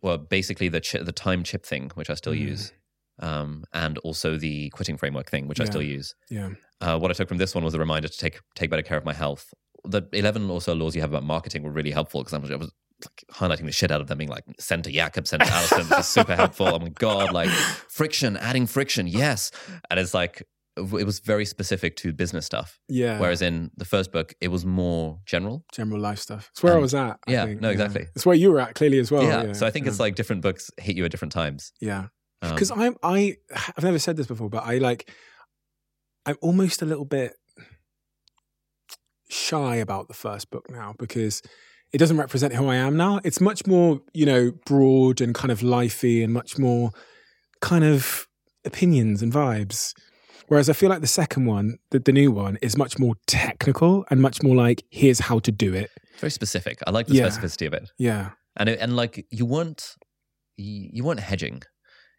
were 0.02 0.18
basically 0.18 0.68
the 0.68 0.82
the 1.04 1.12
time 1.12 1.44
chip 1.44 1.66
thing, 1.66 1.92
which 1.94 2.10
I 2.10 2.16
still 2.16 2.34
mm. 2.34 2.40
use, 2.40 2.74
um, 3.20 3.64
and 3.74 3.98
also 4.00 4.38
the 4.38 4.70
quitting 4.70 4.98
framework 4.98 5.30
thing, 5.30 5.48
which 5.48 5.60
yeah. 5.60 5.66
I 5.66 5.68
still 5.68 5.82
use. 5.82 6.16
Yeah. 6.30 6.50
Uh, 6.82 6.98
what 7.00 7.12
I 7.12 7.14
took 7.14 7.28
from 7.28 7.38
this 7.38 7.56
one 7.56 7.64
was 7.64 7.74
a 7.74 7.80
reminder 7.80 8.08
to 8.08 8.18
take 8.18 8.40
take 8.56 8.70
better 8.70 8.82
care 8.82 8.98
of 8.98 9.06
my 9.06 9.14
health. 9.14 9.54
The 9.84 10.04
eleven 10.14 10.50
or 10.50 10.62
so 10.62 10.74
laws 10.74 10.96
you 10.96 11.02
have 11.02 11.12
about 11.12 11.24
marketing 11.24 11.64
were 11.64 11.72
really 11.72 11.92
helpful 11.92 12.22
because 12.22 12.34
I 12.34 12.56
was, 12.56 12.72
like, 13.04 13.26
highlighting 13.32 13.66
the 13.66 13.72
shit 13.72 13.92
out 13.92 14.02
of 14.02 14.08
them, 14.08 14.18
being 14.18 14.30
like, 14.30 14.44
send 14.60 14.84
to 14.86 14.92
Jakob, 14.92 15.28
send 15.28 15.44
to 15.44 15.52
Alison. 15.52 15.88
this 15.90 16.00
is 16.00 16.08
super 16.08 16.36
helpful. 16.42 16.68
Oh 16.68 16.80
my 16.80 16.90
god, 16.90 17.32
like 17.32 17.50
friction, 17.50 18.36
adding 18.38 18.66
friction, 18.66 19.08
yes. 19.08 19.52
And 19.90 20.00
it's 20.00 20.14
like 20.14 20.44
it 20.78 21.06
was 21.06 21.20
very 21.20 21.46
specific 21.46 21.96
to 21.98 22.12
business 22.12 22.46
stuff. 22.46 22.80
Yeah. 22.90 23.20
Whereas 23.20 23.42
in 23.42 23.72
the 23.78 23.86
first 23.86 24.12
book, 24.12 24.34
it 24.42 24.50
was 24.50 24.66
more 24.66 25.20
general, 25.26 25.64
general 25.74 26.02
life 26.02 26.20
stuff. 26.20 26.50
It's 26.52 26.62
where 26.62 26.74
um, 26.74 26.80
I 26.80 26.82
was 26.82 26.94
at. 26.94 27.18
I 27.28 27.32
yeah. 27.32 27.46
Think. 27.46 27.62
No, 27.62 27.70
exactly. 27.70 28.02
Yeah. 28.02 28.10
It's 28.16 28.26
where 28.26 28.36
you 28.36 28.52
were 28.52 28.60
at 28.60 28.76
clearly 28.76 29.00
as 29.00 29.12
well. 29.12 29.24
Yeah. 29.24 29.44
yeah. 29.46 29.54
So 29.54 29.66
I 29.66 29.72
think 29.72 29.86
yeah. 29.86 29.92
it's 29.92 30.00
like 30.00 30.16
different 30.16 30.42
books 30.42 30.70
hit 30.78 30.98
you 30.98 31.06
at 31.06 31.12
different 31.12 31.32
times. 31.32 31.72
Yeah. 31.80 32.08
Because 32.54 32.72
um, 32.72 32.82
I'm 32.82 32.96
I 33.04 33.38
I've 33.78 33.84
never 33.84 34.00
said 34.00 34.18
this 34.18 34.28
before, 34.28 34.50
but 34.50 34.64
I 34.66 34.78
like 34.78 35.10
I'm 36.26 36.38
almost 36.42 36.82
a 36.82 36.86
little 36.86 37.06
bit 37.06 37.34
shy 39.30 39.76
about 39.76 40.08
the 40.08 40.14
first 40.14 40.50
book 40.52 40.70
now 40.70 40.94
because 40.98 41.42
it 41.94 41.98
doesn't 41.98 42.18
represent 42.18 42.54
who 42.54 42.68
I 42.68 42.76
am 42.76 42.98
now. 42.98 43.22
It's 43.24 43.40
much 43.40 43.66
more, 43.66 44.02
you 44.14 44.26
know, 44.26 44.52
broad 44.66 45.22
and 45.22 45.34
kind 45.34 45.52
of 45.52 45.62
lifey 45.62 46.24
and 46.24 46.34
much 46.34 46.58
more 46.58 46.92
kind 47.62 47.84
of 47.84 48.28
opinions 48.66 49.22
and 49.22 49.32
vibes. 49.32 49.94
Whereas 50.48 50.70
I 50.70 50.74
feel 50.74 50.90
like 50.90 51.02
the 51.02 51.08
second 51.08 51.46
one, 51.46 51.78
the, 51.90 52.00
the 52.00 52.12
new 52.12 52.32
one, 52.32 52.58
is 52.62 52.78
much 52.78 53.00
more 53.00 53.16
technical 53.26 54.06
and 54.10 54.22
much 54.22 54.44
more 54.44 54.56
like, 54.56 54.84
here's 54.92 55.20
how 55.20 55.40
to 55.40 55.52
do 55.52 55.74
it. 55.74 55.90
Very 56.20 56.32
specific. 56.32 56.80
I 56.86 56.92
like 56.92 57.08
the 57.08 57.16
yeah. 57.16 57.28
specificity 57.28 57.68
of 57.68 57.74
it. 57.74 57.90
Yeah. 57.98 58.32
And 58.56 58.70
it, 58.70 58.80
and 58.80 58.96
like 58.96 59.26
you 59.32 59.46
weren't 59.46 59.96
you 60.58 61.04
weren't 61.04 61.20
hedging. 61.20 61.64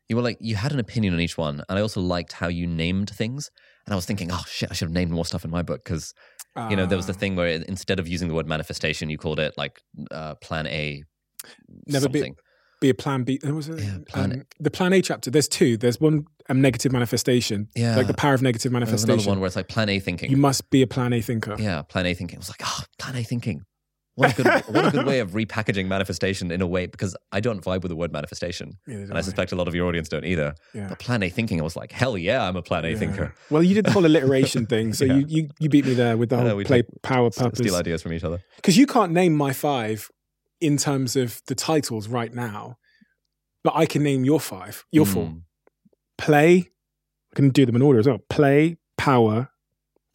You 0.08 0.16
were 0.16 0.22
like 0.22 0.38
you 0.40 0.56
had 0.56 0.72
an 0.72 0.78
opinion 0.78 1.14
on 1.14 1.20
each 1.20 1.36
one, 1.36 1.62
and 1.68 1.78
I 1.78 1.82
also 1.82 2.00
liked 2.00 2.32
how 2.32 2.48
you 2.48 2.66
named 2.66 3.10
things. 3.10 3.50
And 3.86 3.92
I 3.92 3.96
was 3.96 4.06
thinking, 4.06 4.30
oh 4.32 4.42
shit, 4.46 4.70
I 4.70 4.74
should 4.74 4.86
have 4.86 4.94
named 4.94 5.10
more 5.10 5.24
stuff 5.24 5.44
in 5.44 5.50
my 5.50 5.62
book 5.62 5.84
because 5.84 6.14
uh, 6.54 6.68
you 6.70 6.76
know 6.76 6.86
there 6.86 6.96
was 6.98 7.06
the 7.06 7.12
ah. 7.12 7.16
thing 7.16 7.36
where 7.36 7.48
instead 7.48 7.98
of 7.98 8.08
using 8.08 8.28
the 8.28 8.34
word 8.34 8.46
manifestation, 8.46 9.10
you 9.10 9.18
called 9.18 9.38
it 9.38 9.54
like 9.56 9.80
uh, 10.10 10.34
Plan 10.36 10.66
A. 10.66 11.02
Never 11.86 12.04
something. 12.04 12.34
be 12.34 12.40
be 12.80 12.90
a 12.90 12.94
plan 12.94 13.24
B. 13.24 13.38
There 13.42 13.54
was 13.54 13.68
a, 13.68 13.80
yeah, 13.80 13.98
plan 14.08 14.32
um, 14.32 14.42
the 14.60 14.70
plan 14.70 14.92
A 14.92 15.02
chapter. 15.02 15.30
There's 15.30 15.48
two. 15.48 15.76
There's 15.76 16.00
one 16.00 16.26
um, 16.48 16.60
negative 16.60 16.92
manifestation. 16.92 17.68
Yeah, 17.74 17.96
like 17.96 18.06
the 18.06 18.14
power 18.14 18.34
of 18.34 18.42
negative 18.42 18.72
manifestation. 18.72 19.08
There's 19.08 19.24
another 19.24 19.30
one 19.30 19.40
where 19.40 19.46
it's 19.46 19.56
like 19.56 19.68
plan 19.68 19.88
A 19.88 19.98
thinking. 19.98 20.30
You 20.30 20.36
must 20.36 20.70
be 20.70 20.82
a 20.82 20.86
plan 20.86 21.12
A 21.12 21.20
thinker. 21.20 21.56
Yeah, 21.58 21.82
plan 21.82 22.06
A 22.06 22.14
thinking. 22.14 22.38
I 22.38 22.40
was 22.40 22.48
like, 22.48 22.62
oh, 22.64 22.84
plan 22.98 23.16
A 23.16 23.22
thinking. 23.22 23.62
What 24.16 24.38
a 24.38 24.42
good, 24.42 24.46
what 24.74 24.86
a 24.86 24.90
good 24.90 25.06
way 25.06 25.20
of 25.20 25.32
repackaging 25.32 25.86
manifestation 25.86 26.50
in 26.50 26.60
a 26.60 26.66
way 26.66 26.86
because 26.86 27.16
I 27.32 27.40
don't 27.40 27.62
vibe 27.62 27.82
with 27.82 27.90
the 27.90 27.96
word 27.96 28.12
manifestation, 28.12 28.78
yeah, 28.86 28.96
and 28.96 29.16
I 29.16 29.20
suspect 29.20 29.52
a 29.52 29.56
lot 29.56 29.68
of 29.68 29.74
your 29.74 29.86
audience 29.86 30.08
don't 30.08 30.24
either. 30.24 30.54
Yeah. 30.74 30.88
But 30.88 30.98
plan 30.98 31.22
A 31.22 31.28
thinking, 31.28 31.60
I 31.60 31.64
was 31.64 31.76
like, 31.76 31.92
hell 31.92 32.18
yeah, 32.18 32.46
I'm 32.46 32.56
a 32.56 32.62
plan 32.62 32.84
A 32.84 32.90
yeah. 32.90 32.96
thinker. 32.96 33.34
Well, 33.50 33.62
you 33.62 33.74
did 33.74 33.86
the 33.86 33.92
whole 33.92 34.04
alliteration 34.04 34.66
thing, 34.72 34.92
so 34.92 35.04
you, 35.04 35.24
you 35.28 35.48
you 35.60 35.68
beat 35.68 35.86
me 35.86 35.94
there 35.94 36.16
with 36.16 36.30
the 36.30 36.38
whole 36.38 36.64
play 36.64 36.82
power 37.02 37.30
purpose. 37.30 37.58
Steal 37.58 37.76
ideas 37.76 38.02
from 38.02 38.12
each 38.12 38.24
other 38.24 38.40
because 38.56 38.76
you 38.76 38.86
can't 38.86 39.12
name 39.12 39.34
my 39.34 39.52
five 39.52 40.10
in 40.60 40.76
terms 40.76 41.16
of 41.16 41.42
the 41.46 41.54
titles 41.54 42.08
right 42.08 42.34
now 42.34 42.78
but 43.66 43.74
I 43.74 43.84
can 43.84 44.04
name 44.04 44.24
your 44.24 44.38
five, 44.38 44.84
your 44.92 45.04
mm. 45.04 45.12
four. 45.12 45.34
Play, 46.18 46.70
I 47.32 47.34
can 47.34 47.48
do 47.48 47.66
them 47.66 47.74
in 47.74 47.82
order 47.82 47.98
as 47.98 48.06
well. 48.06 48.20
Play, 48.30 48.76
power, 48.96 49.50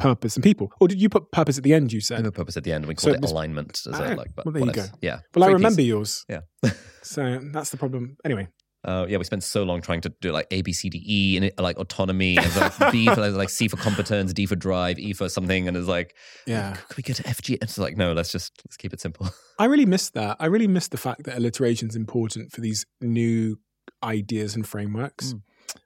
purpose, 0.02 0.36
and 0.36 0.44
people. 0.44 0.72
Or 0.80 0.88
did 0.88 1.02
you 1.02 1.10
put 1.10 1.32
purpose 1.32 1.58
at 1.58 1.64
the 1.64 1.74
end? 1.74 1.94
You 1.94 2.02
said 2.02 2.24
no 2.24 2.32
purpose 2.32 2.58
at 2.58 2.64
the 2.64 2.72
end. 2.74 2.86
We 2.86 2.96
call 2.96 3.12
so 3.12 3.18
it 3.18 3.24
alignment. 3.24 3.82
As 3.88 4.00
ah, 4.00 4.14
like, 4.16 4.32
well, 4.36 4.52
there 4.52 4.66
you 4.66 4.72
go. 4.72 4.86
Yeah. 5.02 5.20
Well, 5.36 5.46
I 5.46 5.52
remember 5.52 5.82
yours. 5.82 6.26
Yeah. 6.28 6.42
so 7.04 7.40
that's 7.52 7.70
the 7.70 7.78
problem. 7.78 8.18
Anyway. 8.26 8.48
Uh, 8.84 9.06
yeah, 9.08 9.20
we 9.20 9.24
spent 9.24 9.44
so 9.44 9.62
long 9.62 9.80
trying 9.80 10.02
to 10.02 10.10
do 10.22 10.32
like 10.32 10.48
A, 10.50 10.64
B, 10.64 10.74
C, 10.74 10.90
D, 10.90 11.04
E, 11.06 11.36
and 11.38 11.46
it, 11.46 11.60
like 11.60 11.78
autonomy, 11.78 12.36
and 12.38 12.56
like 12.56 12.92
B 12.92 13.06
for 13.14 13.30
like 13.30 13.50
C 13.50 13.68
for 13.68 13.78
competence, 13.78 14.34
D 14.34 14.48
for 14.48 14.56
drive, 14.56 14.98
E 14.98 15.14
for 15.14 15.30
something, 15.30 15.68
and 15.68 15.78
it's 15.78 15.88
like, 15.88 16.16
yeah, 16.48 16.74
can 16.74 16.96
we 16.98 17.04
go 17.04 17.14
to 17.14 17.28
F, 17.28 17.44
G? 17.44 17.60
It's 17.62 17.78
like, 17.78 17.96
no, 17.96 18.14
let's 18.14 18.32
just 18.32 18.60
let's 18.66 18.78
keep 18.78 18.92
it 18.92 19.00
simple. 19.00 19.30
I 19.60 19.66
really 19.66 19.86
missed 19.86 20.16
that. 20.16 20.38
I 20.40 20.48
really 20.48 20.68
missed 20.68 20.90
the 20.90 20.98
fact 20.98 21.26
that 21.26 21.38
alliteration 21.38 21.90
is 21.90 21.96
important 21.96 22.52
for 22.52 22.62
these 22.62 22.88
new 23.00 23.60
ideas 24.04 24.56
and 24.56 24.68
frameworks. 24.68 25.34
Mm. 25.34 25.42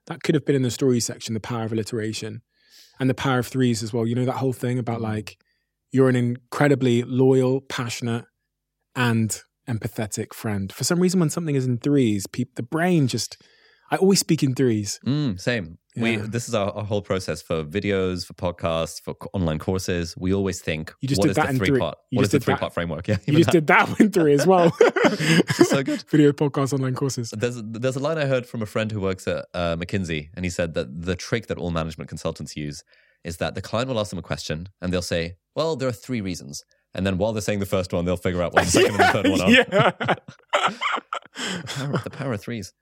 That 0.06 0.22
could 0.22 0.34
have 0.34 0.46
been 0.46 0.56
in 0.56 0.62
the 0.62 0.70
story 0.70 1.00
section, 1.00 1.34
the 1.34 1.40
power 1.40 1.64
of 1.64 1.72
alliteration, 1.72 2.40
and 2.98 3.10
the 3.10 3.14
power 3.14 3.38
of 3.38 3.46
threes 3.46 3.82
as 3.82 3.92
well. 3.92 4.06
You 4.06 4.14
know 4.14 4.24
that 4.24 4.32
whole 4.32 4.52
thing 4.52 4.78
about 4.78 5.00
mm. 5.00 5.04
like 5.04 5.38
you're 5.92 6.08
an 6.08 6.16
incredibly 6.16 7.02
loyal, 7.02 7.60
passionate, 7.60 8.24
and 8.94 9.40
empathetic 9.68 10.32
friend. 10.32 10.72
For 10.72 10.84
some 10.84 11.00
reason, 11.00 11.20
when 11.20 11.30
something 11.30 11.54
is 11.54 11.66
in 11.66 11.78
threes, 11.78 12.26
pe- 12.26 12.44
the 12.54 12.62
brain 12.62 13.08
just, 13.08 13.42
I 13.90 13.96
always 13.96 14.18
speak 14.20 14.42
in 14.42 14.54
threes. 14.54 14.98
Mm, 15.06 15.38
same. 15.40 15.78
We 15.98 16.16
this 16.16 16.46
is 16.48 16.54
our, 16.54 16.70
our 16.72 16.84
whole 16.84 17.00
process 17.00 17.40
for 17.40 17.64
videos, 17.64 18.26
for 18.26 18.34
podcasts, 18.34 19.00
for 19.00 19.14
online 19.32 19.58
courses. 19.58 20.14
We 20.18 20.34
always 20.34 20.60
think, 20.60 20.92
You 21.00 21.08
just 21.08 21.18
what 21.20 21.24
did 21.24 21.30
is 21.30 21.36
that 21.36 21.44
the 21.46 21.50
in 21.52 21.58
three 21.58 21.68
three- 21.68 21.78
part? 21.78 21.96
you 22.10 22.16
What 22.18 22.22
just 22.24 22.28
is 22.28 22.32
the 22.32 22.38
did 22.40 22.44
three 22.44 22.54
that- 22.54 22.60
part 22.60 22.74
framework? 22.74 23.08
Yeah, 23.08 23.16
You 23.26 23.32
just 23.38 23.46
that. 23.46 23.52
did 23.52 23.66
that 23.68 24.00
in 24.00 24.10
three 24.10 24.34
as 24.34 24.46
well. 24.46 24.70
so 25.54 25.82
good. 25.82 26.02
Video 26.10 26.32
podcast 26.32 26.74
online 26.74 26.94
courses. 26.94 27.30
There's 27.30 27.62
there's 27.64 27.96
a 27.96 28.00
line 28.00 28.18
I 28.18 28.26
heard 28.26 28.44
from 28.46 28.60
a 28.60 28.66
friend 28.66 28.92
who 28.92 29.00
works 29.00 29.26
at 29.26 29.46
uh, 29.54 29.76
McKinsey, 29.76 30.28
and 30.34 30.44
he 30.44 30.50
said 30.50 30.74
that 30.74 31.02
the 31.02 31.14
trick 31.16 31.46
that 31.46 31.56
all 31.56 31.70
management 31.70 32.10
consultants 32.10 32.56
use 32.56 32.82
is 33.24 33.38
that 33.38 33.54
the 33.54 33.62
client 33.62 33.88
will 33.88 33.98
ask 33.98 34.10
them 34.10 34.18
a 34.18 34.22
question, 34.22 34.68
and 34.82 34.92
they'll 34.92 35.00
say, 35.00 35.36
"Well, 35.54 35.76
there 35.76 35.88
are 35.88 35.92
three 35.92 36.20
reasons," 36.20 36.62
and 36.92 37.06
then 37.06 37.16
while 37.16 37.32
they're 37.32 37.40
saying 37.40 37.60
the 37.60 37.66
first 37.66 37.92
one, 37.94 38.04
they'll 38.04 38.18
figure 38.18 38.42
out 38.42 38.52
what 38.52 38.66
the 38.66 38.70
second 38.70 38.96
and 38.96 39.00
the 39.00 39.12
third 39.12 39.28
one 39.30 39.40
are. 39.40 39.50
yeah. 39.50 39.92
The 40.52 41.62
power, 41.66 42.00
the 42.04 42.10
power 42.10 42.32
of 42.34 42.40
threes. 42.40 42.72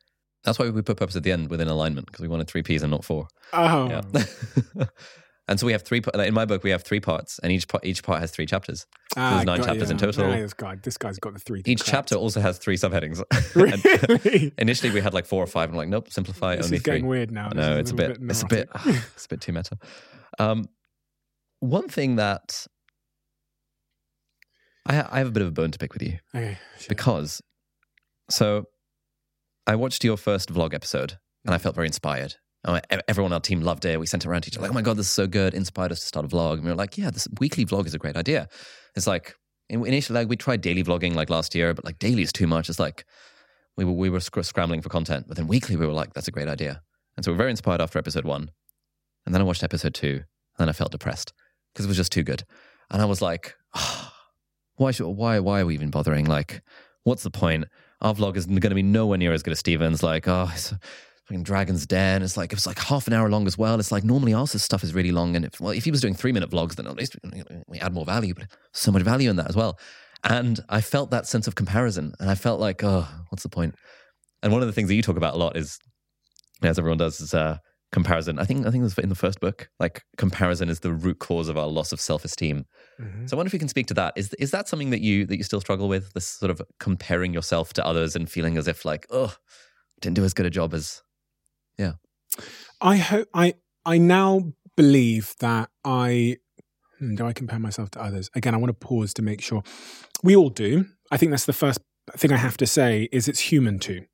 That's 0.44 0.58
why 0.58 0.68
we 0.68 0.82
put 0.82 0.96
purpose 0.98 1.16
at 1.16 1.22
the 1.22 1.32
end 1.32 1.48
within 1.48 1.68
alignment 1.68 2.06
because 2.06 2.20
we 2.20 2.28
wanted 2.28 2.48
three 2.48 2.62
P's 2.62 2.82
and 2.82 2.90
not 2.90 3.04
four. 3.04 3.28
Oh. 3.52 3.88
Yeah. 3.88 4.84
and 5.48 5.58
so 5.58 5.66
we 5.66 5.72
have 5.72 5.82
three. 5.82 6.02
In 6.14 6.34
my 6.34 6.44
book, 6.44 6.62
we 6.62 6.70
have 6.70 6.82
three 6.82 7.00
parts, 7.00 7.38
and 7.38 7.50
each 7.50 7.66
part 7.66 7.84
each 7.84 8.02
part 8.02 8.20
has 8.20 8.30
three 8.30 8.44
chapters. 8.46 8.86
Ah, 9.16 9.34
There's 9.34 9.46
nine 9.46 9.58
got 9.60 9.66
chapters 9.68 9.90
in 9.90 9.96
total. 9.96 10.26
Ah, 10.26 10.36
this 10.36 10.52
guy, 10.54 10.76
this 10.82 10.98
guy's 10.98 11.18
got 11.18 11.32
the 11.32 11.40
three. 11.40 11.62
Each 11.64 11.80
cracked. 11.80 11.90
chapter 11.90 12.16
also 12.16 12.40
has 12.40 12.58
three 12.58 12.76
subheadings. 12.76 13.22
Really? 13.54 14.52
initially, 14.58 14.92
we 14.92 15.00
had 15.00 15.14
like 15.14 15.26
four 15.26 15.42
or 15.42 15.46
five, 15.46 15.68
and 15.68 15.74
I'm 15.74 15.78
like, 15.78 15.88
nope, 15.88 16.10
simplify 16.10 16.56
this 16.56 16.66
only 16.66 16.76
is 16.76 16.82
three. 16.82 16.92
getting 16.92 17.06
weird 17.06 17.30
now. 17.30 17.46
I 17.46 17.48
This 17.50 17.56
know 17.56 17.72
is 17.72 17.78
it's 17.78 17.90
a 17.90 17.94
little 17.94 18.14
bit, 18.16 18.30
it's 18.30 18.42
a 18.42 18.46
bit, 18.46 18.68
it's 19.14 19.24
a 19.24 19.28
bit 19.28 19.40
too 19.40 19.52
meta. 19.52 19.78
Um, 20.38 20.66
one 21.60 21.88
thing 21.88 22.16
that 22.16 22.66
I, 24.86 25.04
I 25.10 25.18
have 25.18 25.28
a 25.28 25.30
bit 25.30 25.42
of 25.42 25.48
a 25.48 25.52
bone 25.52 25.70
to 25.70 25.78
pick 25.78 25.92
with 25.94 26.02
you 26.02 26.18
okay. 26.34 26.58
sure. 26.78 26.86
because, 26.88 27.40
so, 28.30 28.64
I 29.66 29.76
watched 29.76 30.04
your 30.04 30.16
first 30.16 30.52
vlog 30.52 30.74
episode 30.74 31.18
and 31.44 31.54
I 31.54 31.58
felt 31.58 31.74
very 31.74 31.86
inspired. 31.86 32.34
Everyone 33.08 33.32
on 33.32 33.34
our 33.34 33.40
team 33.40 33.60
loved 33.60 33.84
it. 33.84 34.00
We 34.00 34.06
sent 34.06 34.24
it 34.24 34.28
around 34.28 34.42
to 34.42 34.48
each 34.48 34.56
other, 34.56 34.62
like, 34.62 34.70
"Oh 34.70 34.74
my 34.74 34.82
god, 34.82 34.96
this 34.96 35.06
is 35.06 35.12
so 35.12 35.26
good!" 35.26 35.52
Inspired 35.52 35.92
us 35.92 36.00
to 36.00 36.06
start 36.06 36.24
a 36.24 36.28
vlog. 36.28 36.54
And 36.54 36.64
we 36.64 36.70
were 36.70 36.76
like, 36.76 36.96
"Yeah, 36.96 37.10
this 37.10 37.28
weekly 37.38 37.66
vlog 37.66 37.86
is 37.86 37.94
a 37.94 37.98
great 37.98 38.16
idea." 38.16 38.48
It's 38.94 39.06
like 39.06 39.34
initially, 39.68 40.18
like 40.18 40.28
we 40.28 40.36
tried 40.36 40.62
daily 40.62 40.82
vlogging 40.82 41.14
like 41.14 41.28
last 41.28 41.54
year, 41.54 41.74
but 41.74 41.84
like 41.84 41.98
daily 41.98 42.22
is 42.22 42.32
too 42.32 42.46
much. 42.46 42.70
It's 42.70 42.78
like 42.78 43.04
we 43.76 43.84
were 43.84 43.92
we 43.92 44.08
were 44.08 44.20
scr- 44.20 44.42
scrambling 44.42 44.80
for 44.80 44.88
content, 44.88 45.26
but 45.28 45.36
then 45.36 45.46
weekly 45.46 45.76
we 45.76 45.86
were 45.86 45.92
like, 45.92 46.14
"That's 46.14 46.28
a 46.28 46.30
great 46.32 46.48
idea." 46.48 46.80
And 47.16 47.24
so 47.24 47.30
we 47.30 47.34
were 47.34 47.44
very 47.44 47.50
inspired 47.50 47.82
after 47.82 47.98
episode 47.98 48.24
one, 48.24 48.50
and 49.26 49.34
then 49.34 49.42
I 49.42 49.44
watched 49.44 49.62
episode 49.62 49.94
two, 49.94 50.14
and 50.56 50.58
then 50.58 50.68
I 50.70 50.72
felt 50.72 50.92
depressed 50.92 51.34
because 51.72 51.84
it 51.84 51.88
was 51.88 51.98
just 51.98 52.12
too 52.12 52.22
good, 52.22 52.44
and 52.90 53.02
I 53.02 53.04
was 53.04 53.20
like, 53.20 53.56
ah, 53.74 54.14
"Why 54.76 54.90
should 54.90 55.08
why 55.08 55.38
why 55.38 55.60
are 55.60 55.66
we 55.66 55.74
even 55.74 55.90
bothering? 55.90 56.24
Like, 56.24 56.62
what's 57.02 57.24
the 57.24 57.30
point? 57.30 57.66
Our 58.04 58.14
vlog 58.14 58.36
is 58.36 58.46
going 58.46 58.60
to 58.60 58.74
be 58.74 58.82
nowhere 58.82 59.18
near 59.18 59.32
as 59.32 59.42
good 59.42 59.52
as 59.52 59.58
Steven's. 59.58 60.02
Like, 60.02 60.28
oh, 60.28 60.48
it's 60.52 60.72
fucking 61.24 61.42
Dragon's 61.42 61.86
Den. 61.86 62.22
It's 62.22 62.36
like 62.36 62.52
it 62.52 62.56
was 62.56 62.66
like 62.66 62.78
half 62.78 63.06
an 63.06 63.14
hour 63.14 63.28
long 63.30 63.46
as 63.46 63.58
well. 63.58 63.80
It's 63.80 63.90
like 63.90 64.04
normally 64.04 64.34
Ars's 64.34 64.62
stuff 64.62 64.84
is 64.84 64.94
really 64.94 65.10
long, 65.10 65.34
and 65.36 65.44
if, 65.44 65.58
well, 65.58 65.72
if 65.72 65.84
he 65.84 65.90
was 65.90 66.00
doing 66.00 66.14
three 66.14 66.30
minute 66.30 66.50
vlogs, 66.50 66.76
then 66.76 66.86
at 66.86 66.96
least 66.96 67.16
we 67.66 67.80
add 67.80 67.94
more 67.94 68.04
value. 68.04 68.34
But 68.34 68.48
so 68.72 68.92
much 68.92 69.02
value 69.02 69.30
in 69.30 69.36
that 69.36 69.48
as 69.48 69.56
well. 69.56 69.78
And 70.22 70.60
I 70.68 70.80
felt 70.80 71.10
that 71.10 71.26
sense 71.26 71.46
of 71.46 71.54
comparison, 71.54 72.14
and 72.20 72.30
I 72.30 72.34
felt 72.34 72.60
like, 72.60 72.84
oh, 72.84 73.08
what's 73.30 73.42
the 73.42 73.48
point? 73.48 73.74
And 74.42 74.52
one 74.52 74.60
of 74.60 74.68
the 74.68 74.72
things 74.72 74.88
that 74.88 74.94
you 74.94 75.02
talk 75.02 75.16
about 75.16 75.34
a 75.34 75.38
lot 75.38 75.56
is, 75.56 75.78
as 76.62 76.78
everyone 76.78 76.98
does, 76.98 77.20
is 77.20 77.32
uh, 77.32 77.56
comparison. 77.92 78.38
I 78.38 78.44
think 78.44 78.66
I 78.66 78.70
think 78.70 78.82
it 78.82 78.84
was 78.84 78.98
in 78.98 79.08
the 79.08 79.14
first 79.14 79.40
book. 79.40 79.68
Like 79.80 80.02
comparison 80.18 80.68
is 80.68 80.80
the 80.80 80.92
root 80.92 81.20
cause 81.20 81.48
of 81.48 81.56
our 81.56 81.68
loss 81.68 81.92
of 81.92 82.00
self 82.00 82.24
esteem. 82.24 82.66
Mhm. 83.00 83.28
So 83.28 83.36
I 83.36 83.38
wonder 83.38 83.48
if 83.48 83.52
you 83.52 83.58
can 83.58 83.68
speak 83.68 83.86
to 83.88 83.94
that. 83.94 84.14
Is 84.16 84.32
is 84.34 84.50
that 84.52 84.68
something 84.68 84.90
that 84.90 85.00
you 85.00 85.26
that 85.26 85.36
you 85.36 85.42
still 85.42 85.60
struggle 85.60 85.88
with? 85.88 86.12
This 86.12 86.26
sort 86.26 86.50
of 86.50 86.62
comparing 86.78 87.32
yourself 87.32 87.72
to 87.74 87.86
others 87.86 88.14
and 88.14 88.30
feeling 88.30 88.56
as 88.56 88.68
if 88.68 88.84
like, 88.84 89.06
oh, 89.10 89.34
didn't 90.00 90.16
do 90.16 90.24
as 90.24 90.34
good 90.34 90.46
a 90.46 90.50
job 90.50 90.74
as. 90.74 91.02
Yeah. 91.78 91.94
I 92.80 92.96
hope 92.96 93.28
I 93.34 93.54
I 93.84 93.98
now 93.98 94.52
believe 94.76 95.34
that 95.40 95.70
I 95.84 96.36
hmm, 96.98 97.14
do 97.16 97.26
I 97.26 97.32
compare 97.32 97.58
myself 97.58 97.90
to 97.92 98.02
others. 98.02 98.30
Again, 98.34 98.54
I 98.54 98.58
want 98.58 98.68
to 98.68 98.86
pause 98.86 99.12
to 99.14 99.22
make 99.22 99.40
sure 99.40 99.62
we 100.22 100.36
all 100.36 100.50
do. 100.50 100.86
I 101.10 101.16
think 101.16 101.30
that's 101.30 101.46
the 101.46 101.52
first 101.52 101.80
thing 102.16 102.32
I 102.32 102.36
have 102.36 102.56
to 102.58 102.66
say 102.66 103.08
is 103.12 103.28
it's 103.28 103.40
human 103.40 103.78
too. 103.78 104.04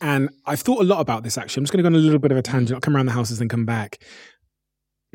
And 0.00 0.30
I've 0.46 0.60
thought 0.60 0.80
a 0.80 0.84
lot 0.84 1.00
about 1.00 1.22
this 1.22 1.38
actually. 1.38 1.60
I'm 1.60 1.64
just 1.64 1.72
going 1.72 1.84
to 1.84 1.90
go 1.90 1.94
on 1.94 2.00
a 2.00 2.04
little 2.04 2.18
bit 2.18 2.32
of 2.32 2.38
a 2.38 2.42
tangent. 2.42 2.74
I'll 2.74 2.80
come 2.80 2.96
around 2.96 3.06
the 3.06 3.12
houses 3.12 3.40
and 3.40 3.48
come 3.48 3.64
back. 3.64 4.02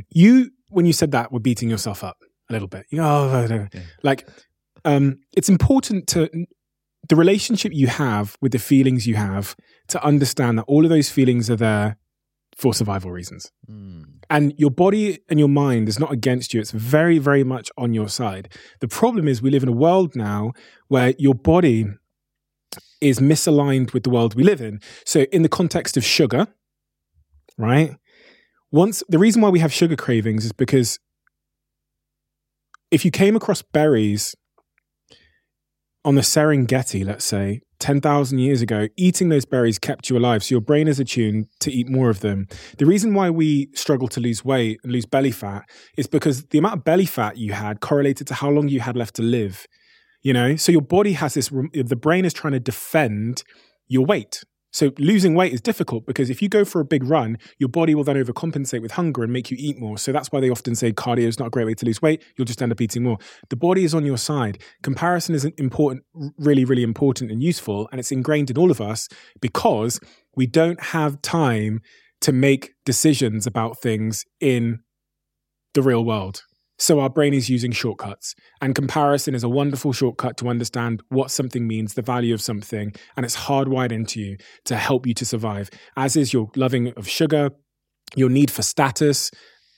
You, 0.10 0.52
when 0.70 0.86
you 0.86 0.94
said 0.94 1.12
that, 1.12 1.32
were 1.32 1.40
beating 1.40 1.70
yourself 1.70 2.04
up 2.04 2.18
a 2.50 2.54
little 2.54 2.68
bit. 2.68 2.86
You 2.90 3.00
know, 3.00 3.30
oh, 3.30 3.48
no, 3.48 3.58
no. 3.58 3.68
Yeah. 3.74 3.82
like 4.04 4.28
um, 4.86 5.20
it's 5.36 5.50
important 5.50 6.08
to 6.08 6.30
the 7.10 7.16
relationship 7.16 7.72
you 7.74 7.88
have 7.88 8.38
with 8.42 8.52
the 8.52 8.60
feelings 8.60 9.08
you 9.08 9.16
have 9.16 9.56
to 9.90 10.04
understand 10.04 10.58
that 10.58 10.64
all 10.64 10.84
of 10.84 10.90
those 10.90 11.10
feelings 11.10 11.50
are 11.50 11.56
there 11.56 11.98
for 12.56 12.74
survival 12.74 13.12
reasons. 13.12 13.52
Hmm. 13.68 14.02
And 14.30 14.54
your 14.58 14.72
body 14.72 15.20
and 15.30 15.40
your 15.40 15.48
mind 15.48 15.88
is 15.88 16.00
not 16.00 16.12
against 16.12 16.54
you. 16.54 16.60
It's 16.60 16.72
very, 16.72 17.18
very 17.18 17.44
much 17.44 17.70
on 17.78 17.94
your 17.94 18.10
side. 18.10 18.52
The 18.82 18.88
problem 18.88 19.28
is 19.28 19.42
we 19.42 19.52
live 19.52 19.64
in 19.64 19.70
a 19.70 19.74
world 19.74 20.16
now 20.16 20.54
where 20.88 21.14
your 21.18 21.36
body 21.36 21.86
is 23.00 23.20
misaligned 23.20 23.94
with 23.94 24.04
the 24.04 24.10
world 24.10 24.36
we 24.36 24.44
live 24.44 24.60
in. 24.60 24.82
So, 25.06 25.22
in 25.32 25.44
the 25.44 25.50
context 25.50 25.98
of 25.98 26.04
sugar, 26.04 26.48
right? 27.58 27.96
Once 28.72 29.04
the 29.08 29.20
reason 29.20 29.42
why 29.42 29.50
we 29.50 29.60
have 29.60 29.72
sugar 29.72 29.96
cravings 29.96 30.44
is 30.44 30.52
because 30.52 31.00
if 32.92 33.06
you 33.06 33.12
came 33.12 33.36
across 33.36 33.62
berries 33.62 34.36
on 36.06 36.16
the 36.16 36.22
Serengeti, 36.22 37.06
let's 37.06 37.26
say, 37.26 37.62
10,000 37.80 38.40
years 38.40 38.62
ago, 38.62 38.88
eating 38.98 39.30
those 39.30 39.46
berries 39.46 39.78
kept 39.78 40.10
you 40.10 40.18
alive. 40.18 40.44
So 40.44 40.56
your 40.56 40.62
brain 40.62 40.88
is 40.88 41.00
attuned 41.00 41.48
to 41.60 41.72
eat 41.72 41.90
more 41.90 42.10
of 42.10 42.22
them. 42.22 42.48
The 42.78 42.86
reason 42.86 43.14
why 43.14 43.30
we 43.30 43.70
struggle 43.74 44.08
to 44.10 44.20
lose 44.20 44.44
weight 44.44 44.80
and 44.84 44.92
lose 44.92 45.06
belly 45.06 45.32
fat 45.32 45.70
is 45.98 46.08
because 46.08 46.46
the 46.46 46.58
amount 46.58 46.76
of 46.76 46.84
belly 46.86 47.06
fat 47.06 47.38
you 47.38 47.54
had 47.54 47.82
correlated 47.82 48.26
to 48.28 48.34
how 48.34 48.50
long 48.50 48.68
you 48.68 48.80
had 48.80 48.98
left 48.98 49.16
to 49.18 49.22
live. 49.22 49.68
You 50.24 50.34
know, 50.34 50.56
so 50.56 50.72
your 50.72 50.82
body 50.82 51.14
has 51.14 51.36
this, 51.36 51.50
the 51.50 51.96
brain 51.96 52.26
is 52.26 52.34
trying 52.34 52.54
to 52.54 52.60
defend 52.60 53.44
your 53.88 54.06
weight. 54.06 54.44
So 54.72 54.92
losing 55.00 55.34
weight 55.34 55.54
is 55.54 55.62
difficult 55.62 56.06
because 56.06 56.30
if 56.30 56.42
you 56.42 56.50
go 56.50 56.66
for 56.66 56.82
a 56.82 56.86
big 56.86 57.04
run, 57.04 57.38
your 57.58 57.70
body 57.70 57.96
will 57.96 58.04
then 58.04 58.22
overcompensate 58.22 58.82
with 58.82 58.92
hunger 58.92 59.24
and 59.24 59.32
make 59.32 59.50
you 59.50 59.58
eat 59.60 59.80
more. 59.80 59.98
So 59.98 60.12
that's 60.12 60.32
why 60.32 60.40
they 60.40 60.50
often 60.50 60.76
say 60.76 60.92
cardio 60.92 61.28
is 61.28 61.40
not 61.40 61.48
a 61.48 61.52
great 61.52 61.66
way 61.66 61.74
to 61.76 61.86
lose 61.86 62.02
weight. 62.02 62.24
You'll 62.36 62.46
just 62.46 62.62
end 62.62 62.72
up 62.72 62.82
eating 62.82 63.04
more. 63.04 63.18
The 63.50 63.56
body 63.56 63.84
is 63.84 63.96
on 63.96 64.06
your 64.06 64.18
side. 64.18 64.62
Comparison 64.84 65.36
is 65.36 65.46
important, 65.46 66.04
really, 66.38 66.66
really 66.66 66.84
important 66.84 67.32
and 67.32 67.42
useful. 67.42 67.88
And 67.92 68.00
it's 68.00 68.12
ingrained 68.12 68.50
in 68.50 68.58
all 68.58 68.72
of 68.72 68.82
us 68.82 69.08
because 69.42 70.00
we 70.36 70.48
don't 70.48 70.82
have 70.84 71.22
time 71.22 71.82
to 72.22 72.32
make 72.32 72.74
decisions 72.86 73.48
about 73.48 73.80
things 73.80 74.26
in 74.40 74.80
the 75.74 75.82
real 75.82 76.04
world. 76.04 76.44
So 76.80 77.00
our 77.00 77.10
brain 77.10 77.34
is 77.34 77.50
using 77.50 77.72
shortcuts. 77.72 78.36
And 78.62 78.76
comparison 78.76 79.34
is 79.34 79.44
a 79.44 79.50
wonderful 79.50 79.94
shortcut 79.94 80.38
to 80.38 80.50
understand 80.50 81.02
what 81.10 81.32
something 81.32 81.68
means, 81.68 81.96
the 81.96 82.02
value 82.02 82.34
of 82.34 82.42
something, 82.42 82.94
and 83.16 83.26
it's 83.26 83.36
hardwired 83.36 83.92
into 83.92 84.22
you 84.22 84.38
to 84.66 84.76
help 84.76 85.08
you 85.08 85.14
to 85.16 85.26
survive. 85.26 85.70
As 85.96 86.16
is 86.16 86.34
your 86.34 86.50
loving 86.56 86.94
of 86.96 87.08
sugar, 87.08 87.52
your 88.16 88.30
need 88.30 88.52
for 88.52 88.62
status. 88.62 89.32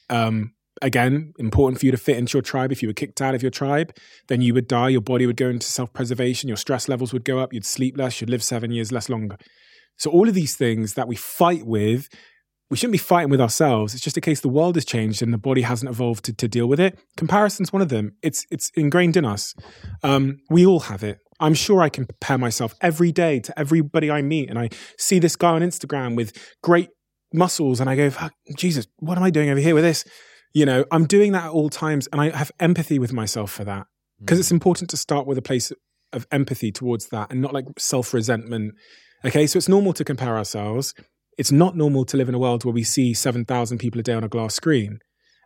Um, 0.10 0.54
again, 0.82 1.34
important 1.40 1.80
for 1.80 1.86
you 1.86 1.92
to 1.92 1.98
fit 1.98 2.18
into 2.18 2.38
your 2.38 2.42
tribe. 2.42 2.72
If 2.72 2.82
you 2.82 2.90
were 2.90 2.94
kicked 2.94 3.22
out 3.22 3.36
of 3.36 3.42
your 3.42 3.52
tribe, 3.52 3.96
then 4.28 4.42
you 4.42 4.54
would 4.54 4.68
die. 4.68 4.90
Your 4.90 5.02
body 5.02 5.26
would 5.26 5.38
go 5.38 5.50
into 5.50 5.68
self 5.68 5.94
preservation. 5.94 6.48
Your 6.48 6.58
stress 6.58 6.90
levels 6.90 7.14
would 7.14 7.26
go 7.26 7.40
up. 7.40 7.54
You'd 7.54 7.66
sleep 7.66 7.98
less. 7.98 8.20
You'd 8.20 8.30
live 8.30 8.44
seven 8.44 8.72
years 8.72 8.92
less 8.92 9.10
longer. 9.10 9.38
So, 9.98 10.10
all 10.10 10.28
of 10.28 10.36
these 10.36 10.56
things 10.56 10.94
that 10.94 11.08
we 11.08 11.16
fight 11.16 11.66
with, 11.66 12.08
we 12.70 12.78
shouldn't 12.78 12.92
be 12.92 13.00
fighting 13.00 13.30
with 13.30 13.42
ourselves. 13.42 13.94
It's 13.94 14.04
just 14.04 14.18
a 14.18 14.22
case 14.22 14.42
the 14.42 14.50
world 14.50 14.76
has 14.76 14.86
changed 14.86 15.22
and 15.22 15.34
the 15.34 15.38
body 15.38 15.64
hasn't 15.64 15.90
evolved 15.90 16.26
to, 16.26 16.34
to 16.34 16.48
deal 16.48 16.68
with 16.68 16.80
it. 16.80 17.00
Comparison's 17.18 17.74
one 17.74 17.82
of 17.82 17.90
them. 17.90 18.16
It's 18.22 18.46
it's 18.52 18.72
ingrained 18.76 19.18
in 19.18 19.26
us. 19.26 19.56
Um, 20.04 20.40
we 20.50 20.66
all 20.66 20.82
have 20.82 21.04
it. 21.04 21.20
I'm 21.40 21.54
sure 21.54 21.82
I 21.82 21.90
can 21.90 22.06
compare 22.06 22.38
myself 22.38 22.76
every 22.82 23.12
day 23.12 23.40
to 23.40 23.58
everybody 23.58 24.12
I 24.12 24.22
meet, 24.22 24.50
and 24.50 24.60
I 24.60 24.70
see 24.98 25.20
this 25.20 25.36
guy 25.36 25.52
on 25.52 25.62
Instagram 25.62 26.16
with 26.16 26.38
great 26.62 26.90
muscles, 27.34 27.80
and 27.80 27.90
I 27.90 27.96
go, 27.96 28.10
Fuck, 28.10 28.34
Jesus, 28.56 28.88
what 28.98 29.18
am 29.18 29.24
I 29.24 29.30
doing 29.30 29.50
over 29.50 29.60
here 29.60 29.74
with 29.76 29.84
this? 29.84 30.04
You 30.54 30.66
know, 30.66 30.84
I'm 30.92 31.06
doing 31.06 31.32
that 31.34 31.46
at 31.46 31.52
all 31.52 31.70
times, 31.70 32.08
and 32.12 32.22
I 32.22 32.36
have 32.36 32.52
empathy 32.60 33.00
with 33.00 33.14
myself 33.14 33.52
for 33.52 33.64
that 33.64 33.88
because 34.20 34.40
it's 34.40 34.52
important 34.52 34.90
to 34.90 34.98
start 34.98 35.26
with 35.26 35.38
a 35.38 35.42
place 35.42 35.72
of 36.12 36.28
empathy 36.32 36.72
towards 36.72 37.08
that 37.08 37.32
and 37.32 37.42
not 37.42 37.54
like 37.54 37.66
self 37.78 38.14
resentment. 38.14 38.74
Okay, 39.26 39.48
so 39.48 39.58
it's 39.58 39.70
normal 39.70 39.94
to 39.94 40.04
compare 40.04 40.38
ourselves. 40.38 40.94
It's 41.40 41.54
not 41.54 41.78
normal 41.78 42.04
to 42.04 42.18
live 42.18 42.28
in 42.28 42.36
a 42.36 42.40
world 42.40 42.66
where 42.66 42.74
we 42.74 42.84
see 42.84 43.14
7,000 43.14 43.78
people 43.78 43.98
a 43.98 44.04
day 44.04 44.12
on 44.12 44.26
a 44.26 44.28
glass 44.28 44.54
screen 44.54 45.00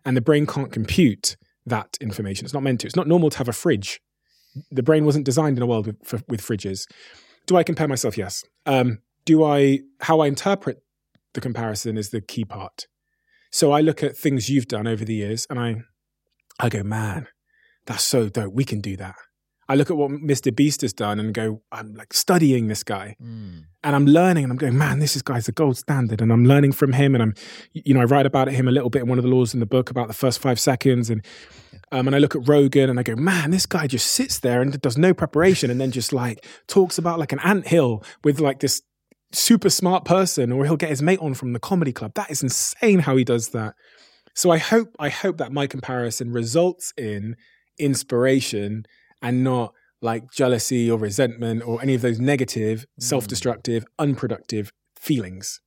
and 0.04 0.18
the 0.18 0.22
brain 0.22 0.48
can't 0.48 0.72
compute 0.72 1.38
that 1.68 2.00
information. 2.02 2.46
It's 2.46 2.54
not 2.54 2.64
meant 2.64 2.80
to. 2.80 2.88
It's 2.88 2.96
not 2.96 3.08
normal 3.08 3.30
to 3.30 3.38
have 3.38 3.48
a 3.48 3.54
fridge. 3.54 4.02
The 4.72 4.82
brain 4.82 5.06
wasn't 5.06 5.24
designed 5.24 5.56
in 5.56 5.62
a 5.62 5.68
world 5.68 5.86
with, 5.86 6.04
for, 6.04 6.20
with 6.28 6.42
fridges. 6.42 6.88
Do 7.46 7.58
I 7.58 7.62
compare 7.62 7.88
myself? 7.88 8.18
Yes. 8.18 8.44
Um, 8.66 9.04
do 9.24 9.44
I, 9.44 9.82
how 10.02 10.20
I 10.22 10.26
interpret 10.26 10.82
the 11.36 11.42
comparison 11.42 11.96
is 11.96 12.10
the 12.10 12.22
key 12.22 12.44
part. 12.44 12.88
So 13.52 13.72
I 13.72 13.82
look 13.82 14.02
at 14.02 14.18
things 14.18 14.50
you've 14.50 14.68
done 14.68 14.88
over 14.88 15.06
the 15.06 15.14
years 15.14 15.46
and 15.48 15.60
I, 15.60 15.84
I 16.60 16.70
go, 16.70 16.82
man, 16.82 17.28
that's 17.86 18.04
so 18.04 18.30
dope. 18.30 18.56
We 18.56 18.66
can 18.66 18.82
do 18.82 18.98
that. 18.98 19.14
I 19.70 19.76
look 19.76 19.90
at 19.90 19.98
what 19.98 20.12
Mr. 20.12 20.54
Beast 20.56 20.82
has 20.82 20.94
done 20.94 21.20
and 21.20 21.34
go, 21.34 21.62
I'm 21.72 21.94
like 21.96 22.14
studying 22.14 22.68
this 22.68 22.84
guy 22.84 23.16
Mm. 23.22 23.64
and 23.84 23.96
I'm 23.96 24.06
learning 24.06 24.44
and 24.44 24.52
I'm 24.52 24.58
going, 24.58 24.78
man, 24.78 25.00
this 25.00 25.16
is 25.16 25.22
guy's 25.22 25.46
the 25.46 25.52
gold 25.52 25.78
standard. 25.78 26.22
And 26.22 26.32
I'm 26.34 26.46
learning 26.46 26.74
from 26.74 26.94
him. 26.94 27.16
And 27.16 27.22
I'm, 27.24 27.34
you 27.74 27.94
know, 27.94 28.02
I 28.02 28.06
write 28.06 28.26
about 28.26 28.50
him 28.50 28.68
a 28.68 28.72
little 28.72 28.90
bit 28.90 29.04
in 29.04 29.08
one 29.08 29.18
of 29.18 29.24
the 29.24 29.30
laws 29.30 29.54
in 29.54 29.60
the 29.60 29.66
book 29.66 29.90
about 29.90 30.08
the 30.08 30.14
first 30.14 30.40
five 30.40 30.60
seconds. 30.60 31.10
And, 31.10 31.26
um, 31.92 32.08
and 32.08 32.16
I 32.16 32.20
look 32.20 32.36
at 32.36 32.48
Rogan 32.48 32.90
and 32.90 33.00
I 33.00 33.04
go, 33.04 33.16
man, 33.16 33.52
this 33.52 33.66
guy 33.66 33.88
just 33.88 34.08
sits 34.08 34.40
there 34.40 34.62
and 34.62 34.80
does 34.82 34.98
no 34.98 35.14
preparation 35.14 35.72
and 35.72 35.80
then 35.80 35.92
just 35.92 36.12
like 36.12 36.46
talks 36.68 36.98
about 36.98 37.20
like 37.20 37.32
an 37.32 37.40
ant 37.40 37.68
hill 37.68 38.04
with 38.24 38.40
like 38.40 38.60
this 38.60 38.82
super 39.32 39.70
smart 39.70 40.06
person 40.06 40.52
or 40.52 40.66
he'll 40.66 40.78
get 40.78 40.90
his 40.90 41.02
mate 41.02 41.20
on 41.20 41.34
from 41.34 41.54
the 41.54 41.60
comedy 41.60 41.92
club. 41.94 42.14
That 42.16 42.30
is 42.30 42.44
insane 42.44 43.00
how 43.00 43.16
he 43.16 43.24
does 43.24 43.50
that. 43.50 43.76
So 44.36 44.52
I 44.52 44.58
hope, 44.58 44.96
I 45.00 45.10
hope 45.10 45.38
that 45.38 45.52
my 45.52 45.68
comparison 45.68 46.32
results 46.32 46.94
in 46.98 47.36
inspiration 47.80 48.86
and 49.24 49.44
not 49.44 49.74
like 50.02 50.30
jealousy 50.32 50.92
or 50.92 51.00
resentment 51.00 51.64
or 51.66 51.82
any 51.82 51.96
of 51.96 52.02
those 52.02 52.20
negative, 52.20 52.86
Mm. 53.00 53.04
self 53.04 53.26
destructive, 53.28 53.86
unproductive 53.98 54.72
feelings. 54.96 55.62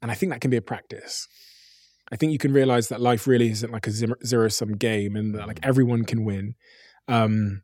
And 0.00 0.10
I 0.10 0.14
think 0.14 0.32
that 0.32 0.40
can 0.40 0.50
be 0.50 0.56
a 0.56 0.62
practice. 0.62 1.28
I 2.12 2.16
think 2.16 2.32
you 2.32 2.38
can 2.38 2.52
realize 2.52 2.88
that 2.88 3.00
life 3.00 3.26
really 3.26 3.50
isn't 3.50 3.70
like 3.72 3.86
a 3.86 3.90
zero 4.24 4.48
sum 4.48 4.72
game 4.76 5.14
and 5.16 5.34
that 5.34 5.46
like 5.46 5.60
everyone 5.62 6.04
can 6.04 6.24
win. 6.24 6.54
Um, 7.06 7.62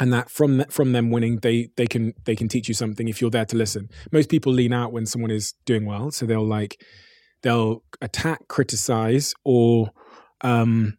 and 0.00 0.12
that 0.12 0.28
from 0.30 0.56
th- 0.58 0.70
from 0.70 0.92
them 0.92 1.10
winning, 1.10 1.38
they 1.40 1.68
they 1.76 1.86
can 1.86 2.12
they 2.24 2.34
can 2.36 2.48
teach 2.48 2.66
you 2.68 2.74
something 2.74 3.06
if 3.08 3.20
you're 3.20 3.30
there 3.30 3.44
to 3.46 3.56
listen. 3.56 3.88
Most 4.12 4.28
people 4.28 4.52
lean 4.52 4.72
out 4.72 4.92
when 4.92 5.06
someone 5.06 5.30
is 5.30 5.54
doing 5.64 5.86
well, 5.86 6.10
so 6.10 6.26
they'll 6.26 6.44
like 6.46 6.82
they'll 7.42 7.84
attack, 8.00 8.48
criticize, 8.48 9.34
or 9.44 9.90
um, 10.40 10.98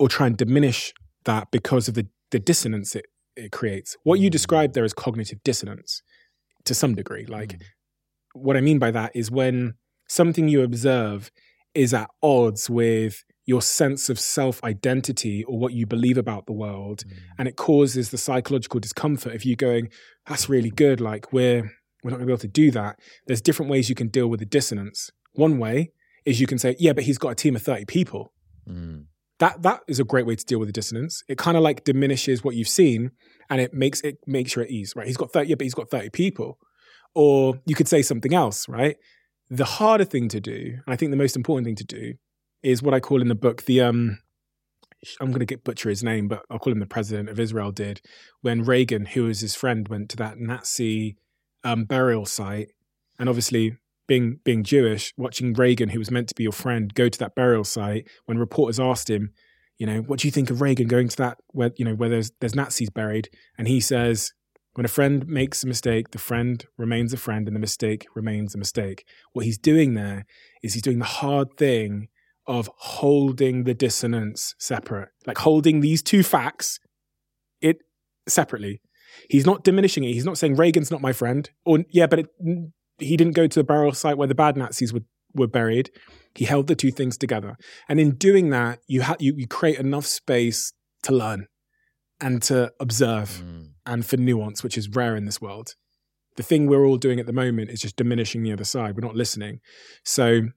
or 0.00 0.08
try 0.08 0.26
and 0.26 0.36
diminish 0.38 0.92
that 1.26 1.50
because 1.50 1.86
of 1.88 1.94
the 1.94 2.06
the 2.32 2.38
dissonance 2.40 2.96
it 2.96 3.04
it 3.36 3.52
creates. 3.52 3.96
What 4.02 4.18
you 4.18 4.30
described 4.30 4.72
there 4.74 4.84
is 4.84 4.94
cognitive 4.94 5.42
dissonance 5.44 6.02
to 6.64 6.74
some 6.74 6.94
degree. 6.94 7.26
Like 7.26 7.52
Mm. 7.58 7.62
what 8.32 8.56
I 8.56 8.60
mean 8.62 8.78
by 8.78 8.90
that 8.92 9.14
is 9.14 9.30
when 9.30 9.74
something 10.08 10.48
you 10.48 10.62
observe 10.62 11.30
is 11.74 11.92
at 11.92 12.08
odds 12.22 12.70
with 12.70 13.22
your 13.44 13.62
sense 13.62 14.08
of 14.08 14.18
self 14.18 14.64
identity 14.64 15.44
or 15.44 15.58
what 15.58 15.72
you 15.74 15.86
believe 15.86 16.18
about 16.18 16.46
the 16.46 16.52
world, 16.52 17.04
Mm. 17.06 17.12
and 17.38 17.48
it 17.48 17.56
causes 17.56 18.10
the 18.10 18.18
psychological 18.18 18.80
discomfort 18.80 19.34
of 19.34 19.44
you 19.44 19.54
going, 19.54 19.88
"That's 20.26 20.48
really 20.48 20.70
good." 20.70 21.00
Like 21.00 21.32
we're 21.32 21.62
we're 22.02 22.10
not 22.10 22.18
going 22.18 22.28
to 22.28 22.32
be 22.32 22.32
able 22.32 22.40
to 22.52 22.60
do 22.64 22.70
that. 22.72 22.98
There's 23.26 23.40
different 23.40 23.70
ways 23.70 23.88
you 23.88 23.94
can 23.96 24.08
deal 24.08 24.28
with 24.28 24.38
the 24.40 24.46
dissonance. 24.46 25.10
One 25.34 25.58
way 25.58 25.92
is 26.24 26.40
you 26.40 26.46
can 26.46 26.58
say, 26.58 26.76
"Yeah, 26.78 26.92
but 26.92 27.04
he's 27.04 27.18
got 27.18 27.30
a 27.30 27.34
team 27.34 27.54
of 27.56 27.62
thirty 27.62 27.84
people." 27.84 28.32
Mm. 28.68 29.06
That 29.38 29.62
that 29.62 29.80
is 29.86 30.00
a 30.00 30.04
great 30.04 30.26
way 30.26 30.36
to 30.36 30.44
deal 30.44 30.58
with 30.58 30.68
the 30.68 30.72
dissonance. 30.72 31.22
It 31.28 31.38
kind 31.38 31.56
of 31.56 31.62
like 31.62 31.84
diminishes 31.84 32.42
what 32.42 32.54
you've 32.54 32.68
seen, 32.68 33.10
and 33.50 33.60
it 33.60 33.74
makes 33.74 34.00
it 34.00 34.18
makes 34.26 34.56
you 34.56 34.62
at 34.62 34.70
ease. 34.70 34.94
Right? 34.96 35.06
He's 35.06 35.16
got 35.16 35.32
thirty, 35.32 35.50
yeah, 35.50 35.56
but 35.56 35.64
he's 35.64 35.74
got 35.74 35.90
thirty 35.90 36.10
people. 36.10 36.58
Or 37.14 37.60
you 37.66 37.74
could 37.74 37.88
say 37.88 38.02
something 38.02 38.34
else, 38.34 38.68
right? 38.68 38.96
The 39.48 39.64
harder 39.64 40.04
thing 40.04 40.28
to 40.28 40.40
do, 40.40 40.78
and 40.84 40.92
I 40.92 40.96
think 40.96 41.10
the 41.10 41.16
most 41.16 41.36
important 41.36 41.66
thing 41.66 41.76
to 41.76 41.84
do, 41.84 42.14
is 42.62 42.82
what 42.82 42.94
I 42.94 43.00
call 43.00 43.22
in 43.22 43.28
the 43.28 43.34
book 43.34 43.64
the 43.64 43.80
um. 43.82 44.18
I'm 45.20 45.28
going 45.28 45.40
to 45.40 45.46
get 45.46 45.62
butcher 45.62 45.90
his 45.90 46.02
name, 46.02 46.26
but 46.26 46.42
I'll 46.50 46.58
call 46.58 46.72
him 46.72 46.80
the 46.80 46.86
president 46.86 47.28
of 47.28 47.38
Israel. 47.38 47.70
Did 47.70 48.00
when 48.40 48.64
Reagan, 48.64 49.06
who 49.06 49.24
was 49.24 49.40
his 49.40 49.54
friend, 49.54 49.86
went 49.86 50.08
to 50.10 50.16
that 50.16 50.38
Nazi 50.38 51.16
um, 51.62 51.84
burial 51.84 52.24
site, 52.24 52.70
and 53.18 53.28
obviously 53.28 53.76
being 54.06 54.40
being 54.44 54.64
Jewish, 54.64 55.12
watching 55.16 55.52
Reagan, 55.52 55.90
who 55.90 55.98
was 55.98 56.10
meant 56.10 56.28
to 56.28 56.34
be 56.34 56.44
your 56.44 56.52
friend, 56.52 56.94
go 56.94 57.08
to 57.08 57.18
that 57.18 57.34
burial 57.34 57.64
site 57.64 58.08
when 58.26 58.38
reporters 58.38 58.80
asked 58.80 59.10
him, 59.10 59.32
you 59.78 59.86
know, 59.86 60.00
what 60.00 60.20
do 60.20 60.28
you 60.28 60.32
think 60.32 60.50
of 60.50 60.60
Reagan 60.60 60.88
going 60.88 61.08
to 61.08 61.16
that 61.18 61.38
where 61.48 61.70
you 61.76 61.84
know 61.84 61.94
where 61.94 62.08
there's 62.08 62.32
there's 62.40 62.54
Nazis 62.54 62.90
buried, 62.90 63.28
and 63.58 63.68
he 63.68 63.80
says, 63.80 64.32
when 64.74 64.84
a 64.84 64.88
friend 64.88 65.26
makes 65.26 65.64
a 65.64 65.66
mistake, 65.66 66.10
the 66.10 66.18
friend 66.18 66.64
remains 66.76 67.12
a 67.12 67.16
friend, 67.16 67.46
and 67.46 67.56
the 67.56 67.60
mistake 67.60 68.06
remains 68.14 68.54
a 68.54 68.58
mistake. 68.58 69.04
What 69.32 69.44
he's 69.44 69.58
doing 69.58 69.94
there 69.94 70.26
is 70.62 70.74
he's 70.74 70.82
doing 70.82 70.98
the 70.98 71.04
hard 71.04 71.56
thing 71.56 72.08
of 72.46 72.70
holding 72.76 73.64
the 73.64 73.74
dissonance 73.74 74.54
separate, 74.58 75.08
like 75.26 75.38
holding 75.38 75.80
these 75.80 76.02
two 76.02 76.22
facts 76.22 76.78
it 77.60 77.78
separately. 78.28 78.80
He's 79.30 79.46
not 79.46 79.64
diminishing 79.64 80.04
it. 80.04 80.12
He's 80.12 80.26
not 80.26 80.38
saying 80.38 80.56
Reagan's 80.56 80.90
not 80.90 81.00
my 81.00 81.12
friend, 81.12 81.48
or 81.64 81.80
yeah, 81.90 82.06
but 82.06 82.20
it, 82.20 82.26
he 82.98 83.16
didn't 83.16 83.34
go 83.34 83.46
to 83.46 83.58
the 83.60 83.64
burial 83.64 83.92
site 83.92 84.16
where 84.18 84.28
the 84.28 84.34
bad 84.34 84.56
Nazis 84.56 84.92
were 84.92 85.02
were 85.34 85.46
buried. 85.46 85.90
He 86.34 86.44
held 86.46 86.66
the 86.66 86.74
two 86.74 86.90
things 86.90 87.16
together, 87.18 87.56
and 87.88 87.98
in 88.00 88.12
doing 88.12 88.50
that, 88.50 88.78
you 88.86 89.02
ha- 89.02 89.16
you, 89.18 89.34
you 89.36 89.46
create 89.46 89.78
enough 89.78 90.06
space 90.06 90.72
to 91.02 91.12
learn 91.14 91.46
and 92.20 92.42
to 92.42 92.72
observe 92.80 93.42
Mm. 93.44 93.68
and 93.84 94.06
for 94.06 94.16
nuance, 94.16 94.62
which 94.62 94.78
is 94.78 94.88
rare 94.88 95.16
in 95.16 95.26
this 95.26 95.40
world. 95.40 95.74
The 96.36 96.42
thing 96.42 96.66
we're 96.66 96.84
all 96.84 96.96
doing 96.96 97.20
at 97.20 97.26
the 97.26 97.32
moment 97.32 97.70
is 97.70 97.80
just 97.80 97.96
diminishing 97.96 98.42
the 98.42 98.52
other 98.52 98.64
side. 98.64 98.94
We're 98.96 99.06
not 99.06 99.14
listening. 99.16 99.60
So, 100.04 100.48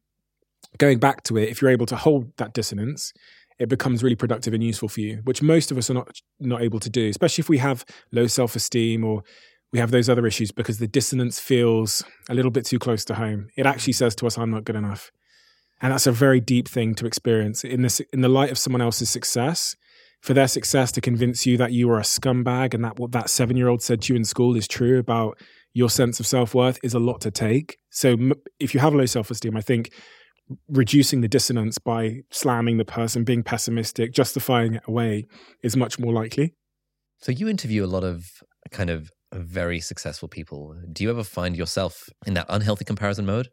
going 0.77 0.99
back 0.99 1.23
to 1.23 1.37
it, 1.37 1.49
if 1.49 1.61
you're 1.61 1.71
able 1.71 1.85
to 1.87 1.95
hold 1.95 2.35
that 2.37 2.53
dissonance, 2.53 3.13
it 3.59 3.67
becomes 3.69 4.01
really 4.03 4.15
productive 4.15 4.53
and 4.53 4.63
useful 4.63 4.87
for 4.89 5.01
you, 5.01 5.21
which 5.25 5.41
most 5.41 5.71
of 5.71 5.77
us 5.77 5.89
are 5.89 5.93
not 5.93 6.09
not 6.39 6.61
able 6.61 6.79
to 6.79 6.89
do, 6.89 7.07
especially 7.09 7.41
if 7.41 7.49
we 7.49 7.57
have 7.59 7.85
low 8.11 8.27
self 8.27 8.55
esteem 8.55 9.03
or 9.03 9.23
we 9.71 9.79
have 9.79 9.91
those 9.91 10.09
other 10.09 10.25
issues 10.25 10.51
because 10.51 10.79
the 10.79 10.87
dissonance 10.87 11.39
feels 11.39 12.03
a 12.29 12.33
little 12.33 12.51
bit 12.51 12.65
too 12.65 12.79
close 12.79 13.05
to 13.05 13.15
home. 13.15 13.47
It 13.55 13.65
actually 13.65 13.93
says 13.93 14.15
to 14.15 14.27
us, 14.27 14.37
"I'm 14.37 14.51
not 14.51 14.65
good 14.65 14.75
enough," 14.75 15.11
and 15.81 15.91
that's 15.91 16.07
a 16.07 16.11
very 16.11 16.39
deep 16.39 16.67
thing 16.67 16.95
to 16.95 17.05
experience 17.05 17.63
in 17.63 17.81
this 17.81 17.99
in 18.13 18.21
the 18.21 18.29
light 18.29 18.51
of 18.51 18.57
someone 18.57 18.81
else's 18.81 19.09
success. 19.09 19.75
For 20.21 20.33
their 20.33 20.49
success 20.49 20.91
to 20.93 21.01
convince 21.01 21.45
you 21.45 21.55
that 21.57 21.71
you 21.71 21.89
are 21.91 21.99
a 21.99 22.03
scumbag 22.03 22.73
and 22.73 22.83
that 22.83 22.99
what 22.99 23.13
that 23.13 23.29
seven 23.29 23.55
year 23.55 23.69
old 23.69 23.81
said 23.81 24.01
to 24.01 24.13
you 24.13 24.17
in 24.17 24.25
school 24.25 24.57
is 24.57 24.67
true 24.67 24.99
about 24.99 25.39
your 25.73 25.89
sense 25.89 26.19
of 26.19 26.27
self 26.27 26.53
worth 26.53 26.77
is 26.83 26.93
a 26.93 26.99
lot 26.99 27.21
to 27.21 27.31
take. 27.31 27.77
So 27.89 28.17
if 28.59 28.73
you 28.73 28.81
have 28.81 28.93
low 28.93 29.05
self 29.05 29.31
esteem, 29.31 29.55
I 29.55 29.61
think 29.61 29.91
reducing 30.67 31.21
the 31.21 31.27
dissonance 31.27 31.77
by 31.77 32.21
slamming 32.31 32.77
the 32.77 32.85
person, 32.85 33.23
being 33.23 33.43
pessimistic, 33.43 34.11
justifying 34.11 34.75
it 34.75 34.83
away 34.87 35.25
is 35.63 35.77
much 35.77 35.99
more 35.99 36.11
likely. 36.11 36.53
So 37.19 37.31
you 37.31 37.47
interview 37.47 37.85
a 37.85 37.87
lot 37.87 38.03
of 38.03 38.25
kind 38.71 38.89
of 38.89 39.11
very 39.33 39.79
successful 39.79 40.27
people. 40.27 40.75
Do 40.91 41.03
you 41.03 41.09
ever 41.09 41.23
find 41.23 41.55
yourself 41.55 42.09
in 42.25 42.33
that 42.35 42.45
unhealthy 42.49 42.85
comparison 42.85 43.25
mode? 43.25 43.49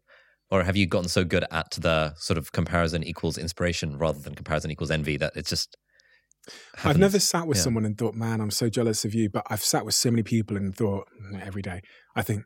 Or 0.50 0.62
have 0.62 0.76
you 0.76 0.86
gotten 0.86 1.08
so 1.08 1.24
good 1.24 1.44
at 1.50 1.72
the 1.72 2.14
sort 2.16 2.38
of 2.38 2.52
comparison 2.52 3.02
equals 3.02 3.36
inspiration 3.36 3.98
rather 3.98 4.20
than 4.20 4.34
comparison 4.34 4.70
equals 4.70 4.92
envy 4.92 5.16
that 5.16 5.32
it's 5.34 5.50
just 5.50 5.76
I've 6.84 6.98
never 6.98 7.18
sat 7.18 7.48
with 7.48 7.56
Yeah. 7.58 7.64
someone 7.64 7.84
and 7.84 7.98
thought, 7.98 8.14
man, 8.14 8.40
I'm 8.40 8.52
so 8.52 8.68
jealous 8.68 9.04
of 9.04 9.14
you. 9.14 9.28
But 9.28 9.46
I've 9.50 9.62
sat 9.62 9.84
with 9.84 9.94
so 9.94 10.10
many 10.10 10.22
people 10.22 10.56
and 10.56 10.74
thought 10.74 11.08
mm, 11.20 11.44
every 11.44 11.62
day, 11.62 11.80
I 12.14 12.22
think, 12.22 12.44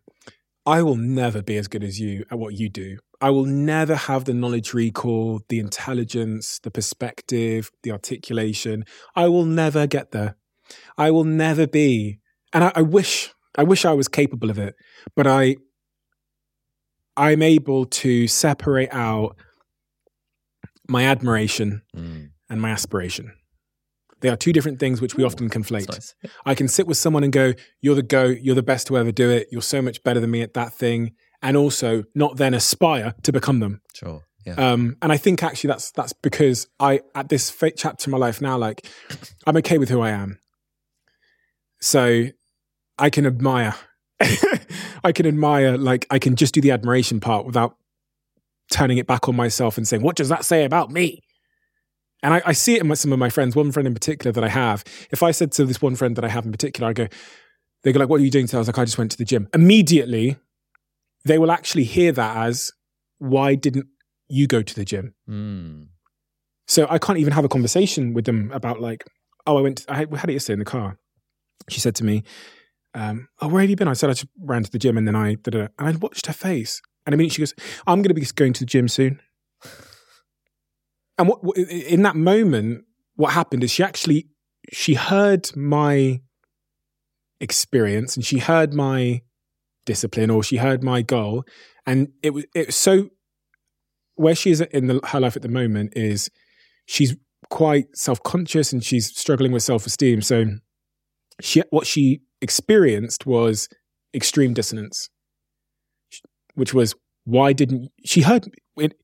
I 0.64 0.82
will 0.82 0.96
never 0.96 1.42
be 1.42 1.56
as 1.58 1.68
good 1.68 1.84
as 1.84 2.00
you 2.00 2.24
at 2.30 2.38
what 2.38 2.54
you 2.54 2.68
do. 2.70 2.98
I 3.20 3.30
will 3.30 3.44
never 3.44 3.94
have 3.94 4.24
the 4.24 4.32
knowledge 4.32 4.72
recall, 4.72 5.42
the 5.50 5.58
intelligence, 5.58 6.58
the 6.62 6.70
perspective, 6.70 7.70
the 7.82 7.90
articulation. 7.90 8.84
I 9.14 9.28
will 9.28 9.44
never 9.44 9.86
get 9.86 10.12
there. 10.12 10.36
I 10.96 11.10
will 11.10 11.24
never 11.24 11.66
be. 11.66 12.19
And 12.52 12.64
I, 12.64 12.72
I 12.76 12.82
wish, 12.82 13.32
I 13.56 13.62
wish 13.62 13.84
I 13.84 13.92
was 13.92 14.08
capable 14.08 14.50
of 14.50 14.58
it, 14.58 14.74
but 15.14 15.26
I, 15.26 15.56
I'm 17.16 17.42
able 17.42 17.86
to 17.86 18.26
separate 18.28 18.92
out 18.92 19.36
my 20.88 21.04
admiration 21.04 21.82
Mm, 21.96 22.30
and 22.48 22.60
my 22.60 22.70
aspiration. 22.70 23.32
They 24.20 24.28
are 24.28 24.36
two 24.36 24.52
different 24.52 24.78
things 24.80 25.00
which 25.00 25.16
we 25.16 25.22
Ooh, 25.22 25.26
often 25.26 25.48
conflate. 25.48 25.88
nice. 25.88 26.14
I 26.44 26.54
can 26.54 26.68
sit 26.68 26.86
with 26.86 26.98
someone 26.98 27.24
and 27.24 27.32
go, 27.32 27.54
You're 27.80 27.94
the 27.94 28.02
GOAT, 28.02 28.38
you're 28.42 28.54
the 28.54 28.62
best 28.62 28.86
to 28.88 28.98
ever 28.98 29.12
do 29.12 29.30
it, 29.30 29.48
you're 29.50 29.62
so 29.62 29.80
much 29.80 30.02
better 30.02 30.20
than 30.20 30.30
me 30.30 30.42
at 30.42 30.54
that 30.54 30.72
thing, 30.74 31.12
and 31.42 31.56
also 31.56 32.04
not 32.14 32.36
then 32.36 32.52
aspire 32.52 33.14
to 33.22 33.32
become 33.32 33.60
them. 33.60 33.80
Sure. 33.94 34.22
Yeah. 34.44 34.54
Um, 34.54 34.96
and 35.02 35.12
I 35.12 35.16
think 35.16 35.42
actually 35.42 35.68
that's 35.68 35.90
that's 35.92 36.12
because 36.12 36.66
I 36.78 37.00
at 37.14 37.28
this 37.28 37.54
chapter 37.76 38.08
in 38.08 38.12
my 38.12 38.18
life 38.18 38.40
now, 38.40 38.56
like 38.58 38.86
I'm 39.46 39.56
okay 39.58 39.78
with 39.78 39.90
who 39.90 40.00
I 40.00 40.10
am. 40.10 40.38
So 41.80 42.26
I 43.00 43.10
can 43.10 43.26
admire. 43.26 43.74
I 45.04 45.12
can 45.12 45.26
admire, 45.26 45.76
like 45.76 46.06
I 46.10 46.18
can 46.18 46.36
just 46.36 46.54
do 46.54 46.60
the 46.60 46.70
admiration 46.70 47.20
part 47.20 47.46
without 47.46 47.76
turning 48.70 48.98
it 48.98 49.06
back 49.06 49.28
on 49.28 49.34
myself 49.34 49.76
and 49.76 49.88
saying, 49.88 50.02
"What 50.02 50.16
does 50.16 50.28
that 50.28 50.44
say 50.44 50.64
about 50.64 50.90
me?" 50.90 51.22
And 52.22 52.34
I, 52.34 52.42
I 52.44 52.52
see 52.52 52.74
it 52.74 52.82
in 52.82 52.88
my, 52.88 52.94
some 52.94 53.12
of 53.12 53.18
my 53.18 53.30
friends. 53.30 53.56
One 53.56 53.72
friend 53.72 53.86
in 53.86 53.94
particular 53.94 54.30
that 54.32 54.44
I 54.44 54.48
have. 54.48 54.84
If 55.10 55.22
I 55.22 55.30
said 55.30 55.52
to 55.52 55.64
this 55.64 55.80
one 55.80 55.96
friend 55.96 56.14
that 56.16 56.24
I 56.24 56.28
have 56.28 56.44
in 56.44 56.52
particular, 56.52 56.90
I 56.90 56.92
go, 56.92 57.08
they 57.82 57.92
go 57.92 58.00
like, 58.00 58.10
"What 58.10 58.20
are 58.20 58.24
you 58.24 58.30
doing 58.30 58.46
today?" 58.46 58.58
I 58.58 58.60
was 58.60 58.68
like, 58.68 58.78
"I 58.78 58.84
just 58.84 58.98
went 58.98 59.10
to 59.12 59.18
the 59.18 59.24
gym." 59.24 59.48
Immediately, 59.54 60.36
they 61.24 61.38
will 61.38 61.50
actually 61.50 61.84
hear 61.84 62.12
that 62.12 62.36
as, 62.36 62.72
"Why 63.18 63.54
didn't 63.54 63.86
you 64.28 64.46
go 64.46 64.60
to 64.62 64.74
the 64.74 64.84
gym?" 64.84 65.14
Mm. 65.28 65.86
So 66.68 66.86
I 66.88 66.98
can't 66.98 67.18
even 67.18 67.32
have 67.32 67.44
a 67.44 67.48
conversation 67.48 68.14
with 68.14 68.26
them 68.26 68.52
about 68.52 68.80
like, 68.80 69.04
oh, 69.46 69.58
I 69.58 69.60
went. 69.60 69.78
To, 69.78 69.92
I 69.92 69.96
had 69.96 70.30
it 70.30 70.32
yesterday 70.34 70.52
in 70.52 70.58
the 70.60 70.64
car. 70.64 70.98
She 71.68 71.80
said 71.80 71.96
to 71.96 72.04
me, 72.04 72.22
um, 72.94 73.28
"Oh, 73.40 73.48
where 73.48 73.60
have 73.62 73.70
you 73.70 73.76
been?" 73.76 73.88
I 73.88 73.92
said 73.94 74.10
I 74.10 74.14
just 74.14 74.26
ran 74.38 74.62
to 74.62 74.70
the 74.70 74.78
gym, 74.78 74.96
and 74.96 75.06
then 75.06 75.16
I 75.16 75.34
did 75.34 75.54
it. 75.54 75.72
And 75.78 75.88
I 75.88 75.92
watched 75.92 76.26
her 76.26 76.32
face, 76.32 76.80
and 77.06 77.14
I 77.14 77.16
mean, 77.16 77.30
she 77.30 77.42
goes, 77.42 77.54
"I'm 77.86 78.02
going 78.02 78.14
to 78.14 78.20
be 78.20 78.26
going 78.34 78.52
to 78.54 78.60
the 78.60 78.66
gym 78.66 78.88
soon." 78.88 79.20
And 81.18 81.28
what, 81.28 81.44
what 81.44 81.58
in 81.58 82.02
that 82.02 82.16
moment, 82.16 82.84
what 83.16 83.34
happened 83.34 83.62
is 83.62 83.70
she 83.70 83.82
actually 83.82 84.28
she 84.72 84.94
heard 84.94 85.54
my 85.56 86.20
experience 87.40 88.16
and 88.16 88.24
she 88.24 88.38
heard 88.38 88.74
my 88.74 89.20
discipline 89.84 90.30
or 90.30 90.42
she 90.42 90.56
heard 90.56 90.82
my 90.82 91.02
goal 91.02 91.44
and 91.86 92.08
it 92.22 92.30
was 92.30 92.44
it 92.54 92.66
was 92.66 92.76
so 92.76 93.08
where 94.14 94.34
she 94.34 94.50
is 94.50 94.60
in 94.60 94.86
the, 94.86 95.00
her 95.04 95.20
life 95.20 95.36
at 95.36 95.42
the 95.42 95.48
moment 95.48 95.92
is 95.96 96.30
she's 96.86 97.16
quite 97.48 97.86
self-conscious 97.94 98.72
and 98.72 98.84
she's 98.84 99.16
struggling 99.16 99.52
with 99.52 99.62
self-esteem 99.62 100.20
so 100.20 100.44
she 101.40 101.62
what 101.70 101.86
she 101.86 102.20
experienced 102.40 103.26
was 103.26 103.68
extreme 104.14 104.54
dissonance 104.54 105.08
which 106.54 106.74
was 106.74 106.94
why 107.24 107.52
didn't 107.52 107.90
she 108.04 108.22
heard 108.22 108.46
it 108.76 108.94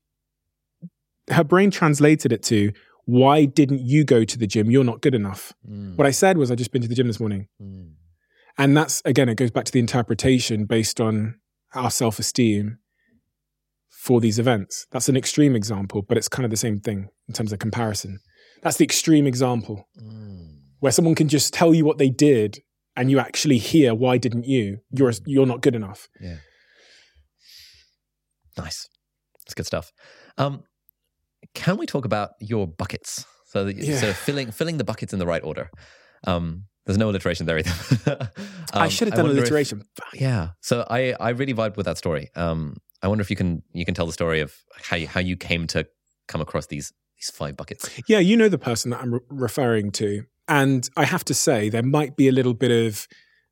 her 1.29 1.43
brain 1.43 1.71
translated 1.71 2.31
it 2.31 2.43
to 2.43 2.71
why 3.05 3.45
didn't 3.45 3.79
you 3.79 4.03
go 4.03 4.23
to 4.23 4.37
the 4.37 4.47
gym 4.47 4.69
you're 4.69 4.83
not 4.83 5.01
good 5.01 5.15
enough 5.15 5.53
mm. 5.67 5.95
what 5.95 6.07
i 6.07 6.11
said 6.11 6.37
was 6.37 6.51
i 6.51 6.55
just 6.55 6.71
been 6.71 6.81
to 6.81 6.87
the 6.87 6.95
gym 6.95 7.07
this 7.07 7.19
morning 7.19 7.47
mm. 7.61 7.87
And 8.57 8.75
that's, 8.75 9.01
again, 9.05 9.29
it 9.29 9.35
goes 9.35 9.51
back 9.51 9.65
to 9.65 9.71
the 9.71 9.79
interpretation 9.79 10.65
based 10.65 10.99
on 10.99 11.35
our 11.73 11.91
self 11.91 12.17
esteem 12.19 12.79
for 13.89 14.19
these 14.19 14.39
events. 14.39 14.87
That's 14.91 15.09
an 15.09 15.17
extreme 15.17 15.55
example, 15.55 16.01
but 16.01 16.17
it's 16.17 16.27
kind 16.27 16.45
of 16.45 16.51
the 16.51 16.57
same 16.57 16.79
thing 16.79 17.09
in 17.27 17.33
terms 17.33 17.53
of 17.53 17.59
comparison. 17.59 18.19
That's 18.63 18.77
the 18.77 18.85
extreme 18.85 19.27
example 19.27 19.87
mm. 20.01 20.57
where 20.79 20.91
someone 20.91 21.15
can 21.15 21.27
just 21.27 21.53
tell 21.53 21.73
you 21.73 21.85
what 21.85 21.99
they 21.99 22.09
did 22.09 22.59
and 22.97 23.11
you 23.11 23.19
actually 23.19 23.59
hear, 23.59 23.93
why 23.93 24.17
didn't 24.17 24.45
you? 24.45 24.79
You're, 24.91 25.13
you're 25.25 25.45
not 25.45 25.61
good 25.61 25.75
enough. 25.75 26.09
Yeah. 26.19 26.37
Nice. 28.57 28.89
That's 29.45 29.53
good 29.53 29.67
stuff. 29.67 29.93
Um, 30.37 30.63
can 31.53 31.77
we 31.77 31.85
talk 31.85 32.05
about 32.05 32.31
your 32.41 32.67
buckets? 32.67 33.25
So, 33.45 33.65
that, 33.65 33.77
yeah. 33.77 33.99
so 33.99 34.11
filling 34.11 34.51
filling 34.51 34.77
the 34.77 34.83
buckets 34.83 35.13
in 35.13 35.19
the 35.19 35.25
right 35.25 35.43
order. 35.43 35.69
Um, 36.25 36.65
there's 36.85 36.97
no 36.97 37.09
alliteration 37.09 37.45
there 37.45 37.59
either. 37.59 37.71
um, 38.73 38.81
I 38.81 38.89
should 38.89 39.07
have 39.07 39.15
done 39.15 39.27
alliteration. 39.27 39.81
If, 39.81 40.21
yeah. 40.21 40.49
So 40.61 40.85
I, 40.89 41.13
I 41.19 41.29
really 41.29 41.53
vibed 41.53 41.77
with 41.77 41.85
that 41.85 41.97
story. 41.97 42.29
Um, 42.35 42.77
I 43.01 43.07
wonder 43.07 43.21
if 43.21 43.29
you 43.29 43.35
can 43.35 43.61
you 43.73 43.85
can 43.85 43.93
tell 43.93 44.05
the 44.05 44.13
story 44.13 44.41
of 44.41 44.55
how 44.81 44.97
you, 44.97 45.07
how 45.07 45.19
you 45.19 45.37
came 45.37 45.67
to 45.67 45.87
come 46.27 46.41
across 46.41 46.67
these 46.67 46.91
these 47.17 47.29
five 47.29 47.55
buckets. 47.55 47.89
Yeah, 48.07 48.19
you 48.19 48.35
know 48.35 48.49
the 48.49 48.57
person 48.57 48.91
that 48.91 49.01
I'm 49.01 49.13
re- 49.13 49.19
referring 49.29 49.91
to, 49.93 50.23
and 50.47 50.89
I 50.95 51.05
have 51.05 51.25
to 51.25 51.33
say 51.33 51.69
there 51.69 51.83
might 51.83 52.15
be 52.15 52.27
a 52.27 52.31
little 52.31 52.53
bit 52.53 52.71
of 52.71 53.07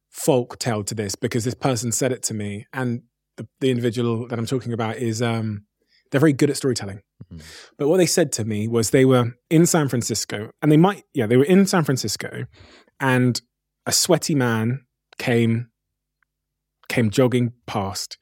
folk 0.10 0.60
tale 0.60 0.84
to 0.84 0.96
this 0.96 1.16
because 1.16 1.44
this 1.44 1.56
person 1.56 1.92
said 1.92 2.12
it 2.12 2.24
to 2.24 2.34
me, 2.34 2.66
and 2.74 3.04
the, 3.38 3.48
the 3.60 3.72
individual 3.72 4.28
that 4.28 4.40
I'm 4.40 4.46
talking 4.46 4.74
about 4.74 4.98
is 4.98 5.22
um, 5.22 5.66
they're 6.12 6.20
very 6.20 6.34
good 6.34 6.50
at 6.50 6.58
storytelling. 6.58 7.02
Mm-hmm. 7.32 7.46
But 7.78 7.88
what 7.88 7.98
they 7.98 8.06
said 8.06 8.32
to 8.34 8.46
me 8.46 8.68
was 8.68 8.90
they 8.90 9.06
were 9.06 9.36
in 9.50 9.66
San 9.66 9.90
Francisco, 9.90 10.52
and 10.62 10.72
they 10.72 10.78
might 10.78 11.04
yeah 11.14 11.28
they 11.28 11.38
were 11.38 11.44
in 11.44 11.66
San 11.66 11.84
Francisco, 11.84 12.46
and 13.00 13.42
a 13.86 13.92
sweaty 13.92 14.36
man 14.36 14.86
came 15.18 15.70
came 16.88 17.10
jogging 17.10 17.54
past 17.66 18.18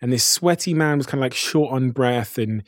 and 0.00 0.12
this 0.12 0.24
sweaty 0.24 0.74
man 0.74 0.98
was 0.98 1.06
kind 1.06 1.20
of 1.20 1.22
like 1.22 1.34
short 1.34 1.72
on 1.72 1.90
breath 1.90 2.38
and 2.38 2.62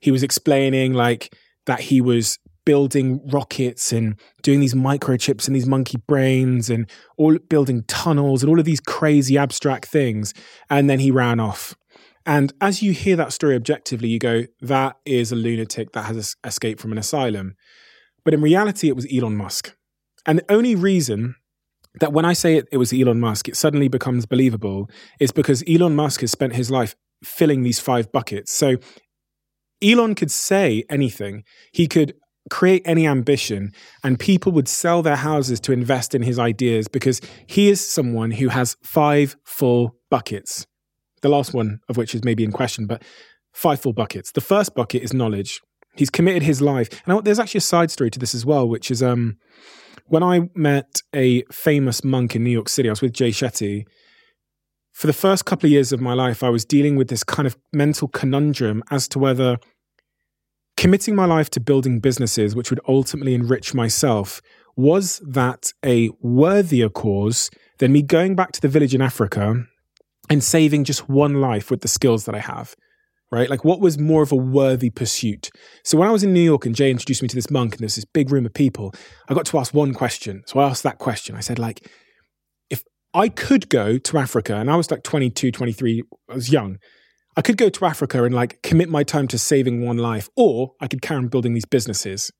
he 0.00 0.10
was 0.10 0.22
explaining 0.22 0.92
like 0.94 1.34
that 1.66 1.80
he 1.80 2.00
was 2.00 2.38
building 2.70 3.20
rockets 3.32 3.90
and 3.90 4.14
doing 4.42 4.60
these 4.60 4.74
microchips 4.74 5.48
and 5.48 5.56
these 5.56 5.66
monkey 5.66 5.98
brains 6.06 6.70
and 6.70 6.88
all 7.16 7.36
building 7.48 7.82
tunnels 7.88 8.44
and 8.44 8.48
all 8.48 8.60
of 8.60 8.64
these 8.64 8.78
crazy 8.78 9.36
abstract 9.36 9.86
things 9.86 10.32
and 10.70 10.88
then 10.88 11.00
he 11.00 11.10
ran 11.10 11.40
off 11.40 11.74
and 12.24 12.52
as 12.60 12.80
you 12.80 12.92
hear 12.92 13.16
that 13.16 13.32
story 13.32 13.56
objectively 13.56 14.06
you 14.06 14.20
go 14.20 14.44
that 14.60 14.94
is 15.04 15.32
a 15.32 15.34
lunatic 15.34 15.90
that 15.90 16.04
has 16.04 16.36
escaped 16.44 16.80
from 16.80 16.92
an 16.92 16.98
asylum 16.98 17.56
but 18.24 18.32
in 18.32 18.40
reality 18.40 18.86
it 18.86 18.94
was 18.94 19.12
Elon 19.12 19.34
Musk 19.34 19.74
and 20.24 20.38
the 20.38 20.52
only 20.52 20.76
reason 20.76 21.34
that 21.98 22.12
when 22.12 22.24
I 22.24 22.34
say 22.34 22.54
it, 22.54 22.68
it 22.70 22.76
was 22.76 22.92
Elon 22.92 23.18
Musk, 23.18 23.48
it 23.48 23.56
suddenly 23.56 23.88
becomes 23.88 24.26
believable 24.26 24.88
is 25.18 25.32
because 25.32 25.64
Elon 25.68 25.96
Musk 25.96 26.20
has 26.20 26.30
spent 26.30 26.54
his 26.54 26.70
life 26.70 26.94
filling 27.24 27.64
these 27.64 27.80
five 27.80 28.12
buckets. 28.12 28.52
So 28.52 28.76
Elon 29.82 30.14
could 30.14 30.30
say 30.30 30.84
anything. 30.88 31.42
He 31.72 31.88
could 31.88 32.14
create 32.50 32.82
any 32.84 33.06
ambition 33.06 33.72
and 34.04 34.18
people 34.18 34.52
would 34.52 34.68
sell 34.68 35.02
their 35.02 35.16
houses 35.16 35.60
to 35.60 35.72
invest 35.72 36.14
in 36.14 36.22
his 36.22 36.38
ideas 36.38 36.88
because 36.88 37.20
he 37.46 37.68
is 37.68 37.86
someone 37.86 38.32
who 38.32 38.48
has 38.48 38.76
five 38.82 39.36
full 39.44 39.96
buckets. 40.10 40.66
The 41.22 41.28
last 41.28 41.54
one 41.54 41.80
of 41.88 41.96
which 41.96 42.14
is 42.14 42.24
maybe 42.24 42.44
in 42.44 42.52
question, 42.52 42.86
but 42.86 43.02
five 43.52 43.80
full 43.80 43.92
buckets. 43.92 44.32
The 44.32 44.40
first 44.40 44.74
bucket 44.74 45.02
is 45.02 45.12
knowledge. 45.12 45.60
He's 45.96 46.10
committed 46.10 46.42
his 46.42 46.60
life. 46.60 46.88
And 47.06 47.24
there's 47.24 47.38
actually 47.38 47.58
a 47.58 47.62
side 47.62 47.90
story 47.90 48.10
to 48.10 48.18
this 48.18 48.34
as 48.34 48.46
well, 48.46 48.68
which 48.68 48.90
is 48.90 49.02
um, 49.02 49.36
when 50.06 50.22
I 50.22 50.48
met 50.54 51.02
a 51.14 51.42
famous 51.52 52.02
monk 52.04 52.34
in 52.34 52.44
New 52.44 52.50
York 52.50 52.68
City, 52.68 52.88
I 52.88 52.92
was 52.92 53.02
with 53.02 53.12
Jay 53.12 53.30
Shetty. 53.30 53.84
For 54.92 55.06
the 55.06 55.12
first 55.12 55.44
couple 55.44 55.66
of 55.66 55.72
years 55.72 55.92
of 55.92 56.00
my 56.00 56.14
life, 56.14 56.42
I 56.42 56.48
was 56.48 56.64
dealing 56.64 56.96
with 56.96 57.08
this 57.08 57.24
kind 57.24 57.46
of 57.46 57.56
mental 57.72 58.08
conundrum 58.08 58.82
as 58.90 59.08
to 59.08 59.18
whether 59.18 59.58
committing 60.80 61.14
my 61.14 61.26
life 61.26 61.50
to 61.50 61.60
building 61.60 62.00
businesses 62.00 62.56
which 62.56 62.70
would 62.70 62.80
ultimately 62.88 63.34
enrich 63.34 63.74
myself 63.74 64.40
was 64.76 65.20
that 65.28 65.74
a 65.84 66.08
worthier 66.22 66.88
cause 66.88 67.50
than 67.80 67.92
me 67.92 68.00
going 68.00 68.34
back 68.34 68.50
to 68.50 68.62
the 68.62 68.68
village 68.68 68.94
in 68.94 69.02
Africa 69.02 69.62
and 70.30 70.42
saving 70.42 70.84
just 70.84 71.06
one 71.06 71.34
life 71.34 71.70
with 71.70 71.82
the 71.82 71.88
skills 71.88 72.24
that 72.24 72.34
I 72.34 72.38
have 72.38 72.74
right? 73.30 73.50
Like 73.50 73.62
what 73.62 73.78
was 73.78 73.98
more 73.98 74.22
of 74.22 74.32
a 74.32 74.36
worthy 74.36 74.88
pursuit? 74.88 75.50
So 75.84 75.98
when 75.98 76.08
I 76.08 76.12
was 76.12 76.24
in 76.24 76.32
New 76.32 76.40
York 76.40 76.64
and 76.64 76.74
Jay 76.74 76.90
introduced 76.90 77.20
me 77.20 77.28
to 77.28 77.36
this 77.36 77.50
monk 77.50 77.74
and 77.74 77.80
there's 77.80 77.96
this 77.96 78.06
big 78.06 78.32
room 78.32 78.46
of 78.46 78.54
people, 78.54 78.94
I 79.28 79.34
got 79.34 79.44
to 79.46 79.58
ask 79.58 79.74
one 79.74 79.92
question. 79.92 80.42
So 80.46 80.60
I 80.60 80.68
asked 80.68 80.82
that 80.82 80.98
question. 80.98 81.36
I 81.36 81.40
said, 81.40 81.58
like, 81.58 81.88
if 82.70 82.82
I 83.12 83.28
could 83.28 83.68
go 83.68 83.98
to 83.98 84.18
Africa 84.18 84.56
and 84.56 84.70
I 84.70 84.76
was 84.76 84.90
like 84.90 85.04
22, 85.04 85.52
23, 85.52 86.02
I 86.28 86.34
was 86.34 86.50
young, 86.50 86.78
I 87.36 87.42
could 87.42 87.56
go 87.56 87.68
to 87.68 87.84
Africa 87.84 88.24
and 88.24 88.34
like 88.34 88.62
commit 88.62 88.88
my 88.88 89.04
time 89.04 89.28
to 89.28 89.38
saving 89.38 89.84
one 89.84 89.98
life, 89.98 90.28
or 90.36 90.72
I 90.80 90.88
could 90.88 91.02
carry 91.02 91.18
on 91.18 91.28
building 91.28 91.54
these 91.54 91.64
businesses. 91.64 92.30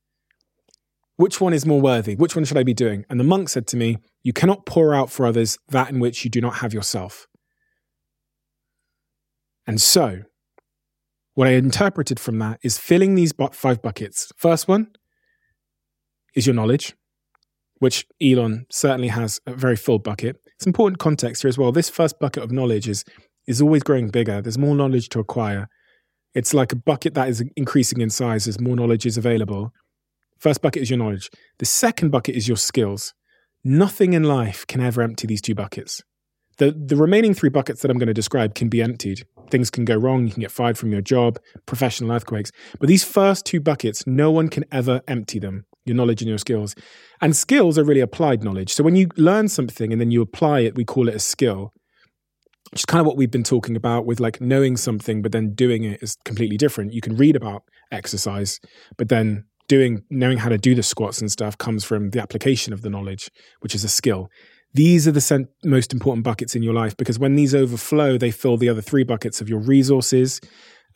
Which 1.17 1.41
one 1.41 1.53
is 1.53 1.67
more 1.67 1.81
worthy? 1.81 2.17
Which 2.17 2.35
one 2.35 2.45
should 2.45 2.57
I 2.57 2.63
be 2.63 2.75
doing? 2.75 3.05
And 3.11 3.21
the 3.21 3.25
monk 3.25 3.51
said 3.51 3.67
to 3.69 3.77
me, 3.77 3.99
You 4.23 4.33
cannot 4.33 4.67
pour 4.67 4.95
out 4.95 5.11
for 5.11 5.27
others 5.27 5.59
that 5.69 5.91
in 5.91 6.01
which 6.01 6.25
you 6.25 6.31
do 6.31 6.41
not 6.41 6.57
have 6.57 6.73
yourself. 6.73 7.27
And 9.67 9.81
so, 9.81 10.23
what 11.35 11.47
I 11.47 11.53
interpreted 11.53 12.19
from 12.19 12.39
that 12.39 12.59
is 12.63 12.79
filling 12.79 13.15
these 13.15 13.33
five 13.53 13.83
buckets. 13.83 14.33
First 14.37 14.67
one 14.67 14.89
is 16.35 16.47
your 16.47 16.55
knowledge, 16.55 16.95
which 17.79 18.07
Elon 18.23 18.67
certainly 18.71 19.09
has 19.09 19.41
a 19.47 19.55
very 19.55 19.77
full 19.77 19.99
bucket. 19.99 20.37
It's 20.57 20.67
important 20.67 20.99
context 20.99 21.43
here 21.43 21.49
as 21.49 21.59
well. 21.59 21.71
This 21.71 21.89
first 21.89 22.19
bucket 22.19 22.43
of 22.43 22.51
knowledge 22.51 22.89
is 22.89 23.05
is 23.47 23.61
always 23.61 23.83
growing 23.83 24.09
bigger. 24.09 24.41
There's 24.41 24.59
more 24.59 24.75
knowledge 24.75 25.09
to 25.11 25.21
acquire. 25.21 25.69
It's 26.35 26.55
like 26.55 26.73
a 26.73 26.77
bucket 26.77 27.15
that 27.15 27.29
is 27.29 27.43
increasing 27.57 28.01
in 28.01 28.11
size 28.11 28.47
as 28.47 28.61
more 28.61 28.77
knowledge 28.77 29.07
is 29.07 29.17
available. 29.17 29.73
First 30.39 30.63
bucket 30.63 30.83
is 30.83 30.91
your 30.91 30.99
knowledge. 30.99 31.31
The 31.59 31.67
second 31.67 32.11
bucket 32.11 32.37
is 32.37 32.49
your 32.49 32.57
skills. 32.57 33.15
Nothing 33.65 34.13
in 34.13 34.25
life 34.25 34.67
can 34.67 34.81
ever 34.81 35.03
empty 35.03 35.27
these 35.27 35.43
two 35.43 35.55
buckets. 35.55 36.03
The, 36.59 36.73
the 36.73 36.97
remaining 36.97 37.35
three 37.35 37.49
buckets 37.49 37.83
that 37.83 37.91
I'm 37.91 37.99
going 37.99 38.07
to 38.07 38.15
describe 38.15 38.55
can 38.55 38.69
be 38.69 38.83
emptied. 38.83 39.25
Things 39.51 39.71
can 39.71 39.85
go 39.85 39.97
wrong. 39.97 40.27
You 40.27 40.33
can 40.33 40.41
get 40.41 40.51
fired 40.51 40.79
from 40.79 40.93
your 40.93 41.01
job, 41.01 41.39
professional 41.67 42.13
earthquakes. 42.13 42.53
But 42.79 42.89
these 42.89 43.05
first 43.05 43.47
two 43.47 43.61
buckets, 43.61 44.07
no 44.07 44.31
one 44.31 44.49
can 44.49 44.65
ever 44.71 45.01
empty 45.09 45.39
them 45.39 45.67
your 45.85 45.97
knowledge 45.97 46.23
and 46.23 46.29
your 46.29 46.39
skills. 46.39 46.75
And 47.21 47.37
skills 47.37 47.79
are 47.79 47.85
really 47.85 48.01
applied 48.01 48.43
knowledge. 48.43 48.73
So 48.73 48.85
when 48.85 48.97
you 48.97 49.09
learn 49.17 49.49
something 49.49 49.93
and 49.93 50.01
then 50.01 50.11
you 50.11 50.23
apply 50.23 50.61
it, 50.61 50.75
we 50.75 50.85
call 50.85 51.09
it 51.09 51.15
a 51.15 51.19
skill. 51.19 51.73
Is 52.73 52.85
kind 52.85 53.01
of 53.01 53.07
what 53.07 53.17
we've 53.17 53.31
been 53.31 53.43
talking 53.43 53.75
about 53.75 54.07
with 54.07 54.21
like 54.21 54.41
knowing 54.41 54.77
something, 54.77 55.23
but 55.23 55.33
then 55.33 55.55
doing 55.55 55.83
it 55.83 56.03
is 56.03 56.17
completely 56.25 56.57
different. 56.57 56.93
You 56.93 57.01
can 57.01 57.17
read 57.17 57.35
about 57.35 57.65
exercise, 57.91 58.61
but 58.97 59.09
then 59.09 59.45
doing 59.67 60.05
knowing 60.11 60.39
how 60.39 60.49
to 60.49 60.59
do 60.59 60.75
the 60.75 60.83
squats 60.83 61.21
and 61.21 61.31
stuff 61.31 61.57
comes 61.57 61.85
from 61.85 62.11
the 62.11 62.21
application 62.21 62.73
of 62.73 62.83
the 62.83 62.91
knowledge, 62.91 63.31
which 63.61 63.75
is 63.75 63.85
a 63.85 63.89
skill. 63.89 64.29
These 64.75 65.09
are 65.09 65.13
the 65.13 65.49
most 65.65 65.93
important 65.93 66.25
buckets 66.25 66.55
in 66.55 66.63
your 66.63 66.75
life 66.75 66.97
because 66.97 67.19
when 67.19 67.35
these 67.35 67.55
overflow, 67.55 68.19
they 68.19 68.31
fill 68.31 68.57
the 68.57 68.69
other 68.69 68.81
three 68.81 69.05
buckets 69.05 69.41
of 69.41 69.49
your 69.49 69.59
resources, 69.59 70.41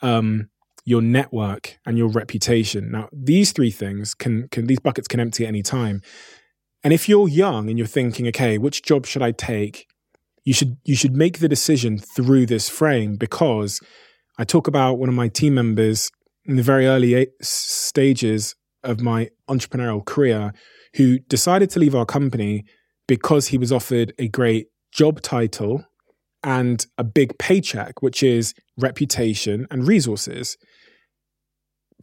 um, 0.01 0.49
your 0.85 1.03
network, 1.03 1.79
and 1.87 1.99
your 1.99 2.09
reputation. 2.09 2.91
Now, 2.91 3.09
these 3.13 3.53
three 3.53 3.71
things 3.71 4.15
can 4.15 4.49
can 4.49 4.67
these 4.67 4.81
buckets 4.81 5.09
can 5.09 5.21
empty 5.21 5.45
at 5.45 5.49
any 5.49 5.63
time. 5.63 6.03
And 6.85 6.93
if 6.93 7.09
you're 7.09 7.29
young 7.29 7.69
and 7.69 7.79
you're 7.79 7.87
thinking, 7.87 8.29
okay, 8.29 8.59
which 8.59 8.83
job 8.83 9.07
should 9.07 9.23
I 9.23 9.33
take? 9.33 9.87
You 10.45 10.53
should 10.53 10.77
you 10.85 10.95
should 10.95 11.15
make 11.15 11.39
the 11.39 11.49
decision 11.49 11.99
through 11.99 12.47
this 12.47 12.69
frame 12.69 13.17
because 13.17 13.81
I 14.39 14.45
talk 14.45 14.67
about 14.67 14.99
one 14.99 15.09
of 15.09 15.15
my 15.15 15.29
team 15.29 15.55
members 15.55 16.11
in 16.45 16.57
the 16.57 16.63
very 16.63 16.87
early 16.87 17.29
stages 17.41 18.55
of 18.83 19.01
my 19.01 19.31
entrepreneurial 19.49 20.05
career 20.05 20.53
who 20.97 21.19
decided 21.21 21.71
to 21.71 21.79
leave 21.79 21.95
our 21.95 22.05
company 22.05 22.65
because 23.09 23.49
he 23.49 23.59
was 23.59 23.73
offered 23.73 24.13
a 24.19 24.29
great 24.29 24.69
job 24.93 25.21
title 25.21 25.85
and 26.43 26.87
a 26.99 27.05
big 27.05 27.39
paycheck, 27.39 28.03
which 28.03 28.23
is 28.23 28.55
reputation 28.79 29.67
and 29.71 29.89
resources. 29.89 30.59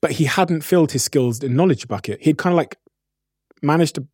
But 0.01 0.13
he 0.13 0.25
hadn't 0.25 0.63
filled 0.63 0.91
his 0.91 1.03
skills 1.03 1.43
and 1.43 1.55
knowledge 1.55 1.87
bucket. 1.87 2.23
He'd 2.23 2.39
kind 2.39 2.53
of 2.53 2.57
like 2.57 2.77
managed 3.61 3.95
to 3.95 4.07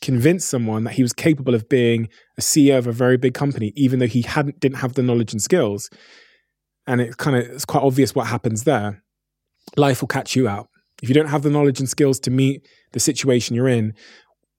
convince 0.00 0.44
someone 0.44 0.84
that 0.84 0.94
he 0.94 1.02
was 1.02 1.12
capable 1.12 1.54
of 1.54 1.68
being 1.68 2.08
a 2.36 2.40
CEO 2.40 2.78
of 2.78 2.86
a 2.86 2.92
very 2.92 3.16
big 3.16 3.34
company, 3.34 3.72
even 3.76 3.98
though 3.98 4.06
he 4.06 4.22
hadn't 4.22 4.60
didn't 4.60 4.78
have 4.78 4.94
the 4.94 5.02
knowledge 5.02 5.32
and 5.32 5.42
skills. 5.42 5.90
And 6.86 7.00
it 7.00 7.16
kind 7.16 7.36
of 7.36 7.44
it's 7.44 7.64
quite 7.64 7.82
obvious 7.82 8.14
what 8.14 8.28
happens 8.28 8.64
there. 8.64 9.02
Life 9.76 10.00
will 10.00 10.08
catch 10.08 10.34
you 10.36 10.48
out. 10.48 10.68
If 11.02 11.08
you 11.08 11.14
don't 11.14 11.28
have 11.28 11.42
the 11.42 11.50
knowledge 11.50 11.78
and 11.78 11.88
skills 11.88 12.18
to 12.20 12.30
meet 12.30 12.66
the 12.92 13.00
situation 13.00 13.54
you're 13.54 13.68
in, 13.68 13.94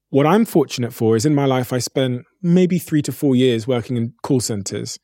what 0.09 0.25
I'm 0.25 0.45
fortunate 0.45 0.93
for 0.93 1.15
is 1.15 1.25
in 1.25 1.35
my 1.35 1.45
life, 1.45 1.71
I 1.73 1.79
spent 1.79 2.23
maybe 2.41 2.79
three 2.79 3.01
to 3.03 3.11
four 3.11 3.35
years 3.35 3.67
working 3.67 3.97
in 3.97 4.13
call 4.23 4.39
centers, 4.39 4.97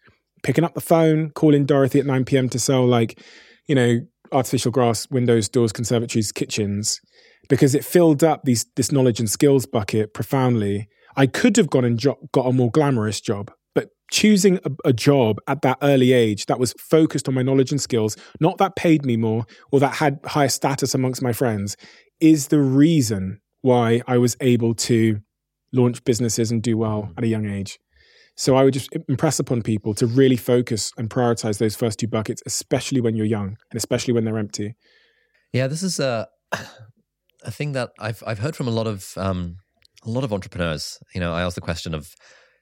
picking 0.44 0.64
up 0.64 0.74
the 0.74 0.82
phone, 0.82 1.32
calling 1.32 1.66
Dorothy 1.66 2.00
at 2.00 2.06
9 2.06 2.26
p.m. 2.26 2.50
to 2.50 2.60
sell, 2.60 2.86
like, 2.86 3.20
you 3.68 3.76
know, 3.76 4.00
artificial 4.32 4.72
grass, 4.72 5.10
windows, 5.10 5.48
doors, 5.50 5.72
conservatories, 5.72 6.32
kitchens, 6.32 7.02
because 7.50 7.76
it 7.76 7.86
filled 7.86 8.24
up 8.24 8.44
these, 8.44 8.66
this 8.76 8.92
knowledge 8.92 9.20
and 9.20 9.30
skills 9.30 9.66
bucket 9.66 10.14
profoundly. 10.14 10.88
I 11.16 11.28
could 11.28 11.58
have 11.58 11.70
gone 11.70 11.86
and 11.86 11.98
jo- 11.98 12.20
got 12.32 12.48
a 12.48 12.54
more 12.54 12.72
glamorous 12.72 13.22
job, 13.22 13.52
but 13.74 13.90
choosing 14.12 14.60
a, 14.66 14.90
a 14.90 14.94
job 14.94 15.40
at 15.48 15.62
that 15.62 15.78
early 15.82 16.14
age 16.14 16.46
that 16.48 16.60
was 16.60 16.74
focused 16.74 17.28
on 17.28 17.34
my 17.34 17.42
knowledge 17.42 17.72
and 17.72 17.82
skills, 17.82 18.18
not 18.40 18.58
that 18.58 18.76
paid 18.76 19.06
me 19.06 19.18
more 19.18 19.46
or 19.72 19.80
that 19.80 19.96
had 19.96 20.20
higher 20.26 20.50
status 20.50 20.94
amongst 20.94 21.22
my 21.22 21.34
friends, 21.34 21.78
is 22.20 22.48
the 22.48 22.60
reason 22.60 23.40
why 23.62 24.02
I 24.08 24.18
was 24.18 24.38
able 24.42 24.74
to 24.76 25.20
launch 25.74 26.04
businesses 26.04 26.52
and 26.52 26.62
do 26.62 26.78
well 26.78 27.04
mm. 27.04 27.18
at 27.18 27.24
a 27.24 27.28
young 27.28 27.50
age. 27.50 27.80
So 28.38 28.56
I 28.56 28.64
would 28.64 28.74
just 28.74 28.90
impress 29.08 29.40
upon 29.40 29.62
people 29.62 29.94
to 29.96 30.06
really 30.06 30.36
focus 30.36 30.92
and 30.98 31.10
prioritize 31.10 31.58
those 31.58 31.76
first 31.76 32.00
two 32.00 32.08
buckets, 32.08 32.44
especially 32.46 33.00
when 33.00 33.16
you're 33.16 33.26
young 33.26 33.58
and 33.72 33.78
especially 33.78 34.14
when 34.14 34.26
they're 34.26 34.38
empty. 34.38 34.76
Yeah, 35.54 35.68
this 35.68 35.84
is 35.84 36.00
a 36.00 36.28
a 37.46 37.52
thing 37.52 37.72
that 37.74 37.92
I've 38.00 38.22
I've 38.26 38.40
heard 38.40 38.56
from 38.56 38.68
a 38.68 38.72
lot 38.72 38.88
of 38.88 39.14
um, 39.18 39.58
a 40.04 40.10
lot 40.10 40.24
of 40.24 40.34
entrepreneurs. 40.34 41.00
You 41.14 41.22
know, 41.22 41.34
I 41.34 41.42
ask 41.42 41.56
the 41.56 41.62
question 41.62 41.94
of 41.94 42.14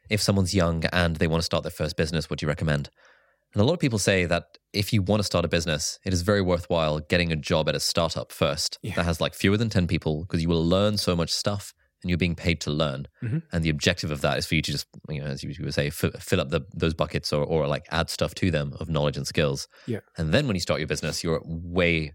if 0.09 0.21
someone's 0.21 0.53
young 0.53 0.83
and 0.91 1.15
they 1.15 1.27
want 1.27 1.41
to 1.41 1.45
start 1.45 1.63
their 1.63 1.71
first 1.71 1.97
business, 1.97 2.29
what 2.29 2.39
do 2.39 2.45
you 2.45 2.49
recommend? 2.49 2.89
And 3.53 3.61
a 3.61 3.65
lot 3.65 3.73
of 3.73 3.79
people 3.79 3.99
say 3.99 4.25
that 4.25 4.57
if 4.73 4.91
you 4.91 5.01
want 5.01 5.19
to 5.19 5.23
start 5.23 5.45
a 5.45 5.47
business, 5.47 5.99
it 6.05 6.11
is 6.11 6.23
very 6.23 6.41
worthwhile 6.41 6.99
getting 6.99 7.31
a 7.31 7.35
job 7.35 7.69
at 7.69 7.75
a 7.75 7.79
startup 7.79 8.31
first 8.31 8.79
yeah. 8.81 8.95
that 8.95 9.05
has 9.05 9.21
like 9.21 9.35
fewer 9.35 9.57
than 9.57 9.69
10 9.69 9.87
people 9.87 10.21
because 10.23 10.41
you 10.41 10.49
will 10.49 10.65
learn 10.65 10.97
so 10.97 11.15
much 11.15 11.31
stuff 11.31 11.73
and 12.01 12.09
you're 12.09 12.17
being 12.17 12.35
paid 12.35 12.59
to 12.61 12.71
learn. 12.71 13.07
Mm-hmm. 13.23 13.39
And 13.51 13.63
the 13.63 13.69
objective 13.69 14.09
of 14.11 14.21
that 14.21 14.39
is 14.39 14.47
for 14.47 14.55
you 14.55 14.61
to 14.63 14.71
just, 14.71 14.87
you 15.07 15.21
know, 15.21 15.27
as 15.27 15.43
you 15.43 15.53
would 15.63 15.73
say, 15.73 15.87
f- 15.87 16.19
fill 16.19 16.41
up 16.41 16.49
the, 16.49 16.61
those 16.73 16.95
buckets 16.95 17.31
or, 17.31 17.45
or 17.45 17.67
like 17.67 17.85
add 17.91 18.09
stuff 18.09 18.33
to 18.35 18.49
them 18.49 18.73
of 18.79 18.89
knowledge 18.89 19.17
and 19.17 19.27
skills. 19.27 19.67
Yeah. 19.85 19.99
And 20.17 20.33
then 20.33 20.47
when 20.47 20.55
you 20.55 20.59
start 20.59 20.79
your 20.79 20.87
business, 20.87 21.23
you're 21.23 21.41
way, 21.45 22.13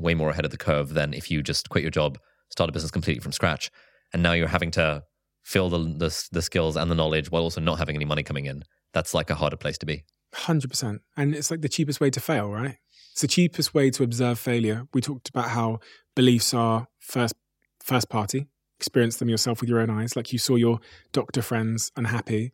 way 0.00 0.14
more 0.14 0.30
ahead 0.30 0.44
of 0.44 0.50
the 0.50 0.56
curve 0.56 0.94
than 0.94 1.14
if 1.14 1.30
you 1.30 1.42
just 1.42 1.68
quit 1.68 1.82
your 1.82 1.90
job, 1.90 2.18
start 2.50 2.70
a 2.70 2.72
business 2.72 2.90
completely 2.90 3.20
from 3.20 3.32
scratch. 3.32 3.70
And 4.12 4.22
now 4.22 4.32
you're 4.32 4.48
having 4.48 4.70
to 4.72 5.04
fill 5.42 5.68
the, 5.68 5.78
the, 5.78 6.28
the 6.32 6.42
skills 6.42 6.76
and 6.76 6.90
the 6.90 6.94
knowledge 6.94 7.30
while 7.30 7.42
also 7.42 7.60
not 7.60 7.78
having 7.78 7.96
any 7.96 8.04
money 8.04 8.22
coming 8.22 8.46
in. 8.46 8.64
That's 8.92 9.14
like 9.14 9.30
a 9.30 9.34
harder 9.34 9.56
place 9.56 9.78
to 9.78 9.86
be. 9.86 10.04
Hundred 10.32 10.70
percent, 10.70 11.02
and 11.16 11.34
it's 11.34 11.50
like 11.50 11.60
the 11.60 11.68
cheapest 11.68 12.00
way 12.00 12.08
to 12.10 12.20
fail, 12.20 12.48
right? 12.50 12.76
It's 13.12 13.20
the 13.20 13.26
cheapest 13.28 13.74
way 13.74 13.90
to 13.90 14.04
observe 14.04 14.38
failure. 14.38 14.86
We 14.94 15.00
talked 15.00 15.28
about 15.28 15.48
how 15.48 15.80
beliefs 16.14 16.54
are 16.54 16.86
first 17.00 17.34
first 17.82 18.08
party. 18.08 18.46
Experience 18.78 19.16
them 19.16 19.28
yourself 19.28 19.60
with 19.60 19.68
your 19.68 19.80
own 19.80 19.90
eyes, 19.90 20.14
like 20.14 20.32
you 20.32 20.38
saw 20.38 20.54
your 20.54 20.78
doctor 21.12 21.42
friends 21.42 21.90
unhappy, 21.96 22.52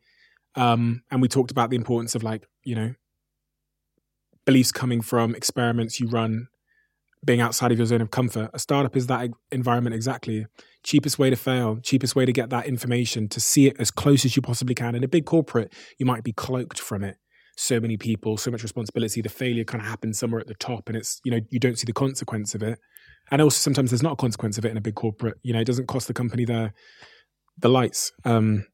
um, 0.55 1.03
and 1.11 1.20
we 1.20 1.28
talked 1.28 1.51
about 1.51 1.68
the 1.68 1.76
importance 1.76 2.14
of 2.14 2.22
like 2.22 2.49
you 2.64 2.74
know 2.74 2.94
beliefs 4.47 4.72
coming 4.72 5.03
from 5.03 5.34
experiments 5.34 6.01
you 6.01 6.09
run, 6.09 6.49
being 7.27 7.41
outside 7.41 7.72
of 7.72 7.79
your 7.79 7.87
zone 7.87 8.01
of 8.01 8.11
comfort. 8.11 8.51
A 8.55 8.59
startup 8.59 8.97
is 8.97 9.09
that 9.09 9.29
environment 9.51 9.95
exactly. 9.95 10.47
Cheapest 10.85 11.18
way 11.18 11.29
to 11.29 11.37
fail, 11.37 11.79
cheapest 11.83 12.14
way 12.14 12.24
to 12.24 12.33
get 12.33 12.51
that 12.51 12.66
information 12.66 13.29
to 13.29 13.41
see 13.41 13.66
it 13.66 13.77
as 13.79 13.91
close 13.91 14.24
as 14.24 14.37
you 14.37 14.43
possibly 14.43 14.74
can. 14.74 14.95
In 14.95 15.05
a 15.05 15.09
big 15.09 15.27
corporate, 15.27 15.72
you 15.99 16.07
might 16.07 16.22
be 16.22 16.33
cloaked 16.33 16.79
from 16.79 17.03
it 17.03 17.16
so 17.57 17.81
many 17.81 17.97
people, 17.97 18.37
so 18.37 18.51
much 18.51 18.62
responsibility. 18.62 19.20
The 19.20 19.29
failure 19.29 19.64
kind 19.64 19.83
of 19.83 19.89
happens 19.89 20.18
somewhere 20.18 20.41
at 20.41 20.47
the 20.47 20.55
top, 20.55 20.89
and 20.89 20.97
it's 20.97 21.20
you 21.24 21.33
know 21.33 21.41
you 21.51 21.59
don't 21.59 21.79
see 21.79 21.87
the 21.87 21.93
consequence 21.93 22.55
of 22.55 22.62
it. 22.62 22.79
And 23.31 23.43
also 23.43 23.59
sometimes 23.59 23.91
there's 23.91 24.03
not 24.03 24.12
a 24.12 24.16
consequence 24.16 24.57
of 24.57 24.64
it 24.64 24.70
in 24.70 24.77
a 24.77 24.81
big 24.81 24.95
corporate. 24.95 25.39
You 25.43 25.53
know, 25.53 25.61
it 25.61 25.66
doesn't 25.66 25.89
cost 25.89 26.07
the 26.07 26.14
company 26.14 26.45
the 26.45 26.72
the 27.59 27.68
lights. 27.68 28.12
Um, 28.24 28.66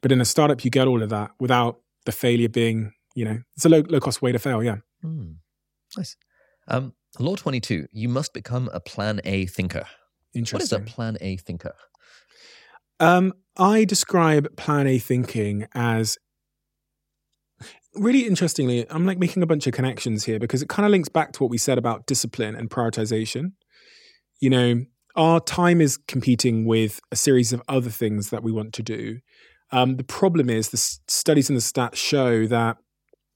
but 0.00 0.12
in 0.12 0.20
a 0.20 0.24
startup, 0.24 0.64
you 0.64 0.70
get 0.70 0.88
all 0.88 1.02
of 1.02 1.10
that 1.10 1.32
without 1.38 1.80
the 2.06 2.12
failure 2.12 2.48
being 2.48 2.92
you 3.14 3.24
know 3.24 3.38
it's 3.56 3.66
a 3.66 3.68
low 3.68 3.82
low 3.88 4.00
cost 4.00 4.22
way 4.22 4.32
to 4.32 4.38
fail. 4.38 4.62
Yeah. 4.62 4.76
Mm, 5.04 5.36
nice. 5.96 6.16
Um, 6.70 6.94
Law 7.18 7.36
twenty 7.36 7.60
two. 7.60 7.86
You 7.92 8.08
must 8.08 8.32
become 8.32 8.70
a 8.72 8.80
Plan 8.80 9.20
A 9.24 9.46
thinker. 9.46 9.84
Interesting. 10.32 10.80
What 10.80 10.88
is 10.88 10.92
a 10.92 10.94
Plan 10.94 11.18
A 11.20 11.36
thinker? 11.36 11.74
Um, 13.00 13.32
I 13.56 13.84
describe 13.84 14.56
Plan 14.56 14.86
A 14.86 14.98
thinking 14.98 15.66
as 15.74 16.18
really 17.94 18.26
interestingly, 18.26 18.86
I'm 18.90 19.06
like 19.06 19.18
making 19.18 19.42
a 19.42 19.46
bunch 19.46 19.66
of 19.66 19.72
connections 19.72 20.24
here 20.24 20.38
because 20.38 20.62
it 20.62 20.68
kind 20.68 20.86
of 20.86 20.90
links 20.90 21.08
back 21.08 21.32
to 21.32 21.42
what 21.42 21.50
we 21.50 21.58
said 21.58 21.78
about 21.78 22.06
discipline 22.06 22.54
and 22.54 22.70
prioritization. 22.70 23.52
You 24.40 24.50
know, 24.50 24.84
our 25.16 25.40
time 25.40 25.80
is 25.80 25.96
competing 25.96 26.64
with 26.64 27.00
a 27.10 27.16
series 27.16 27.52
of 27.52 27.62
other 27.68 27.90
things 27.90 28.30
that 28.30 28.42
we 28.42 28.52
want 28.52 28.72
to 28.74 28.82
do. 28.82 29.18
Um, 29.72 29.96
the 29.96 30.04
problem 30.04 30.48
is 30.48 30.70
the 30.70 30.76
studies 31.08 31.50
and 31.50 31.56
the 31.56 31.62
stats 31.62 31.96
show 31.96 32.46
that 32.46 32.76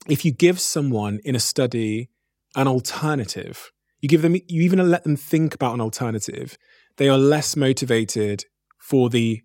if 0.09 0.25
you 0.25 0.33
give 0.33 0.61
someone 0.61 1.21
in 1.25 1.35
a 1.35 1.41
study 1.41 2.11
an 2.57 2.69
alternative, 2.69 3.71
you 4.01 4.09
give 4.09 4.23
them, 4.23 4.35
you 4.35 4.63
even 4.63 4.91
let 4.91 5.05
them 5.05 5.17
think 5.17 5.55
about 5.55 5.75
an 5.75 5.81
alternative, 5.81 6.57
they 6.97 7.09
are 7.09 7.19
less 7.19 7.57
motivated 7.57 8.45
for 8.79 9.09
the 9.11 9.43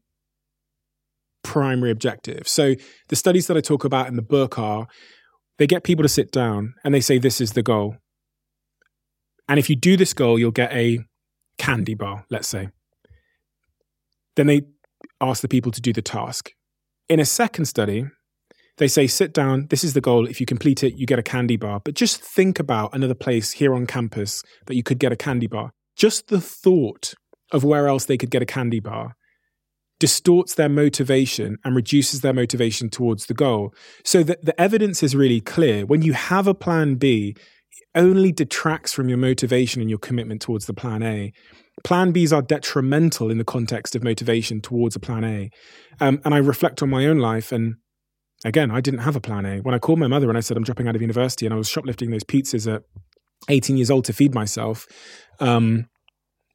primary 1.43 1.91
objective. 1.91 2.47
So 2.47 2.75
the 3.07 3.15
studies 3.15 3.47
that 3.47 3.57
I 3.57 3.61
talk 3.61 3.83
about 3.83 4.07
in 4.07 4.15
the 4.15 4.21
book 4.21 4.59
are 4.59 4.87
they 5.57 5.67
get 5.67 5.83
people 5.83 6.03
to 6.03 6.09
sit 6.09 6.31
down 6.31 6.73
and 6.83 6.93
they 6.93 7.01
say, 7.01 7.17
This 7.17 7.41
is 7.41 7.53
the 7.53 7.63
goal. 7.63 7.97
And 9.47 9.57
if 9.57 9.69
you 9.69 9.75
do 9.75 9.97
this 9.97 10.13
goal, 10.13 10.37
you'll 10.37 10.51
get 10.51 10.71
a 10.73 10.99
candy 11.57 11.95
bar, 11.95 12.25
let's 12.29 12.47
say. 12.47 12.69
Then 14.35 14.47
they 14.47 14.61
ask 15.19 15.41
the 15.41 15.47
people 15.47 15.71
to 15.71 15.81
do 15.81 15.91
the 15.91 16.01
task. 16.01 16.51
In 17.09 17.19
a 17.19 17.25
second 17.25 17.65
study, 17.65 18.05
they 18.79 18.87
say, 18.87 19.07
sit 19.07 19.33
down, 19.33 19.67
this 19.69 19.83
is 19.83 19.93
the 19.93 20.01
goal. 20.01 20.25
If 20.25 20.39
you 20.39 20.45
complete 20.45 20.83
it, 20.83 20.95
you 20.95 21.05
get 21.05 21.19
a 21.19 21.23
candy 21.23 21.57
bar. 21.57 21.81
But 21.83 21.93
just 21.93 22.21
think 22.21 22.59
about 22.59 22.95
another 22.95 23.13
place 23.13 23.51
here 23.51 23.75
on 23.75 23.85
campus 23.85 24.41
that 24.65 24.75
you 24.75 24.83
could 24.83 24.99
get 24.99 25.11
a 25.11 25.17
candy 25.17 25.47
bar. 25.47 25.71
Just 25.95 26.29
the 26.29 26.41
thought 26.41 27.13
of 27.51 27.63
where 27.63 27.87
else 27.87 28.05
they 28.05 28.17
could 28.17 28.31
get 28.31 28.41
a 28.41 28.45
candy 28.45 28.79
bar 28.79 29.15
distorts 29.99 30.55
their 30.55 30.69
motivation 30.69 31.57
and 31.65 31.75
reduces 31.75 32.21
their 32.21 32.33
motivation 32.33 32.89
towards 32.89 33.25
the 33.25 33.33
goal. 33.33 33.73
So 34.05 34.23
that 34.23 34.45
the 34.45 34.59
evidence 34.59 35.03
is 35.03 35.13
really 35.13 35.41
clear. 35.41 35.85
When 35.85 36.01
you 36.01 36.13
have 36.13 36.47
a 36.47 36.53
plan 36.53 36.95
B, 36.95 37.35
it 37.35 37.99
only 37.99 38.31
detracts 38.31 38.93
from 38.93 39.09
your 39.09 39.17
motivation 39.17 39.81
and 39.81 39.89
your 39.89 39.99
commitment 39.99 40.41
towards 40.41 40.67
the 40.67 40.73
plan 40.73 41.03
A. 41.03 41.33
Plan 41.83 42.13
Bs 42.13 42.33
are 42.33 42.41
detrimental 42.41 43.29
in 43.29 43.37
the 43.39 43.43
context 43.43 43.93
of 43.93 44.03
motivation 44.03 44.61
towards 44.61 44.95
a 44.95 44.99
plan 44.99 45.25
A. 45.25 45.49
Um, 45.99 46.21
and 46.23 46.33
I 46.33 46.37
reflect 46.37 46.81
on 46.81 46.89
my 46.89 47.05
own 47.05 47.19
life 47.19 47.51
and 47.51 47.75
again, 48.45 48.71
I 48.71 48.81
didn't 48.81 49.01
have 49.01 49.15
a 49.15 49.21
plan 49.21 49.45
A. 49.45 49.57
When 49.59 49.75
I 49.75 49.79
called 49.79 49.99
my 49.99 50.07
mother 50.07 50.29
and 50.29 50.37
I 50.37 50.41
said 50.41 50.57
I'm 50.57 50.63
dropping 50.63 50.87
out 50.87 50.95
of 50.95 51.01
university 51.01 51.45
and 51.45 51.53
I 51.53 51.57
was 51.57 51.69
shoplifting 51.69 52.11
those 52.11 52.23
pizzas 52.23 52.71
at 52.73 52.83
18 53.49 53.77
years 53.77 53.91
old 53.91 54.05
to 54.05 54.13
feed 54.13 54.33
myself, 54.33 54.87
um, 55.39 55.87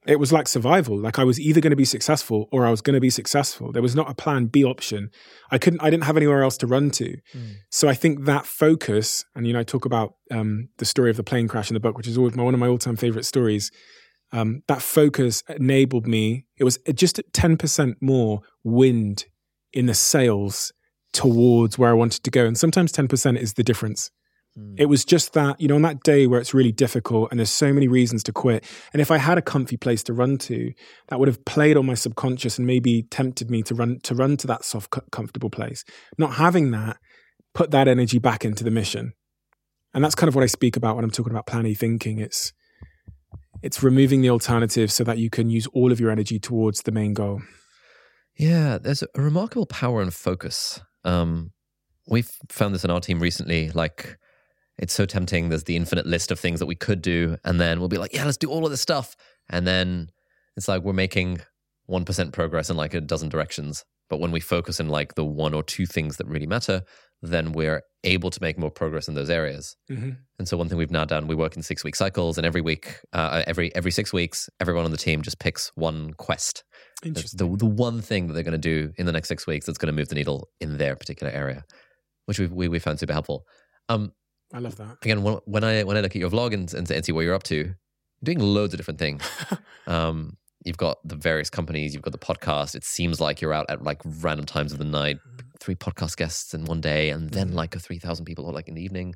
it 0.06 0.18
was 0.18 0.32
like 0.32 0.48
survival. 0.48 0.98
Like 0.98 1.18
I 1.18 1.24
was 1.24 1.40
either 1.40 1.60
going 1.60 1.70
to 1.70 1.76
be 1.76 1.84
successful 1.84 2.48
or 2.52 2.66
I 2.66 2.70
was 2.70 2.82
going 2.82 2.94
to 2.94 3.00
be 3.00 3.10
successful. 3.10 3.72
There 3.72 3.82
was 3.82 3.94
not 3.94 4.10
a 4.10 4.14
plan 4.14 4.46
B 4.46 4.64
option. 4.64 5.10
I 5.50 5.58
couldn't. 5.58 5.80
I 5.80 5.90
didn't 5.90 6.04
have 6.04 6.16
anywhere 6.16 6.42
else 6.42 6.58
to 6.58 6.66
run 6.66 6.90
to. 6.92 7.16
Mm. 7.34 7.54
So 7.70 7.88
I 7.88 7.94
think 7.94 8.24
that 8.24 8.46
focus, 8.46 9.24
and 9.34 9.46
you 9.46 9.54
know, 9.54 9.60
I 9.60 9.64
talk 9.64 9.84
about 9.84 10.14
um, 10.30 10.68
the 10.78 10.84
story 10.84 11.10
of 11.10 11.16
the 11.16 11.24
plane 11.24 11.48
crash 11.48 11.70
in 11.70 11.74
the 11.74 11.80
book, 11.80 11.96
which 11.96 12.06
is 12.06 12.18
always 12.18 12.36
my, 12.36 12.42
one 12.42 12.54
of 12.54 12.60
my 12.60 12.68
all-time 12.68 12.96
favorite 12.96 13.24
stories. 13.24 13.70
Um, 14.32 14.62
that 14.68 14.82
focus 14.82 15.42
enabled 15.48 16.06
me. 16.06 16.46
It 16.58 16.64
was 16.64 16.78
just 16.94 17.20
ten 17.32 17.56
percent 17.56 17.96
more 18.00 18.40
wind 18.62 19.26
in 19.72 19.86
the 19.86 19.94
sails 19.94 20.72
towards 21.14 21.78
where 21.78 21.88
I 21.88 21.94
wanted 21.94 22.22
to 22.24 22.30
go, 22.30 22.44
and 22.44 22.58
sometimes 22.58 22.92
ten 22.92 23.08
percent 23.08 23.38
is 23.38 23.54
the 23.54 23.64
difference. 23.64 24.10
Mm. 24.58 24.74
It 24.78 24.86
was 24.86 25.04
just 25.04 25.32
that, 25.32 25.60
you 25.60 25.68
know, 25.68 25.74
on 25.74 25.82
that 25.82 26.02
day 26.02 26.26
where 26.26 26.40
it's 26.40 26.54
really 26.54 26.72
difficult 26.72 27.30
and 27.30 27.40
there's 27.40 27.50
so 27.50 27.72
many 27.72 27.88
reasons 27.88 28.22
to 28.24 28.32
quit. 28.32 28.64
And 28.92 29.02
if 29.02 29.10
I 29.10 29.18
had 29.18 29.38
a 29.38 29.42
comfy 29.42 29.76
place 29.76 30.02
to 30.04 30.12
run 30.12 30.38
to, 30.38 30.72
that 31.08 31.18
would 31.18 31.28
have 31.28 31.44
played 31.44 31.76
on 31.76 31.86
my 31.86 31.94
subconscious 31.94 32.58
and 32.58 32.66
maybe 32.66 33.02
tempted 33.10 33.50
me 33.50 33.62
to 33.64 33.74
run 33.74 33.98
to 34.04 34.14
run 34.14 34.36
to 34.38 34.46
that 34.46 34.64
soft, 34.64 34.94
comfortable 35.10 35.50
place. 35.50 35.84
Not 36.18 36.34
having 36.34 36.70
that 36.70 36.98
put 37.52 37.70
that 37.72 37.88
energy 37.88 38.18
back 38.18 38.44
into 38.44 38.64
the 38.64 38.70
mission. 38.70 39.12
And 39.92 40.04
that's 40.04 40.14
kind 40.14 40.28
of 40.28 40.34
what 40.34 40.44
I 40.44 40.48
speak 40.48 40.76
about 40.76 40.96
when 40.96 41.04
I'm 41.04 41.10
talking 41.10 41.32
about 41.32 41.46
plan 41.46 41.66
A 41.66 41.74
thinking. 41.74 42.18
It's 42.18 42.52
it's 43.62 43.82
removing 43.82 44.20
the 44.20 44.30
alternative 44.30 44.92
so 44.92 45.04
that 45.04 45.18
you 45.18 45.30
can 45.30 45.50
use 45.50 45.66
all 45.68 45.90
of 45.90 45.98
your 45.98 46.10
energy 46.10 46.38
towards 46.38 46.82
the 46.82 46.92
main 46.92 47.14
goal. 47.14 47.40
Yeah, 48.36 48.78
there's 48.78 49.02
a 49.02 49.08
remarkable 49.20 49.66
power 49.66 50.02
and 50.02 50.12
focus. 50.12 50.80
Um, 51.04 51.52
we've 52.06 52.30
found 52.48 52.74
this 52.74 52.84
in 52.84 52.90
our 52.90 53.00
team 53.00 53.20
recently. 53.20 53.70
Like 53.70 54.18
it's 54.78 54.94
so 54.94 55.06
tempting. 55.06 55.48
There's 55.48 55.64
the 55.64 55.76
infinite 55.76 56.06
list 56.06 56.30
of 56.30 56.40
things 56.40 56.60
that 56.60 56.66
we 56.66 56.74
could 56.74 57.02
do. 57.02 57.36
And 57.44 57.60
then 57.60 57.78
we'll 57.78 57.88
be 57.88 57.98
like, 57.98 58.14
yeah, 58.14 58.24
let's 58.24 58.36
do 58.36 58.50
all 58.50 58.64
of 58.64 58.70
this 58.70 58.80
stuff. 58.80 59.16
And 59.48 59.66
then 59.66 60.10
it's 60.56 60.68
like 60.68 60.82
we're 60.82 60.92
making 60.92 61.40
1% 61.88 62.32
progress 62.32 62.70
in 62.70 62.76
like 62.76 62.94
a 62.94 63.00
dozen 63.00 63.28
directions. 63.28 63.84
But 64.10 64.20
when 64.20 64.32
we 64.32 64.40
focus 64.40 64.80
in 64.80 64.88
like 64.88 65.14
the 65.14 65.24
one 65.24 65.54
or 65.54 65.62
two 65.62 65.86
things 65.86 66.16
that 66.16 66.26
really 66.26 66.46
matter, 66.46 66.82
then 67.22 67.52
we're 67.52 67.82
able 68.02 68.30
to 68.30 68.42
make 68.42 68.58
more 68.58 68.70
progress 68.70 69.08
in 69.08 69.14
those 69.14 69.30
areas. 69.30 69.76
Mm-hmm. 69.90 70.10
And 70.38 70.48
so 70.48 70.56
one 70.56 70.68
thing 70.68 70.76
we've 70.76 70.90
now 70.90 71.04
done, 71.04 71.26
we 71.26 71.34
work 71.34 71.56
in 71.56 71.62
six 71.62 71.82
week 71.82 71.96
cycles, 71.96 72.36
and 72.36 72.46
every 72.46 72.60
week, 72.60 72.98
uh, 73.12 73.42
every 73.46 73.74
every 73.74 73.90
six 73.90 74.12
weeks, 74.12 74.50
everyone 74.60 74.84
on 74.84 74.90
the 74.90 74.96
team 74.96 75.22
just 75.22 75.38
picks 75.38 75.72
one 75.74 76.12
quest. 76.14 76.64
Interesting. 77.04 77.38
the 77.38 77.56
the 77.56 77.66
one 77.66 78.00
thing 78.00 78.26
that 78.26 78.34
they're 78.34 78.42
going 78.42 78.52
to 78.52 78.58
do 78.58 78.92
in 78.96 79.06
the 79.06 79.12
next 79.12 79.28
six 79.28 79.46
weeks 79.46 79.66
that's 79.66 79.78
going 79.78 79.92
to 79.94 79.98
move 79.98 80.08
the 80.08 80.14
needle 80.14 80.48
in 80.60 80.78
their 80.78 80.96
particular 80.96 81.32
area, 81.32 81.64
which 82.26 82.38
we 82.38 82.46
we, 82.46 82.68
we 82.68 82.78
found 82.78 82.98
super 82.98 83.12
helpful. 83.12 83.44
Um, 83.88 84.12
I 84.52 84.58
love 84.58 84.76
that. 84.76 84.98
again, 85.02 85.22
when, 85.22 85.34
when 85.46 85.64
I 85.64 85.82
when 85.84 85.96
I 85.96 86.00
look 86.00 86.12
at 86.16 86.20
your 86.20 86.30
vlog 86.30 86.54
and, 86.54 86.72
and, 86.74 86.90
and 86.90 87.04
see 87.04 87.12
what 87.12 87.22
you're 87.22 87.34
up 87.34 87.42
to, 87.44 87.54
you're 87.56 87.76
doing 88.22 88.38
loads 88.40 88.72
of 88.74 88.78
different 88.78 88.98
things. 89.00 89.22
um, 89.86 90.36
you've 90.64 90.76
got 90.78 90.98
the 91.06 91.16
various 91.16 91.50
companies, 91.50 91.92
you've 91.92 92.02
got 92.02 92.12
the 92.12 92.18
podcast. 92.18 92.74
It 92.74 92.84
seems 92.84 93.20
like 93.20 93.40
you're 93.40 93.52
out 93.52 93.66
at 93.68 93.82
like 93.82 94.00
random 94.04 94.46
times 94.46 94.72
of 94.72 94.78
the 94.78 94.84
night, 94.84 95.18
three 95.60 95.74
podcast 95.74 96.16
guests 96.16 96.54
in 96.54 96.64
one 96.64 96.80
day, 96.80 97.10
and 97.10 97.30
then 97.30 97.50
Mm. 97.50 97.54
like 97.54 97.74
a 97.74 97.78
three 97.78 97.98
thousand 97.98 98.24
people 98.26 98.46
or 98.46 98.52
like 98.52 98.68
in 98.68 98.74
the 98.74 98.82
evening. 98.82 99.14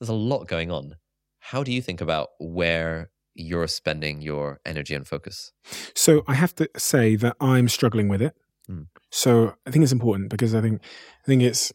There's 0.00 0.08
a 0.08 0.14
lot 0.14 0.46
going 0.48 0.70
on. 0.70 0.96
How 1.40 1.62
do 1.62 1.72
you 1.72 1.82
think 1.82 2.00
about 2.00 2.28
where 2.40 3.10
you're 3.38 3.68
spending 3.68 4.20
your 4.20 4.60
energy 4.66 4.94
and 4.94 5.06
focus? 5.06 5.52
So 5.94 6.22
I 6.26 6.34
have 6.34 6.54
to 6.56 6.68
say 6.76 7.16
that 7.16 7.36
I'm 7.40 7.68
struggling 7.68 8.08
with 8.08 8.22
it. 8.22 8.34
Mm. 8.70 8.86
So 9.10 9.54
I 9.66 9.70
think 9.70 9.82
it's 9.82 9.92
important 9.92 10.30
because 10.30 10.54
I 10.54 10.60
think 10.60 10.82
I 10.82 11.26
think 11.26 11.42
it's 11.42 11.72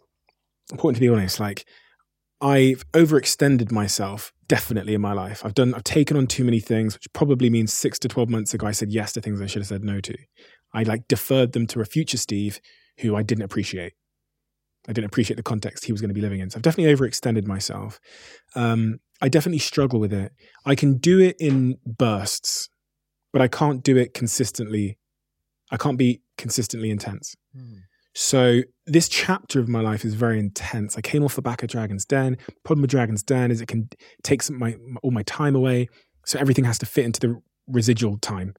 important 0.71 0.97
to 0.97 1.01
be 1.01 1.09
honest. 1.09 1.39
Like 1.39 1.65
I've 2.41 2.83
overextended 2.91 3.71
myself 3.71 4.33
definitely 4.47 4.93
in 4.93 5.01
my 5.01 5.13
life. 5.13 5.43
I've 5.45 5.53
done 5.53 5.73
I've 5.73 5.83
taken 5.83 6.17
on 6.17 6.27
too 6.27 6.43
many 6.43 6.59
things, 6.59 6.93
which 6.93 7.11
probably 7.13 7.49
means 7.49 7.73
six 7.73 7.97
to 7.99 8.07
twelve 8.07 8.29
months 8.29 8.53
ago 8.53 8.67
I 8.67 8.71
said 8.71 8.91
yes 8.91 9.13
to 9.13 9.21
things 9.21 9.41
I 9.41 9.47
should 9.47 9.61
have 9.61 9.67
said 9.67 9.83
no 9.83 9.99
to. 10.01 10.15
I 10.73 10.83
like 10.83 11.07
deferred 11.07 11.53
them 11.53 11.67
to 11.67 11.81
a 11.81 11.85
future 11.85 12.17
Steve 12.17 12.59
who 12.99 13.15
I 13.15 13.23
didn't 13.23 13.43
appreciate. 13.43 13.93
I 14.87 14.91
didn't 14.91 15.05
appreciate 15.05 15.37
the 15.37 15.43
context 15.43 15.85
he 15.85 15.93
was 15.93 16.01
going 16.01 16.09
to 16.09 16.13
be 16.13 16.21
living 16.21 16.41
in. 16.41 16.49
So 16.49 16.57
I've 16.57 16.63
definitely 16.63 16.93
overextended 16.93 17.47
myself. 17.47 18.01
Um, 18.53 18.99
I 19.23 19.29
definitely 19.29 19.59
struggle 19.59 20.01
with 20.01 20.11
it. 20.11 20.33
I 20.65 20.75
can 20.75 20.97
do 20.97 21.19
it 21.21 21.37
in 21.39 21.77
bursts, 21.85 22.67
but 23.31 23.41
I 23.41 23.47
can't 23.47 23.81
do 23.81 23.95
it 23.95 24.13
consistently. 24.13 24.97
I 25.71 25.77
can't 25.77 25.97
be 25.97 26.21
consistently 26.37 26.91
intense. 26.91 27.33
Hmm. 27.55 27.77
So 28.13 28.61
this 28.85 29.07
chapter 29.07 29.61
of 29.61 29.69
my 29.69 29.79
life 29.79 30.03
is 30.03 30.13
very 30.13 30.39
intense. 30.39 30.97
I 30.97 31.01
came 31.01 31.23
off 31.23 31.35
the 31.35 31.41
back 31.41 31.63
of 31.63 31.69
Dragons' 31.69 32.05
Den. 32.05 32.37
Problem 32.65 32.81
with 32.81 32.91
Dragons' 32.91 33.23
Den 33.23 33.49
is 33.49 33.61
it 33.61 33.67
can 33.67 33.89
take 34.23 34.43
some 34.43 34.59
my 34.59 34.75
all 35.01 35.11
my 35.11 35.23
time 35.23 35.55
away. 35.55 35.87
So 36.25 36.37
everything 36.37 36.65
has 36.65 36.77
to 36.79 36.85
fit 36.85 37.05
into 37.05 37.19
the 37.21 37.41
residual 37.67 38.17
time, 38.17 38.55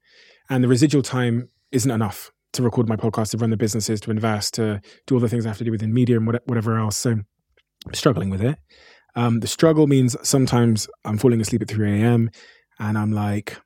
and 0.49 0.63
the 0.63 0.67
residual 0.67 1.03
time 1.03 1.49
isn't 1.71 1.91
enough 1.91 2.31
to 2.53 2.63
record 2.63 2.89
my 2.89 2.95
podcast, 2.95 3.31
to 3.31 3.37
run 3.37 3.51
the 3.51 3.57
businesses, 3.57 4.01
to 4.01 4.11
invest, 4.11 4.55
to 4.55 4.81
do 5.05 5.15
all 5.15 5.21
the 5.21 5.29
things 5.29 5.45
I 5.45 5.49
have 5.49 5.59
to 5.59 5.63
do 5.63 5.71
within 5.71 5.93
media 5.93 6.17
and 6.17 6.25
what- 6.25 6.47
whatever 6.47 6.77
else. 6.77 6.97
So 6.97 7.11
I'm 7.11 7.93
struggling 7.93 8.29
with 8.29 8.41
it. 8.41 8.57
Um, 9.15 9.39
the 9.39 9.47
struggle 9.47 9.87
means 9.87 10.15
sometimes 10.27 10.87
I'm 11.05 11.17
falling 11.17 11.39
asleep 11.41 11.61
at 11.61 11.69
3 11.69 12.01
a.m. 12.01 12.29
and 12.79 12.97
I'm 12.97 13.11
like, 13.11 13.57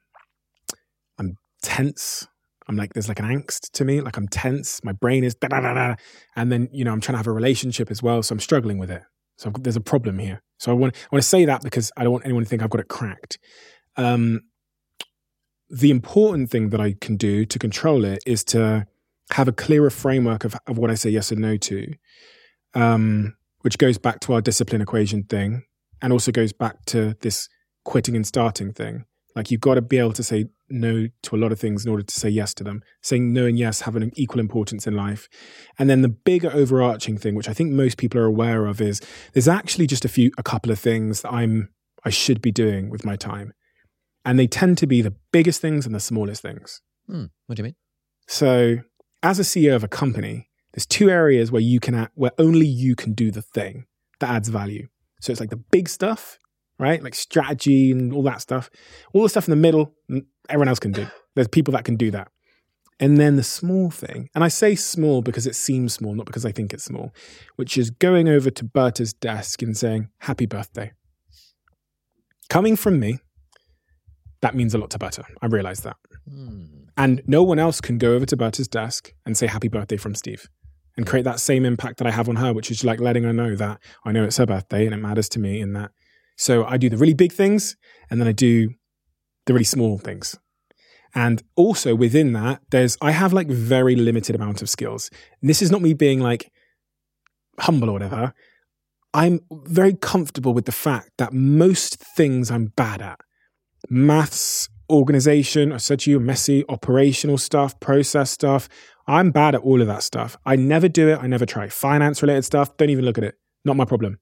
I'm 1.17 1.37
tense. 1.61 2.27
I'm 2.67 2.75
like, 2.75 2.93
there's 2.93 3.07
like 3.07 3.19
an 3.19 3.25
angst 3.25 3.71
to 3.71 3.85
me. 3.85 4.01
Like 4.01 4.15
I'm 4.15 4.27
tense. 4.27 4.83
My 4.83 4.91
brain 4.91 5.23
is 5.23 5.33
da 5.33 5.47
da 5.47 5.59
da 5.59 5.73
da. 5.73 5.95
And 6.35 6.51
then, 6.51 6.69
you 6.71 6.83
know, 6.83 6.91
I'm 6.91 7.01
trying 7.01 7.13
to 7.13 7.17
have 7.17 7.27
a 7.27 7.31
relationship 7.31 7.89
as 7.89 8.03
well. 8.03 8.21
So 8.21 8.33
I'm 8.33 8.39
struggling 8.39 8.77
with 8.77 8.91
it. 8.91 9.01
So 9.37 9.49
I've, 9.49 9.63
there's 9.63 9.75
a 9.75 9.81
problem 9.81 10.19
here. 10.19 10.43
So 10.59 10.71
I 10.71 10.75
want, 10.75 10.95
I 10.95 11.15
want 11.15 11.23
to 11.23 11.27
say 11.27 11.45
that 11.45 11.63
because 11.63 11.91
I 11.97 12.03
don't 12.03 12.11
want 12.11 12.25
anyone 12.25 12.43
to 12.43 12.49
think 12.49 12.61
I've 12.61 12.69
got 12.69 12.81
it 12.81 12.87
cracked. 12.87 13.39
Um, 13.97 14.41
the 15.69 15.89
important 15.89 16.49
thing 16.49 16.69
that 16.69 16.79
I 16.79 16.95
can 16.99 17.15
do 17.15 17.45
to 17.45 17.59
control 17.59 18.05
it 18.05 18.21
is 18.25 18.43
to 18.45 18.85
have 19.31 19.47
a 19.47 19.51
clearer 19.51 19.89
framework 19.89 20.43
of, 20.43 20.55
of 20.67 20.77
what 20.77 20.91
I 20.91 20.95
say 20.95 21.09
yes 21.09 21.31
and 21.31 21.41
no 21.41 21.57
to, 21.57 21.93
um, 22.73 23.35
which 23.61 23.77
goes 23.77 23.97
back 23.97 24.19
to 24.21 24.33
our 24.33 24.41
discipline 24.41 24.81
equation 24.81 25.23
thing 25.23 25.63
and 26.01 26.13
also 26.13 26.31
goes 26.31 26.53
back 26.53 26.85
to 26.85 27.15
this 27.21 27.49
quitting 27.85 28.15
and 28.15 28.25
starting 28.25 28.71
thing. 28.71 29.05
Like 29.35 29.51
you've 29.51 29.61
got 29.61 29.75
to 29.75 29.81
be 29.81 29.97
able 29.97 30.13
to 30.13 30.23
say 30.23 30.45
no 30.69 31.07
to 31.23 31.35
a 31.35 31.37
lot 31.37 31.51
of 31.51 31.59
things 31.59 31.85
in 31.85 31.91
order 31.91 32.03
to 32.03 32.19
say 32.19 32.29
yes 32.29 32.53
to 32.55 32.63
them. 32.63 32.81
Saying 33.01 33.31
no 33.31 33.45
and 33.45 33.57
yes 33.57 33.81
have 33.81 33.95
an 33.95 34.11
equal 34.15 34.39
importance 34.39 34.87
in 34.87 34.95
life. 34.95 35.27
And 35.77 35.89
then 35.89 36.01
the 36.01 36.09
bigger 36.09 36.51
overarching 36.51 37.17
thing, 37.17 37.35
which 37.35 37.49
I 37.49 37.53
think 37.53 37.71
most 37.71 37.97
people 37.97 38.19
are 38.19 38.25
aware 38.25 38.65
of, 38.65 38.81
is 38.81 39.01
there's 39.33 39.47
actually 39.47 39.87
just 39.87 40.05
a 40.05 40.09
few, 40.09 40.31
a 40.37 40.43
couple 40.43 40.71
of 40.71 40.79
things 40.79 41.21
that 41.21 41.31
I'm, 41.31 41.69
I 42.03 42.09
should 42.09 42.41
be 42.41 42.51
doing 42.51 42.89
with 42.89 43.05
my 43.05 43.15
time. 43.15 43.53
And 44.25 44.37
they 44.37 44.47
tend 44.47 44.77
to 44.79 44.87
be 44.87 45.01
the 45.01 45.15
biggest 45.31 45.61
things 45.61 45.85
and 45.85 45.95
the 45.95 45.99
smallest 45.99 46.41
things. 46.41 46.81
Hmm, 47.07 47.25
what 47.45 47.55
do 47.55 47.61
you 47.61 47.65
mean? 47.65 47.75
So, 48.27 48.79
as 49.23 49.39
a 49.39 49.43
CEO 49.43 49.75
of 49.75 49.83
a 49.83 49.87
company, 49.87 50.48
there's 50.73 50.85
two 50.85 51.09
areas 51.09 51.51
where 51.51 51.61
you 51.61 51.79
can 51.79 51.95
act, 51.95 52.11
where 52.15 52.31
only 52.37 52.67
you 52.67 52.95
can 52.95 53.13
do 53.13 53.31
the 53.31 53.41
thing 53.41 53.85
that 54.19 54.29
adds 54.29 54.49
value. 54.49 54.87
So 55.21 55.31
it's 55.31 55.39
like 55.39 55.49
the 55.49 55.57
big 55.57 55.89
stuff, 55.89 56.37
right? 56.77 57.01
Like 57.01 57.15
strategy 57.15 57.91
and 57.91 58.13
all 58.13 58.23
that 58.23 58.41
stuff. 58.41 58.69
All 59.13 59.23
the 59.23 59.29
stuff 59.29 59.47
in 59.47 59.51
the 59.51 59.55
middle, 59.55 59.93
mm, 60.09 60.25
everyone 60.47 60.67
else 60.67 60.79
can 60.79 60.91
do. 60.91 61.07
There's 61.35 61.47
people 61.47 61.71
that 61.73 61.85
can 61.85 61.95
do 61.95 62.11
that. 62.11 62.29
And 63.01 63.17
then 63.17 63.37
the 63.37 63.43
small 63.43 63.89
thing, 63.89 64.29
and 64.35 64.43
I 64.43 64.49
say 64.49 64.75
small 64.75 65.21
because 65.21 65.47
it 65.47 65.55
seems 65.55 65.93
small, 65.93 66.13
not 66.13 66.25
because 66.25 66.45
I 66.45 66.51
think 66.51 66.73
it's 66.73 66.83
small, 66.83 67.13
which 67.55 67.77
is 67.77 67.89
going 67.89 68.27
over 68.27 68.49
to 68.49 68.65
Berta's 68.65 69.13
desk 69.13 69.61
and 69.61 69.75
saying, 69.77 70.09
Happy 70.19 70.45
birthday. 70.45 70.91
Coming 72.49 72.75
from 72.75 72.99
me, 72.99 73.19
that 74.41 74.55
means 74.55 74.73
a 74.73 74.77
lot 74.77 74.89
to 74.91 74.99
Berta. 74.99 75.23
I 75.41 75.45
realize 75.45 75.81
that. 75.81 75.97
Hmm. 76.29 76.65
And 76.97 77.21
no 77.25 77.43
one 77.43 77.59
else 77.59 77.79
can 77.79 77.97
go 77.97 78.13
over 78.13 78.25
to 78.25 78.35
Berta's 78.35 78.67
desk 78.67 79.13
and 79.25 79.37
say 79.37 79.47
happy 79.47 79.69
birthday 79.69 79.95
from 79.95 80.15
Steve 80.15 80.49
and 80.99 81.07
create 81.07 81.23
that 81.23 81.39
same 81.39 81.63
impact 81.63 81.97
that 81.97 82.07
I 82.07 82.11
have 82.11 82.27
on 82.27 82.35
her, 82.35 82.51
which 82.51 82.69
is 82.69 82.83
like 82.83 82.99
letting 82.99 83.23
her 83.23 83.31
know 83.31 83.55
that 83.55 83.79
I 84.03 84.11
know 84.11 84.25
it's 84.25 84.35
her 84.35 84.45
birthday 84.45 84.83
and 84.83 84.93
it 84.93 84.97
matters 84.97 85.29
to 85.29 85.39
me 85.39 85.61
and 85.61 85.73
that. 85.73 85.91
So 86.35 86.65
I 86.65 86.75
do 86.75 86.89
the 86.89 86.97
really 86.97 87.13
big 87.13 87.31
things 87.31 87.77
and 88.09 88.19
then 88.19 88.27
I 88.27 88.33
do 88.33 88.71
the 89.45 89.53
really 89.53 89.63
small 89.63 89.97
things. 89.97 90.37
And 91.15 91.41
also 91.55 91.95
within 91.95 92.33
that, 92.33 92.63
there's, 92.71 92.97
I 92.99 93.11
have 93.11 93.31
like 93.31 93.47
very 93.47 93.95
limited 93.95 94.35
amount 94.35 94.61
of 94.61 94.69
skills. 94.69 95.09
And 95.39 95.49
this 95.49 95.61
is 95.61 95.71
not 95.71 95.81
me 95.81 95.93
being 95.93 96.19
like 96.19 96.51
humble 97.59 97.89
or 97.89 97.93
whatever. 97.93 98.33
I'm 99.13 99.39
very 99.51 99.93
comfortable 99.93 100.53
with 100.53 100.65
the 100.65 100.73
fact 100.73 101.11
that 101.17 101.31
most 101.31 101.95
things 101.95 102.51
I'm 102.51 102.73
bad 102.75 103.01
at, 103.01 103.21
maths, 103.89 104.67
organization, 104.89 105.71
I 105.71 105.77
said 105.77 106.01
to 106.01 106.11
you, 106.11 106.19
messy, 106.19 106.65
operational 106.67 107.37
stuff, 107.37 107.79
process 107.79 108.31
stuff. 108.31 108.67
I'm 109.09 109.31
bad 109.31 109.55
at 109.55 109.61
all 109.61 109.81
of 109.81 109.87
that 109.87 110.03
stuff. 110.03 110.37
I 110.45 110.55
never 110.55 110.87
do 110.87 111.09
it. 111.09 111.19
I 111.21 111.27
never 111.27 111.45
try. 111.45 111.67
Finance 111.67 112.21
related 112.21 112.45
stuff, 112.45 112.77
don't 112.77 112.89
even 112.89 113.05
look 113.05 113.17
at 113.17 113.23
it. 113.23 113.35
Not 113.65 113.75
my 113.75 113.85
problem. 113.85 114.19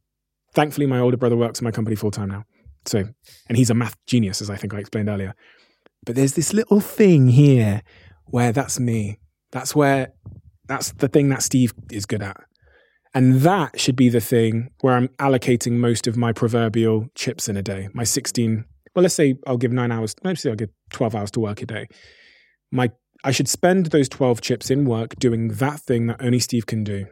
Thankfully, 0.54 0.88
my 0.88 1.00
older 1.00 1.18
brother 1.18 1.36
works 1.36 1.60
in 1.60 1.66
my 1.66 1.72
company 1.72 1.96
full 1.96 2.12
time 2.12 2.30
now. 2.30 2.46
So, 2.86 3.04
and 3.50 3.58
he's 3.58 3.70
a 3.70 3.74
math 3.74 3.98
genius, 4.08 4.42
as 4.42 4.50
I 4.50 4.56
think 4.56 4.74
I 4.74 4.80
explained 4.80 5.10
earlier. 5.10 5.36
But 6.06 6.16
there's 6.16 6.34
this 6.34 6.54
little 6.54 6.80
thing 6.80 7.28
here 7.28 7.84
where 8.26 8.52
that's 8.52 8.80
me. 8.80 9.20
That's 9.52 9.76
where, 9.76 10.14
that's 10.68 10.94
the 10.94 11.10
thing 11.10 11.30
that 11.30 11.44
Steve 11.44 11.74
is 11.92 12.06
good 12.06 12.22
at. 12.22 12.38
And 13.14 13.42
that 13.42 13.80
should 13.80 13.96
be 13.96 14.10
the 14.10 14.22
thing 14.22 14.70
where 14.82 14.96
I'm 14.96 15.10
allocating 15.20 15.74
most 15.74 16.08
of 16.08 16.16
my 16.16 16.32
proverbial 16.32 17.08
chips 17.14 17.50
in 17.50 17.58
a 17.58 17.62
day, 17.62 17.90
my 17.94 18.04
16 18.04 18.66
well, 18.98 19.04
let's 19.04 19.14
say 19.14 19.38
I'll 19.46 19.58
give 19.58 19.72
nine 19.72 19.92
hours, 19.92 20.16
let's 20.24 20.42
say 20.42 20.50
I'll 20.50 20.56
give 20.56 20.72
12 20.90 21.14
hours 21.14 21.30
to 21.32 21.40
work 21.40 21.62
a 21.62 21.68
day. 21.68 21.88
My, 22.72 22.90
I 23.28 23.32
should 23.32 23.50
spend 23.50 23.88
those 23.88 24.08
12 24.08 24.40
chips 24.40 24.72
in 24.72 24.86
work 24.86 25.18
doing 25.20 25.50
that 25.50 25.82
thing 25.82 26.08
that 26.08 26.22
only 26.22 26.40
Steve 26.40 26.66
can 26.66 26.86
do, 26.86 27.08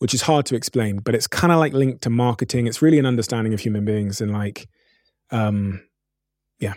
which 0.00 0.12
is 0.12 0.20
hard 0.20 0.44
to 0.46 0.54
explain, 0.54 0.98
but 0.98 1.14
it's 1.14 1.26
kind 1.26 1.50
of 1.50 1.58
like 1.58 1.72
linked 1.72 2.02
to 2.02 2.10
marketing. 2.10 2.66
It's 2.66 2.82
really 2.82 2.98
an 2.98 3.06
understanding 3.06 3.54
of 3.54 3.60
human 3.60 3.86
beings 3.86 4.20
and 4.20 4.34
like, 4.34 4.68
um, 5.30 5.80
yeah. 6.60 6.74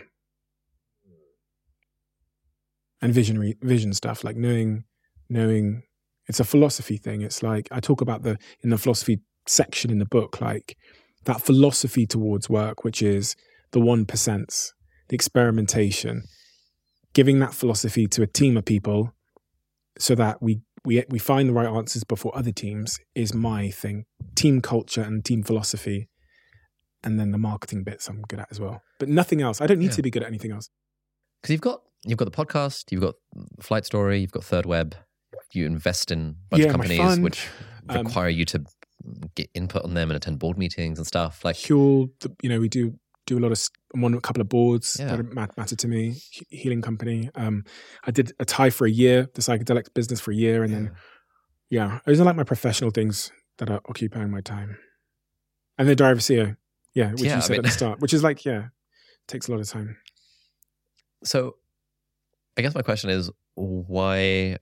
And 3.02 3.12
visionary, 3.12 3.58
vision 3.60 3.92
stuff, 3.92 4.24
like 4.24 4.36
knowing, 4.36 4.84
knowing, 5.28 5.82
it's 6.26 6.40
a 6.40 6.44
philosophy 6.44 6.96
thing. 6.96 7.20
It's 7.20 7.42
like, 7.42 7.68
I 7.70 7.80
talk 7.80 8.00
about 8.00 8.22
the, 8.22 8.38
in 8.62 8.70
the 8.70 8.78
philosophy 8.78 9.20
section 9.46 9.90
in 9.90 9.98
the 9.98 10.06
book, 10.06 10.40
like 10.40 10.74
that 11.26 11.42
philosophy 11.42 12.06
towards 12.06 12.48
work, 12.48 12.82
which 12.82 13.02
is, 13.02 13.36
the 13.72 13.80
1%, 13.80 14.06
percents, 14.06 14.70
the 15.10 15.14
experimentation, 15.16 16.22
giving 17.12 17.38
that 17.40 17.54
philosophy 17.54 18.06
to 18.08 18.22
a 18.22 18.26
team 18.26 18.56
of 18.56 18.64
people 18.64 19.12
so 19.98 20.14
that 20.14 20.40
we, 20.42 20.60
we, 20.84 21.04
we 21.08 21.18
find 21.18 21.48
the 21.48 21.52
right 21.52 21.66
answers 21.66 22.04
before 22.04 22.36
other 22.36 22.52
teams 22.52 22.98
is 23.14 23.34
my 23.34 23.70
thing. 23.70 24.04
Team 24.34 24.60
culture 24.60 25.02
and 25.02 25.24
team 25.24 25.42
philosophy. 25.42 26.08
And 27.02 27.18
then 27.18 27.30
the 27.30 27.38
marketing 27.38 27.82
bits 27.82 28.08
I'm 28.08 28.22
good 28.22 28.40
at 28.40 28.48
as 28.50 28.60
well. 28.60 28.82
But 28.98 29.08
nothing 29.08 29.40
else. 29.42 29.60
I 29.60 29.66
don't 29.66 29.78
need 29.78 29.86
Yeah. 29.86 29.96
to 29.96 30.02
be 30.02 30.10
good 30.10 30.22
at 30.22 30.28
anything 30.28 30.52
else. 30.52 30.68
Because 31.40 31.52
you've 31.52 31.60
got 31.62 31.82
you've 32.04 32.18
got 32.18 32.30
the 32.30 32.44
podcast, 32.44 32.92
you've 32.92 33.00
got 33.00 33.14
Flight 33.60 33.84
Story, 33.86 34.20
you've 34.20 34.32
got 34.32 34.44
Third 34.44 34.66
Web. 34.66 34.94
You 35.52 35.66
invest 35.66 36.10
in 36.10 36.20
a 36.20 36.48
bunch 36.50 36.60
Yeah, 36.62 36.66
of 36.66 36.72
companies 36.72 36.98
fund, 36.98 37.24
which 37.24 37.48
um, 37.88 38.06
require 38.06 38.28
you 38.28 38.44
to 38.46 38.64
get 39.34 39.48
input 39.54 39.82
on 39.84 39.94
them 39.94 40.10
and 40.10 40.16
attend 40.16 40.38
board 40.38 40.58
meetings 40.58 40.98
and 40.98 41.06
stuff. 41.06 41.42
Like, 41.44 41.56
Huel, 41.56 42.10
you 42.42 42.48
know, 42.50 42.60
we 42.60 42.68
do 42.68 42.94
do 43.30 43.38
a 43.38 43.42
lot 43.42 43.52
of. 43.52 43.58
I'm 43.94 44.04
on 44.04 44.14
a 44.14 44.20
couple 44.20 44.40
of 44.40 44.48
boards 44.48 44.96
Yeah. 44.98 45.16
that 45.16 45.56
matter 45.56 45.76
to 45.76 45.88
me. 45.88 46.16
Healing 46.50 46.82
company. 46.82 47.30
Um, 47.34 47.64
I 48.04 48.10
did 48.10 48.32
ATAI 48.38 48.72
for 48.72 48.86
a 48.86 48.90
year, 48.90 49.28
the 49.34 49.40
psychedelics 49.42 49.92
business 49.94 50.20
for 50.20 50.32
a 50.32 50.34
year, 50.34 50.62
and 50.64 50.72
then 50.74 50.92
yeah, 51.70 52.00
those 52.04 52.20
are 52.20 52.24
like 52.24 52.36
my 52.36 52.44
professional 52.44 52.90
things 52.90 53.30
that 53.58 53.70
are 53.70 53.80
occupying 53.88 54.30
my 54.30 54.40
time. 54.40 54.76
And 55.78 55.88
the 55.88 55.94
Diary 55.96 56.12
of 56.12 56.18
a 56.18 56.22
CEO, 56.22 56.56
yeah, 56.94 57.12
which 57.12 57.22
Yeah, 57.22 57.36
you 57.36 57.42
said 57.42 57.50
mean- 57.52 57.58
at 57.60 57.64
the 57.64 57.70
start, 57.70 58.00
which 58.00 58.12
is 58.12 58.22
like 58.24 58.44
yeah, 58.44 58.68
takes 59.28 59.48
a 59.48 59.52
lot 59.52 59.60
of 59.60 59.68
time. 59.68 59.96
So, 61.24 61.56
I 62.56 62.62
guess 62.62 62.74
my 62.74 62.82
question 62.82 63.10
is 63.10 63.30
why 63.54 64.56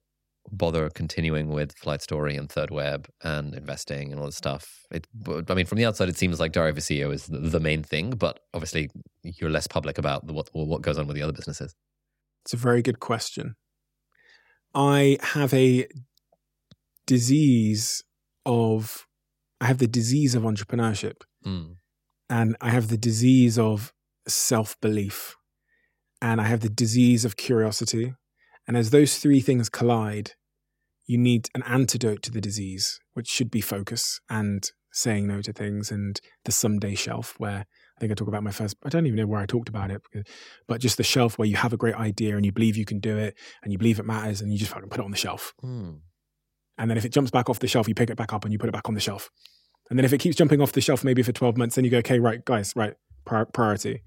bother 0.50 0.90
continuing 0.90 1.48
with 1.48 1.76
Flight 1.76 2.02
Story 2.02 2.36
and 2.36 2.50
Third 2.50 2.70
Web 2.70 3.08
and 3.22 3.54
investing 3.54 4.10
and 4.10 4.20
all 4.20 4.26
this 4.26 4.36
stuff? 4.36 4.86
It, 4.90 5.06
I 5.48 5.54
mean, 5.54 5.66
from 5.66 5.78
the 5.78 5.84
outside, 5.84 6.08
it 6.08 6.16
seems 6.16 6.40
like 6.40 6.54
a 6.56 6.60
CEO 6.60 7.12
is 7.12 7.26
the, 7.26 7.38
the 7.38 7.60
main 7.60 7.82
thing, 7.82 8.10
but 8.10 8.40
obviously, 8.54 8.90
you're 9.22 9.50
less 9.50 9.66
public 9.66 9.98
about 9.98 10.24
what 10.24 10.48
what 10.52 10.82
goes 10.82 10.98
on 10.98 11.06
with 11.06 11.16
the 11.16 11.22
other 11.22 11.32
businesses. 11.32 11.74
It's 12.44 12.54
a 12.54 12.56
very 12.56 12.82
good 12.82 13.00
question. 13.00 13.56
I 14.74 15.18
have 15.20 15.52
a 15.54 15.86
disease 17.06 18.02
of, 18.46 19.06
I 19.60 19.66
have 19.66 19.78
the 19.78 19.86
disease 19.88 20.34
of 20.34 20.42
entrepreneurship 20.42 21.22
Mm. 21.46 21.76
and 22.28 22.56
I 22.60 22.70
have 22.70 22.88
the 22.88 22.98
disease 22.98 23.58
of 23.58 23.92
self 24.26 24.78
belief 24.80 25.36
and 26.20 26.40
I 26.40 26.44
have 26.44 26.60
the 26.60 26.68
disease 26.68 27.24
of 27.24 27.36
curiosity. 27.36 28.14
And 28.66 28.76
as 28.76 28.90
those 28.90 29.18
three 29.18 29.40
things 29.40 29.68
collide, 29.68 30.32
you 31.08 31.18
need 31.18 31.48
an 31.54 31.62
antidote 31.64 32.22
to 32.22 32.30
the 32.30 32.40
disease, 32.40 33.00
which 33.14 33.26
should 33.26 33.50
be 33.50 33.62
focus 33.62 34.20
and 34.28 34.70
saying 34.92 35.26
no 35.26 35.40
to 35.40 35.52
things 35.52 35.90
and 35.90 36.20
the 36.44 36.52
someday 36.52 36.94
shelf, 36.94 37.34
where 37.38 37.64
I 37.96 38.00
think 38.00 38.12
I 38.12 38.14
talk 38.14 38.28
about 38.28 38.44
my 38.44 38.50
first, 38.50 38.76
I 38.84 38.90
don't 38.90 39.06
even 39.06 39.16
know 39.16 39.26
where 39.26 39.40
I 39.40 39.46
talked 39.46 39.70
about 39.70 39.90
it, 39.90 40.02
but 40.68 40.80
just 40.80 40.98
the 40.98 41.02
shelf 41.02 41.38
where 41.38 41.48
you 41.48 41.56
have 41.56 41.72
a 41.72 41.78
great 41.78 41.94
idea 41.94 42.36
and 42.36 42.44
you 42.44 42.52
believe 42.52 42.76
you 42.76 42.84
can 42.84 43.00
do 43.00 43.16
it 43.16 43.36
and 43.62 43.72
you 43.72 43.78
believe 43.78 43.98
it 43.98 44.04
matters 44.04 44.42
and 44.42 44.52
you 44.52 44.58
just 44.58 44.70
fucking 44.70 44.90
put 44.90 45.00
it 45.00 45.04
on 45.04 45.10
the 45.10 45.16
shelf. 45.16 45.54
Mm. 45.64 46.00
And 46.76 46.90
then 46.90 46.98
if 46.98 47.06
it 47.06 47.12
jumps 47.12 47.30
back 47.30 47.48
off 47.48 47.58
the 47.58 47.66
shelf, 47.66 47.88
you 47.88 47.94
pick 47.94 48.10
it 48.10 48.16
back 48.16 48.34
up 48.34 48.44
and 48.44 48.52
you 48.52 48.58
put 48.58 48.68
it 48.68 48.72
back 48.72 48.88
on 48.88 48.94
the 48.94 49.00
shelf. 49.00 49.30
And 49.88 49.98
then 49.98 50.04
if 50.04 50.12
it 50.12 50.18
keeps 50.18 50.36
jumping 50.36 50.60
off 50.60 50.72
the 50.72 50.82
shelf, 50.82 51.02
maybe 51.02 51.22
for 51.22 51.32
12 51.32 51.56
months, 51.56 51.74
then 51.74 51.84
you 51.84 51.90
go, 51.90 51.98
okay, 51.98 52.20
right, 52.20 52.44
guys, 52.44 52.74
right, 52.76 52.92
pri- 53.24 53.46
priority. 53.54 54.02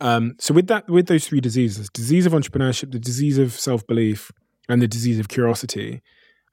Um, 0.00 0.34
so 0.38 0.52
with 0.52 0.66
that, 0.66 0.88
with 0.90 1.06
those 1.06 1.26
three 1.26 1.40
diseases, 1.40 1.88
disease 1.94 2.26
of 2.26 2.32
entrepreneurship, 2.32 2.92
the 2.92 2.98
disease 2.98 3.38
of 3.38 3.52
self-belief, 3.52 4.30
and 4.68 4.82
the 4.82 4.88
disease 4.88 5.18
of 5.18 5.28
curiosity, 5.28 6.02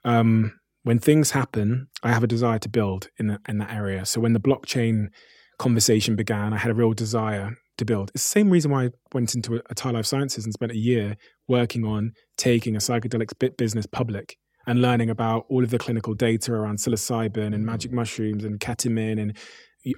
um, 0.03 0.59
when 0.83 0.99
things 0.99 1.31
happen, 1.31 1.87
I 2.03 2.11
have 2.11 2.23
a 2.23 2.27
desire 2.27 2.59
to 2.59 2.69
build 2.69 3.09
in, 3.17 3.27
that 3.27 3.41
in 3.47 3.57
that 3.59 3.71
area. 3.71 4.05
So 4.05 4.19
when 4.21 4.33
the 4.33 4.39
blockchain 4.39 5.07
conversation 5.57 6.15
began, 6.15 6.53
I 6.53 6.57
had 6.57 6.71
a 6.71 6.75
real 6.75 6.93
desire 6.93 7.57
to 7.77 7.85
build. 7.85 8.11
It's 8.13 8.23
the 8.23 8.39
same 8.39 8.49
reason 8.49 8.71
why 8.71 8.85
I 8.85 8.89
went 9.13 9.33
into 9.33 9.61
a, 9.69 9.75
Thai 9.75 9.91
Life 9.91 10.05
Sciences 10.05 10.45
and 10.45 10.53
spent 10.53 10.71
a 10.71 10.77
year 10.77 11.15
working 11.47 11.85
on 11.85 12.11
taking 12.37 12.75
a 12.75 12.79
psychedelics 12.79 13.37
bit 13.37 13.57
business 13.57 13.85
public 13.85 14.37
and 14.67 14.81
learning 14.81 15.09
about 15.09 15.45
all 15.49 15.63
of 15.63 15.69
the 15.69 15.79
clinical 15.79 16.13
data 16.13 16.53
around 16.53 16.77
psilocybin 16.77 17.53
and 17.53 17.65
magic 17.65 17.91
mushrooms 17.91 18.43
and 18.43 18.59
ketamine 18.59 19.19
and 19.21 19.37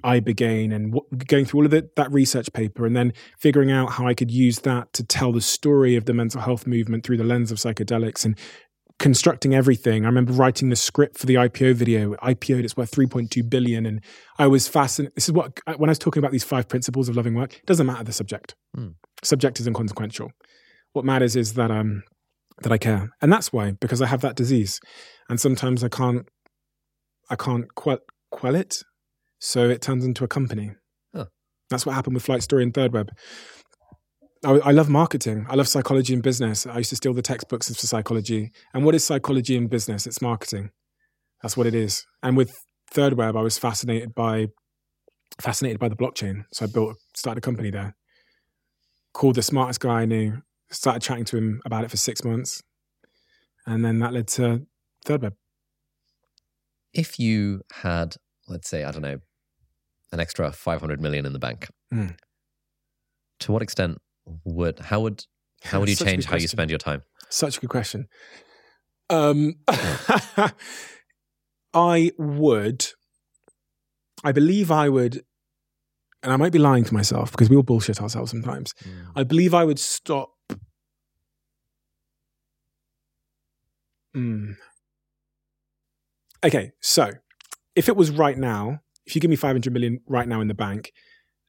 ibogaine 0.04 0.74
and 0.74 0.92
what, 0.92 1.04
going 1.28 1.44
through 1.44 1.60
all 1.60 1.64
of 1.64 1.70
the, 1.70 1.88
that 1.96 2.10
research 2.12 2.52
paper 2.52 2.86
and 2.86 2.96
then 2.96 3.12
figuring 3.38 3.70
out 3.70 3.92
how 3.92 4.06
I 4.06 4.14
could 4.14 4.30
use 4.30 4.60
that 4.60 4.92
to 4.94 5.04
tell 5.04 5.32
the 5.32 5.40
story 5.40 5.94
of 5.94 6.06
the 6.06 6.14
mental 6.14 6.40
health 6.40 6.66
movement 6.66 7.04
through 7.04 7.18
the 7.18 7.24
lens 7.24 7.52
of 7.52 7.58
psychedelics 7.58 8.24
and 8.24 8.36
constructing 8.98 9.54
everything. 9.54 10.04
I 10.04 10.08
remember 10.08 10.32
writing 10.32 10.70
the 10.70 10.76
script 10.76 11.18
for 11.18 11.26
the 11.26 11.34
IPO 11.34 11.74
video. 11.74 12.14
IPO'd, 12.14 12.64
it's 12.64 12.76
worth 12.76 12.90
3.2 12.90 13.48
billion. 13.48 13.84
And 13.84 14.02
I 14.38 14.46
was 14.46 14.68
fascinated. 14.68 15.14
This 15.14 15.28
is 15.28 15.32
what, 15.32 15.60
when 15.76 15.88
I 15.88 15.92
was 15.92 15.98
talking 15.98 16.20
about 16.20 16.32
these 16.32 16.44
five 16.44 16.68
principles 16.68 17.08
of 17.08 17.16
loving 17.16 17.34
work, 17.34 17.54
it 17.54 17.66
doesn't 17.66 17.86
matter 17.86 18.04
the 18.04 18.12
subject. 18.12 18.54
Hmm. 18.74 18.90
Subject 19.22 19.60
is 19.60 19.66
inconsequential. 19.66 20.30
What 20.92 21.04
matters 21.04 21.36
is 21.36 21.54
that, 21.54 21.70
um, 21.70 22.04
that 22.62 22.72
I 22.72 22.78
care. 22.78 23.10
And 23.20 23.32
that's 23.32 23.52
why, 23.52 23.72
because 23.72 24.00
I 24.00 24.06
have 24.06 24.22
that 24.22 24.36
disease. 24.36 24.80
And 25.28 25.38
sometimes 25.38 25.84
I 25.84 25.88
can't, 25.88 26.26
I 27.28 27.36
can't 27.36 27.74
quell, 27.74 27.98
quell 28.30 28.54
it. 28.54 28.82
So 29.38 29.68
it 29.68 29.82
turns 29.82 30.04
into 30.04 30.24
a 30.24 30.28
company. 30.28 30.70
Huh. 31.14 31.26
That's 31.68 31.84
what 31.84 31.94
happened 31.94 32.14
with 32.14 32.24
Flight 32.24 32.42
Story 32.42 32.62
and 32.62 32.72
Third 32.72 32.94
Web. 32.94 33.10
I, 34.46 34.52
I 34.68 34.70
love 34.70 34.88
marketing. 34.88 35.44
I 35.50 35.56
love 35.56 35.66
psychology 35.68 36.14
and 36.14 36.22
business. 36.22 36.66
I 36.66 36.78
used 36.78 36.90
to 36.90 36.96
steal 36.96 37.12
the 37.14 37.22
textbooks 37.22 37.68
for 37.68 37.86
psychology. 37.86 38.52
And 38.72 38.84
what 38.84 38.94
is 38.94 39.04
psychology 39.04 39.56
and 39.56 39.68
business? 39.68 40.06
It's 40.06 40.22
marketing. 40.22 40.70
That's 41.42 41.56
what 41.56 41.66
it 41.66 41.74
is. 41.74 42.06
And 42.22 42.36
with 42.36 42.52
Third 42.90 43.14
Web, 43.14 43.36
I 43.36 43.42
was 43.42 43.58
fascinated 43.58 44.14
by 44.14 44.46
fascinated 45.40 45.78
by 45.80 45.88
the 45.88 45.96
blockchain. 45.96 46.44
So 46.52 46.64
I 46.64 46.68
built 46.72 46.96
started 47.14 47.38
a 47.38 47.40
company 47.40 47.70
there. 47.70 47.96
Called 49.12 49.34
the 49.34 49.42
smartest 49.42 49.80
guy 49.80 50.02
I 50.02 50.04
knew. 50.06 50.42
Started 50.70 51.02
chatting 51.02 51.24
to 51.26 51.36
him 51.36 51.60
about 51.64 51.84
it 51.84 51.90
for 51.90 51.96
six 51.96 52.24
months, 52.24 52.62
and 53.66 53.84
then 53.84 53.98
that 54.00 54.12
led 54.12 54.26
to 54.28 54.66
Third 55.04 55.22
Web. 55.22 55.34
If 56.92 57.18
you 57.18 57.62
had, 57.72 58.16
let's 58.48 58.68
say, 58.68 58.82
I 58.84 58.90
don't 58.90 59.02
know, 59.02 59.18
an 60.12 60.20
extra 60.20 60.50
500 60.52 61.00
million 61.00 61.26
in 61.26 61.32
the 61.32 61.38
bank, 61.38 61.68
Mm. 61.92 62.16
to 63.40 63.52
what 63.52 63.62
extent 63.62 63.98
would, 64.44 64.78
how 64.78 65.00
would, 65.00 65.24
how 65.62 65.80
would 65.80 65.88
you 65.88 65.94
Such 65.94 66.08
change 66.08 66.24
how 66.26 66.36
you 66.36 66.48
spend 66.48 66.70
your 66.70 66.78
time? 66.78 67.02
Such 67.28 67.58
a 67.58 67.60
good 67.60 67.70
question. 67.70 68.08
Um, 69.08 69.54
I 71.74 72.12
would, 72.18 72.86
I 74.24 74.32
believe 74.32 74.70
I 74.70 74.88
would, 74.88 75.24
and 76.22 76.32
I 76.32 76.36
might 76.36 76.52
be 76.52 76.58
lying 76.58 76.84
to 76.84 76.94
myself 76.94 77.30
because 77.30 77.50
we 77.50 77.56
all 77.56 77.62
bullshit 77.62 78.00
ourselves 78.02 78.30
sometimes. 78.30 78.74
I 79.14 79.22
believe 79.22 79.54
I 79.54 79.64
would 79.64 79.78
stop. 79.78 80.32
Hmm. 84.14 84.52
Okay, 86.44 86.72
so 86.80 87.10
if 87.74 87.88
it 87.88 87.96
was 87.96 88.10
right 88.10 88.38
now, 88.38 88.80
if 89.04 89.14
you 89.14 89.20
give 89.20 89.30
me 89.30 89.36
500 89.36 89.72
million 89.72 90.00
right 90.06 90.26
now 90.26 90.40
in 90.40 90.48
the 90.48 90.54
bank, 90.54 90.92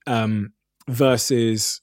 um, 0.05 0.53
versus 0.87 1.81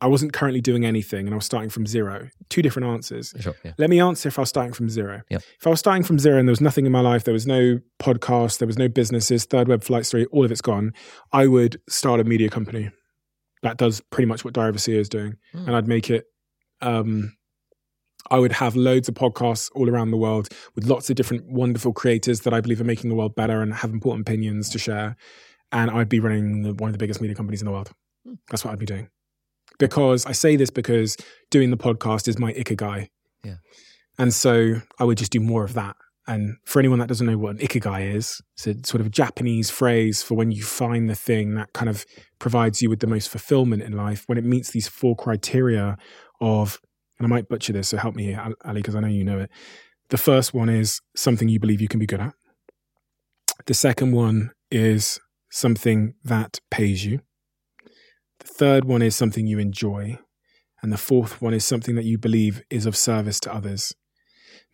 I 0.00 0.06
wasn't 0.06 0.32
currently 0.32 0.60
doing 0.60 0.84
anything 0.84 1.26
and 1.26 1.34
I 1.34 1.36
was 1.36 1.44
starting 1.44 1.70
from 1.70 1.86
zero, 1.86 2.28
two 2.48 2.62
different 2.62 2.86
answers. 2.86 3.34
Sure. 3.40 3.54
Yeah. 3.64 3.72
Let 3.78 3.90
me 3.90 4.00
answer 4.00 4.28
if 4.28 4.38
I 4.38 4.42
was 4.42 4.48
starting 4.48 4.72
from 4.72 4.88
zero. 4.88 5.22
Yep. 5.28 5.42
If 5.60 5.66
I 5.66 5.70
was 5.70 5.80
starting 5.80 6.04
from 6.04 6.18
zero 6.18 6.38
and 6.38 6.46
there 6.46 6.52
was 6.52 6.60
nothing 6.60 6.86
in 6.86 6.92
my 6.92 7.00
life, 7.00 7.24
there 7.24 7.34
was 7.34 7.46
no 7.46 7.80
podcast, 8.00 8.58
there 8.58 8.66
was 8.66 8.78
no 8.78 8.88
businesses, 8.88 9.44
third 9.44 9.66
web 9.66 9.82
flight 9.82 10.06
story, 10.06 10.26
all 10.26 10.44
of 10.44 10.52
it's 10.52 10.60
gone, 10.60 10.92
I 11.32 11.48
would 11.48 11.80
start 11.88 12.20
a 12.20 12.24
media 12.24 12.48
company 12.48 12.90
that 13.62 13.76
does 13.76 14.00
pretty 14.10 14.26
much 14.26 14.44
what 14.44 14.54
Diary 14.54 14.70
of 14.70 14.76
a 14.76 14.78
CEO 14.78 14.98
is 14.98 15.08
doing. 15.08 15.36
Hmm. 15.52 15.66
And 15.66 15.76
I'd 15.76 15.88
make 15.88 16.10
it, 16.10 16.26
um, 16.80 17.36
I 18.30 18.38
would 18.38 18.52
have 18.52 18.76
loads 18.76 19.08
of 19.08 19.14
podcasts 19.14 19.70
all 19.74 19.88
around 19.88 20.10
the 20.10 20.16
world 20.16 20.48
with 20.74 20.86
lots 20.86 21.08
of 21.10 21.16
different 21.16 21.50
wonderful 21.50 21.92
creators 21.92 22.42
that 22.42 22.52
I 22.52 22.60
believe 22.60 22.80
are 22.80 22.84
making 22.84 23.10
the 23.10 23.16
world 23.16 23.34
better 23.34 23.62
and 23.62 23.74
have 23.74 23.90
important 23.90 24.28
opinions 24.28 24.68
to 24.70 24.78
share. 24.78 25.16
And 25.72 25.90
I'd 25.90 26.08
be 26.08 26.20
running 26.20 26.62
the, 26.62 26.74
one 26.74 26.88
of 26.88 26.92
the 26.92 26.98
biggest 26.98 27.20
media 27.20 27.34
companies 27.34 27.62
in 27.62 27.66
the 27.66 27.72
world. 27.72 27.90
Hmm. 28.24 28.34
That's 28.48 28.64
what 28.64 28.72
I'd 28.72 28.78
be 28.78 28.86
doing. 28.86 29.08
Because 29.78 30.26
I 30.26 30.32
say 30.32 30.56
this 30.56 30.70
because 30.70 31.16
doing 31.50 31.70
the 31.70 31.76
podcast 31.76 32.28
is 32.28 32.38
my 32.38 32.52
ikigai. 32.52 33.08
Yeah. 33.44 33.56
And 34.18 34.34
so 34.34 34.82
I 34.98 35.04
would 35.04 35.18
just 35.18 35.32
do 35.32 35.40
more 35.40 35.64
of 35.64 35.74
that. 35.74 35.96
And 36.26 36.56
for 36.64 36.78
anyone 36.78 36.98
that 36.98 37.08
doesn't 37.08 37.26
know 37.26 37.38
what 37.38 37.52
an 37.52 37.58
ikigai 37.58 38.14
is, 38.14 38.42
it's 38.54 38.66
a 38.66 38.74
sort 38.86 39.00
of 39.00 39.10
Japanese 39.10 39.70
phrase 39.70 40.22
for 40.22 40.34
when 40.34 40.52
you 40.52 40.62
find 40.62 41.08
the 41.08 41.14
thing 41.14 41.54
that 41.54 41.72
kind 41.72 41.88
of 41.88 42.04
provides 42.38 42.82
you 42.82 42.90
with 42.90 43.00
the 43.00 43.06
most 43.06 43.30
fulfillment 43.30 43.82
in 43.82 43.92
life, 43.92 44.24
when 44.26 44.36
it 44.36 44.44
meets 44.44 44.70
these 44.70 44.88
four 44.88 45.16
criteria 45.16 45.96
of, 46.40 46.80
and 47.18 47.26
I 47.26 47.28
might 47.28 47.48
butcher 47.48 47.72
this, 47.72 47.88
so 47.88 47.96
help 47.96 48.14
me 48.14 48.24
here, 48.24 48.54
Ali, 48.64 48.82
because 48.82 48.94
I 48.94 49.00
know 49.00 49.08
you 49.08 49.24
know 49.24 49.38
it. 49.38 49.50
The 50.10 50.18
first 50.18 50.52
one 50.52 50.68
is 50.68 51.00
something 51.16 51.48
you 51.48 51.60
believe 51.60 51.80
you 51.80 51.88
can 51.88 52.00
be 52.00 52.06
good 52.06 52.20
at. 52.20 52.34
The 53.64 53.74
second 53.74 54.12
one 54.12 54.50
is 54.70 55.18
something 55.50 56.14
that 56.24 56.60
pays 56.70 57.06
you. 57.06 57.20
Third 58.48 58.84
one 58.84 59.02
is 59.02 59.14
something 59.14 59.46
you 59.46 59.58
enjoy. 59.58 60.18
And 60.82 60.92
the 60.92 60.96
fourth 60.98 61.42
one 61.42 61.54
is 61.54 61.64
something 61.64 61.96
that 61.96 62.04
you 62.04 62.18
believe 62.18 62.62
is 62.70 62.86
of 62.86 62.96
service 62.96 63.40
to 63.40 63.54
others. 63.54 63.94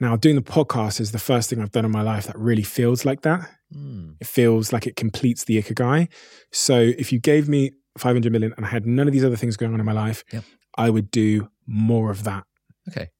Now, 0.01 0.16
doing 0.16 0.36
the 0.36 0.42
podcast 0.42 1.01
is 1.01 1.12
the 1.12 1.18
first 1.18 1.48
thing 1.48 1.60
I've 1.60 1.70
done 1.70 1.84
in 1.84 1.90
my 1.90 2.02
life 2.02 2.26
that 2.26 2.38
really 2.38 2.62
feels 2.62 3.05
like 3.05 3.22
that. 3.22 3.48
Mm. 3.74 4.16
It 4.20 4.26
feels 4.26 4.72
like 4.72 4.86
it 4.86 4.96
completes 4.96 5.44
the 5.44 5.62
ikigai. 5.62 6.09
So 6.52 6.78
if 6.78 7.12
you 7.12 7.18
gave 7.20 7.48
me 7.48 7.72
500 7.96 8.30
million 8.32 8.52
and 8.56 8.66
I 8.66 8.68
had 8.68 8.86
none 8.86 9.06
of 9.06 9.12
these 9.12 9.24
other 9.24 9.36
things 9.36 9.56
going 9.56 9.72
on 9.72 9.80
in 9.80 9.86
my 9.86 9.92
life, 9.92 10.24
Yep. 10.32 10.44
I 10.76 10.90
would 10.90 11.10
do 11.10 11.48
more 11.66 12.10
of 12.10 12.24
that. 12.24 12.44
Okay. 12.88 13.10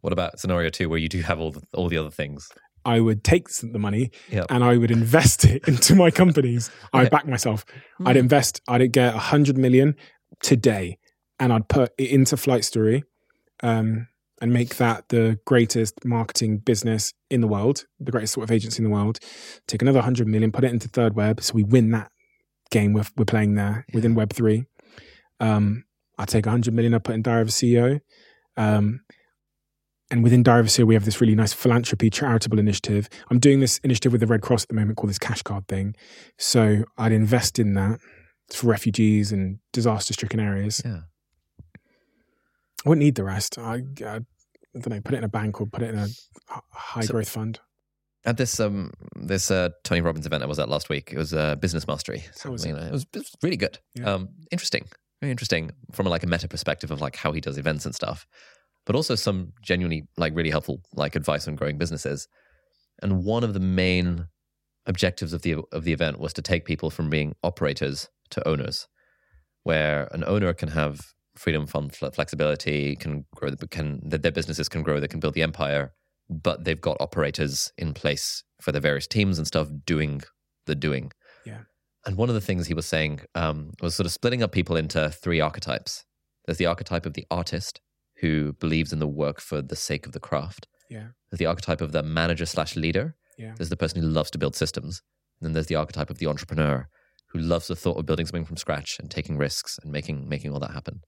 What 0.00 0.12
about 0.12 0.38
scenario 0.40 0.70
two, 0.70 0.88
where 0.88 0.98
you 0.98 1.08
do 1.08 1.20
have 1.22 1.40
all 1.40 1.52
the, 1.52 1.62
all 1.74 1.88
the 1.88 1.98
other 1.98 2.10
things? 2.10 2.48
I 2.84 3.00
would 3.00 3.22
take 3.24 3.48
the 3.50 3.78
money 3.78 4.10
Yep. 4.30 4.46
and 4.50 4.64
I 4.64 4.76
would 4.76 4.90
invest 4.90 5.44
it 5.44 5.66
into 5.68 5.94
my 5.94 6.10
companies. 6.10 6.70
I'd 6.92 7.10
back 7.10 7.26
myself. 7.26 7.64
I'd 8.06 8.16
Mm. 8.16 8.20
invest, 8.20 8.60
I'd 8.68 8.90
get 8.92 9.14
100 9.14 9.58
million 9.58 9.94
today 10.42 10.98
and 11.38 11.52
I'd 11.52 11.68
put 11.68 11.92
it 11.98 12.10
into 12.10 12.36
Flight 12.36 12.64
Story 12.64 13.04
um, 13.62 14.08
and 14.40 14.52
make 14.52 14.76
that 14.76 15.08
the 15.10 15.38
greatest 15.44 16.04
marketing 16.04 16.58
business 16.58 17.12
in 17.30 17.42
the 17.42 17.46
world, 17.48 17.84
the 17.98 18.10
greatest 18.12 18.32
sort 18.34 18.44
of 18.44 18.50
agency 18.50 18.78
in 18.82 18.84
the 18.84 18.94
world. 18.94 19.18
Take 19.66 19.82
another 19.82 19.98
100 19.98 20.26
million, 20.26 20.50
put 20.52 20.64
it 20.64 20.70
into 20.72 20.88
Third 20.88 21.14
Web 21.14 21.42
so 21.42 21.52
we 21.54 21.62
win 21.64 21.90
that 21.90 22.10
game 22.70 22.92
we're, 22.94 23.04
we're 23.16 23.24
playing 23.26 23.56
there 23.56 23.84
Yeah. 23.88 23.94
within 23.96 24.14
Web 24.14 24.32
three. 24.32 24.64
Um, 25.40 25.84
I 26.18 26.24
take 26.26 26.46
100 26.46 26.72
million. 26.74 26.94
I 26.94 26.98
put 26.98 27.14
in 27.14 27.22
Diary 27.22 27.42
of 27.42 27.48
a 27.48 27.50
CEO. 27.50 28.00
Um, 28.56 29.00
and 30.10 30.22
within 30.24 30.42
Diary 30.42 30.60
of 30.60 30.66
a 30.66 30.68
CEO, 30.68 30.86
we 30.86 30.94
have 30.94 31.04
this 31.04 31.20
really 31.20 31.34
nice 31.34 31.52
philanthropy 31.52 32.10
charitable 32.10 32.58
initiative. 32.58 33.08
I'm 33.30 33.38
doing 33.38 33.60
this 33.60 33.78
initiative 33.78 34.12
with 34.12 34.20
the 34.20 34.26
Red 34.26 34.42
Cross 34.42 34.64
at 34.64 34.68
the 34.68 34.74
moment 34.74 34.96
called 34.96 35.10
this 35.10 35.18
cash 35.18 35.42
card 35.42 35.68
thing. 35.68 35.94
So 36.38 36.84
I'd 36.98 37.12
invest 37.12 37.58
in 37.58 37.74
that 37.74 38.00
for 38.52 38.66
refugees 38.66 39.30
and 39.30 39.58
disaster 39.72 40.12
stricken 40.12 40.40
areas. 40.40 40.82
Yeah. 40.84 41.00
I 42.84 42.88
wouldn't 42.88 43.04
need 43.04 43.14
the 43.14 43.24
rest. 43.24 43.58
I, 43.58 43.82
I, 44.04 44.16
I 44.16 44.20
don't 44.74 44.88
know, 44.88 45.00
put 45.00 45.14
it 45.14 45.18
in 45.18 45.24
a 45.24 45.28
bank 45.28 45.60
or 45.60 45.66
put 45.66 45.82
it 45.82 45.90
in 45.94 45.98
a 45.98 46.08
high 46.70 47.02
So- 47.02 47.12
growth 47.12 47.28
fund. 47.28 47.60
At 48.26 48.36
this 48.36 48.60
um 48.60 48.90
this 49.16 49.50
uh, 49.50 49.70
Tony 49.82 50.02
Robbins 50.02 50.26
event 50.26 50.42
I 50.42 50.46
was 50.46 50.58
at 50.58 50.68
last 50.68 50.90
week, 50.90 51.10
it 51.10 51.16
was 51.16 51.32
uh, 51.32 51.56
business 51.56 51.86
mastery. 51.88 52.22
How 52.44 52.50
was 52.50 52.66
you 52.66 52.76
it? 52.76 52.78
know, 52.78 52.86
it 52.86 52.92
was, 52.92 53.06
it 53.14 53.18
was 53.18 53.34
really 53.42 53.56
good. 53.56 53.78
Yeah. 53.94 54.12
Um, 54.12 54.28
interesting, 54.50 54.86
very 55.22 55.30
interesting 55.30 55.70
from 55.92 56.06
a, 56.06 56.10
like 56.10 56.22
a 56.22 56.26
meta 56.26 56.46
perspective 56.46 56.90
of 56.90 57.00
like 57.00 57.16
how 57.16 57.32
he 57.32 57.40
does 57.40 57.56
events 57.56 57.86
and 57.86 57.94
stuff, 57.94 58.26
but 58.86 58.96
also 58.96 59.14
some 59.14 59.52
genuinely 59.62 60.04
like 60.16 60.34
really 60.34 60.50
helpful 60.50 60.82
like 60.94 61.16
advice 61.16 61.46
on 61.46 61.56
growing 61.56 61.78
businesses. 61.78 62.28
And 63.02 63.24
one 63.24 63.44
of 63.44 63.54
the 63.54 63.60
main 63.60 64.26
objectives 64.86 65.32
of 65.32 65.42
the 65.42 65.56
of 65.72 65.84
the 65.84 65.92
event 65.92 66.18
was 66.18 66.32
to 66.34 66.42
take 66.42 66.64
people 66.64 66.90
from 66.90 67.10
being 67.10 67.34
operators 67.42 68.08
to 68.30 68.46
owners, 68.48 68.88
where 69.62 70.08
an 70.12 70.24
owner 70.26 70.52
can 70.52 70.68
have 70.70 71.00
freedom, 71.36 71.66
fun, 71.66 71.90
fle- 71.90 72.08
flexibility, 72.08 72.96
can 72.96 73.24
grow, 73.34 73.50
the, 73.50 73.68
can 73.68 74.00
that 74.04 74.22
their 74.22 74.32
businesses 74.32 74.68
can 74.68 74.82
grow, 74.82 75.00
they 75.00 75.08
can 75.08 75.20
build 75.20 75.34
the 75.34 75.42
empire, 75.42 75.92
but 76.28 76.64
they've 76.64 76.80
got 76.80 76.96
operators 77.00 77.72
in 77.78 77.94
place 77.94 78.44
for 78.60 78.72
their 78.72 78.80
various 78.80 79.06
teams 79.06 79.38
and 79.38 79.46
stuff 79.46 79.68
doing 79.86 80.22
the 80.66 80.74
doing. 80.74 81.12
Yeah. 81.44 81.60
And 82.06 82.16
one 82.16 82.28
of 82.28 82.34
the 82.34 82.40
things 82.40 82.66
he 82.66 82.74
was 82.74 82.86
saying 82.86 83.20
um, 83.34 83.72
was 83.80 83.94
sort 83.94 84.06
of 84.06 84.12
splitting 84.12 84.42
up 84.42 84.52
people 84.52 84.76
into 84.76 85.10
three 85.10 85.40
archetypes. 85.40 86.04
There's 86.46 86.58
the 86.58 86.66
archetype 86.66 87.06
of 87.06 87.14
the 87.14 87.26
artist 87.30 87.80
who 88.20 88.52
believes 88.54 88.92
in 88.92 88.98
the 88.98 89.06
work 89.06 89.40
for 89.40 89.62
the 89.62 89.76
sake 89.76 90.06
of 90.06 90.12
the 90.12 90.20
craft. 90.20 90.66
Yeah. 90.88 91.08
There's 91.30 91.38
the 91.38 91.46
archetype 91.46 91.80
of 91.80 91.92
the 91.92 92.02
manager 92.02 92.46
slash 92.46 92.76
leader. 92.76 93.14
Yeah. 93.38 93.54
There's 93.56 93.70
the 93.70 93.76
person 93.76 94.02
who 94.02 94.08
loves 94.08 94.30
to 94.32 94.38
build 94.38 94.56
systems. 94.56 95.02
And 95.40 95.46
then 95.46 95.52
there's 95.54 95.68
the 95.68 95.76
archetype 95.76 96.10
of 96.10 96.18
the 96.18 96.26
entrepreneur 96.26 96.88
who 97.28 97.38
loves 97.38 97.68
the 97.68 97.76
thought 97.76 97.96
of 97.96 98.06
building 98.06 98.26
something 98.26 98.44
from 98.44 98.56
scratch 98.56 98.98
and 98.98 99.10
taking 99.10 99.38
risks 99.38 99.78
and 99.82 99.92
making 99.92 100.28
making 100.28 100.52
all 100.52 100.60
that 100.60 100.72
happen. 100.72 101.00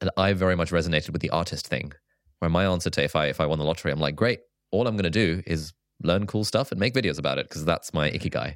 And 0.00 0.10
I 0.16 0.32
very 0.32 0.56
much 0.56 0.70
resonated 0.70 1.10
with 1.10 1.22
the 1.22 1.30
artist 1.30 1.66
thing, 1.68 1.92
where 2.38 2.50
my 2.50 2.64
answer 2.64 2.90
to 2.90 3.04
if 3.04 3.14
I 3.14 3.26
if 3.26 3.40
I 3.40 3.46
won 3.46 3.58
the 3.58 3.64
lottery, 3.64 3.92
I'm 3.92 4.00
like, 4.00 4.16
great, 4.16 4.40
all 4.70 4.86
I'm 4.86 4.96
gonna 4.96 5.10
do 5.10 5.42
is 5.46 5.72
learn 6.02 6.26
cool 6.26 6.44
stuff 6.44 6.70
and 6.70 6.80
make 6.80 6.94
videos 6.94 7.18
about 7.18 7.38
it 7.38 7.48
because 7.48 7.64
that's 7.64 7.92
my 7.92 8.10
ikigai. 8.10 8.54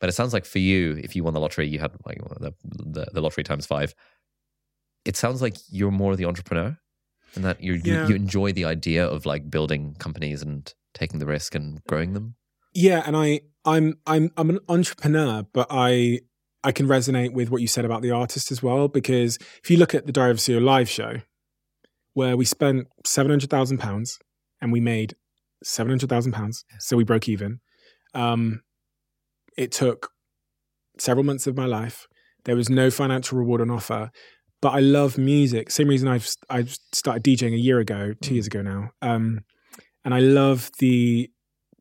But 0.00 0.08
it 0.08 0.12
sounds 0.12 0.32
like 0.32 0.44
for 0.44 0.58
you, 0.58 1.00
if 1.02 1.14
you 1.14 1.22
won 1.22 1.34
the 1.34 1.40
lottery, 1.40 1.68
you 1.68 1.78
had 1.78 1.92
like 2.04 2.18
the, 2.40 2.52
the, 2.64 3.06
the 3.12 3.20
lottery 3.20 3.44
times 3.44 3.66
five. 3.66 3.94
It 5.04 5.16
sounds 5.16 5.42
like 5.42 5.56
you're 5.70 5.90
more 5.90 6.16
the 6.16 6.24
entrepreneur, 6.24 6.78
and 7.34 7.44
that 7.44 7.60
you 7.62 7.74
Yeah. 7.84 8.02
you, 8.02 8.08
you 8.10 8.14
enjoy 8.14 8.52
the 8.52 8.64
idea 8.64 9.06
of 9.06 9.26
like 9.26 9.50
building 9.50 9.94
companies 9.98 10.42
and 10.42 10.72
taking 10.94 11.18
the 11.18 11.26
risk 11.26 11.54
and 11.54 11.82
growing 11.86 12.12
them. 12.12 12.36
Yeah, 12.74 13.02
and 13.06 13.16
I 13.16 13.40
I'm 13.64 13.98
I'm 14.06 14.30
I'm 14.36 14.50
an 14.50 14.60
entrepreneur, 14.68 15.44
but 15.52 15.66
I 15.70 16.20
I 16.62 16.72
can 16.72 16.86
resonate 16.86 17.32
with 17.34 17.50
what 17.50 17.60
you 17.60 17.66
said 17.66 17.84
about 17.84 18.02
the 18.02 18.10
artist 18.10 18.50
as 18.50 18.62
well 18.62 18.88
because 18.88 19.36
if 19.62 19.70
you 19.70 19.76
look 19.76 19.94
at 19.94 20.06
the 20.06 20.12
Diary 20.12 20.30
of 20.30 20.38
CEO 20.38 20.62
live 20.62 20.88
show, 20.88 21.16
where 22.14 22.36
we 22.36 22.44
spent 22.44 22.86
seven 23.04 23.30
hundred 23.30 23.50
thousand 23.50 23.78
pounds 23.78 24.18
and 24.60 24.72
we 24.72 24.80
made 24.80 25.14
seven 25.62 25.90
hundred 25.90 26.08
thousand 26.08 26.32
pounds, 26.32 26.64
so 26.78 26.96
we 26.96 27.04
broke 27.04 27.28
even. 27.28 27.60
Um, 28.14 28.62
it 29.56 29.72
took 29.72 30.10
several 30.98 31.24
months 31.24 31.46
of 31.46 31.56
my 31.56 31.66
life. 31.66 32.06
There 32.44 32.56
was 32.56 32.68
no 32.68 32.90
financial 32.90 33.38
reward 33.38 33.60
on 33.60 33.70
offer, 33.70 34.10
but 34.64 34.72
I 34.72 34.80
love 34.80 35.18
music. 35.18 35.70
Same 35.70 35.88
reason 35.88 36.08
I've 36.08 36.26
I've 36.48 36.78
started 36.94 37.22
DJing 37.22 37.52
a 37.52 37.58
year 37.58 37.80
ago, 37.80 38.14
two 38.22 38.32
years 38.32 38.46
ago 38.46 38.62
now. 38.62 38.92
Um, 39.02 39.40
and 40.06 40.14
I 40.14 40.20
love 40.20 40.70
the 40.78 41.30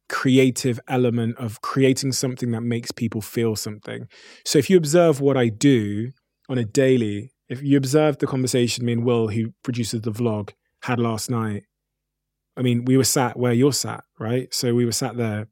creative 0.09 0.81
element 0.89 1.37
of 1.37 1.61
creating 1.61 2.11
something 2.11 2.51
that 2.51 2.59
makes 2.59 2.91
people 2.91 3.21
feel 3.21 3.55
something. 3.55 4.09
So 4.43 4.59
if 4.59 4.69
you 4.69 4.75
observe 4.75 5.21
what 5.21 5.37
I 5.37 5.47
do 5.47 6.11
on 6.49 6.57
a 6.57 6.65
daily, 6.65 7.31
if 7.47 7.63
you 7.63 7.77
observe 7.77 8.17
the 8.17 8.27
conversation 8.27 8.83
me 8.83 8.91
and 8.91 9.05
Will, 9.05 9.29
who 9.29 9.53
produces 9.63 10.01
the 10.01 10.11
vlog, 10.11 10.49
had 10.81 10.99
last 10.99 11.29
night, 11.29 11.63
I 12.57 12.63
mean, 12.63 12.83
we 12.83 12.97
were 12.97 13.05
sat 13.05 13.39
where 13.39 13.53
you're 13.53 13.71
sat, 13.71 14.03
right? 14.19 14.53
So 14.53 14.75
we 14.75 14.83
were 14.83 14.91
sat 14.91 15.15
there. 15.15 15.47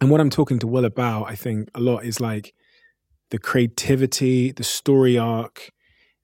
And 0.00 0.10
what 0.10 0.20
I'm 0.20 0.30
talking 0.30 0.58
to 0.58 0.66
Will 0.66 0.84
about, 0.84 1.30
I 1.30 1.36
think, 1.36 1.70
a 1.76 1.80
lot 1.80 2.04
is 2.04 2.18
like 2.18 2.54
the 3.30 3.38
creativity, 3.38 4.50
the 4.50 4.64
story 4.64 5.16
arc, 5.16 5.70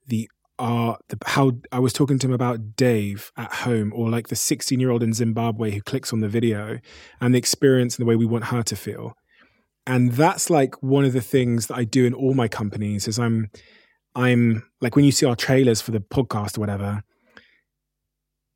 the 0.07 0.29
art, 0.59 1.03
the, 1.09 1.19
how 1.27 1.53
I 1.73 1.79
was 1.79 1.93
talking 1.93 2.19
to 2.19 2.27
him 2.27 2.33
about 2.33 2.77
Dave 2.77 3.33
at 3.37 3.53
home, 3.53 3.93
or 3.95 4.09
like 4.09 4.29
the 4.29 4.37
16 4.37 4.81
year 4.81 4.91
old 4.91 5.03
in 5.03 5.13
Zimbabwe 5.13 5.71
who 5.73 5.83
clicks 5.83 6.13
on 6.13 6.21
the 6.21 6.29
video 6.29 6.79
and 7.21 7.35
the 7.35 7.39
experience 7.39 7.97
and 7.97 8.07
the 8.07 8.09
way 8.09 8.17
we 8.17 8.27
want 8.27 8.45
her 8.47 8.63
to 8.63 8.77
feel. 8.77 9.15
And 9.87 10.13
that's 10.13 10.51
like 10.51 10.83
one 10.83 11.05
of 11.05 11.13
the 11.13 11.21
things 11.21 11.69
that 11.69 11.77
I 11.77 11.85
do 11.85 12.05
in 12.05 12.15
all 12.15 12.35
my 12.35 12.49
companies 12.49 13.07
is 13.07 13.19
I'm 13.19 13.51
I'm 14.15 14.65
like 14.81 14.97
when 14.97 15.05
you 15.05 15.13
see 15.13 15.27
our 15.27 15.37
trailers 15.37 15.81
for 15.81 15.91
the 15.91 16.01
podcast 16.01 16.57
or 16.57 16.61
whatever, 16.61 17.03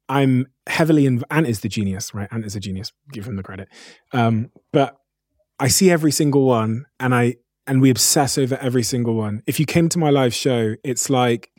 I'm 0.08 0.46
heavily 0.66 1.06
in 1.06 1.22
Ant 1.30 1.46
is 1.46 1.60
the 1.60 1.68
genius, 1.68 2.12
right? 2.14 2.28
Ant 2.32 2.44
is 2.44 2.56
a 2.56 2.60
genius, 2.60 2.92
give 3.12 3.26
him 3.26 3.36
the 3.36 3.42
credit. 3.42 3.68
Um, 4.12 4.50
but 4.72 4.96
I 5.60 5.68
see 5.68 5.90
every 5.90 6.10
single 6.10 6.46
one 6.46 6.86
and 6.98 7.14
I 7.14 7.36
and 7.66 7.80
we 7.80 7.90
obsess 7.90 8.38
over 8.38 8.56
every 8.56 8.82
single 8.82 9.14
one. 9.14 9.42
If 9.46 9.60
you 9.60 9.66
came 9.66 9.88
to 9.90 9.98
my 9.98 10.10
live 10.10 10.34
show, 10.34 10.74
it's 10.84 11.10
like 11.10 11.50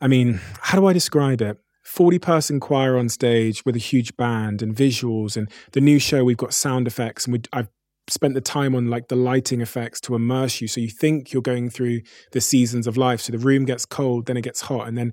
I 0.00 0.08
mean, 0.08 0.40
how 0.60 0.78
do 0.80 0.86
I 0.86 0.92
describe 0.92 1.40
it? 1.40 1.58
40 1.84 2.18
person 2.18 2.60
choir 2.60 2.98
on 2.98 3.08
stage 3.08 3.64
with 3.64 3.76
a 3.76 3.80
huge 3.80 4.16
band 4.16 4.62
and 4.62 4.74
visuals 4.74 5.36
and 5.36 5.50
the 5.72 5.80
new 5.80 5.98
show 5.98 6.24
we've 6.24 6.36
got 6.36 6.54
sound 6.54 6.86
effects 6.86 7.26
and 7.26 7.34
we 7.34 7.40
I've 7.52 7.68
spent 8.08 8.34
the 8.34 8.40
time 8.40 8.74
on 8.74 8.88
like 8.88 9.08
the 9.08 9.16
lighting 9.16 9.60
effects 9.60 10.00
to 10.02 10.14
immerse 10.14 10.60
you 10.60 10.68
so 10.68 10.80
you 10.80 10.88
think 10.88 11.32
you're 11.32 11.42
going 11.42 11.70
through 11.70 12.00
the 12.32 12.40
seasons 12.40 12.86
of 12.86 12.96
life 12.96 13.20
so 13.20 13.32
the 13.32 13.38
room 13.38 13.64
gets 13.64 13.84
cold 13.84 14.26
then 14.26 14.36
it 14.36 14.42
gets 14.42 14.62
hot 14.62 14.88
and 14.88 14.96
then 14.96 15.12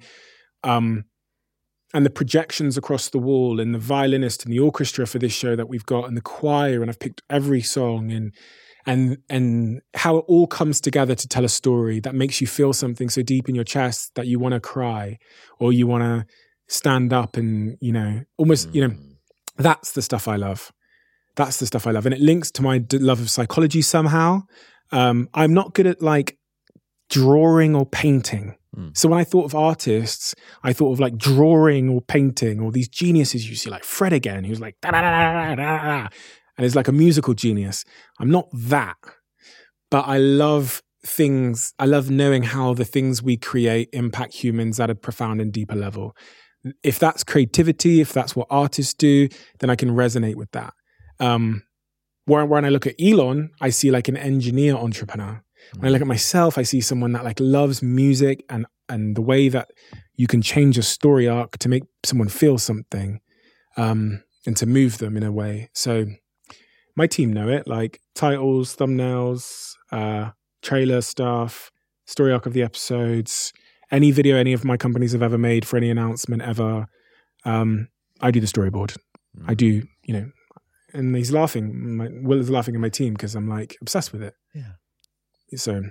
um 0.64 1.06
and 1.94 2.06
the 2.06 2.12
projections 2.12 2.78
across 2.78 3.10
the 3.10 3.20
wall 3.20 3.60
and 3.60 3.74
the 3.74 3.80
violinist 3.80 4.44
and 4.44 4.54
the 4.54 4.60
orchestra 4.60 5.08
for 5.08 5.20
this 5.20 5.34
show 5.34 5.56
that 5.56 5.70
we've 5.70 5.86
got 5.86 6.06
and 6.06 6.16
the 6.16 6.22
choir 6.22 6.82
and 6.82 6.90
I've 6.90 7.00
picked 7.00 7.22
every 7.30 7.62
song 7.62 8.12
and 8.12 8.34
and 8.86 9.18
and 9.30 9.82
how 9.96 10.18
it 10.18 10.26
all 10.28 10.48
comes 10.48 10.80
together 10.82 11.16
to 11.16 11.28
tell 11.28 11.46
a 11.46 11.50
story 11.50 12.00
that 12.00 12.16
makes 12.16 12.40
you 12.42 12.48
feel 12.48 12.74
something 12.74 13.10
so 13.10 13.22
deep 13.22 13.50
in 13.50 13.56
your 13.56 13.64
chest 13.64 14.12
that 14.16 14.28
you 14.28 14.40
want 14.40 14.54
to 14.54 14.60
cry 14.60 15.18
or 15.60 15.72
you 15.74 15.86
want 15.88 16.04
to 16.04 16.26
stand 16.68 17.12
up 17.14 17.36
and 17.38 17.78
you 17.82 17.92
know 17.92 18.22
almost 18.38 18.74
you 18.74 18.82
know 18.88 18.94
Mm. 18.94 19.16
that's 19.58 19.92
the 19.92 20.02
stuff 20.02 20.28
I 20.28 20.36
love. 20.38 20.72
That's 21.36 21.58
the 21.58 21.66
stuff 21.66 21.86
I 21.88 21.92
love, 21.92 22.06
and 22.06 22.14
it 22.14 22.22
links 22.22 22.52
to 22.52 22.62
my 22.62 22.78
d- 22.80 22.98
love 22.98 23.20
of 23.22 23.30
psychology 23.30 23.82
somehow. 23.82 24.44
Um, 24.92 25.30
I'm 25.34 25.54
not 25.54 25.74
good 25.74 25.88
at 25.88 26.02
like 26.02 26.38
drawing 27.10 27.76
or 27.76 27.86
painting. 27.86 28.56
Mm. 28.76 28.96
So 28.98 29.10
when 29.10 29.20
I 29.20 29.24
thought 29.24 29.46
of 29.46 29.56
artists, 29.56 30.36
I 30.64 30.74
thought 30.74 30.92
of 30.94 31.00
like 31.00 31.18
drawing 31.18 31.90
or 31.90 32.02
painting 32.02 32.60
or 32.60 32.72
these 32.72 32.88
geniuses 32.88 33.50
you 33.50 33.56
see, 33.56 33.70
like 33.70 33.84
Fred 33.84 34.14
again, 34.14 34.44
who's 34.44 34.60
like 34.60 34.76
da 34.82 34.92
da 34.92 35.02
da 35.02 35.12
da 35.34 35.56
da 35.56 36.02
da, 36.04 36.08
and 36.60 36.66
is 36.66 36.76
like 36.76 36.90
a 36.90 36.92
musical 36.92 37.34
genius. 37.34 37.86
I'm 38.20 38.30
not 38.30 38.50
that, 38.54 38.98
but 39.90 40.02
I 40.02 40.18
love 40.18 40.84
things. 41.06 41.74
I 41.80 41.86
love 41.86 42.12
knowing 42.12 42.44
how 42.44 42.74
the 42.74 42.84
things 42.84 43.24
we 43.24 43.38
create 43.38 43.88
impact 43.94 44.34
humans 44.34 44.78
at 44.78 44.90
a 44.90 44.96
profound 44.96 45.40
and 45.40 45.54
deeper 45.54 45.76
level. 45.76 46.18
If 46.84 47.00
that's 47.00 47.24
creativity, 47.24 48.02
if 48.02 48.12
that's 48.12 48.36
what 48.36 48.48
artists 48.50 48.94
do, 48.94 49.30
then 49.60 49.70
I 49.70 49.78
can 49.78 49.92
resonate 49.92 50.36
with 50.36 50.52
that. 50.52 50.74
Um, 51.22 51.64
when, 52.26 52.50
when 52.50 52.66
I 52.66 52.70
look 52.70 52.86
at 52.86 52.96
Elon, 53.02 53.52
I 53.62 53.70
see 53.70 53.90
like 53.90 54.10
an 54.10 54.18
engineer 54.18 54.76
entrepreneur. 54.76 55.42
When 55.78 55.88
I 55.88 55.92
look 55.92 56.02
at 56.02 56.08
myself, 56.08 56.58
I 56.58 56.64
see 56.64 56.82
someone 56.82 57.14
that 57.14 57.24
like 57.24 57.40
loves 57.40 57.82
music 57.82 58.44
and 58.50 58.66
and 58.90 59.16
the 59.16 59.22
way 59.22 59.48
that 59.48 59.70
you 60.18 60.28
can 60.28 60.42
change 60.42 60.78
a 60.78 60.84
story 60.84 61.26
arc 61.26 61.58
to 61.60 61.70
make 61.70 61.84
someone 62.04 62.28
feel 62.28 62.58
something, 62.58 63.22
um, 63.78 64.24
and 64.46 64.58
to 64.58 64.66
move 64.66 64.98
them 64.98 65.16
in 65.16 65.24
a 65.24 65.32
way. 65.32 65.70
So 65.74 66.08
my 67.00 67.08
team 67.08 67.32
know 67.32 67.48
it, 67.48 67.66
like 67.66 68.02
titles, 68.14 68.76
thumbnails, 68.76 69.72
uh, 69.90 70.32
trailer 70.62 71.00
stuff, 71.00 71.72
story 72.06 72.34
arc 72.34 72.46
of 72.46 72.52
the 72.52 72.62
episodes, 72.62 73.54
any 73.90 74.12
video 74.12 74.36
any 74.36 74.52
of 74.52 74.66
my 74.66 74.76
companies 74.76 75.14
have 75.14 75.24
ever 75.24 75.38
made 75.38 75.66
for 75.66 75.78
any 75.78 75.90
announcement 75.90 76.42
ever. 76.42 76.88
Um, 77.46 77.88
I 78.20 78.32
do 78.32 78.42
the 78.42 78.48
storyboard. 78.48 78.98
I 79.48 79.54
do, 79.54 79.84
you 80.04 80.14
know, 80.14 80.30
and 80.94 81.16
he's 81.16 81.32
laughing. 81.32 81.96
My, 81.96 82.10
Will 82.22 82.42
is 82.42 82.50
laughing 82.50 82.76
at 82.76 82.82
my 82.82 82.90
team 82.90 83.14
because 83.14 83.34
I'm 83.34 83.48
like 83.48 83.78
obsessed 83.80 84.12
with 84.12 84.22
it. 84.22 84.34
Yeah. 84.54 84.74
So 85.56 85.84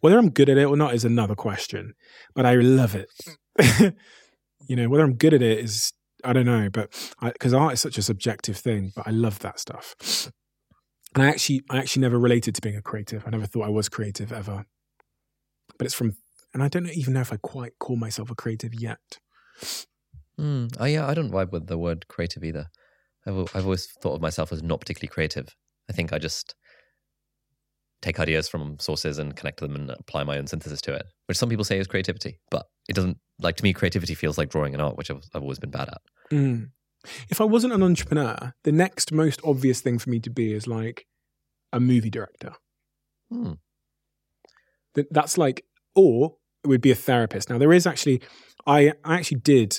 whether 0.00 0.18
I'm 0.18 0.30
good 0.30 0.48
at 0.48 0.56
it 0.56 0.64
or 0.64 0.76
not 0.76 0.94
is 0.94 1.04
another 1.04 1.34
question, 1.34 1.92
but 2.34 2.46
I 2.46 2.54
love 2.54 2.94
it. 2.94 3.10
you 4.68 4.74
know, 4.74 4.88
whether 4.88 5.04
I'm 5.04 5.16
good 5.16 5.34
at 5.34 5.42
it 5.42 5.58
is 5.58 5.92
I 6.24 6.32
don't 6.32 6.46
know, 6.46 6.68
but 6.70 6.90
because 7.22 7.54
art 7.54 7.74
is 7.74 7.80
such 7.80 7.98
a 7.98 8.02
subjective 8.02 8.56
thing, 8.56 8.92
but 8.94 9.06
I 9.06 9.10
love 9.10 9.38
that 9.40 9.60
stuff. 9.60 10.30
And 11.14 11.22
I 11.22 11.28
actually, 11.28 11.62
I 11.70 11.78
actually 11.78 12.02
never 12.02 12.18
related 12.18 12.54
to 12.54 12.60
being 12.60 12.76
a 12.76 12.82
creative. 12.82 13.24
I 13.26 13.30
never 13.30 13.46
thought 13.46 13.66
I 13.66 13.70
was 13.70 13.88
creative 13.88 14.32
ever. 14.32 14.66
But 15.78 15.86
it's 15.86 15.94
from, 15.94 16.16
and 16.52 16.62
I 16.62 16.68
don't 16.68 16.88
even 16.88 17.14
know 17.14 17.20
if 17.20 17.32
I 17.32 17.36
quite 17.36 17.78
call 17.78 17.96
myself 17.96 18.30
a 18.30 18.34
creative 18.34 18.74
yet. 18.74 19.18
Mm, 20.38 20.76
oh 20.78 20.84
yeah, 20.84 21.06
I 21.06 21.14
don't 21.14 21.32
vibe 21.32 21.52
with 21.52 21.66
the 21.66 21.78
word 21.78 22.06
creative 22.08 22.44
either. 22.44 22.66
I've 23.26 23.48
I've 23.54 23.64
always 23.64 23.86
thought 24.02 24.14
of 24.14 24.20
myself 24.20 24.52
as 24.52 24.62
not 24.62 24.80
particularly 24.80 25.12
creative. 25.12 25.54
I 25.90 25.92
think 25.92 26.12
I 26.12 26.18
just 26.18 26.54
take 28.00 28.20
ideas 28.20 28.48
from 28.48 28.78
sources 28.78 29.18
and 29.18 29.34
connect 29.36 29.60
them 29.60 29.74
and 29.74 29.90
apply 29.90 30.24
my 30.24 30.38
own 30.38 30.46
synthesis 30.46 30.80
to 30.82 30.94
it, 30.94 31.06
which 31.26 31.36
some 31.36 31.48
people 31.48 31.64
say 31.64 31.78
is 31.78 31.86
creativity, 31.86 32.38
but 32.50 32.66
it 32.88 32.94
doesn't. 32.94 33.18
Like 33.40 33.56
to 33.56 33.62
me, 33.62 33.72
creativity 33.72 34.14
feels 34.14 34.36
like 34.36 34.50
drawing 34.50 34.74
an 34.74 34.80
art, 34.80 34.96
which 34.96 35.10
I've, 35.10 35.22
I've 35.34 35.42
always 35.42 35.60
been 35.60 35.70
bad 35.70 35.88
at. 35.88 36.00
Mm. 36.32 36.70
If 37.28 37.40
I 37.40 37.44
wasn't 37.44 37.72
an 37.72 37.82
entrepreneur, 37.82 38.52
the 38.64 38.72
next 38.72 39.12
most 39.12 39.40
obvious 39.44 39.80
thing 39.80 39.98
for 39.98 40.10
me 40.10 40.18
to 40.20 40.30
be 40.30 40.52
is 40.52 40.66
like 40.66 41.06
a 41.72 41.78
movie 41.78 42.10
director. 42.10 42.54
Mm. 43.32 43.58
That's 45.10 45.38
like, 45.38 45.64
or 45.94 46.36
it 46.64 46.68
would 46.68 46.80
be 46.80 46.90
a 46.90 46.96
therapist. 46.96 47.48
Now 47.48 47.58
there 47.58 47.72
is 47.72 47.86
actually, 47.86 48.20
I, 48.66 48.92
I 49.04 49.16
actually 49.16 49.38
did 49.38 49.76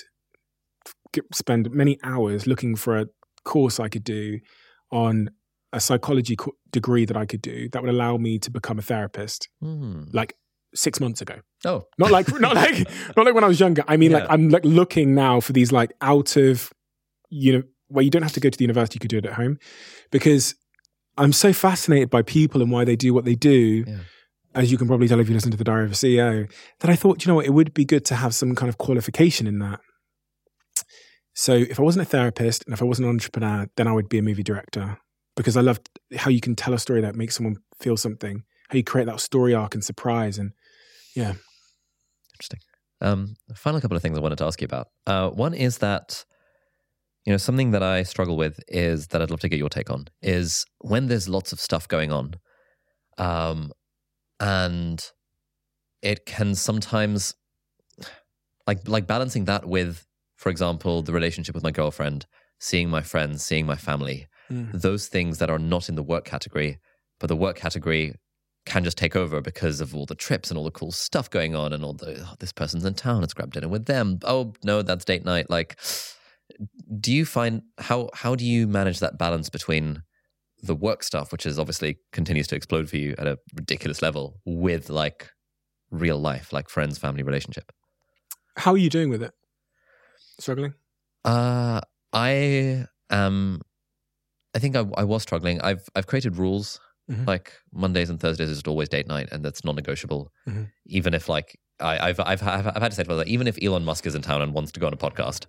spend 1.34 1.70
many 1.70 1.98
hours 2.02 2.46
looking 2.46 2.76
for 2.76 2.96
a 2.96 3.06
course 3.44 3.78
I 3.78 3.88
could 3.88 4.04
do 4.04 4.38
on 4.90 5.30
a 5.72 5.80
psychology 5.80 6.36
co- 6.36 6.56
degree 6.72 7.04
that 7.04 7.16
I 7.16 7.26
could 7.26 7.42
do 7.42 7.68
that 7.70 7.82
would 7.82 7.90
allow 7.90 8.16
me 8.16 8.38
to 8.40 8.50
become 8.50 8.78
a 8.78 8.82
therapist. 8.82 9.48
Mm. 9.62 10.12
Like 10.12 10.34
six 10.74 11.00
months 11.00 11.20
ago. 11.20 11.40
Oh, 11.64 11.84
not 11.98 12.10
like 12.10 12.28
not 12.40 12.54
like 12.54 12.88
not 13.16 13.26
like 13.26 13.34
when 13.34 13.44
I 13.44 13.48
was 13.48 13.58
younger. 13.60 13.82
I 13.88 13.96
mean, 13.96 14.10
Yeah. 14.12 14.18
like 14.18 14.26
I'm 14.30 14.48
like 14.50 14.64
looking 14.64 15.14
now 15.14 15.40
for 15.40 15.52
these 15.52 15.72
like 15.72 15.92
out 16.00 16.36
of 16.36 16.72
you 17.28 17.52
know 17.52 17.62
where 17.88 18.04
you 18.04 18.10
don't 18.10 18.22
have 18.22 18.32
to 18.34 18.40
go 18.40 18.48
to 18.50 18.56
the 18.56 18.62
university, 18.64 18.96
you 18.96 19.00
could 19.00 19.10
do 19.10 19.18
it 19.18 19.26
at 19.26 19.32
home, 19.34 19.58
because 20.12 20.54
I'm 21.18 21.32
so 21.32 21.52
fascinated 21.52 22.08
by 22.08 22.22
people 22.22 22.62
and 22.62 22.70
why 22.70 22.84
they 22.84 22.94
do 22.96 23.12
what 23.12 23.24
they 23.24 23.34
do. 23.34 23.84
Yeah. 23.86 23.98
As 24.52 24.70
you 24.72 24.78
can 24.78 24.88
probably 24.88 25.06
tell 25.06 25.20
if 25.20 25.28
you 25.28 25.34
listen 25.34 25.52
to 25.52 25.56
the 25.56 25.62
Diary 25.64 25.84
of 25.84 25.92
a 25.92 25.94
CEO, 25.94 26.50
that 26.80 26.90
I 26.90 26.96
thought, 26.96 27.24
you 27.24 27.28
know 27.30 27.36
what, 27.36 27.46
it 27.46 27.50
would 27.54 27.72
be 27.72 27.84
good 27.84 28.04
to 28.06 28.16
have 28.16 28.34
some 28.34 28.56
kind 28.56 28.68
of 28.68 28.78
qualification 28.78 29.46
in 29.46 29.60
that. 29.60 29.78
So 31.34 31.54
if 31.54 31.78
I 31.78 31.82
wasn't 31.84 32.06
a 32.06 32.10
therapist 32.10 32.64
and 32.64 32.74
if 32.74 32.82
I 32.82 32.84
wasn't 32.84 33.06
an 33.06 33.14
entrepreneur, 33.14 33.66
then 33.76 33.86
I 33.86 33.92
would 33.92 34.08
be 34.08 34.18
a 34.18 34.22
movie 34.22 34.42
director 34.42 34.98
because 35.36 35.56
I 35.56 35.60
loved 35.60 35.88
how 36.16 36.30
you 36.30 36.40
can 36.40 36.54
tell 36.54 36.74
a 36.74 36.78
story 36.78 37.00
that 37.00 37.14
makes 37.14 37.36
someone 37.36 37.56
feel 37.80 37.96
something, 37.96 38.44
how 38.68 38.76
you 38.76 38.84
create 38.84 39.06
that 39.06 39.20
story 39.20 39.54
arc 39.54 39.74
and 39.74 39.84
surprise, 39.84 40.38
and 40.38 40.52
yeah. 41.14 41.34
Interesting. 42.34 42.60
Um, 43.00 43.36
final 43.54 43.80
couple 43.80 43.96
of 43.96 44.02
things 44.02 44.18
I 44.18 44.20
wanted 44.20 44.38
to 44.38 44.44
ask 44.44 44.60
you 44.60 44.66
about. 44.66 44.88
Uh, 45.06 45.30
one 45.30 45.54
is 45.54 45.78
that, 45.78 46.24
you 47.24 47.32
know, 47.32 47.38
something 47.38 47.70
that 47.70 47.82
I 47.82 48.02
struggle 48.02 48.36
with 48.36 48.60
is 48.68 49.08
that 49.08 49.22
I'd 49.22 49.30
love 49.30 49.40
to 49.40 49.48
get 49.48 49.58
your 49.58 49.68
take 49.68 49.90
on 49.90 50.06
is 50.22 50.66
when 50.80 51.06
there's 51.06 51.28
lots 51.28 51.52
of 51.52 51.60
stuff 51.60 51.88
going 51.88 52.12
on, 52.12 52.34
um, 53.18 53.72
and 54.38 55.04
it 56.02 56.24
can 56.24 56.54
sometimes, 56.54 57.34
like, 58.66 58.86
like 58.88 59.06
balancing 59.06 59.44
that 59.46 59.66
with, 59.66 60.06
for 60.36 60.48
example, 60.48 61.02
the 61.02 61.12
relationship 61.12 61.54
with 61.54 61.64
my 61.64 61.70
girlfriend, 61.70 62.26
seeing 62.58 62.88
my 62.88 63.02
friends, 63.02 63.44
seeing 63.44 63.66
my 63.66 63.76
family, 63.76 64.26
Mm. 64.50 64.72
those 64.72 65.06
things 65.06 65.38
that 65.38 65.48
are 65.48 65.58
not 65.58 65.88
in 65.88 65.94
the 65.94 66.02
work 66.02 66.24
category, 66.24 66.78
but 67.20 67.28
the 67.28 67.36
work 67.36 67.56
category 67.56 68.14
can 68.66 68.84
just 68.84 68.98
take 68.98 69.16
over 69.16 69.40
because 69.40 69.80
of 69.80 69.94
all 69.94 70.06
the 70.06 70.14
trips 70.14 70.50
and 70.50 70.58
all 70.58 70.64
the 70.64 70.70
cool 70.70 70.92
stuff 70.92 71.30
going 71.30 71.54
on 71.54 71.72
and 71.72 71.84
all 71.84 71.94
the 71.94 72.20
oh, 72.20 72.34
this 72.40 72.52
person's 72.52 72.84
in 72.84 72.94
town, 72.94 73.20
let's 73.20 73.34
grab 73.34 73.52
dinner 73.52 73.68
with 73.68 73.86
them. 73.86 74.18
Oh 74.24 74.52
no, 74.64 74.82
that's 74.82 75.04
date 75.04 75.24
night. 75.24 75.48
Like, 75.48 75.78
do 76.98 77.12
you 77.12 77.24
find 77.24 77.62
how 77.78 78.10
how 78.12 78.34
do 78.34 78.44
you 78.44 78.66
manage 78.66 78.98
that 79.00 79.18
balance 79.18 79.48
between 79.48 80.02
the 80.62 80.74
work 80.74 81.02
stuff, 81.02 81.32
which 81.32 81.46
is 81.46 81.58
obviously 81.58 81.98
continues 82.12 82.46
to 82.48 82.56
explode 82.56 82.90
for 82.90 82.96
you 82.96 83.14
at 83.18 83.26
a 83.26 83.38
ridiculous 83.54 84.02
level, 84.02 84.40
with 84.44 84.90
like 84.90 85.30
real 85.90 86.18
life, 86.18 86.52
like 86.52 86.68
friends, 86.68 86.98
family, 86.98 87.22
relationship? 87.22 87.72
How 88.56 88.72
are 88.72 88.78
you 88.78 88.90
doing 88.90 89.10
with 89.10 89.22
it? 89.22 89.32
Struggling? 90.38 90.74
Uh, 91.24 91.80
I 92.12 92.86
am. 93.10 93.62
I 94.54 94.58
think 94.58 94.76
I, 94.76 94.84
I 94.96 95.04
was 95.04 95.22
struggling. 95.22 95.60
I've 95.60 95.88
I've 95.94 96.06
created 96.06 96.36
rules 96.36 96.80
Mhm. 97.10 97.26
like 97.26 97.52
Mondays 97.72 98.08
and 98.08 98.20
Thursdays 98.20 98.48
is 98.50 98.62
always 98.68 98.88
date 98.88 99.08
night, 99.08 99.28
and 99.32 99.44
that's 99.44 99.64
non-negotiable. 99.64 100.30
Mhm. 100.48 100.70
Even 100.86 101.12
if 101.14 101.28
like 101.28 101.58
I, 101.80 102.08
I've 102.10 102.20
I've 102.20 102.42
I've 102.46 102.64
had 102.82 102.90
to 102.90 102.94
say 102.94 103.02
to 103.04 103.08
myself, 103.08 103.26
even 103.26 103.46
if 103.48 103.58
Elon 103.62 103.84
Musk 103.84 104.06
is 104.06 104.14
in 104.14 104.22
town 104.22 104.42
and 104.42 104.52
wants 104.54 104.70
to 104.72 104.80
go 104.80 104.86
on 104.86 104.92
a 104.92 104.96
podcast, 104.96 105.46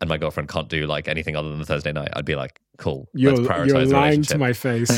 and 0.00 0.08
my 0.08 0.16
girlfriend 0.18 0.48
can't 0.48 0.68
do 0.68 0.86
like 0.86 1.06
anything 1.08 1.36
other 1.36 1.48
than 1.50 1.58
the 1.58 1.64
Thursday 1.66 1.92
night, 1.92 2.08
I'd 2.14 2.24
be 2.24 2.34
like, 2.36 2.60
cool. 2.78 3.08
You're, 3.14 3.32
let's 3.36 3.48
prioritize 3.48 3.66
you're 3.68 3.84
lying 3.86 4.22
to 4.22 4.38
my 4.38 4.52
face. 4.52 4.90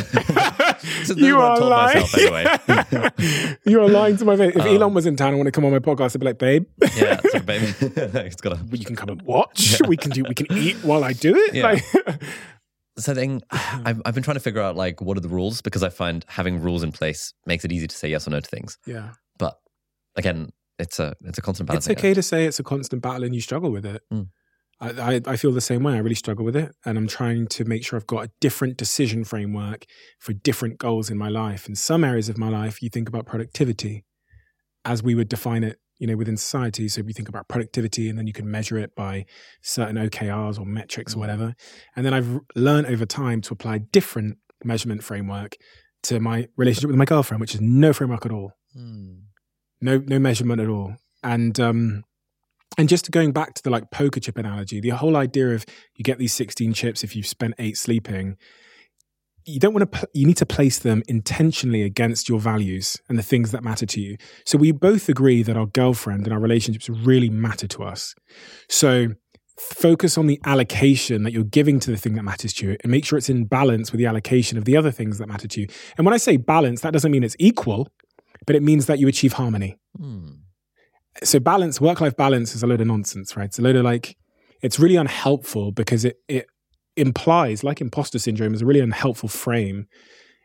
Is 1.02 1.16
you 1.18 1.38
are 1.38 1.58
lying. 1.60 2.00
myself 2.00 2.14
anyway. 2.16 3.56
you 3.66 3.82
are 3.82 3.88
lying 3.88 4.16
to 4.18 4.24
my 4.24 4.36
face. 4.36 4.54
If 4.56 4.62
Um, 4.62 4.68
Elon 4.68 4.94
was 4.94 5.04
in 5.06 5.16
town 5.16 5.28
and 5.30 5.38
want 5.38 5.48
to 5.48 5.52
come 5.52 5.64
on 5.66 5.72
my 5.72 5.78
podcast, 5.80 6.14
I'd 6.16 6.20
be 6.20 6.26
like, 6.26 6.38
babe, 6.38 6.64
yeah, 6.96 7.20
so 7.30 7.40
baby, 7.40 7.66
it's 7.80 8.40
got 8.40 8.52
a 8.54 8.60
you 8.76 8.84
can 8.86 8.96
come 8.96 9.10
and 9.10 9.22
watch. 9.22 9.80
We 9.86 9.96
can 9.98 10.12
do. 10.12 10.24
We 10.26 10.34
can 10.34 10.46
eat 10.56 10.76
while 10.82 11.04
I 11.04 11.12
do 11.12 11.34
it. 11.36 11.54
Yeah. 11.54 11.62
Like, 11.64 11.84
So 13.00 13.14
then 13.14 13.40
I've, 13.50 14.00
I've 14.04 14.14
been 14.14 14.22
trying 14.22 14.36
to 14.36 14.40
figure 14.40 14.60
out 14.60 14.76
like 14.76 15.00
what 15.00 15.16
are 15.16 15.20
the 15.20 15.28
rules 15.28 15.60
because 15.60 15.82
I 15.82 15.88
find 15.88 16.24
having 16.28 16.60
rules 16.60 16.82
in 16.82 16.92
place 16.92 17.32
makes 17.46 17.64
it 17.64 17.72
easy 17.72 17.86
to 17.88 17.96
say 17.96 18.08
yes 18.08 18.26
or 18.26 18.30
no 18.30 18.40
to 18.40 18.48
things. 18.48 18.78
yeah, 18.86 19.10
But 19.38 19.58
again, 20.16 20.50
it's 20.78 20.98
a 20.98 21.14
it's 21.24 21.38
a 21.38 21.42
constant 21.42 21.66
battle. 21.66 21.78
it's 21.78 21.88
okay 21.90 22.14
to 22.14 22.22
say 22.22 22.46
it's 22.46 22.58
a 22.58 22.64
constant 22.64 23.02
battle 23.02 23.24
and 23.24 23.34
you 23.34 23.40
struggle 23.40 23.70
with 23.70 23.84
it. 23.84 24.02
Mm. 24.12 24.28
I, 24.80 24.88
I, 25.16 25.20
I 25.26 25.36
feel 25.36 25.52
the 25.52 25.60
same 25.60 25.82
way. 25.82 25.92
I 25.94 25.98
really 25.98 26.14
struggle 26.14 26.44
with 26.44 26.56
it, 26.56 26.74
and 26.86 26.96
I'm 26.96 27.06
trying 27.06 27.46
to 27.48 27.64
make 27.66 27.84
sure 27.84 27.98
I've 27.98 28.06
got 28.06 28.24
a 28.24 28.30
different 28.40 28.78
decision 28.78 29.24
framework 29.24 29.84
for 30.18 30.32
different 30.32 30.78
goals 30.78 31.10
in 31.10 31.18
my 31.18 31.28
life. 31.28 31.68
In 31.68 31.74
some 31.74 32.02
areas 32.02 32.30
of 32.30 32.38
my 32.38 32.48
life, 32.48 32.82
you 32.82 32.88
think 32.88 33.06
about 33.08 33.26
productivity 33.26 34.04
as 34.86 35.02
we 35.02 35.14
would 35.14 35.28
define 35.28 35.62
it, 35.64 35.78
you 36.00 36.06
know, 36.08 36.16
within 36.16 36.36
society. 36.36 36.88
So 36.88 37.00
if 37.00 37.06
you 37.06 37.14
think 37.14 37.28
about 37.28 37.46
productivity, 37.46 38.08
and 38.08 38.18
then 38.18 38.26
you 38.26 38.32
can 38.32 38.50
measure 38.50 38.76
it 38.78 38.96
by 38.96 39.24
certain 39.62 39.96
OKRs 39.96 40.58
or 40.58 40.66
metrics 40.66 41.12
or 41.14 41.16
Mm. 41.18 41.20
whatever. 41.20 41.54
And 41.94 42.04
then 42.04 42.12
I've 42.12 42.40
learned 42.56 42.88
over 42.88 43.06
time 43.06 43.40
to 43.42 43.52
apply 43.52 43.78
different 43.78 44.38
measurement 44.64 45.04
framework 45.04 45.56
to 46.04 46.18
my 46.18 46.48
relationship 46.56 46.88
with 46.88 46.96
my 46.96 47.04
girlfriend, 47.04 47.40
which 47.40 47.54
is 47.54 47.60
no 47.60 47.92
framework 47.92 48.26
at 48.26 48.32
all 48.32 48.52
Hmm. 48.72 49.14
no 49.80 49.98
no 49.98 50.18
measurement 50.18 50.60
at 50.60 50.68
all 50.68 50.96
and 51.24 51.58
um 51.58 52.04
and 52.78 52.88
just 52.88 53.10
going 53.10 53.32
back 53.32 53.54
to 53.54 53.62
the 53.64 53.70
like 53.70 53.90
poker 53.90 54.20
chip 54.20 54.38
analogy 54.38 54.80
the 54.80 54.90
whole 54.90 55.16
idea 55.16 55.48
of 55.56 55.66
you 55.96 56.02
get 56.04 56.18
these 56.18 56.32
16 56.32 56.72
chips 56.72 57.02
if 57.02 57.16
you've 57.16 57.26
spent 57.26 57.54
eight 57.58 57.76
sleeping 57.76 58.36
you 59.44 59.58
don't 59.58 59.72
want 59.72 59.90
to 59.90 59.98
pl- 59.98 60.08
you 60.12 60.26
need 60.26 60.36
to 60.36 60.46
place 60.46 60.78
them 60.78 61.02
intentionally 61.08 61.82
against 61.82 62.28
your 62.28 62.40
values 62.40 62.96
and 63.08 63.18
the 63.18 63.22
things 63.22 63.52
that 63.52 63.64
matter 63.64 63.86
to 63.86 64.00
you. 64.00 64.16
So 64.44 64.58
we 64.58 64.72
both 64.72 65.08
agree 65.08 65.42
that 65.42 65.56
our 65.56 65.66
girlfriend 65.66 66.24
and 66.24 66.32
our 66.32 66.40
relationships 66.40 66.88
really 66.88 67.30
matter 67.30 67.66
to 67.68 67.84
us. 67.84 68.14
So 68.68 69.08
focus 69.58 70.16
on 70.16 70.26
the 70.26 70.40
allocation 70.46 71.22
that 71.22 71.32
you're 71.32 71.44
giving 71.44 71.78
to 71.80 71.90
the 71.90 71.96
thing 71.96 72.14
that 72.14 72.22
matters 72.22 72.52
to 72.54 72.66
you 72.66 72.76
and 72.82 72.90
make 72.90 73.04
sure 73.04 73.18
it's 73.18 73.28
in 73.28 73.44
balance 73.44 73.92
with 73.92 73.98
the 73.98 74.06
allocation 74.06 74.56
of 74.56 74.64
the 74.64 74.76
other 74.76 74.90
things 74.90 75.18
that 75.18 75.28
matter 75.28 75.46
to 75.46 75.60
you. 75.60 75.66
And 75.98 76.06
when 76.06 76.14
i 76.14 76.16
say 76.16 76.38
balance 76.38 76.80
that 76.80 76.92
doesn't 76.92 77.12
mean 77.12 77.22
it's 77.22 77.36
equal 77.38 77.88
but 78.46 78.56
it 78.56 78.62
means 78.62 78.86
that 78.86 78.98
you 78.98 79.06
achieve 79.06 79.34
harmony. 79.34 79.76
Hmm. 79.98 80.30
so 81.22 81.38
balance 81.40 81.78
work 81.80 82.00
life 82.00 82.16
balance 82.16 82.54
is 82.54 82.62
a 82.62 82.66
load 82.66 82.80
of 82.80 82.86
nonsense 82.86 83.36
right? 83.36 83.46
It's 83.46 83.58
a 83.58 83.62
load 83.62 83.76
of 83.76 83.84
like 83.84 84.16
it's 84.62 84.78
really 84.78 84.96
unhelpful 84.96 85.72
because 85.72 86.04
it 86.04 86.16
it 86.26 86.46
implies 86.96 87.62
like 87.62 87.80
imposter 87.80 88.18
syndrome 88.18 88.52
is 88.52 88.62
a 88.62 88.66
really 88.66 88.80
unhelpful 88.80 89.28
frame 89.28 89.86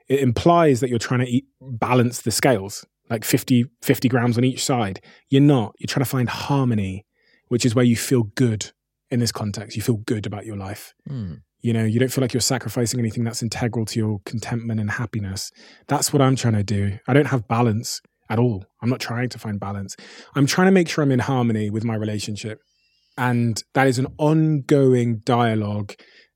it 0.07 0.19
implies 0.19 0.79
that 0.79 0.89
you're 0.89 0.99
trying 0.99 1.21
to 1.21 1.27
eat, 1.27 1.45
balance 1.59 2.21
the 2.21 2.31
scales 2.31 2.85
like 3.09 3.23
50 3.23 3.65
50 3.81 4.09
grams 4.09 4.37
on 4.37 4.43
each 4.43 4.63
side. 4.63 4.99
You're 5.29 5.41
not. 5.41 5.75
You're 5.79 5.87
trying 5.87 6.03
to 6.03 6.09
find 6.09 6.29
harmony 6.29 7.05
which 7.47 7.63
is 7.63 7.75
where 7.75 7.85
you 7.85 7.95
feel 7.95 8.23
good 8.23 8.71
in 9.11 9.19
this 9.19 9.31
context. 9.31 9.77
You 9.77 9.83
feel 9.83 9.97
good 9.97 10.25
about 10.25 10.47
your 10.47 10.57
life. 10.57 10.93
Hmm. 11.07 11.35
you 11.61 11.73
know 11.73 11.83
you 11.83 11.99
don't 11.99 12.09
feel 12.09 12.21
like 12.23 12.33
you're 12.33 12.41
sacrificing 12.41 12.99
anything 12.99 13.23
that's 13.23 13.43
integral 13.43 13.85
to 13.85 13.99
your 13.99 14.19
contentment 14.25 14.79
and 14.79 14.91
happiness. 14.91 15.51
That's 15.87 16.11
what 16.11 16.21
i'm 16.21 16.35
trying 16.35 16.55
to 16.55 16.63
do. 16.63 16.97
I 17.07 17.13
don't 17.13 17.27
have 17.27 17.47
balance 17.47 18.01
at 18.29 18.39
all. 18.39 18.65
I'm 18.81 18.89
not 18.89 18.99
trying 18.99 19.29
to 19.29 19.39
find 19.39 19.59
balance. 19.59 19.95
I'm 20.35 20.47
trying 20.47 20.67
to 20.67 20.71
make 20.71 20.89
sure 20.89 21.03
i'm 21.03 21.11
in 21.11 21.19
harmony 21.19 21.69
with 21.69 21.83
my 21.83 21.95
relationship. 21.95 22.59
And 23.17 23.63
that 23.73 23.87
is 23.87 23.97
an 23.99 24.07
ongoing 24.17 25.21
dialogue 25.23 25.93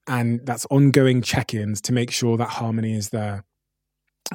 and 0.09 0.43
that's 0.43 0.65
ongoing 0.71 1.21
check-ins 1.21 1.79
to 1.81 1.93
make 1.93 2.09
sure 2.09 2.35
that 2.35 2.49
harmony 2.49 2.95
is 2.95 3.09
there. 3.09 3.45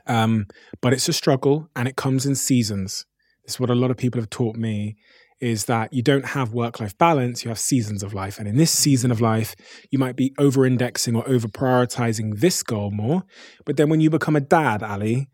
Um, 0.07 0.47
but 0.81 0.93
it's 0.93 1.09
a 1.09 1.13
struggle 1.13 1.69
and 1.75 1.89
it 1.89 1.97
comes 1.97 2.25
in 2.25 2.37
seasons. 2.37 3.05
Is 3.45 3.61
what 3.61 3.69
a 3.69 3.75
lot 3.75 3.91
of 3.91 3.99
people 3.99 4.21
have 4.21 4.31
taught 4.31 4.57
me 4.57 4.97
is 5.41 5.67
that 5.67 5.93
you 5.93 6.01
don't 6.01 6.25
have 6.27 6.55
work-life 6.55 6.97
balance 6.97 7.45
you 7.45 7.49
have 7.49 7.59
seasons 7.59 8.03
of 8.03 8.15
life. 8.15 8.39
And 8.39 8.49
in 8.49 8.57
this 8.57 8.71
season 8.71 9.11
of 9.11 9.21
life 9.21 9.55
you 9.91 9.99
might 9.99 10.17
be 10.17 10.33
over-indexing 10.39 11.15
or 11.15 11.29
over-prioritizing 11.29 12.39
this 12.39 12.63
goal 12.63 12.91
more. 12.93 13.25
But 13.67 13.77
then 13.77 13.91
when 13.91 14.01
you 14.01 14.09
become 14.09 14.37
a 14.37 14.41
dad 14.41 14.83
ali 14.83 15.29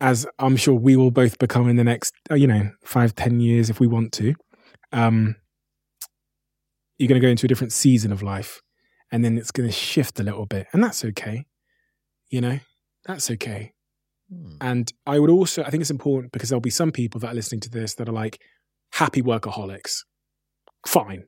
as 0.00 0.26
i'm 0.38 0.56
sure 0.56 0.74
we 0.74 0.94
will 0.94 1.10
both 1.10 1.38
become 1.38 1.68
in 1.70 1.76
the 1.76 1.84
next 1.84 2.12
uh, 2.30 2.34
you 2.34 2.46
know 2.46 2.70
five 2.84 3.14
ten 3.14 3.40
years 3.40 3.70
if 3.70 3.80
we 3.80 3.86
want 3.86 4.12
to 4.12 4.34
um, 4.92 5.36
you're 6.98 7.08
going 7.08 7.20
to 7.20 7.26
go 7.26 7.30
into 7.30 7.46
a 7.46 7.48
different 7.48 7.72
season 7.72 8.12
of 8.12 8.22
life 8.22 8.60
and 9.12 9.24
then 9.24 9.38
it's 9.38 9.50
going 9.50 9.68
to 9.68 9.74
shift 9.74 10.18
a 10.20 10.22
little 10.22 10.46
bit 10.46 10.66
and 10.72 10.82
that's 10.82 11.04
okay 11.04 11.46
you 12.30 12.40
know 12.40 12.58
That's 13.06 13.30
okay. 13.30 13.72
Hmm. 14.28 14.56
And 14.60 14.92
I 15.06 15.18
would 15.18 15.30
also, 15.30 15.62
I 15.62 15.70
think 15.70 15.80
it's 15.80 15.90
important 15.90 16.32
because 16.32 16.48
there'll 16.48 16.60
be 16.60 16.70
some 16.70 16.92
people 16.92 17.20
that 17.20 17.32
are 17.32 17.34
listening 17.34 17.60
to 17.62 17.70
this 17.70 17.94
that 17.94 18.08
are 18.08 18.12
like 18.12 18.40
happy 18.92 19.22
workaholics. 19.22 20.00
Fine, 20.86 21.24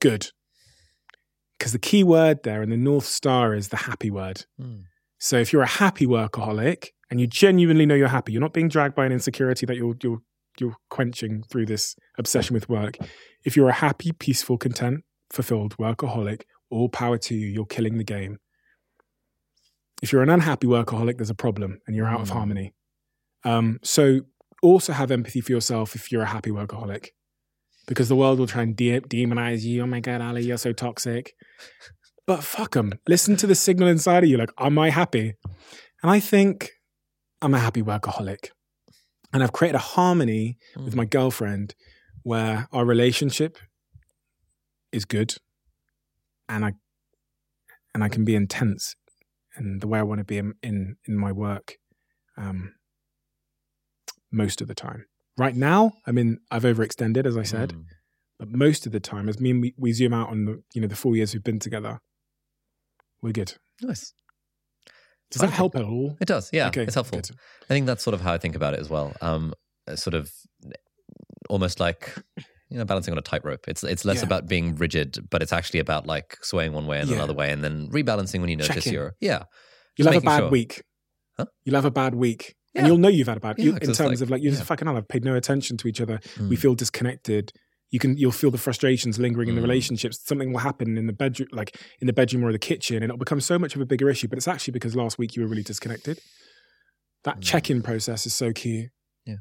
good. 0.00 0.28
Because 1.58 1.72
the 1.72 1.78
key 1.78 2.04
word 2.04 2.44
there 2.44 2.62
in 2.62 2.70
the 2.70 2.76
North 2.76 3.04
Star 3.04 3.54
is 3.54 3.68
the 3.68 3.76
happy 3.76 4.10
word. 4.10 4.46
Hmm. 4.58 4.82
So 5.18 5.36
if 5.36 5.52
you're 5.52 5.62
a 5.62 5.66
happy 5.66 6.06
workaholic 6.06 6.88
and 7.10 7.20
you 7.20 7.26
genuinely 7.26 7.84
know 7.84 7.94
you're 7.94 8.08
happy, 8.08 8.32
you're 8.32 8.40
not 8.40 8.52
being 8.52 8.68
dragged 8.68 8.94
by 8.94 9.04
an 9.04 9.12
insecurity 9.12 9.66
that 9.66 9.76
you're 9.76 9.96
you're 10.02 10.22
you're 10.60 10.76
quenching 10.90 11.44
through 11.44 11.66
this 11.66 11.94
obsession 12.18 12.54
with 12.54 12.68
work. 12.68 12.96
If 13.44 13.56
you're 13.56 13.68
a 13.68 13.72
happy, 13.72 14.12
peaceful, 14.12 14.58
content, 14.58 15.04
fulfilled 15.30 15.76
workaholic, 15.76 16.42
all 16.70 16.88
power 16.88 17.18
to 17.18 17.34
you. 17.34 17.46
You're 17.46 17.66
killing 17.66 17.98
the 17.98 18.04
game. 18.04 18.38
If 20.02 20.12
you're 20.12 20.22
an 20.22 20.30
unhappy 20.30 20.66
workaholic, 20.66 21.16
there's 21.16 21.30
a 21.30 21.34
problem 21.34 21.80
and 21.86 21.96
you're 21.96 22.06
out 22.06 22.20
of 22.20 22.28
Mm. 22.28 22.32
harmony. 22.32 22.74
Um, 23.44 23.78
so 23.82 24.20
also 24.62 24.92
have 24.92 25.10
empathy 25.10 25.40
for 25.40 25.52
yourself 25.52 25.94
if 25.94 26.10
you're 26.12 26.22
a 26.22 26.26
happy 26.26 26.50
workaholic, 26.50 27.08
because 27.86 28.08
the 28.08 28.16
world 28.16 28.38
will 28.38 28.46
try 28.46 28.62
and 28.62 28.76
de- 28.76 29.00
demonize 29.00 29.62
you. 29.62 29.82
Oh 29.82 29.86
my 29.86 30.00
god, 30.00 30.20
Ali, 30.20 30.44
you're 30.44 30.58
so 30.58 30.72
toxic. 30.72 31.34
But 32.26 32.44
fuck 32.44 32.72
them. 32.74 32.92
Listen 33.08 33.36
to 33.36 33.46
the 33.46 33.54
signal 33.54 33.88
inside 33.88 34.22
of 34.24 34.30
you. 34.30 34.36
Like, 34.36 34.50
am 34.58 34.78
I 34.78 34.90
happy? 34.90 35.34
And 36.02 36.10
I 36.10 36.20
think 36.20 36.70
I'm 37.40 37.54
a 37.54 37.58
happy 37.58 37.82
workaholic. 37.82 38.50
And 39.32 39.42
I've 39.42 39.52
created 39.52 39.76
a 39.76 39.80
harmony 39.96 40.58
with 40.76 40.94
my 40.94 41.04
girlfriend 41.04 41.74
where 42.22 42.68
our 42.72 42.84
relationship 42.84 43.58
is 44.92 45.04
good 45.04 45.36
and 46.48 46.64
I 46.64 46.72
and 47.94 48.04
I 48.04 48.08
can 48.08 48.24
be 48.24 48.34
intense 48.34 48.94
and 49.56 49.80
the 49.80 49.88
way 49.88 49.98
I 49.98 50.02
want 50.02 50.18
to 50.20 50.24
be 50.24 50.38
in 50.38 50.54
in, 50.62 50.96
in 51.06 51.16
my 51.16 51.32
work 51.32 51.76
um, 52.36 52.74
most 54.30 54.60
of 54.60 54.68
the 54.68 54.74
time. 54.74 55.06
Right 55.36 55.54
now, 55.56 55.92
I 56.06 56.12
mean, 56.12 56.38
I've 56.50 56.64
overextended, 56.64 57.24
as 57.26 57.36
I 57.36 57.42
said, 57.44 57.72
Hmm. 57.72 57.80
but 58.38 58.48
most 58.50 58.86
of 58.86 58.92
the 58.92 59.00
time, 59.00 59.28
as 59.28 59.40
me 59.40 59.50
and 59.50 59.60
we, 59.60 59.74
we 59.78 59.92
zoom 59.92 60.12
out 60.12 60.28
on 60.30 60.44
the 60.46 60.62
you 60.74 60.80
know 60.80 60.88
the 60.88 60.96
four 60.96 61.14
years 61.16 61.32
we've 61.34 61.44
been 61.44 61.58
together, 61.60 62.00
we're 63.22 63.32
good. 63.32 63.54
Nice. 63.82 64.12
Does 65.30 65.42
that 65.42 65.50
help 65.50 65.76
at 65.76 65.82
all? 65.84 66.16
It 66.20 66.26
does. 66.26 66.48
Yeah, 66.54 66.68
Okay, 66.68 66.82
it's 66.84 66.94
helpful. 66.94 67.18
good. 67.20 67.30
I 67.64 67.66
think 67.74 67.84
that's 67.86 68.02
sort 68.02 68.14
of 68.14 68.22
how 68.22 68.32
I 68.32 68.38
think 68.38 68.56
about 68.56 68.72
it 68.74 68.80
as 68.80 68.88
well. 68.88 69.12
Um, 69.20 69.52
sort 69.94 70.14
of 70.14 70.30
almost 71.50 71.80
like 71.80 72.14
you 72.70 72.78
know 72.78 72.84
balancing 72.84 73.12
on 73.12 73.18
a 73.18 73.22
tightrope. 73.22 73.66
It's 73.68 73.82
it's 73.84 74.04
less 74.04 74.18
Yeah. 74.18 74.24
about 74.26 74.46
being 74.48 74.74
rigid, 74.76 75.18
but 75.30 75.42
it's 75.42 75.52
actually 75.52 75.80
about 75.80 76.06
like 76.06 76.36
swaying 76.42 76.72
one 76.72 76.86
way 76.86 77.00
and 77.00 77.08
Yeah. 77.08 77.16
another 77.16 77.34
way, 77.34 77.50
and 77.52 77.62
then 77.64 77.88
rebalancing 77.90 78.40
when 78.40 78.48
you 78.50 78.56
notice 78.56 78.74
Checking. 78.76 78.92
you're 78.92 79.14
yeah. 79.20 79.44
You'll 79.96 80.12
have 80.12 80.22
a 80.22 80.26
bad 80.26 80.38
sure. 80.40 80.50
week. 80.50 80.82
Huh? 81.36 81.46
You'll 81.64 81.74
have 81.76 81.84
a 81.84 81.90
bad 81.90 82.14
week. 82.14 82.54
Yeah. 82.74 82.80
And 82.82 82.88
you'll 82.88 82.98
know 82.98 83.08
you've 83.08 83.26
had 83.28 83.38
a 83.38 83.40
bad 83.40 83.58
you, 83.58 83.72
in 83.74 83.80
terms 83.80 83.98
like- 84.00 84.20
of 84.20 84.30
like 84.30 84.42
you 84.42 84.50
yeah. 84.50 84.56
just 84.56 84.66
fucking 84.68 84.86
hell, 84.86 84.96
I've 84.96 85.08
paid 85.08 85.24
no 85.24 85.34
attention 85.34 85.76
to 85.78 85.88
each 85.88 86.00
other. 86.00 86.20
We 86.38 86.56
Mm. 86.56 86.58
feel 86.58 86.74
disconnected. 86.74 87.52
You 87.90 87.98
can 87.98 88.16
you'll 88.18 88.30
feel 88.32 88.50
the 88.50 88.58
frustrations 88.58 89.18
lingering 89.18 89.48
in 89.48 89.54
the 89.54 89.60
Mm. 89.60 89.64
relationships. 89.64 90.20
Something 90.24 90.52
will 90.52 90.60
happen 90.60 90.98
in 90.98 91.06
the 91.06 91.12
bedroom, 91.14 91.48
like 91.52 91.80
in 92.00 92.06
the 92.06 92.12
bedroom 92.12 92.44
or 92.44 92.52
the 92.52 92.58
kitchen, 92.58 92.96
and 92.96 93.04
it'll 93.04 93.16
become 93.16 93.40
so 93.40 93.58
much 93.58 93.74
of 93.74 93.80
a 93.80 93.86
bigger 93.86 94.10
issue. 94.10 94.28
But 94.28 94.36
it's 94.36 94.46
actually 94.48 94.72
because 94.72 94.94
last 94.94 95.16
week 95.18 95.34
you 95.36 95.42
were 95.42 95.48
really 95.48 95.62
disconnected. 95.62 96.20
That 97.24 97.38
Mm. 97.38 97.42
check-in 97.42 97.82
process 97.82 98.26
is 98.26 98.34
so 98.34 98.52
key. 98.52 98.88
Yeah. 99.24 99.36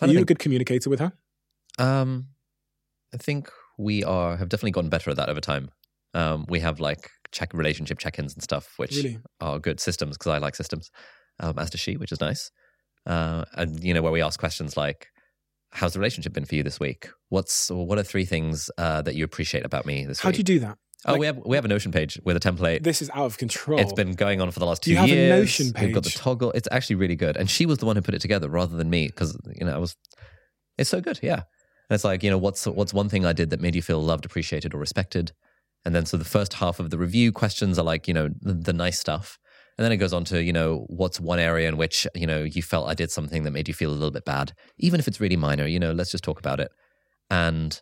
Are 0.00 0.08
you 0.08 0.18
a 0.20 0.24
good 0.24 0.38
communicator 0.40 0.90
with 0.90 0.98
her? 1.00 1.12
Um, 1.78 2.28
I 3.12 3.16
think 3.16 3.50
we 3.78 4.04
are 4.04 4.36
have 4.36 4.48
definitely 4.48 4.72
gotten 4.72 4.90
better 4.90 5.10
at 5.10 5.16
that 5.16 5.28
over 5.28 5.40
time. 5.40 5.70
Um, 6.14 6.46
we 6.48 6.60
have 6.60 6.80
like 6.80 7.10
check 7.32 7.52
relationship 7.52 7.98
check-ins 7.98 8.34
and 8.34 8.42
stuff, 8.42 8.74
which 8.76 8.96
Really? 8.96 9.18
are 9.40 9.58
good 9.58 9.80
systems 9.80 10.16
because 10.16 10.32
I 10.32 10.38
like 10.38 10.54
systems, 10.54 10.90
um, 11.40 11.58
as 11.58 11.70
does 11.70 11.80
she, 11.80 11.96
which 11.96 12.12
is 12.12 12.20
nice. 12.20 12.50
Uh, 13.06 13.44
and 13.54 13.82
you 13.82 13.92
know 13.92 14.02
where 14.02 14.12
we 14.12 14.22
ask 14.22 14.38
questions 14.38 14.76
like, 14.76 15.08
"How's 15.72 15.92
the 15.92 15.98
relationship 15.98 16.32
been 16.32 16.44
for 16.44 16.54
you 16.54 16.62
this 16.62 16.78
week? 16.80 17.08
What's 17.28 17.70
or 17.70 17.86
what 17.86 17.98
are 17.98 18.02
three 18.04 18.24
things 18.24 18.70
uh, 18.78 19.02
that 19.02 19.14
you 19.14 19.24
appreciate 19.24 19.64
about 19.64 19.86
me 19.86 20.06
this 20.06 20.18
week? 20.20 20.24
How 20.24 20.30
do 20.30 20.38
you 20.38 20.44
do 20.44 20.58
that? 20.60 20.78
oh, 21.06 21.12
like- 21.12 21.20
we 21.20 21.26
have 21.26 21.38
we 21.44 21.56
have 21.56 21.64
a 21.64 21.68
Notion 21.68 21.92
page 21.92 22.18
with 22.24 22.36
a 22.36 22.40
template. 22.40 22.82
This 22.82 23.02
is 23.02 23.10
out 23.10 23.26
of 23.26 23.36
control. 23.36 23.78
It's 23.80 23.92
been 23.92 24.12
going 24.12 24.40
on 24.40 24.50
for 24.52 24.60
the 24.60 24.66
last 24.66 24.82
two 24.84 24.92
You 24.92 24.96
have 24.98 25.10
a 25.10 25.28
Notion 25.28 25.72
page. 25.72 25.86
We've 25.86 25.94
got 25.94 26.04
the 26.04 26.10
toggle. 26.10 26.52
It's 26.52 26.68
actually 26.70 26.96
really 26.96 27.16
good. 27.16 27.36
And 27.36 27.50
she 27.50 27.66
was 27.66 27.78
the 27.78 27.86
one 27.86 27.96
who 27.96 28.02
put 28.02 28.14
it 28.14 28.20
together 28.20 28.48
rather 28.48 28.76
than 28.76 28.88
me 28.88 29.08
because 29.08 29.36
you 29.54 29.66
know 29.66 29.74
I 29.74 29.78
was. 29.78 29.96
It's 30.78 30.90
so 30.90 31.00
good, 31.00 31.20
yeah. 31.22 31.42
And 31.88 31.94
it's 31.94 32.04
like 32.04 32.22
you 32.22 32.30
know 32.30 32.38
what's 32.38 32.66
what's 32.66 32.94
one 32.94 33.08
thing 33.08 33.26
I 33.26 33.32
did 33.32 33.50
that 33.50 33.60
made 33.60 33.74
you 33.74 33.82
feel 33.82 34.02
loved, 34.02 34.24
appreciated, 34.24 34.74
or 34.74 34.78
respected. 34.78 35.32
And 35.84 35.94
then 35.94 36.06
so 36.06 36.16
the 36.16 36.24
first 36.24 36.54
half 36.54 36.80
of 36.80 36.90
the 36.90 36.98
review 36.98 37.30
questions 37.30 37.78
are 37.78 37.84
like 37.84 38.08
you 38.08 38.14
know 38.14 38.30
the, 38.40 38.54
the 38.54 38.72
nice 38.72 38.98
stuff, 38.98 39.38
and 39.76 39.84
then 39.84 39.92
it 39.92 39.98
goes 39.98 40.12
on 40.12 40.24
to 40.24 40.42
you 40.42 40.52
know 40.52 40.86
what's 40.88 41.20
one 41.20 41.38
area 41.38 41.68
in 41.68 41.76
which 41.76 42.06
you 42.14 42.26
know 42.26 42.42
you 42.42 42.62
felt 42.62 42.88
I 42.88 42.94
did 42.94 43.10
something 43.10 43.42
that 43.44 43.50
made 43.50 43.68
you 43.68 43.74
feel 43.74 43.90
a 43.90 43.92
little 43.92 44.10
bit 44.10 44.24
bad, 44.24 44.54
even 44.78 45.00
if 45.00 45.08
it's 45.08 45.20
really 45.20 45.36
minor. 45.36 45.66
You 45.66 45.78
know, 45.78 45.92
let's 45.92 46.10
just 46.10 46.24
talk 46.24 46.38
about 46.38 46.60
it. 46.60 46.70
And 47.30 47.78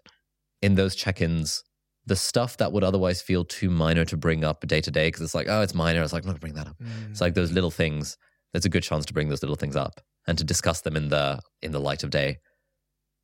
in 0.60 0.76
those 0.76 0.94
check-ins, 0.94 1.62
the 2.06 2.16
stuff 2.16 2.56
that 2.56 2.72
would 2.72 2.84
otherwise 2.84 3.20
feel 3.20 3.44
too 3.44 3.70
minor 3.70 4.04
to 4.04 4.16
bring 4.16 4.44
up 4.44 4.66
day 4.66 4.80
to 4.80 4.90
day 4.90 5.08
because 5.08 5.22
it's 5.22 5.34
like 5.34 5.46
oh 5.48 5.62
it's 5.62 5.74
minor. 5.74 6.02
It's 6.02 6.12
like 6.12 6.24
I'm 6.24 6.28
not 6.28 6.40
gonna 6.40 6.40
bring 6.40 6.54
that 6.54 6.66
up. 6.66 6.78
Mm. 6.82 7.10
It's 7.10 7.20
like 7.20 7.34
those 7.34 7.52
little 7.52 7.70
things. 7.70 8.16
There's 8.52 8.64
a 8.64 8.70
good 8.70 8.82
chance 8.82 9.06
to 9.06 9.14
bring 9.14 9.28
those 9.28 9.42
little 9.42 9.56
things 9.56 9.76
up 9.76 10.00
and 10.26 10.36
to 10.38 10.44
discuss 10.44 10.80
them 10.80 10.96
in 10.96 11.08
the 11.08 11.40
in 11.62 11.72
the 11.72 11.80
light 11.80 12.02
of 12.02 12.10
day. 12.10 12.38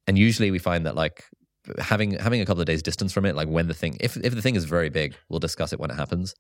And 0.09 0.19
usually 0.19 0.51
we 0.51 0.59
find 0.59 0.85
that 0.87 0.97
like 0.97 1.23
having 1.79 2.13
having 2.13 2.41
a 2.41 2.47
couple 2.47 2.61
of 2.63 2.67
days 2.67 2.83
distance 2.83 3.13
from 3.13 3.25
it, 3.27 3.37
like 3.37 3.47
when 3.49 3.69
the 3.69 3.75
thing 3.75 3.97
if 4.01 4.17
if 4.17 4.35
the 4.35 4.43
thing 4.43 4.57
is 4.57 4.65
very 4.65 4.89
big, 4.89 5.15
we'll 5.29 5.39
discuss 5.39 5.73
it 5.73 5.79
when 5.79 5.91
it 5.91 5.97
happens. 5.97 6.35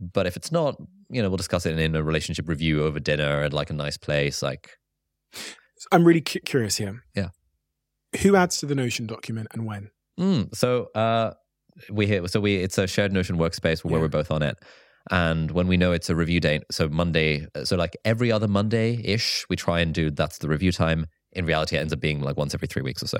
But 0.00 0.26
if 0.26 0.36
it's 0.36 0.50
not, 0.50 0.76
you 1.10 1.22
know, 1.22 1.28
we'll 1.28 1.36
discuss 1.36 1.64
it 1.66 1.78
in 1.78 1.94
a 1.94 2.02
relationship 2.02 2.48
review 2.48 2.82
over 2.84 2.98
dinner 2.98 3.42
at 3.44 3.52
like 3.52 3.70
a 3.70 3.74
nice 3.74 3.96
place. 3.96 4.42
Like 4.42 4.70
I'm 5.92 6.04
really 6.04 6.22
cu- 6.22 6.40
curious 6.40 6.76
here. 6.76 7.02
Yeah. 7.14 7.28
Who 8.22 8.34
adds 8.36 8.58
to 8.58 8.66
the 8.66 8.74
Notion 8.74 9.06
document 9.06 9.48
and 9.52 9.66
when? 9.66 9.90
Mm, 10.18 10.54
so 10.54 10.86
uh, 10.94 11.34
we 11.90 12.06
hit, 12.06 12.30
so 12.30 12.40
we 12.40 12.56
it's 12.56 12.78
a 12.78 12.86
shared 12.86 13.12
Notion 13.12 13.36
workspace 13.36 13.84
where 13.84 13.94
Yeah. 13.96 14.00
we're 14.02 14.08
both 14.08 14.30
on 14.30 14.42
it, 14.42 14.56
and 15.10 15.50
when 15.50 15.66
we 15.68 15.76
know 15.76 15.92
it's 15.92 16.08
a 16.08 16.16
review 16.16 16.40
date, 16.40 16.62
so 16.70 16.88
Monday, 16.88 17.46
so 17.64 17.76
like 17.76 17.94
every 18.06 18.32
other 18.32 18.48
Monday 18.48 19.00
ish, 19.04 19.44
we 19.50 19.56
try 19.56 19.80
and 19.80 19.92
do 19.92 20.10
that's 20.10 20.38
the 20.38 20.48
review 20.48 20.72
time. 20.72 21.06
In 21.36 21.46
reality, 21.46 21.76
it 21.76 21.80
ends 21.80 21.92
up 21.92 22.00
being 22.00 22.20
like 22.20 22.36
once 22.36 22.54
every 22.54 22.68
three 22.68 22.82
weeks 22.82 23.02
or 23.02 23.06
so. 23.08 23.18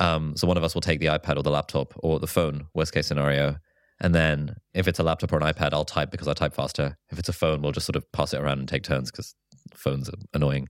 Um, 0.00 0.36
so 0.36 0.46
one 0.46 0.56
of 0.56 0.64
us 0.64 0.74
will 0.74 0.80
take 0.80 1.00
the 1.00 1.06
iPad 1.06 1.36
or 1.36 1.42
the 1.42 1.50
laptop 1.50 1.94
or 1.96 2.18
the 2.18 2.26
phone, 2.26 2.66
worst 2.74 2.92
case 2.92 3.06
scenario, 3.06 3.56
and 4.00 4.14
then 4.14 4.56
if 4.74 4.88
it's 4.88 4.98
a 4.98 5.02
laptop 5.02 5.32
or 5.32 5.36
an 5.36 5.42
iPad, 5.42 5.72
I'll 5.72 5.84
type 5.84 6.10
because 6.10 6.28
I 6.28 6.34
type 6.34 6.54
faster. 6.54 6.96
If 7.10 7.18
it's 7.18 7.28
a 7.28 7.32
phone, 7.32 7.62
we'll 7.62 7.72
just 7.72 7.86
sort 7.86 7.96
of 7.96 8.10
pass 8.12 8.34
it 8.34 8.40
around 8.40 8.58
and 8.58 8.68
take 8.68 8.82
turns 8.82 9.10
because 9.10 9.34
phones 9.72 10.08
are 10.08 10.18
annoying. 10.32 10.68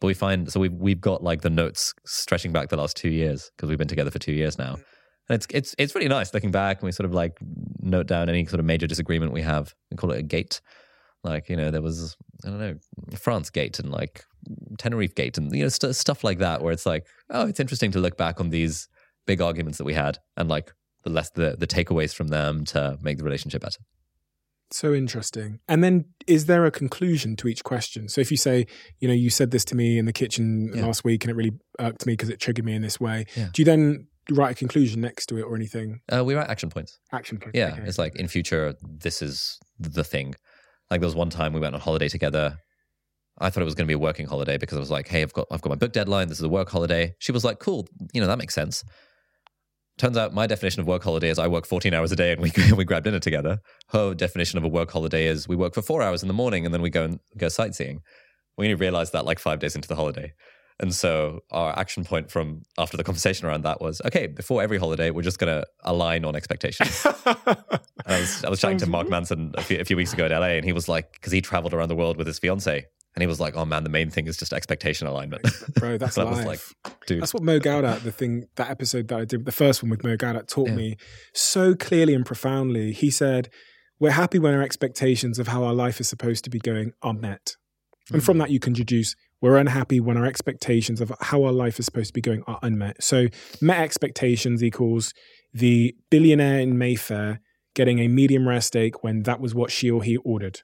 But 0.00 0.08
we 0.08 0.14
find 0.14 0.50
so 0.50 0.60
we've 0.60 0.72
we've 0.72 1.00
got 1.00 1.22
like 1.22 1.42
the 1.42 1.50
notes 1.50 1.94
stretching 2.04 2.52
back 2.52 2.68
the 2.68 2.76
last 2.76 2.96
two 2.96 3.10
years 3.10 3.50
because 3.56 3.68
we've 3.68 3.78
been 3.78 3.88
together 3.88 4.10
for 4.10 4.18
two 4.18 4.32
years 4.32 4.58
now. 4.58 4.74
And 5.28 5.36
it's 5.36 5.46
it's 5.50 5.74
it's 5.78 5.94
really 5.94 6.08
nice 6.08 6.34
looking 6.34 6.50
back 6.50 6.78
and 6.78 6.86
we 6.86 6.92
sort 6.92 7.04
of 7.04 7.14
like 7.14 7.38
note 7.80 8.06
down 8.06 8.28
any 8.28 8.44
sort 8.46 8.60
of 8.60 8.66
major 8.66 8.86
disagreement 8.86 9.32
we 9.32 9.42
have 9.42 9.74
and 9.90 9.98
call 9.98 10.10
it 10.10 10.18
a 10.18 10.22
gate. 10.22 10.60
Like, 11.22 11.48
you 11.48 11.56
know, 11.56 11.70
there 11.70 11.82
was 11.82 12.16
I 12.44 12.48
don't 12.48 12.58
know, 12.60 12.76
France 13.16 13.50
gate 13.50 13.78
and 13.78 13.90
like 13.90 14.24
Tenerife 14.78 15.14
gate 15.14 15.36
and 15.38 15.54
you 15.54 15.62
know 15.64 15.68
st- 15.68 15.94
stuff 15.94 16.24
like 16.24 16.38
that 16.38 16.62
where 16.62 16.72
it's 16.72 16.86
like, 16.86 17.06
oh, 17.30 17.46
it's 17.46 17.60
interesting 17.60 17.90
to 17.92 17.98
look 17.98 18.16
back 18.16 18.40
on 18.40 18.50
these 18.50 18.88
big 19.26 19.40
arguments 19.42 19.78
that 19.78 19.84
we 19.84 19.94
had 19.94 20.18
and 20.36 20.48
like 20.48 20.72
the 21.04 21.10
less 21.10 21.30
the 21.30 21.56
the 21.58 21.66
takeaways 21.66 22.14
from 22.14 22.28
them 22.28 22.64
to 22.66 22.96
make 23.02 23.18
the 23.18 23.24
relationship 23.24 23.60
better. 23.62 23.80
So 24.72 24.94
interesting. 24.94 25.58
And 25.66 25.82
then 25.82 26.04
is 26.28 26.46
there 26.46 26.64
a 26.64 26.70
conclusion 26.70 27.34
to 27.36 27.48
each 27.48 27.64
question? 27.64 28.08
So 28.08 28.20
if 28.20 28.30
you 28.30 28.36
say, 28.36 28.66
you 29.00 29.08
know, 29.08 29.14
you 29.14 29.28
said 29.28 29.50
this 29.50 29.64
to 29.66 29.74
me 29.74 29.98
in 29.98 30.04
the 30.06 30.12
kitchen 30.12 30.70
Yeah. 30.72 30.86
last 30.86 31.02
week 31.02 31.24
and 31.24 31.30
it 31.30 31.34
really 31.34 31.52
irked 31.80 32.06
me 32.06 32.12
because 32.12 32.28
it 32.28 32.38
triggered 32.38 32.64
me 32.64 32.74
in 32.74 32.82
this 32.82 33.00
way, 33.00 33.26
Yeah. 33.36 33.48
do 33.52 33.60
you 33.62 33.66
then 33.66 34.06
write 34.30 34.52
a 34.52 34.54
conclusion 34.54 35.00
next 35.00 35.26
to 35.26 35.38
it 35.38 35.42
or 35.42 35.56
anything? 35.56 36.00
Uh, 36.08 36.22
we 36.24 36.34
write 36.34 36.48
action 36.48 36.70
points. 36.70 37.00
Action 37.10 37.38
points. 37.38 37.58
Yeah, 37.58 37.72
Okay. 37.72 37.82
it's 37.82 37.98
like 37.98 38.14
in 38.14 38.28
future, 38.28 38.74
this 38.80 39.22
is 39.22 39.58
the 39.80 40.04
thing. 40.04 40.36
Like 40.90 41.00
there 41.00 41.06
was 41.06 41.14
one 41.14 41.30
time 41.30 41.52
we 41.52 41.60
went 41.60 41.74
on 41.74 41.80
holiday 41.80 42.08
together. 42.08 42.58
I 43.38 43.48
thought 43.48 43.62
it 43.62 43.64
was 43.64 43.74
going 43.74 43.86
to 43.86 43.90
be 43.90 43.94
a 43.94 43.98
working 43.98 44.26
holiday 44.26 44.58
because 44.58 44.76
I 44.76 44.80
was 44.80 44.90
like, 44.90 45.08
"Hey, 45.08 45.22
I've 45.22 45.32
got 45.32 45.46
I've 45.50 45.62
got 45.62 45.70
my 45.70 45.76
book 45.76 45.92
deadline. 45.92 46.28
This 46.28 46.38
is 46.38 46.44
a 46.44 46.48
work 46.48 46.68
holiday." 46.70 47.14
She 47.18 47.32
was 47.32 47.44
like, 47.44 47.58
"Cool, 47.58 47.88
you 48.12 48.20
know 48.20 48.26
that 48.26 48.38
makes 48.38 48.54
sense." 48.54 48.84
Turns 49.98 50.16
out 50.16 50.32
my 50.32 50.46
definition 50.46 50.80
of 50.80 50.86
work 50.86 51.04
holiday 51.04 51.28
is 51.28 51.38
I 51.38 51.46
work 51.46 51.66
14 51.66 51.92
hours 51.92 52.10
a 52.10 52.16
day 52.16 52.32
and 52.32 52.40
we 52.40 52.50
we 52.76 52.84
grab 52.84 53.04
dinner 53.04 53.20
together. 53.20 53.60
Her 53.88 54.14
definition 54.14 54.58
of 54.58 54.64
a 54.64 54.68
work 54.68 54.90
holiday 54.90 55.26
is 55.26 55.46
we 55.46 55.56
work 55.56 55.74
for 55.74 55.82
four 55.82 56.02
hours 56.02 56.22
in 56.22 56.28
the 56.28 56.34
morning 56.34 56.64
and 56.64 56.74
then 56.74 56.82
we 56.82 56.90
go 56.90 57.04
and 57.04 57.20
go 57.36 57.48
sightseeing. 57.48 58.00
We 58.58 58.66
only 58.66 58.74
realized 58.74 59.12
that 59.12 59.24
like 59.24 59.38
five 59.38 59.58
days 59.58 59.76
into 59.76 59.88
the 59.88 59.96
holiday. 59.96 60.32
And 60.80 60.94
so 60.94 61.40
our 61.50 61.78
action 61.78 62.04
point 62.04 62.30
from 62.30 62.62
after 62.78 62.96
the 62.96 63.04
conversation 63.04 63.46
around 63.46 63.64
that 63.64 63.82
was, 63.82 64.00
okay, 64.06 64.26
before 64.26 64.62
every 64.62 64.78
holiday, 64.78 65.10
we're 65.10 65.22
just 65.22 65.38
going 65.38 65.60
to 65.60 65.66
align 65.84 66.24
on 66.24 66.34
expectations. 66.34 67.06
I 67.26 67.36
was, 68.06 68.44
I 68.44 68.48
was 68.48 68.60
chatting 68.60 68.78
to 68.78 68.88
Mark. 68.88 69.10
Manson 69.10 69.52
a 69.56 69.62
few, 69.62 69.78
a 69.78 69.84
few 69.84 69.96
weeks 69.96 70.14
ago 70.14 70.24
in 70.24 70.32
LA, 70.32 70.48
and 70.48 70.64
he 70.64 70.72
was 70.72 70.88
like, 70.88 71.12
because 71.12 71.32
he 71.32 71.42
traveled 71.42 71.74
around 71.74 71.88
the 71.88 71.96
world 71.96 72.16
with 72.16 72.26
his 72.26 72.38
fiance, 72.38 72.86
and 73.14 73.22
he 73.22 73.26
was 73.26 73.40
like, 73.40 73.56
"Oh 73.56 73.64
man, 73.64 73.82
the 73.82 73.90
main 73.90 74.08
thing 74.08 74.26
is 74.26 74.36
just 74.36 74.52
expectation 74.52 75.06
alignment." 75.06 75.42
Bro, 75.74 75.98
that's 75.98 76.16
life. 76.16 76.46
like, 76.46 76.60
dude, 77.06 77.20
That's 77.20 77.34
what 77.34 77.42
Mo 77.42 77.58
Gawdat, 77.58 78.02
the 78.02 78.12
thing, 78.12 78.44
that 78.54 78.70
episode 78.70 79.08
that 79.08 79.18
I 79.18 79.24
did, 79.24 79.44
the 79.44 79.52
first 79.52 79.82
one 79.82 79.90
with 79.90 80.04
Mo 80.04 80.16
Gawdat, 80.16 80.46
taught 80.46 80.68
Yeah. 80.68 80.76
me 80.76 80.96
so 81.34 81.74
clearly 81.74 82.14
and 82.14 82.24
profoundly. 82.24 82.92
He 82.92 83.10
said, 83.10 83.48
we're 83.98 84.12
happy 84.12 84.38
when 84.38 84.54
our 84.54 84.62
expectations 84.62 85.38
of 85.38 85.48
how 85.48 85.64
our 85.64 85.74
life 85.74 86.00
is 86.00 86.08
supposed 86.08 86.44
to 86.44 86.50
be 86.50 86.58
going 86.58 86.92
are 87.02 87.12
met. 87.12 87.56
And 88.12 88.24
from 88.24 88.36
mm. 88.36 88.40
that, 88.40 88.50
you 88.50 88.58
can 88.58 88.72
deduce 88.72 89.14
we're 89.40 89.56
unhappy 89.56 90.00
when 90.00 90.16
our 90.16 90.26
expectations 90.26 91.00
of 91.00 91.12
how 91.20 91.44
our 91.44 91.52
life 91.52 91.78
is 91.78 91.86
supposed 91.86 92.08
to 92.08 92.12
be 92.12 92.20
going 92.20 92.42
are 92.46 92.58
unmet. 92.62 93.02
So, 93.02 93.28
met 93.60 93.80
expectations 93.80 94.62
equals 94.62 95.14
the 95.52 95.94
billionaire 96.10 96.60
in 96.60 96.78
Mayfair 96.78 97.40
getting 97.74 97.98
a 98.00 98.08
medium 98.08 98.48
rare 98.48 98.60
steak 98.60 99.02
when 99.02 99.22
that 99.22 99.40
was 99.40 99.54
what 99.54 99.70
she 99.70 99.90
or 99.90 100.02
he 100.02 100.16
ordered. 100.18 100.62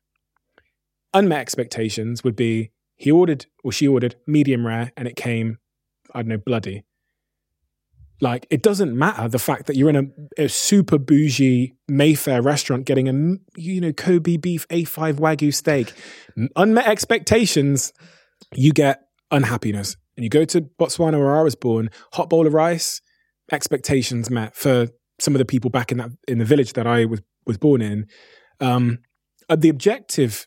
Unmet 1.15 1.41
expectations 1.41 2.23
would 2.23 2.37
be 2.37 2.71
he 2.97 3.11
ordered 3.11 3.47
or 3.63 3.73
she 3.73 3.87
ordered 3.87 4.17
medium 4.27 4.67
rare 4.67 4.93
and 4.97 5.07
it 5.07 5.17
came, 5.17 5.59
I 6.15 6.21
don't 6.21 6.29
know, 6.29 6.39
bloody. 6.39 6.85
Like, 8.21 8.47
it 8.49 8.63
doesn't 8.63 8.97
matter 8.97 9.29
the 9.29 9.39
fact 9.39 9.67
that 9.67 9.77
you're 9.77 9.91
in 9.91 9.97
a, 10.39 10.45
a 10.45 10.49
super 10.49 10.99
bougie 10.99 11.75
Mayfair 11.87 12.41
restaurant 12.41 12.87
getting 12.87 13.09
a, 13.09 13.61
you 13.61 13.81
know, 13.81 13.93
Kobe 13.93 14.39
beef 14.39 14.67
A5 14.69 15.15
Wagyu 15.15 15.53
steak. 15.53 15.93
Unmet 16.57 16.87
expectations, 16.87 17.93
you 18.55 18.73
get 18.73 19.03
unhappiness. 19.31 19.97
And 20.17 20.25
you 20.25 20.31
go 20.31 20.45
to 20.47 20.63
Botswana 20.63 21.19
where 21.19 21.37
I 21.37 21.43
was 21.43 21.55
born, 21.55 21.91
hot 22.15 22.31
bowl 22.31 22.47
of 22.47 22.55
rice, 22.55 23.03
expectations 23.53 24.31
met 24.31 24.55
for 24.57 24.89
some 25.19 25.35
of 25.35 25.39
the 25.39 25.45
people 25.45 25.71
back 25.71 25.93
in 25.93 25.99
that 25.99 26.11
in 26.27 26.39
the 26.39 26.45
village 26.45 26.73
that 26.75 26.87
I 26.87 27.05
was 27.05 27.21
was 27.47 27.59
born 27.59 27.83
in. 27.83 28.07
Um, 28.61 28.99
uh, 29.49 29.57
the 29.57 29.69
objective 29.69 30.47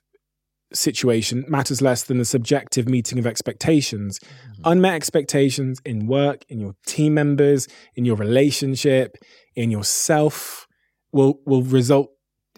situation 0.73 1.45
matters 1.47 1.81
less 1.81 2.03
than 2.03 2.17
the 2.17 2.25
subjective 2.25 2.87
meeting 2.87 3.17
of 3.17 3.25
expectations. 3.25 4.19
Mm-hmm. 4.19 4.61
Unmet 4.65 4.93
expectations 4.93 5.81
in 5.85 6.07
work, 6.07 6.43
in 6.49 6.59
your 6.59 6.75
team 6.85 7.13
members, 7.13 7.67
in 7.95 8.05
your 8.05 8.15
relationship, 8.15 9.17
in 9.55 9.71
yourself 9.71 10.67
will 11.11 11.39
will 11.45 11.63
result 11.63 12.09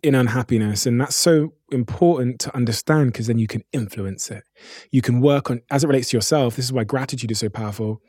in 0.04 0.16
unhappiness 0.16 0.86
and 0.86 1.00
that's 1.00 1.16
so 1.16 1.54
important 1.72 2.40
to 2.40 2.56
understand 2.56 3.12
because 3.12 3.28
then 3.28 3.38
you 3.38 3.48
can 3.48 3.64
influence 3.72 4.32
it. 4.32 4.44
You 4.92 5.02
can 5.02 5.22
work 5.22 5.52
on 5.52 5.62
as 5.70 5.84
it 5.84 5.88
relates 5.88 6.10
to 6.10 6.18
yourself. 6.18 6.56
This 6.56 6.66
is 6.66 6.74
why 6.74 6.84
gratitude 6.84 7.32
is 7.32 7.40
so 7.40 7.50
powerful. 7.50 8.02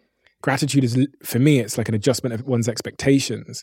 Gratitude 0.42 0.84
is 0.84 1.06
for 1.22 1.38
me 1.38 1.60
it's 1.60 1.76
like 1.78 1.88
an 1.88 1.94
adjustment 1.94 2.34
of 2.34 2.42
one's 2.46 2.68
expectations. 2.68 3.62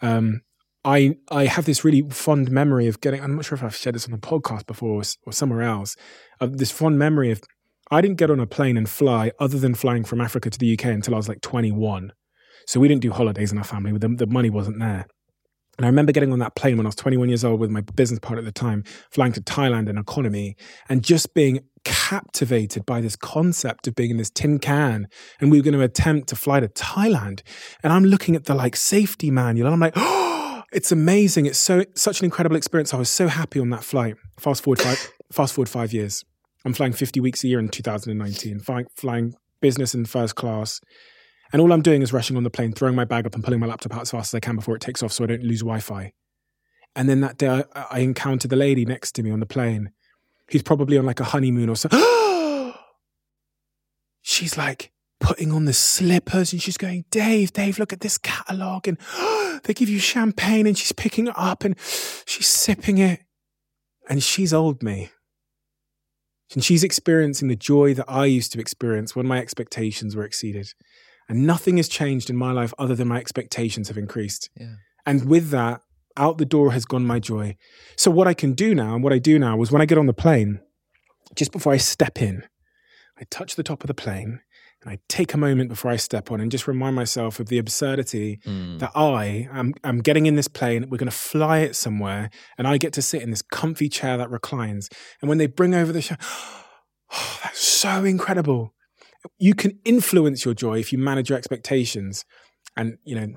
Um, 0.00 0.42
I 0.84 1.16
I 1.30 1.46
have 1.46 1.66
this 1.66 1.84
really 1.84 2.02
fond 2.10 2.50
memory 2.50 2.86
of 2.86 3.00
getting. 3.00 3.22
I'm 3.22 3.36
not 3.36 3.44
sure 3.44 3.56
if 3.56 3.64
I've 3.64 3.76
shared 3.76 3.94
this 3.94 4.06
on 4.06 4.12
the 4.12 4.18
podcast 4.18 4.66
before 4.66 5.00
or, 5.00 5.02
or 5.26 5.32
somewhere 5.32 5.62
else. 5.62 5.96
Of 6.40 6.58
this 6.58 6.70
fond 6.70 6.98
memory 6.98 7.30
of 7.30 7.42
I 7.90 8.00
didn't 8.00 8.18
get 8.18 8.30
on 8.30 8.40
a 8.40 8.46
plane 8.46 8.76
and 8.76 8.88
fly 8.88 9.32
other 9.38 9.58
than 9.58 9.74
flying 9.74 10.04
from 10.04 10.20
Africa 10.20 10.50
to 10.50 10.58
the 10.58 10.72
UK 10.74 10.86
until 10.86 11.14
I 11.14 11.16
was 11.16 11.28
like 11.28 11.40
21. 11.40 12.12
So 12.66 12.80
we 12.80 12.88
didn't 12.88 13.00
do 13.02 13.10
holidays 13.10 13.50
in 13.50 13.58
our 13.58 13.64
family. 13.64 13.96
The, 13.96 14.08
the 14.08 14.26
money 14.26 14.50
wasn't 14.50 14.78
there. 14.78 15.06
And 15.78 15.86
I 15.86 15.88
remember 15.88 16.10
getting 16.10 16.32
on 16.32 16.40
that 16.40 16.56
plane 16.56 16.76
when 16.76 16.86
I 16.86 16.88
was 16.88 16.96
21 16.96 17.28
years 17.28 17.44
old 17.44 17.60
with 17.60 17.70
my 17.70 17.80
business 17.80 18.18
partner 18.18 18.40
at 18.40 18.44
the 18.44 18.52
time, 18.52 18.82
flying 19.10 19.32
to 19.32 19.40
Thailand 19.40 19.88
in 19.88 19.96
economy, 19.96 20.56
and 20.88 21.04
just 21.04 21.34
being 21.34 21.60
captivated 21.84 22.84
by 22.84 23.00
this 23.00 23.14
concept 23.14 23.86
of 23.86 23.94
being 23.94 24.10
in 24.10 24.16
this 24.16 24.28
tin 24.28 24.58
can. 24.58 25.06
And 25.40 25.52
we 25.52 25.58
were 25.58 25.62
going 25.62 25.74
to 25.74 25.82
attempt 25.82 26.28
to 26.30 26.36
fly 26.36 26.58
to 26.58 26.68
Thailand. 26.68 27.42
And 27.84 27.92
I'm 27.92 28.04
looking 28.04 28.34
at 28.34 28.46
the 28.46 28.54
like 28.54 28.74
safety 28.74 29.30
manual 29.30 29.68
and 29.68 29.74
I'm 29.74 29.80
like, 29.80 29.92
oh, 29.94 30.64
it's 30.72 30.90
amazing. 30.90 31.46
It's 31.46 31.58
so 31.58 31.84
such 31.94 32.20
an 32.20 32.24
incredible 32.24 32.56
experience. 32.56 32.92
I 32.92 32.98
was 32.98 33.08
so 33.08 33.28
happy 33.28 33.60
on 33.60 33.70
that 33.70 33.84
flight. 33.84 34.16
Fast 34.38 34.64
forward 34.64 34.80
five, 34.80 35.12
fast 35.32 35.54
forward 35.54 35.68
five 35.68 35.92
years. 35.92 36.24
I'm 36.64 36.74
flying 36.74 36.92
50 36.92 37.20
weeks 37.20 37.44
a 37.44 37.48
year 37.48 37.60
in 37.60 37.68
2019, 37.68 38.58
flying, 38.58 38.86
flying 38.96 39.34
business 39.60 39.94
in 39.94 40.06
first 40.06 40.34
class. 40.34 40.80
And 41.52 41.62
all 41.62 41.72
I'm 41.72 41.82
doing 41.82 42.02
is 42.02 42.12
rushing 42.12 42.36
on 42.36 42.42
the 42.42 42.50
plane, 42.50 42.72
throwing 42.72 42.94
my 42.94 43.04
bag 43.04 43.26
up 43.26 43.34
and 43.34 43.42
pulling 43.42 43.60
my 43.60 43.66
laptop 43.66 43.94
out 43.94 44.02
as 44.02 44.10
fast 44.10 44.34
as 44.34 44.36
I 44.36 44.40
can 44.40 44.56
before 44.56 44.76
it 44.76 44.82
takes 44.82 45.02
off 45.02 45.12
so 45.12 45.24
I 45.24 45.28
don't 45.28 45.42
lose 45.42 45.60
Wi 45.60 45.80
Fi. 45.80 46.12
And 46.94 47.08
then 47.08 47.20
that 47.20 47.38
day, 47.38 47.64
I, 47.74 47.86
I 47.90 47.98
encountered 48.00 48.50
the 48.50 48.56
lady 48.56 48.84
next 48.84 49.12
to 49.12 49.22
me 49.22 49.30
on 49.30 49.40
the 49.40 49.46
plane 49.46 49.92
who's 50.50 50.62
probably 50.62 50.98
on 50.98 51.06
like 51.06 51.20
a 51.20 51.24
honeymoon 51.24 51.68
or 51.68 51.76
something. 51.76 52.00
She's 54.22 54.58
like 54.58 54.92
putting 55.20 55.52
on 55.52 55.64
the 55.64 55.72
slippers 55.72 56.52
and 56.52 56.62
she's 56.62 56.76
going, 56.76 57.04
Dave, 57.10 57.52
Dave, 57.52 57.78
look 57.78 57.92
at 57.92 58.00
this 58.00 58.18
catalog. 58.18 58.86
And 58.86 58.98
they 59.64 59.74
give 59.74 59.88
you 59.88 59.98
champagne 59.98 60.66
and 60.66 60.76
she's 60.76 60.92
picking 60.92 61.26
it 61.28 61.34
up 61.36 61.64
and 61.64 61.76
she's 62.26 62.46
sipping 62.46 62.98
it. 62.98 63.20
And 64.08 64.22
she's 64.22 64.54
old 64.54 64.82
me. 64.82 65.10
And 66.54 66.64
she's 66.64 66.82
experiencing 66.82 67.48
the 67.48 67.56
joy 67.56 67.94
that 67.94 68.08
I 68.08 68.24
used 68.26 68.52
to 68.52 68.60
experience 68.60 69.14
when 69.14 69.26
my 69.26 69.38
expectations 69.38 70.16
were 70.16 70.24
exceeded. 70.24 70.72
And 71.28 71.46
nothing 71.46 71.76
has 71.76 71.88
changed 71.88 72.30
in 72.30 72.36
my 72.36 72.52
life 72.52 72.72
other 72.78 72.94
than 72.94 73.08
my 73.08 73.18
expectations 73.18 73.88
have 73.88 73.98
increased. 73.98 74.48
Yeah. 74.56 74.74
And 75.04 75.28
with 75.28 75.50
that, 75.50 75.82
out 76.16 76.38
the 76.38 76.44
door 76.44 76.72
has 76.72 76.84
gone 76.84 77.06
my 77.06 77.18
joy. 77.18 77.56
So, 77.96 78.10
what 78.10 78.26
I 78.26 78.34
can 78.34 78.52
do 78.52 78.74
now, 78.74 78.94
and 78.94 79.04
what 79.04 79.12
I 79.12 79.18
do 79.18 79.38
now, 79.38 79.60
is 79.62 79.70
when 79.70 79.82
I 79.82 79.86
get 79.86 79.98
on 79.98 80.06
the 80.06 80.12
plane, 80.12 80.60
just 81.34 81.52
before 81.52 81.72
I 81.72 81.76
step 81.76 82.20
in, 82.20 82.44
I 83.18 83.24
touch 83.30 83.56
the 83.56 83.62
top 83.62 83.82
of 83.82 83.88
the 83.88 83.94
plane 83.94 84.40
and 84.82 84.92
I 84.92 84.98
take 85.08 85.34
a 85.34 85.38
moment 85.38 85.70
before 85.70 85.90
I 85.90 85.96
step 85.96 86.30
on 86.30 86.40
and 86.40 86.50
just 86.50 86.68
remind 86.68 86.94
myself 86.94 87.40
of 87.40 87.48
the 87.48 87.58
absurdity 87.58 88.38
mm. 88.46 88.78
that 88.78 88.92
I 88.94 89.48
am 89.52 89.74
I'm 89.82 90.00
getting 90.00 90.26
in 90.26 90.36
this 90.36 90.48
plane, 90.48 90.88
we're 90.88 90.98
going 90.98 91.10
to 91.10 91.16
fly 91.16 91.58
it 91.58 91.74
somewhere, 91.74 92.30
and 92.56 92.66
I 92.66 92.78
get 92.78 92.92
to 92.94 93.02
sit 93.02 93.22
in 93.22 93.30
this 93.30 93.42
comfy 93.42 93.88
chair 93.88 94.16
that 94.16 94.30
reclines. 94.30 94.88
And 95.20 95.28
when 95.28 95.38
they 95.38 95.46
bring 95.46 95.74
over 95.74 95.92
the 95.92 96.02
show, 96.02 96.16
oh, 97.12 97.38
that's 97.42 97.60
so 97.60 98.04
incredible. 98.04 98.74
You 99.38 99.54
can 99.54 99.78
influence 99.84 100.44
your 100.44 100.54
joy 100.54 100.78
if 100.78 100.92
you 100.92 100.98
manage 100.98 101.28
your 101.28 101.38
expectations. 101.38 102.24
And, 102.76 102.98
you 103.04 103.16
know, 103.16 103.28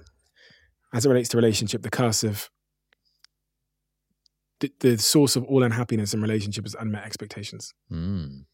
as 0.93 1.05
it 1.05 1.09
relates 1.09 1.29
to 1.29 1.37
relationship, 1.37 1.81
the 1.81 1.89
curse 1.89 2.23
of 2.23 2.49
the, 4.59 4.71
the 4.79 4.97
source 4.97 5.35
of 5.35 5.43
all 5.45 5.63
unhappiness 5.63 6.13
in 6.13 6.21
relationship 6.21 6.65
is 6.65 6.75
unmet 6.79 7.03
expectations. 7.03 7.73
Mm. 7.91 8.45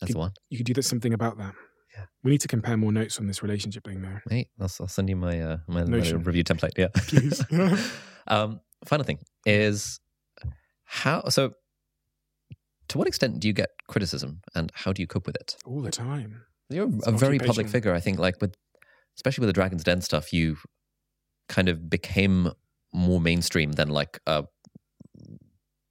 That's 0.00 0.10
you, 0.10 0.14
the 0.14 0.18
one. 0.18 0.32
You 0.48 0.58
could 0.58 0.66
do 0.66 0.80
something 0.82 1.12
about 1.12 1.38
that. 1.38 1.54
Yeah. 1.94 2.04
We 2.24 2.30
need 2.30 2.40
to 2.40 2.48
compare 2.48 2.76
more 2.76 2.92
notes 2.92 3.18
on 3.18 3.26
this 3.26 3.42
relationship 3.42 3.84
thing 3.84 4.00
there. 4.00 4.22
Hey, 4.28 4.48
I'll, 4.58 4.70
I'll 4.80 4.88
send 4.88 5.10
you 5.10 5.16
my, 5.16 5.40
uh, 5.40 5.56
my, 5.68 5.84
my 5.84 5.98
review 5.98 6.42
template. 6.42 6.72
Yeah. 6.78 6.88
Please. 6.94 7.44
um, 8.26 8.60
final 8.86 9.04
thing 9.04 9.18
is 9.44 10.00
how, 10.84 11.28
so 11.28 11.52
to 12.92 12.98
what 12.98 13.08
extent 13.08 13.40
do 13.40 13.48
you 13.48 13.54
get 13.54 13.70
criticism 13.88 14.40
and 14.54 14.70
how 14.74 14.92
do 14.92 15.02
you 15.02 15.06
cope 15.06 15.26
with 15.26 15.36
it? 15.36 15.56
All 15.66 15.80
the 15.80 15.90
time. 15.90 16.42
You're 16.70 16.88
it's 16.88 17.06
a 17.06 17.12
very 17.12 17.38
public 17.38 17.68
figure. 17.68 17.92
I 17.92 18.00
think, 18.00 18.18
like 18.18 18.40
with, 18.40 18.54
especially 19.16 19.42
with 19.42 19.48
the 19.48 19.54
Dragons' 19.54 19.84
Den 19.84 20.00
stuff, 20.00 20.32
you 20.32 20.56
kind 21.48 21.68
of 21.68 21.90
became 21.90 22.52
more 22.94 23.20
mainstream 23.20 23.72
than 23.72 23.88
like 23.88 24.20
a 24.26 24.44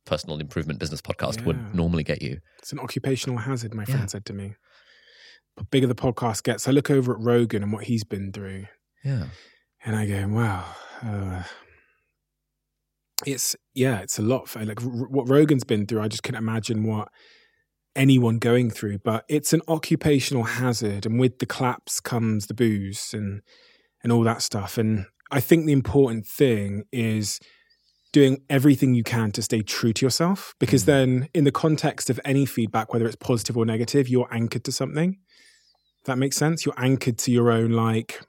personal 0.06 0.40
improvement 0.40 0.80
business 0.80 1.02
podcast 1.02 1.40
yeah. 1.40 1.46
would 1.46 1.76
normally 1.76 2.04
get 2.04 2.22
you. 2.22 2.40
It's 2.60 2.72
an 2.72 2.80
occupational 2.80 3.38
hazard, 3.38 3.74
my 3.74 3.86
friend 3.86 4.02
yeah. 4.02 4.08
said 4.08 4.26
to 4.26 4.34
me 4.34 4.56
bigger 5.70 5.88
the 5.88 5.96
podcast 5.96 6.44
gets, 6.44 6.68
I 6.68 6.72
look 6.72 6.90
over 6.90 7.14
at 7.14 7.20
Rogan 7.20 7.64
and 7.64 7.72
what 7.72 7.86
he's 7.86 8.04
been 8.04 8.32
through. 8.32 8.66
Yeah. 9.04 9.26
And 9.84 9.96
I 9.96 10.06
go, 10.06 10.28
wow. 10.28 10.66
Uh, 11.04 11.44
it's, 13.26 13.56
yeah, 13.74 14.00
it's 14.00 14.20
a 14.20 14.22
lot. 14.22 14.48
For, 14.48 14.64
like 14.64 14.82
r- 14.82 15.08
what 15.10 15.30
Rogan's 15.30 15.64
been 15.64 15.86
through, 15.86 16.02
I 16.02 16.08
just 16.08 16.24
can't 16.24 16.38
imagine 16.38 16.84
what 16.84 17.10
anyone 17.96 18.38
going 18.38 18.70
through. 18.70 19.00
But 19.00 19.26
it's 19.28 19.54
an 19.54 19.62
occupational 19.68 20.44
hazard. 20.44 21.06
And 21.06 21.20
with 21.20 21.40
the 21.40 21.46
claps 21.46 22.00
comes 22.00 22.48
the 22.48 22.54
boos 22.54 23.14
and, 23.14 23.42
and 24.04 24.12
all 24.12 24.24
that 24.24 24.42
stuff. 24.42 24.78
And 24.78 25.06
I 25.32 25.40
think 25.40 25.66
the 25.66 25.74
important 25.74 26.26
thing 26.26 26.84
is 26.92 27.40
doing 28.14 28.42
everything 28.50 28.94
you 28.94 29.04
can 29.04 29.32
to 29.32 29.42
stay 29.42 29.62
true 29.62 29.94
to 29.94 30.06
yourself 30.06 30.54
because 30.60 30.84
mm. 30.84 30.88
then 30.88 31.30
in 31.34 31.46
the 31.46 31.52
context 31.52 32.10
of 32.10 32.20
any 32.26 32.46
feedback 32.46 32.92
whether 32.92 33.06
it's 33.06 33.16
positive 33.16 33.56
or 33.56 33.66
negative 33.66 34.10
you're 34.10 34.28
anchored 34.34 34.66
to 34.66 34.72
something 34.74 35.18
that 36.06 36.18
makes 36.18 36.38
sense. 36.38 36.66
You're 36.66 36.76
anchored 36.78 37.18
to 37.20 37.32
your 37.32 37.52
own 37.52 37.72
like 37.72 38.22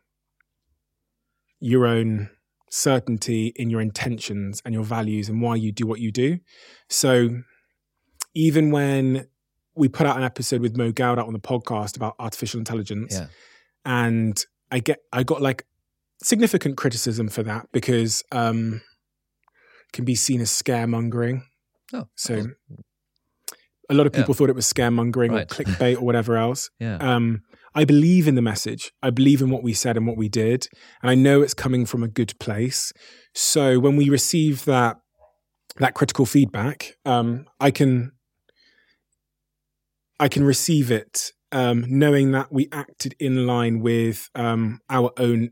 your 1.61 1.87
own 1.87 2.31
certainty 2.73 3.53
in 3.57 3.69
your 3.69 3.83
intentions 3.83 4.63
and 4.65 4.73
your 4.73 4.83
values 4.83 5.29
and 5.29 5.43
why 5.43 5.55
you 5.55 5.71
do 5.71 5.87
what 5.87 6.01
you 6.01 6.11
do. 6.11 6.39
So 6.89 7.29
even 8.35 8.71
when 8.71 9.27
we 9.75 9.89
put 9.89 10.07
out 10.07 10.17
an 10.17 10.23
episode 10.23 10.63
with 10.63 10.75
Mo 10.75 10.91
Gawdat 10.91 11.27
on 11.27 11.35
the 11.35 11.39
podcast 11.39 11.97
about 11.97 12.17
artificial 12.19 12.59
intelligence, 12.59 13.15
yeah. 13.15 13.27
and 13.85 14.43
I 14.71 14.79
get 14.79 15.01
I 15.13 15.23
got 15.23 15.43
like 15.43 15.67
significant 16.23 16.79
criticism 16.79 17.29
for 17.29 17.43
that 17.43 17.67
because 17.73 18.25
um 18.33 18.81
can 19.93 20.07
be 20.07 20.15
seen 20.15 20.41
as 20.41 20.51
scaremongering. 20.51 21.43
Oh, 21.93 22.09
so 22.15 22.47
a 23.91 23.95
lot 23.95 24.07
of 24.07 24.15
people 24.15 24.33
yeah. 24.35 24.39
thought 24.39 24.49
it 24.49 24.57
was 24.57 24.73
scaremongering 24.73 25.33
right. 25.33 25.43
or 25.43 25.45
clickbait 25.65 25.97
or 25.97 26.07
whatever 26.07 26.39
else. 26.39 26.71
yeah. 26.79 26.97
Um, 26.97 27.43
I 27.75 27.85
believe 27.85 28.29
in 28.29 28.35
the 28.35 28.43
message. 28.43 28.93
I 29.03 29.11
believe 29.11 29.41
in 29.41 29.51
what 29.51 29.63
we 29.63 29.73
said 29.73 29.97
and 29.97 30.07
what 30.07 30.17
we 30.17 30.29
did. 30.29 30.69
And 31.03 31.11
I 31.11 31.15
know 31.15 31.43
it's 31.43 31.55
coming 31.55 31.87
from 31.87 32.03
a 32.03 32.09
good 32.09 32.39
place. 32.39 32.93
So 33.35 33.79
when 33.79 33.97
we 33.97 34.09
receive 34.09 34.65
that 34.67 34.97
that 35.77 35.95
critical 35.95 36.27
feedback, 36.27 36.97
um, 37.07 37.47
I 37.59 37.71
can 37.71 38.13
I 40.21 40.29
can 40.29 40.45
receive 40.45 40.91
it 40.91 41.33
um, 41.51 41.85
knowing 41.89 42.33
that 42.33 42.53
we 42.53 42.69
acted 42.73 43.15
in 43.19 43.47
line 43.47 43.81
with 43.81 44.29
um, 44.35 44.81
our 44.91 45.13
own 45.19 45.51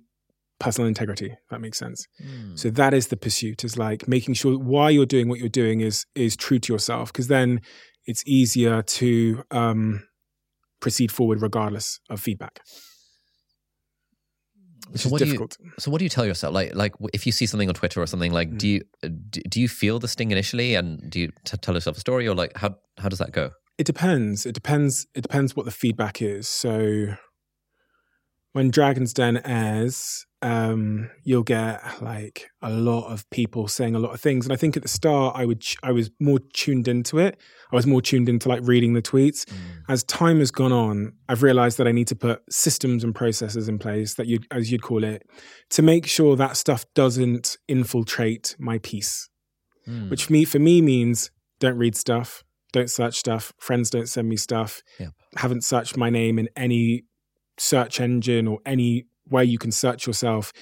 personal 0.58 0.88
integrity. 0.88 1.26
If 1.26 1.48
that 1.50 1.62
makes 1.62 1.78
sense. 1.78 2.06
Mm. 2.22 2.58
So 2.58 2.68
that 2.70 2.92
is 2.92 3.08
the 3.08 3.16
pursuit. 3.16 3.64
Is 3.64 3.78
like 3.78 4.06
making 4.06 4.34
sure 4.34 4.58
why 4.58 4.90
you're 4.90 5.06
doing 5.06 5.28
what 5.28 5.38
you're 5.38 5.48
doing 5.48 5.80
is 5.80 6.04
is 6.14 6.36
true 6.36 6.58
to 6.58 6.72
yourself, 6.72 7.12
because 7.12 7.28
then 7.28 7.62
it's 8.04 8.22
easier 8.26 8.82
to 8.82 9.42
um, 9.50 10.02
proceed 10.80 11.12
forward 11.12 11.42
regardless 11.42 12.00
of 12.08 12.20
feedback. 12.20 12.60
so 14.94 15.08
what 15.08 15.18
difficult. 15.18 15.56
Do 15.58 15.64
you, 15.64 15.72
so 15.78 15.90
what 15.90 15.98
do 15.98 16.04
you 16.04 16.08
tell 16.08 16.26
yourself? 16.26 16.54
Like, 16.54 16.74
like 16.74 16.94
if 17.12 17.26
you 17.26 17.32
see 17.32 17.46
something 17.46 17.68
on 17.68 17.74
Twitter 17.74 18.00
or 18.02 18.06
something, 18.06 18.32
like, 18.32 18.50
mm. 18.50 18.58
do 18.58 18.68
you 18.68 18.80
do 19.48 19.60
you 19.60 19.68
feel 19.68 19.98
the 19.98 20.08
sting 20.08 20.30
initially, 20.30 20.74
and 20.74 21.10
do 21.10 21.20
you 21.20 21.28
t- 21.44 21.56
tell 21.58 21.74
yourself 21.74 21.96
a 21.96 22.00
story, 22.00 22.26
or 22.26 22.34
like 22.34 22.56
how 22.56 22.76
how 22.98 23.08
does 23.08 23.18
that 23.18 23.32
go? 23.32 23.50
It 23.78 23.86
depends. 23.86 24.46
It 24.46 24.54
depends. 24.54 25.06
It 25.14 25.22
depends 25.22 25.56
what 25.56 25.64
the 25.64 25.70
feedback 25.70 26.20
is. 26.20 26.48
So 26.48 27.14
when 28.52 28.70
Dragons' 28.70 29.12
Den 29.12 29.40
airs, 29.44 30.26
um, 30.42 31.10
you'll 31.22 31.42
get 31.42 31.80
like 32.02 32.50
a 32.62 32.70
lot 32.70 33.12
of 33.12 33.28
people 33.30 33.68
saying 33.68 33.94
a 33.94 33.98
lot 33.98 34.12
of 34.12 34.20
things. 34.20 34.46
And 34.46 34.52
I 34.52 34.56
think 34.56 34.76
at 34.76 34.82
the 34.82 34.88
start, 34.88 35.36
I 35.36 35.44
would, 35.44 35.62
I 35.82 35.92
was 35.92 36.10
more 36.18 36.40
tuned 36.52 36.88
into 36.88 37.18
it. 37.18 37.38
I 37.72 37.76
was 37.76 37.86
more 37.86 38.02
tuned 38.02 38.28
into 38.28 38.48
like 38.48 38.60
reading 38.64 38.94
the 38.94 39.02
tweets. 39.02 39.44
Mm. 39.44 39.56
As 39.88 40.02
time 40.04 40.38
has 40.40 40.50
gone 40.50 40.72
on, 40.72 41.12
I've 41.28 41.42
realized 41.42 41.78
that 41.78 41.86
I 41.86 41.92
need 41.92 42.08
to 42.08 42.16
put 42.16 42.42
systems 42.50 43.04
and 43.04 43.14
processes 43.14 43.68
in 43.68 43.78
place 43.78 44.14
that 44.14 44.26
you, 44.26 44.40
as 44.50 44.72
you'd 44.72 44.82
call 44.82 45.04
it, 45.04 45.26
to 45.70 45.82
make 45.82 46.06
sure 46.06 46.34
that 46.36 46.56
stuff 46.56 46.84
doesn't 46.94 47.58
infiltrate 47.68 48.56
my 48.58 48.78
peace. 48.78 49.28
Mm. 49.86 50.10
Which 50.10 50.30
me, 50.30 50.44
for 50.44 50.58
me 50.58 50.80
means 50.80 51.30
don't 51.60 51.76
read 51.76 51.96
stuff, 51.96 52.42
don't 52.72 52.90
search 52.90 53.16
stuff, 53.16 53.52
friends 53.58 53.90
don't 53.90 54.08
send 54.08 54.28
me 54.28 54.36
stuff, 54.36 54.82
yep. 54.98 55.10
haven't 55.36 55.64
searched 55.64 55.96
my 55.96 56.10
name 56.10 56.38
in 56.38 56.48
any 56.56 57.04
search 57.60 58.00
engine 58.00 58.48
or 58.48 58.58
any 58.64 59.06
way 59.28 59.44
you 59.44 59.58
can 59.58 59.70
search 59.70 60.06
yourself 60.06 60.52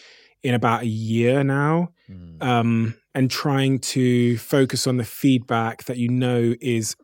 in 0.42 0.54
about 0.54 0.82
a 0.82 0.86
year 0.86 1.42
now 1.44 1.88
mm. 2.10 2.42
um, 2.42 2.94
and 3.14 3.30
trying 3.30 3.78
to 3.78 4.36
focus 4.38 4.86
on 4.86 4.96
the 4.96 5.04
feedback 5.04 5.84
that 5.84 5.96
you 5.96 6.08
know 6.08 6.54
is 6.60 6.96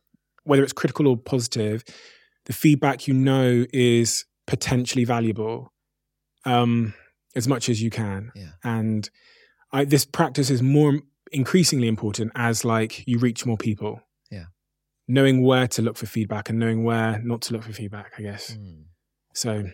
whether 0.45 0.63
it's 0.63 0.73
critical 0.73 1.07
or 1.07 1.17
positive 1.17 1.85
the 2.47 2.53
feedback 2.53 3.07
you 3.09 3.15
know 3.15 3.65
is 3.73 4.25
potentially 4.47 5.05
valuable 5.05 5.73
um, 6.45 6.93
as 7.35 7.49
much 7.49 7.69
as 7.69 7.83
you 7.83 7.91
can 7.91 8.31
yeah. 8.35 8.51
and 8.63 9.09
I, 9.73 9.85
this 9.85 10.05
practice 10.05 10.51
is 10.51 10.63
more 10.63 11.01
increasingly 11.33 11.89
important 11.89 12.33
as 12.35 12.65
like 12.65 13.07
you 13.09 13.19
reach 13.19 13.47
more 13.47 13.57
people 13.57 14.01
yeah 14.31 14.45
knowing 15.09 15.43
where 15.43 15.67
to 15.69 15.83
look 15.83 15.97
for 15.97 16.07
feedback 16.07 16.51
and 16.51 16.59
knowing 16.59 16.85
where 16.85 17.21
not 17.25 17.43
to 17.43 17.53
look 17.53 17.63
for 17.63 17.73
feedback 17.73 18.13
i 18.19 18.23
guess 18.23 18.57
mm. 18.57 18.85
so 19.33 19.65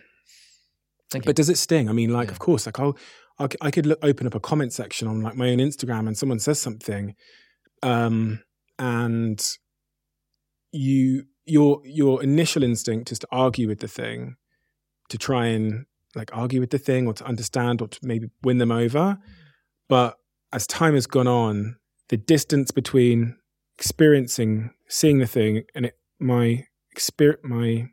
Thank 1.11 1.25
but 1.25 1.35
does 1.35 1.49
it 1.49 1.57
sting? 1.57 1.89
I 1.89 1.93
mean, 1.93 2.11
like, 2.11 2.27
yeah. 2.27 2.31
of 2.31 2.39
course, 2.39 2.65
like 2.65 2.79
I'll, 2.79 2.97
I'll 3.37 3.49
I 3.59 3.69
could 3.69 3.85
look, 3.85 3.99
open 4.01 4.25
up 4.25 4.35
a 4.35 4.39
comment 4.39 4.73
section 4.73 5.07
on 5.07 5.21
like 5.21 5.35
my 5.35 5.49
own 5.49 5.57
Instagram 5.57 6.07
and 6.07 6.17
someone 6.17 6.39
says 6.39 6.59
something, 6.59 7.15
um, 7.83 8.41
and 8.79 9.45
you 10.71 11.25
your 11.45 11.81
your 11.83 12.23
initial 12.23 12.63
instinct 12.63 13.11
is 13.11 13.19
to 13.19 13.27
argue 13.31 13.67
with 13.67 13.79
the 13.79 13.87
thing, 13.87 14.35
to 15.09 15.17
try 15.17 15.47
and 15.47 15.85
like 16.15 16.29
argue 16.33 16.59
with 16.59 16.69
the 16.69 16.77
thing 16.77 17.07
or 17.07 17.13
to 17.13 17.25
understand 17.25 17.81
or 17.81 17.87
to 17.87 17.99
maybe 18.01 18.29
win 18.43 18.57
them 18.57 18.71
over, 18.71 19.17
but 19.89 20.17
as 20.53 20.67
time 20.67 20.93
has 20.93 21.07
gone 21.07 21.27
on, 21.27 21.77
the 22.09 22.17
distance 22.17 22.71
between 22.71 23.35
experiencing 23.77 24.71
seeing 24.87 25.19
the 25.19 25.27
thing 25.27 25.63
and 25.73 25.87
it, 25.87 25.97
my 26.19 26.65
experience 26.91 27.41
my 27.43 27.87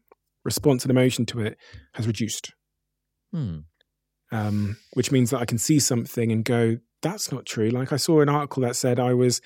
response 0.44 0.84
and 0.84 0.90
emotion 0.90 1.24
to 1.24 1.40
it 1.40 1.56
has 1.94 2.06
reduced 2.06 2.52
Hmm. 3.32 3.58
Um, 4.30 4.76
which 4.92 5.10
means 5.10 5.30
that 5.30 5.40
I 5.40 5.46
can 5.46 5.58
see 5.58 5.78
something 5.78 6.30
and 6.30 6.44
go, 6.44 6.78
that's 7.00 7.32
not 7.32 7.46
true. 7.46 7.70
Like 7.70 7.92
I 7.92 7.96
saw 7.96 8.20
an 8.20 8.28
article 8.28 8.62
that 8.62 8.76
said 8.76 9.00
I 9.00 9.14
was 9.14 9.40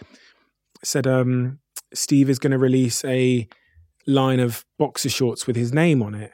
said 0.83 1.07
um, 1.07 1.61
Steve 1.95 2.29
is 2.29 2.39
going 2.39 2.51
to 2.51 2.59
release 2.59 3.05
a 3.05 3.49
line 4.07 4.41
of 4.41 4.65
boxer 4.79 5.09
shorts 5.09 5.47
with 5.47 5.57
his 5.57 5.73
name 5.73 6.03
on 6.03 6.15
it. 6.15 6.33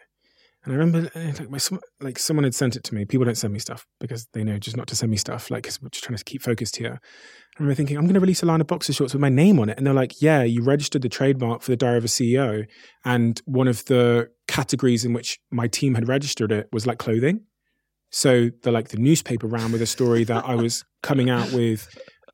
And 0.64 0.72
I 0.72 0.76
remember 0.76 1.10
like, 1.14 1.50
my, 1.50 1.78
like 2.00 2.18
someone 2.18 2.44
had 2.44 2.54
sent 2.54 2.76
it 2.76 2.84
to 2.84 2.94
me. 2.94 3.04
People 3.04 3.24
don't 3.24 3.36
send 3.36 3.52
me 3.52 3.58
stuff 3.58 3.86
because 4.00 4.26
they 4.32 4.42
know 4.42 4.58
just 4.58 4.76
not 4.76 4.88
to 4.88 4.96
send 4.96 5.10
me 5.10 5.16
stuff. 5.16 5.50
Like, 5.50 5.62
because 5.62 5.80
we're 5.80 5.88
just 5.88 6.04
trying 6.04 6.16
to 6.16 6.24
keep 6.24 6.42
focused 6.42 6.76
here. 6.76 7.00
I 7.56 7.62
remember 7.62 7.76
thinking, 7.76 7.96
I'm 7.96 8.04
going 8.04 8.14
to 8.14 8.20
release 8.20 8.42
a 8.42 8.46
line 8.46 8.60
of 8.60 8.66
boxer 8.66 8.92
shorts 8.92 9.14
with 9.14 9.20
my 9.20 9.28
name 9.28 9.60
on 9.60 9.68
it. 9.68 9.78
And 9.78 9.86
they're 9.86 9.94
like, 9.94 10.20
yeah, 10.20 10.42
you 10.42 10.62
registered 10.62 11.02
the 11.02 11.08
trademark 11.08 11.62
for 11.62 11.70
the 11.70 11.76
Diary 11.76 11.98
of 11.98 12.04
a 12.04 12.08
CEO. 12.08 12.66
And 13.04 13.40
one 13.44 13.68
of 13.68 13.84
the 13.84 14.30
categories 14.48 15.04
in 15.04 15.12
which 15.12 15.38
my 15.50 15.68
team 15.68 15.94
had 15.94 16.08
registered 16.08 16.50
it 16.50 16.68
was 16.72 16.86
like 16.86 16.98
clothing. 16.98 17.42
So 18.10 18.50
the 18.62 18.72
like 18.72 18.88
the 18.88 18.96
newspaper 18.96 19.46
ran 19.46 19.70
with 19.70 19.82
a 19.82 19.86
story 19.86 20.24
that 20.24 20.44
I 20.44 20.54
was 20.54 20.84
coming 21.02 21.30
out 21.30 21.52
with 21.52 21.88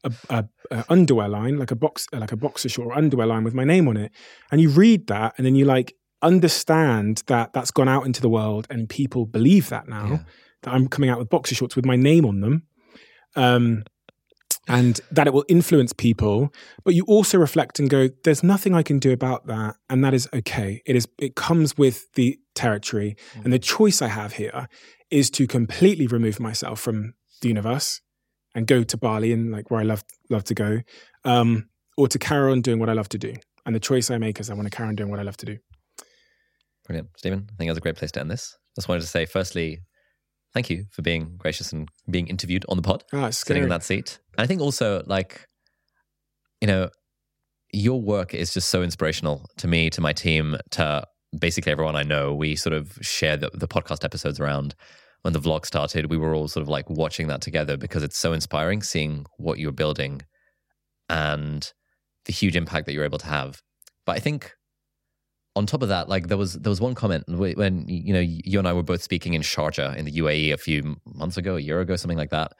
a, 0.04 0.12
a, 0.30 0.44
a, 0.70 0.84
underwear 0.88 1.28
line, 1.28 1.58
like 1.58 1.70
a 1.70 1.76
box, 1.76 2.06
like 2.12 2.32
a 2.32 2.36
boxer 2.36 2.68
short 2.68 2.96
underwear 2.96 3.26
line 3.26 3.44
with 3.44 3.54
my 3.54 3.64
name 3.64 3.88
on 3.88 3.96
it. 3.96 4.12
And 4.52 4.60
you 4.60 4.70
read 4.70 5.08
that, 5.08 5.34
and 5.36 5.46
then 5.46 5.54
you 5.54 5.64
like 5.64 5.94
understand 6.24 7.22
that 7.26 7.52
that's 7.52 7.70
gone 7.70 7.88
out 7.88 8.06
into 8.06 8.20
the 8.20 8.28
world, 8.28 8.66
and 8.70 8.88
people 8.88 9.26
believe 9.26 9.68
that 9.68 9.88
now 9.88 10.06
yeah. 10.06 10.18
that 10.62 10.74
I'm 10.74 10.88
coming 10.88 11.10
out 11.10 11.18
with 11.18 11.28
boxer 11.28 11.54
shorts 11.54 11.76
with 11.76 11.86
my 11.86 11.96
name 11.96 12.24
on 12.24 12.40
them. 12.40 12.62
Um, 13.36 13.84
and 14.66 14.98
that 15.10 15.26
it 15.26 15.34
will 15.34 15.44
influence 15.46 15.92
people 15.92 16.50
but 16.84 16.94
you 16.94 17.04
also 17.04 17.36
reflect 17.36 17.78
and 17.78 17.90
go 17.90 18.08
there's 18.22 18.42
nothing 18.42 18.74
i 18.74 18.82
can 18.82 18.98
do 18.98 19.12
about 19.12 19.46
that 19.46 19.74
and 19.90 20.02
that 20.02 20.14
is 20.14 20.26
okay 20.32 20.80
it 20.86 20.96
is 20.96 21.06
it 21.18 21.36
comes 21.36 21.76
with 21.76 22.10
the 22.14 22.38
territory 22.54 23.14
mm. 23.34 23.44
and 23.44 23.52
the 23.52 23.58
choice 23.58 24.00
i 24.00 24.06
have 24.06 24.32
here 24.34 24.66
is 25.10 25.28
to 25.28 25.46
completely 25.46 26.06
remove 26.06 26.40
myself 26.40 26.80
from 26.80 27.12
the 27.42 27.48
universe 27.48 28.00
and 28.54 28.66
go 28.66 28.82
to 28.82 28.96
Bali 28.96 29.32
and 29.32 29.50
like 29.50 29.70
where 29.70 29.80
I 29.80 29.84
love 29.84 30.04
love 30.30 30.44
to 30.44 30.54
go, 30.54 30.80
um, 31.24 31.68
or 31.96 32.08
to 32.08 32.18
carry 32.18 32.50
on 32.50 32.60
doing 32.60 32.78
what 32.78 32.88
I 32.88 32.92
love 32.92 33.08
to 33.10 33.18
do. 33.18 33.34
And 33.66 33.74
the 33.74 33.80
choice 33.80 34.10
I 34.10 34.18
make 34.18 34.40
is 34.40 34.50
I 34.50 34.54
want 34.54 34.66
to 34.70 34.76
carry 34.76 34.88
on 34.88 34.94
doing 34.94 35.10
what 35.10 35.20
I 35.20 35.22
love 35.22 35.36
to 35.38 35.46
do. 35.46 35.58
Brilliant, 36.86 37.08
Steven. 37.16 37.46
I 37.50 37.56
think 37.56 37.70
that's 37.70 37.78
a 37.78 37.80
great 37.80 37.96
place 37.96 38.12
to 38.12 38.20
end 38.20 38.30
this. 38.30 38.56
Just 38.76 38.88
wanted 38.88 39.00
to 39.00 39.06
say, 39.06 39.26
firstly, 39.26 39.80
thank 40.52 40.70
you 40.70 40.84
for 40.90 41.02
being 41.02 41.36
gracious 41.36 41.72
and 41.72 41.88
being 42.10 42.26
interviewed 42.26 42.64
on 42.68 42.76
the 42.76 42.82
pod, 42.82 43.04
oh, 43.12 43.30
sitting 43.30 43.62
in 43.62 43.68
that 43.68 43.82
seat. 43.82 44.18
And 44.36 44.44
I 44.44 44.46
think 44.46 44.60
also, 44.60 45.02
like, 45.06 45.46
you 46.60 46.66
know, 46.66 46.90
your 47.72 48.00
work 48.00 48.34
is 48.34 48.52
just 48.52 48.68
so 48.68 48.82
inspirational 48.82 49.46
to 49.58 49.66
me, 49.66 49.90
to 49.90 50.00
my 50.00 50.12
team, 50.12 50.56
to 50.72 51.04
basically 51.38 51.72
everyone 51.72 51.96
I 51.96 52.02
know. 52.02 52.34
We 52.34 52.56
sort 52.56 52.72
of 52.72 52.98
share 53.00 53.36
the, 53.36 53.50
the 53.52 53.68
podcast 53.68 54.04
episodes 54.04 54.38
around 54.38 54.74
when 55.24 55.32
the 55.32 55.40
vlog 55.40 55.64
started, 55.64 56.10
we 56.10 56.18
were 56.18 56.34
all 56.34 56.48
sort 56.48 56.60
of 56.60 56.68
like 56.68 56.90
watching 56.90 57.28
that 57.28 57.40
together 57.40 57.78
because 57.78 58.02
it's 58.02 58.18
so 58.18 58.34
inspiring 58.34 58.82
seeing 58.82 59.24
what 59.38 59.58
you're 59.58 59.72
building 59.72 60.20
and 61.08 61.72
the 62.26 62.32
huge 62.32 62.56
impact 62.56 62.84
that 62.84 62.92
you're 62.92 63.06
able 63.06 63.18
to 63.18 63.26
have. 63.26 63.62
But 64.04 64.16
I 64.16 64.18
think 64.18 64.52
on 65.56 65.66
top 65.66 65.82
of 65.82 65.88
that, 65.88 66.08
like 66.08 66.28
there 66.28 66.36
was 66.36 66.54
there 66.54 66.70
was 66.70 66.80
one 66.80 66.94
comment 66.94 67.24
when 67.28 67.86
you 67.88 68.12
know 68.12 68.20
you 68.20 68.58
and 68.58 68.66
I 68.66 68.72
were 68.72 68.82
both 68.82 69.02
speaking 69.02 69.34
in 69.34 69.42
Sharjah 69.42 69.96
in 69.96 70.04
the 70.04 70.12
UAE 70.12 70.52
a 70.52 70.56
few 70.56 70.96
months 71.06 71.36
ago, 71.36 71.56
a 71.56 71.60
year 71.60 71.80
ago, 71.80 71.96
something 71.96 72.18
like 72.18 72.30
that, 72.30 72.52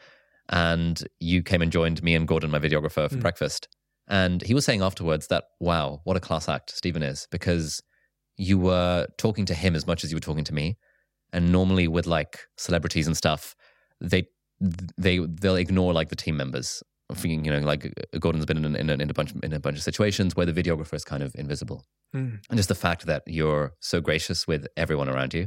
and 0.49 1.03
you 1.19 1.43
came 1.43 1.63
and 1.63 1.73
joined 1.73 2.03
me 2.03 2.15
and 2.15 2.29
Gordon, 2.29 2.51
my 2.51 2.59
videographer, 2.59 3.09
for 3.09 3.17
mm. 3.17 3.21
breakfast. 3.21 3.69
And 4.07 4.43
he 4.43 4.55
was 4.55 4.65
saying 4.65 4.83
afterwards 4.83 5.27
that 5.29 5.45
wow, 5.61 6.01
what 6.05 6.17
a 6.17 6.21
class 6.21 6.49
act 6.49 6.71
Steven 6.71 7.03
is 7.03 7.27
because 7.31 7.83
you 8.37 8.59
were 8.59 9.07
talking 9.19 9.47
to 9.47 9.55
him 9.55 9.75
as 9.75 9.87
much 9.87 10.05
as 10.05 10.11
you 10.11 10.17
were 10.17 10.21
talking 10.21 10.45
to 10.45 10.55
me 10.55 10.77
and 11.33 11.51
normally 11.51 11.89
with 11.89 12.07
like 12.07 12.41
celebrities 12.57 13.07
and 13.07 13.17
stuff, 13.17 13.57
they 14.01 14.27
they 14.97 15.19
they'll 15.19 15.57
ignore 15.57 15.93
like 15.93 16.09
the 16.09 16.17
team 16.17 16.37
members. 16.37 16.83
Thinking 17.15 17.45
you 17.45 17.51
know, 17.51 17.61
like 17.61 17.93
Gordon's 18.19 18.47
been 18.47 18.65
in, 18.65 18.77
in, 18.77 18.91
in, 18.91 19.11
a 19.11 19.15
bunch 19.15 19.33
in 19.43 19.53
a 19.53 19.61
bunch 19.61 19.77
of 19.77 19.83
situations 19.83 20.37
where 20.37 20.47
the 20.47 20.53
videographer 20.53 20.95
is 20.95 21.05
kind 21.05 21.23
of 21.23 21.35
invisible, 21.37 21.85
mm. 22.15 22.39
and 22.49 22.57
just 22.57 22.69
the 22.69 22.75
fact 22.75 23.07
that 23.07 23.23
you're 23.27 23.73
so 23.81 24.01
gracious 24.01 24.47
with 24.47 24.67
everyone 24.77 25.09
around 25.09 25.35
you. 25.35 25.43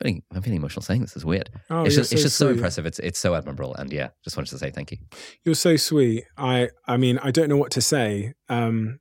I'm 0.00 0.06
feeling, 0.06 0.22
I'm 0.34 0.42
feeling 0.42 0.56
emotional 0.56 0.82
saying 0.82 1.02
this. 1.02 1.16
is 1.16 1.24
weird. 1.24 1.50
Oh, 1.70 1.84
it's 1.84 1.94
just, 1.94 2.10
so 2.10 2.14
it's 2.14 2.22
just 2.22 2.36
so 2.36 2.48
impressive. 2.48 2.86
It's 2.86 2.98
it's 2.98 3.18
so 3.18 3.34
admirable, 3.34 3.74
and 3.74 3.92
yeah, 3.92 4.08
just 4.24 4.36
wanted 4.36 4.50
to 4.50 4.58
say 4.58 4.70
thank 4.70 4.90
you. 4.90 4.98
You're 5.44 5.54
so 5.54 5.76
sweet. 5.76 6.24
I 6.36 6.70
I 6.86 6.96
mean, 6.96 7.18
I 7.18 7.30
don't 7.30 7.48
know 7.48 7.56
what 7.56 7.70
to 7.72 7.80
say. 7.80 8.34
Um, 8.48 9.00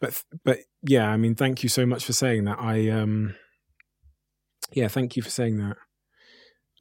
but 0.00 0.22
but 0.44 0.58
yeah, 0.82 1.08
I 1.08 1.16
mean, 1.16 1.34
thank 1.34 1.62
you 1.62 1.68
so 1.68 1.86
much 1.86 2.04
for 2.04 2.12
saying 2.12 2.44
that. 2.44 2.58
I 2.58 2.88
um 2.88 3.34
yeah, 4.72 4.88
thank 4.88 5.16
you 5.16 5.22
for 5.22 5.30
saying 5.30 5.58
that. 5.58 5.76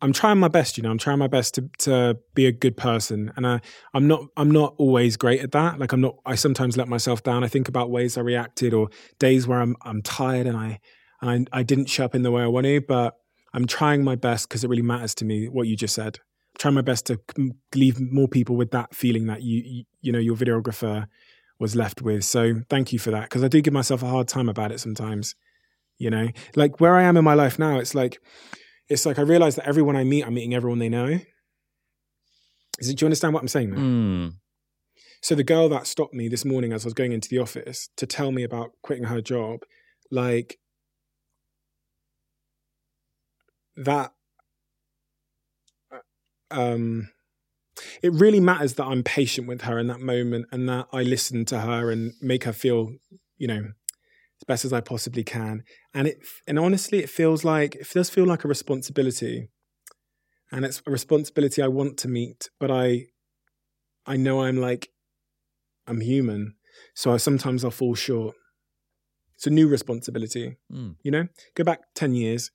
I'm 0.02 0.14
trying 0.14 0.38
my 0.38 0.48
best, 0.48 0.78
you 0.78 0.84
know. 0.84 0.92
I'm 0.92 0.98
trying 0.98 1.20
my 1.20 1.28
best 1.28 1.56
to 1.56 1.70
to 1.80 2.18
be 2.34 2.46
a 2.46 2.52
good 2.52 2.78
person, 2.78 3.32
and 3.36 3.46
I 3.46 3.62
I'm 3.94 4.08
not 4.08 4.24
I'm 4.38 4.50
not 4.50 4.76
always 4.78 5.18
great 5.18 5.42
at 5.42 5.52
that. 5.52 5.80
Like 5.80 5.92
I'm 5.92 6.02
not. 6.02 6.16
I 6.26 6.36
sometimes 6.36 6.78
let 6.78 6.88
myself 6.88 7.24
down. 7.24 7.44
I 7.44 7.48
think 7.48 7.68
about 7.68 7.90
ways 7.90 8.18
I 8.18 8.22
reacted 8.22 8.74
or 8.74 8.90
days 9.20 9.48
where 9.48 9.60
I'm 9.60 9.76
I'm 9.82 10.02
tired 10.02 10.48
and 10.48 10.58
I 10.58 10.80
and 11.22 11.50
I, 11.52 11.60
I 11.60 11.64
didn't 11.64 11.88
show 11.88 12.06
up 12.06 12.16
in 12.16 12.24
the 12.24 12.32
way 12.32 12.44
I 12.44 12.48
want 12.48 12.66
to. 12.66 12.82
But 12.82 13.16
I'm 13.54 13.68
trying 13.68 14.04
my 14.04 14.16
best 14.16 14.48
because 14.48 14.64
it 14.64 14.70
really 14.70 14.84
matters 14.84 15.14
to 15.16 15.26
me 15.26 15.50
what 15.50 15.68
you 15.68 15.76
just 15.76 15.96
said. 15.96 16.18
I'm 16.18 16.60
trying 16.60 16.76
my 16.76 16.82
best 16.82 17.06
to 17.08 17.20
leave 17.76 18.00
more 18.00 18.28
people 18.28 18.56
with 18.56 18.72
that 18.72 18.96
feeling 18.96 19.28
that 19.28 19.44
you 19.44 19.62
you, 19.66 19.84
you 20.02 20.12
know 20.12 20.20
your 20.20 20.36
videographer 20.36 21.08
was 21.60 21.76
left 21.76 22.02
with. 22.02 22.24
So 22.24 22.62
thank 22.70 22.94
you 22.94 23.00
for 23.00 23.12
that 23.12 23.24
because 23.24 23.44
I 23.44 23.50
do 23.50 23.62
give 23.62 23.74
myself 23.74 24.02
a 24.02 24.08
hard 24.08 24.30
time 24.30 24.48
about 24.48 24.72
it 24.72 24.80
sometimes 24.80 25.36
you 26.00 26.10
know 26.10 26.30
like 26.56 26.80
where 26.80 26.96
i 26.96 27.04
am 27.04 27.18
in 27.18 27.24
my 27.24 27.34
life 27.34 27.60
now 27.60 27.78
it's 27.78 27.94
like 27.94 28.20
it's 28.90 29.06
like 29.06 29.20
i 29.20 29.22
realize 29.22 29.56
that 29.56 29.68
everyone 29.68 29.96
i 29.96 30.04
meet 30.04 30.26
i'm 30.26 30.34
meeting 30.34 30.54
everyone 30.54 30.80
they 30.80 30.90
know 30.90 31.20
Is 32.80 32.90
it, 32.90 32.98
do 32.98 33.04
you 33.04 33.08
understand 33.08 33.34
what 33.34 33.42
I'm 33.42 33.50
saying? 33.50 33.72
Mm. 33.72 34.34
So 35.22 35.36
the 35.36 35.44
girl 35.44 35.68
that 35.70 35.86
stopped 35.86 36.14
me 36.14 36.30
this 36.30 36.46
morning 36.46 36.72
as 36.72 36.86
I 36.86 36.88
was 36.88 36.94
going 36.94 37.12
into 37.12 37.28
the 37.28 37.40
office 37.40 37.90
to 37.98 38.06
tell 38.06 38.32
me 38.32 38.44
about 38.44 38.72
quitting 38.82 39.06
her 39.06 39.22
job, 39.22 39.64
like 40.10 40.58
that 43.76 44.14
um 46.52 47.10
it 48.02 48.12
really 48.12 48.40
matters 48.40 48.74
that 48.76 48.86
I'm 48.86 49.04
patient 49.04 49.48
with 49.48 49.62
her 49.62 49.78
in 49.80 49.88
that 49.88 50.02
moment 50.02 50.48
and 50.52 50.68
that 50.68 50.88
I 50.92 51.04
listen 51.04 51.46
to 51.46 51.60
her 51.60 51.92
and 51.92 52.14
make 52.22 52.44
her 52.46 52.54
feel, 52.54 52.94
you 53.38 53.48
know, 53.48 53.72
best 54.50 54.66
as 54.66 54.74
I 54.74 54.82
possibly 54.82 55.24
can. 55.24 55.64
And 55.94 56.08
it 56.08 56.18
and 56.48 56.60
honestly 56.60 57.00
it 57.00 57.10
feels 57.10 57.46
like 57.46 57.76
it 57.76 57.88
does 57.94 58.10
feel 58.10 58.26
like 58.26 58.44
a 58.44 58.50
responsibility. 58.50 59.48
And 60.52 60.66
it's 60.66 60.82
a 60.86 60.92
responsibility 60.92 61.62
I 61.62 61.68
want 61.68 61.98
to 62.00 62.10
meet, 62.10 62.50
but 62.60 62.72
I 62.72 63.06
I 64.06 64.18
know 64.18 64.42
I'm 64.42 64.58
like 64.58 64.90
I'm 65.88 66.02
human. 66.02 66.56
So 66.94 67.14
I, 67.14 67.18
sometimes 67.18 67.64
I'll 67.64 67.72
fall 67.72 67.96
short. 67.96 68.36
It's 69.36 69.48
a 69.48 69.52
new 69.52 69.68
responsibility. 69.68 70.58
Mm. 70.72 70.96
You 71.04 71.12
know? 71.12 71.28
Go 71.56 71.64
back 71.64 71.80
10 71.96 72.14
years 72.14 72.52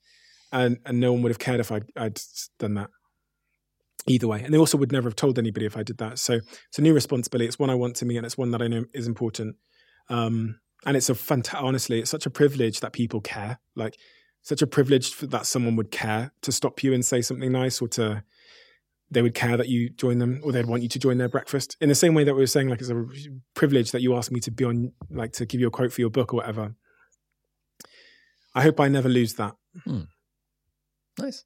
and, 0.52 0.78
and 0.84 1.00
no 1.00 1.12
one 1.12 1.22
would 1.22 1.30
have 1.30 1.38
cared 1.38 1.60
if 1.60 1.72
I'd, 1.72 1.86
I'd 1.96 2.20
done 2.58 2.74
that. 2.74 2.90
Either 4.06 4.28
way. 4.28 4.42
And 4.42 4.52
they 4.52 4.58
also 4.58 4.76
would 4.76 4.92
never 4.92 5.08
have 5.08 5.16
told 5.16 5.38
anybody 5.38 5.64
if 5.64 5.76
I 5.76 5.82
did 5.82 5.98
that. 5.98 6.18
So 6.18 6.34
it's 6.68 6.78
a 6.78 6.82
new 6.82 6.92
responsibility. 6.92 7.46
It's 7.46 7.58
one 7.58 7.70
I 7.70 7.74
want 7.74 7.96
to 7.96 8.04
me 8.04 8.16
and 8.16 8.26
it's 8.26 8.36
one 8.36 8.50
that 8.50 8.60
I 8.60 8.68
know 8.68 8.84
is 8.92 9.06
important. 9.06 9.56
Um, 10.10 10.60
and 10.86 10.96
it's 10.96 11.08
a 11.08 11.14
fantastic, 11.14 11.62
honestly, 11.62 12.00
it's 12.00 12.10
such 12.10 12.26
a 12.26 12.30
privilege 12.30 12.80
that 12.80 12.92
people 12.92 13.20
care. 13.20 13.58
Like, 13.74 13.96
such 14.42 14.60
a 14.60 14.66
privilege 14.66 15.16
that 15.18 15.46
someone 15.46 15.74
would 15.76 15.90
care 15.90 16.32
to 16.42 16.52
stop 16.52 16.82
you 16.84 16.92
and 16.92 17.04
say 17.04 17.22
something 17.22 17.50
nice 17.50 17.80
or 17.80 17.88
to 17.88 18.22
they 19.10 19.22
would 19.22 19.34
care 19.34 19.56
that 19.56 19.68
you 19.68 19.88
join 19.90 20.18
them 20.18 20.40
or 20.42 20.52
they'd 20.52 20.66
want 20.66 20.82
you 20.82 20.88
to 20.88 20.98
join 20.98 21.18
their 21.18 21.28
breakfast 21.28 21.76
in 21.80 21.88
the 21.88 21.94
same 21.94 22.14
way 22.14 22.24
that 22.24 22.34
we 22.34 22.40
were 22.40 22.46
saying 22.46 22.68
like 22.68 22.80
it's 22.80 22.90
a 22.90 23.06
privilege 23.54 23.90
that 23.92 24.02
you 24.02 24.14
asked 24.16 24.32
me 24.32 24.40
to 24.40 24.50
be 24.50 24.64
on 24.64 24.92
like 25.10 25.32
to 25.32 25.46
give 25.46 25.60
you 25.60 25.66
a 25.66 25.70
quote 25.70 25.92
for 25.92 26.00
your 26.00 26.10
book 26.10 26.32
or 26.32 26.38
whatever 26.38 26.74
i 28.54 28.62
hope 28.62 28.80
i 28.80 28.88
never 28.88 29.08
lose 29.08 29.34
that 29.34 29.54
Hmm. 29.84 30.02
Nice. 31.18 31.44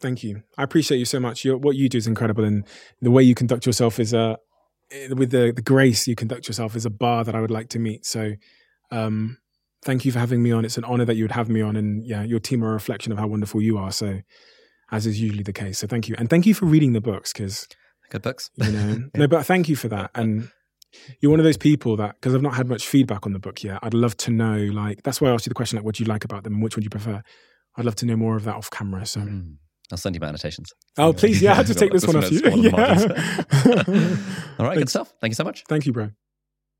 thank 0.00 0.22
you 0.22 0.42
i 0.56 0.62
appreciate 0.62 0.98
you 0.98 1.04
so 1.04 1.20
much 1.20 1.44
Your, 1.44 1.56
what 1.58 1.76
you 1.76 1.88
do 1.88 1.98
is 1.98 2.06
incredible 2.06 2.44
and 2.44 2.64
the 3.00 3.10
way 3.10 3.22
you 3.22 3.34
conduct 3.34 3.66
yourself 3.66 3.98
is 4.00 4.12
a 4.12 4.38
with 5.10 5.30
the, 5.32 5.52
the 5.54 5.62
grace 5.62 6.06
you 6.06 6.14
conduct 6.14 6.48
yourself 6.48 6.74
is 6.76 6.86
a 6.86 6.90
bar 6.90 7.24
that 7.24 7.34
i 7.34 7.40
would 7.40 7.50
like 7.50 7.68
to 7.70 7.78
meet 7.78 8.06
so 8.06 8.32
um 8.90 9.38
thank 9.84 10.04
you 10.04 10.12
for 10.12 10.18
having 10.18 10.42
me 10.42 10.50
on 10.50 10.64
it's 10.64 10.76
an 10.78 10.84
honor 10.84 11.04
that 11.04 11.14
you 11.16 11.24
would 11.24 11.32
have 11.32 11.48
me 11.48 11.60
on 11.60 11.76
and 11.76 12.04
yeah 12.06 12.22
your 12.22 12.40
team 12.40 12.64
are 12.64 12.70
a 12.70 12.72
reflection 12.72 13.12
of 13.12 13.18
how 13.18 13.26
wonderful 13.26 13.60
you 13.62 13.78
are 13.78 13.92
so 13.92 14.20
as 14.90 15.06
is 15.06 15.20
usually 15.20 15.42
the 15.42 15.52
case 15.52 15.78
so 15.78 15.86
thank 15.86 16.08
you 16.08 16.14
and 16.18 16.28
thank 16.30 16.46
you 16.46 16.54
for 16.54 16.66
reading 16.66 16.92
the 16.94 17.00
books 17.00 17.32
because 17.32 17.68
Good 18.10 18.22
books. 18.22 18.50
you 18.56 18.72
know 18.72 18.98
no 19.14 19.26
but 19.28 19.44
thank 19.46 19.68
you 19.68 19.76
for 19.76 19.88
that 19.88 20.10
and 20.14 20.48
you're 21.20 21.30
one 21.30 21.38
of 21.38 21.44
those 21.44 21.58
people 21.58 21.96
that 21.96 22.14
because 22.14 22.34
i've 22.34 22.42
not 22.42 22.54
had 22.54 22.66
much 22.68 22.86
feedback 22.86 23.26
on 23.26 23.34
the 23.34 23.38
book 23.38 23.62
yet 23.62 23.78
i'd 23.82 23.92
love 23.94 24.16
to 24.16 24.30
know 24.30 24.56
like 24.72 25.02
that's 25.02 25.20
why 25.20 25.28
i 25.28 25.32
asked 25.32 25.44
you 25.46 25.50
the 25.50 25.54
question 25.54 25.76
like 25.76 25.84
what 25.84 25.94
do 25.96 26.02
you 26.02 26.08
like 26.08 26.24
about 26.24 26.42
them 26.44 26.54
and 26.54 26.62
which 26.62 26.74
one 26.76 26.80
do 26.80 26.86
you 26.86 26.90
prefer 26.90 27.22
i'd 27.76 27.84
love 27.84 27.94
to 27.96 28.06
know 28.06 28.16
more 28.16 28.36
of 28.36 28.44
that 28.44 28.54
off 28.56 28.70
camera 28.70 29.04
so 29.06 29.20
Mm. 29.20 29.56
I'll 29.90 29.96
send 29.96 30.14
you 30.14 30.20
my 30.20 30.26
annotations. 30.28 30.70
oh 30.98 31.12
please 31.14 31.40
yeah 31.40 31.52
i 31.52 31.54
had 31.54 31.66
to 31.66 31.74
take 31.74 31.92
this 31.92 32.06
one 32.06 32.16
off 32.16 32.30
you 32.30 32.40
yeah. 32.44 32.72
All 34.58 34.66
right, 34.66 34.76
good 34.76 34.88
stuff. 34.90 35.12
Thank 35.20 35.30
you 35.30 35.34
so 35.34 35.44
much. 35.44 35.64
thank 35.68 35.86
you 35.86 35.92
bro 35.92 36.10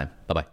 time. 0.00 0.10
Bye 0.26 0.34
bye. 0.34 0.50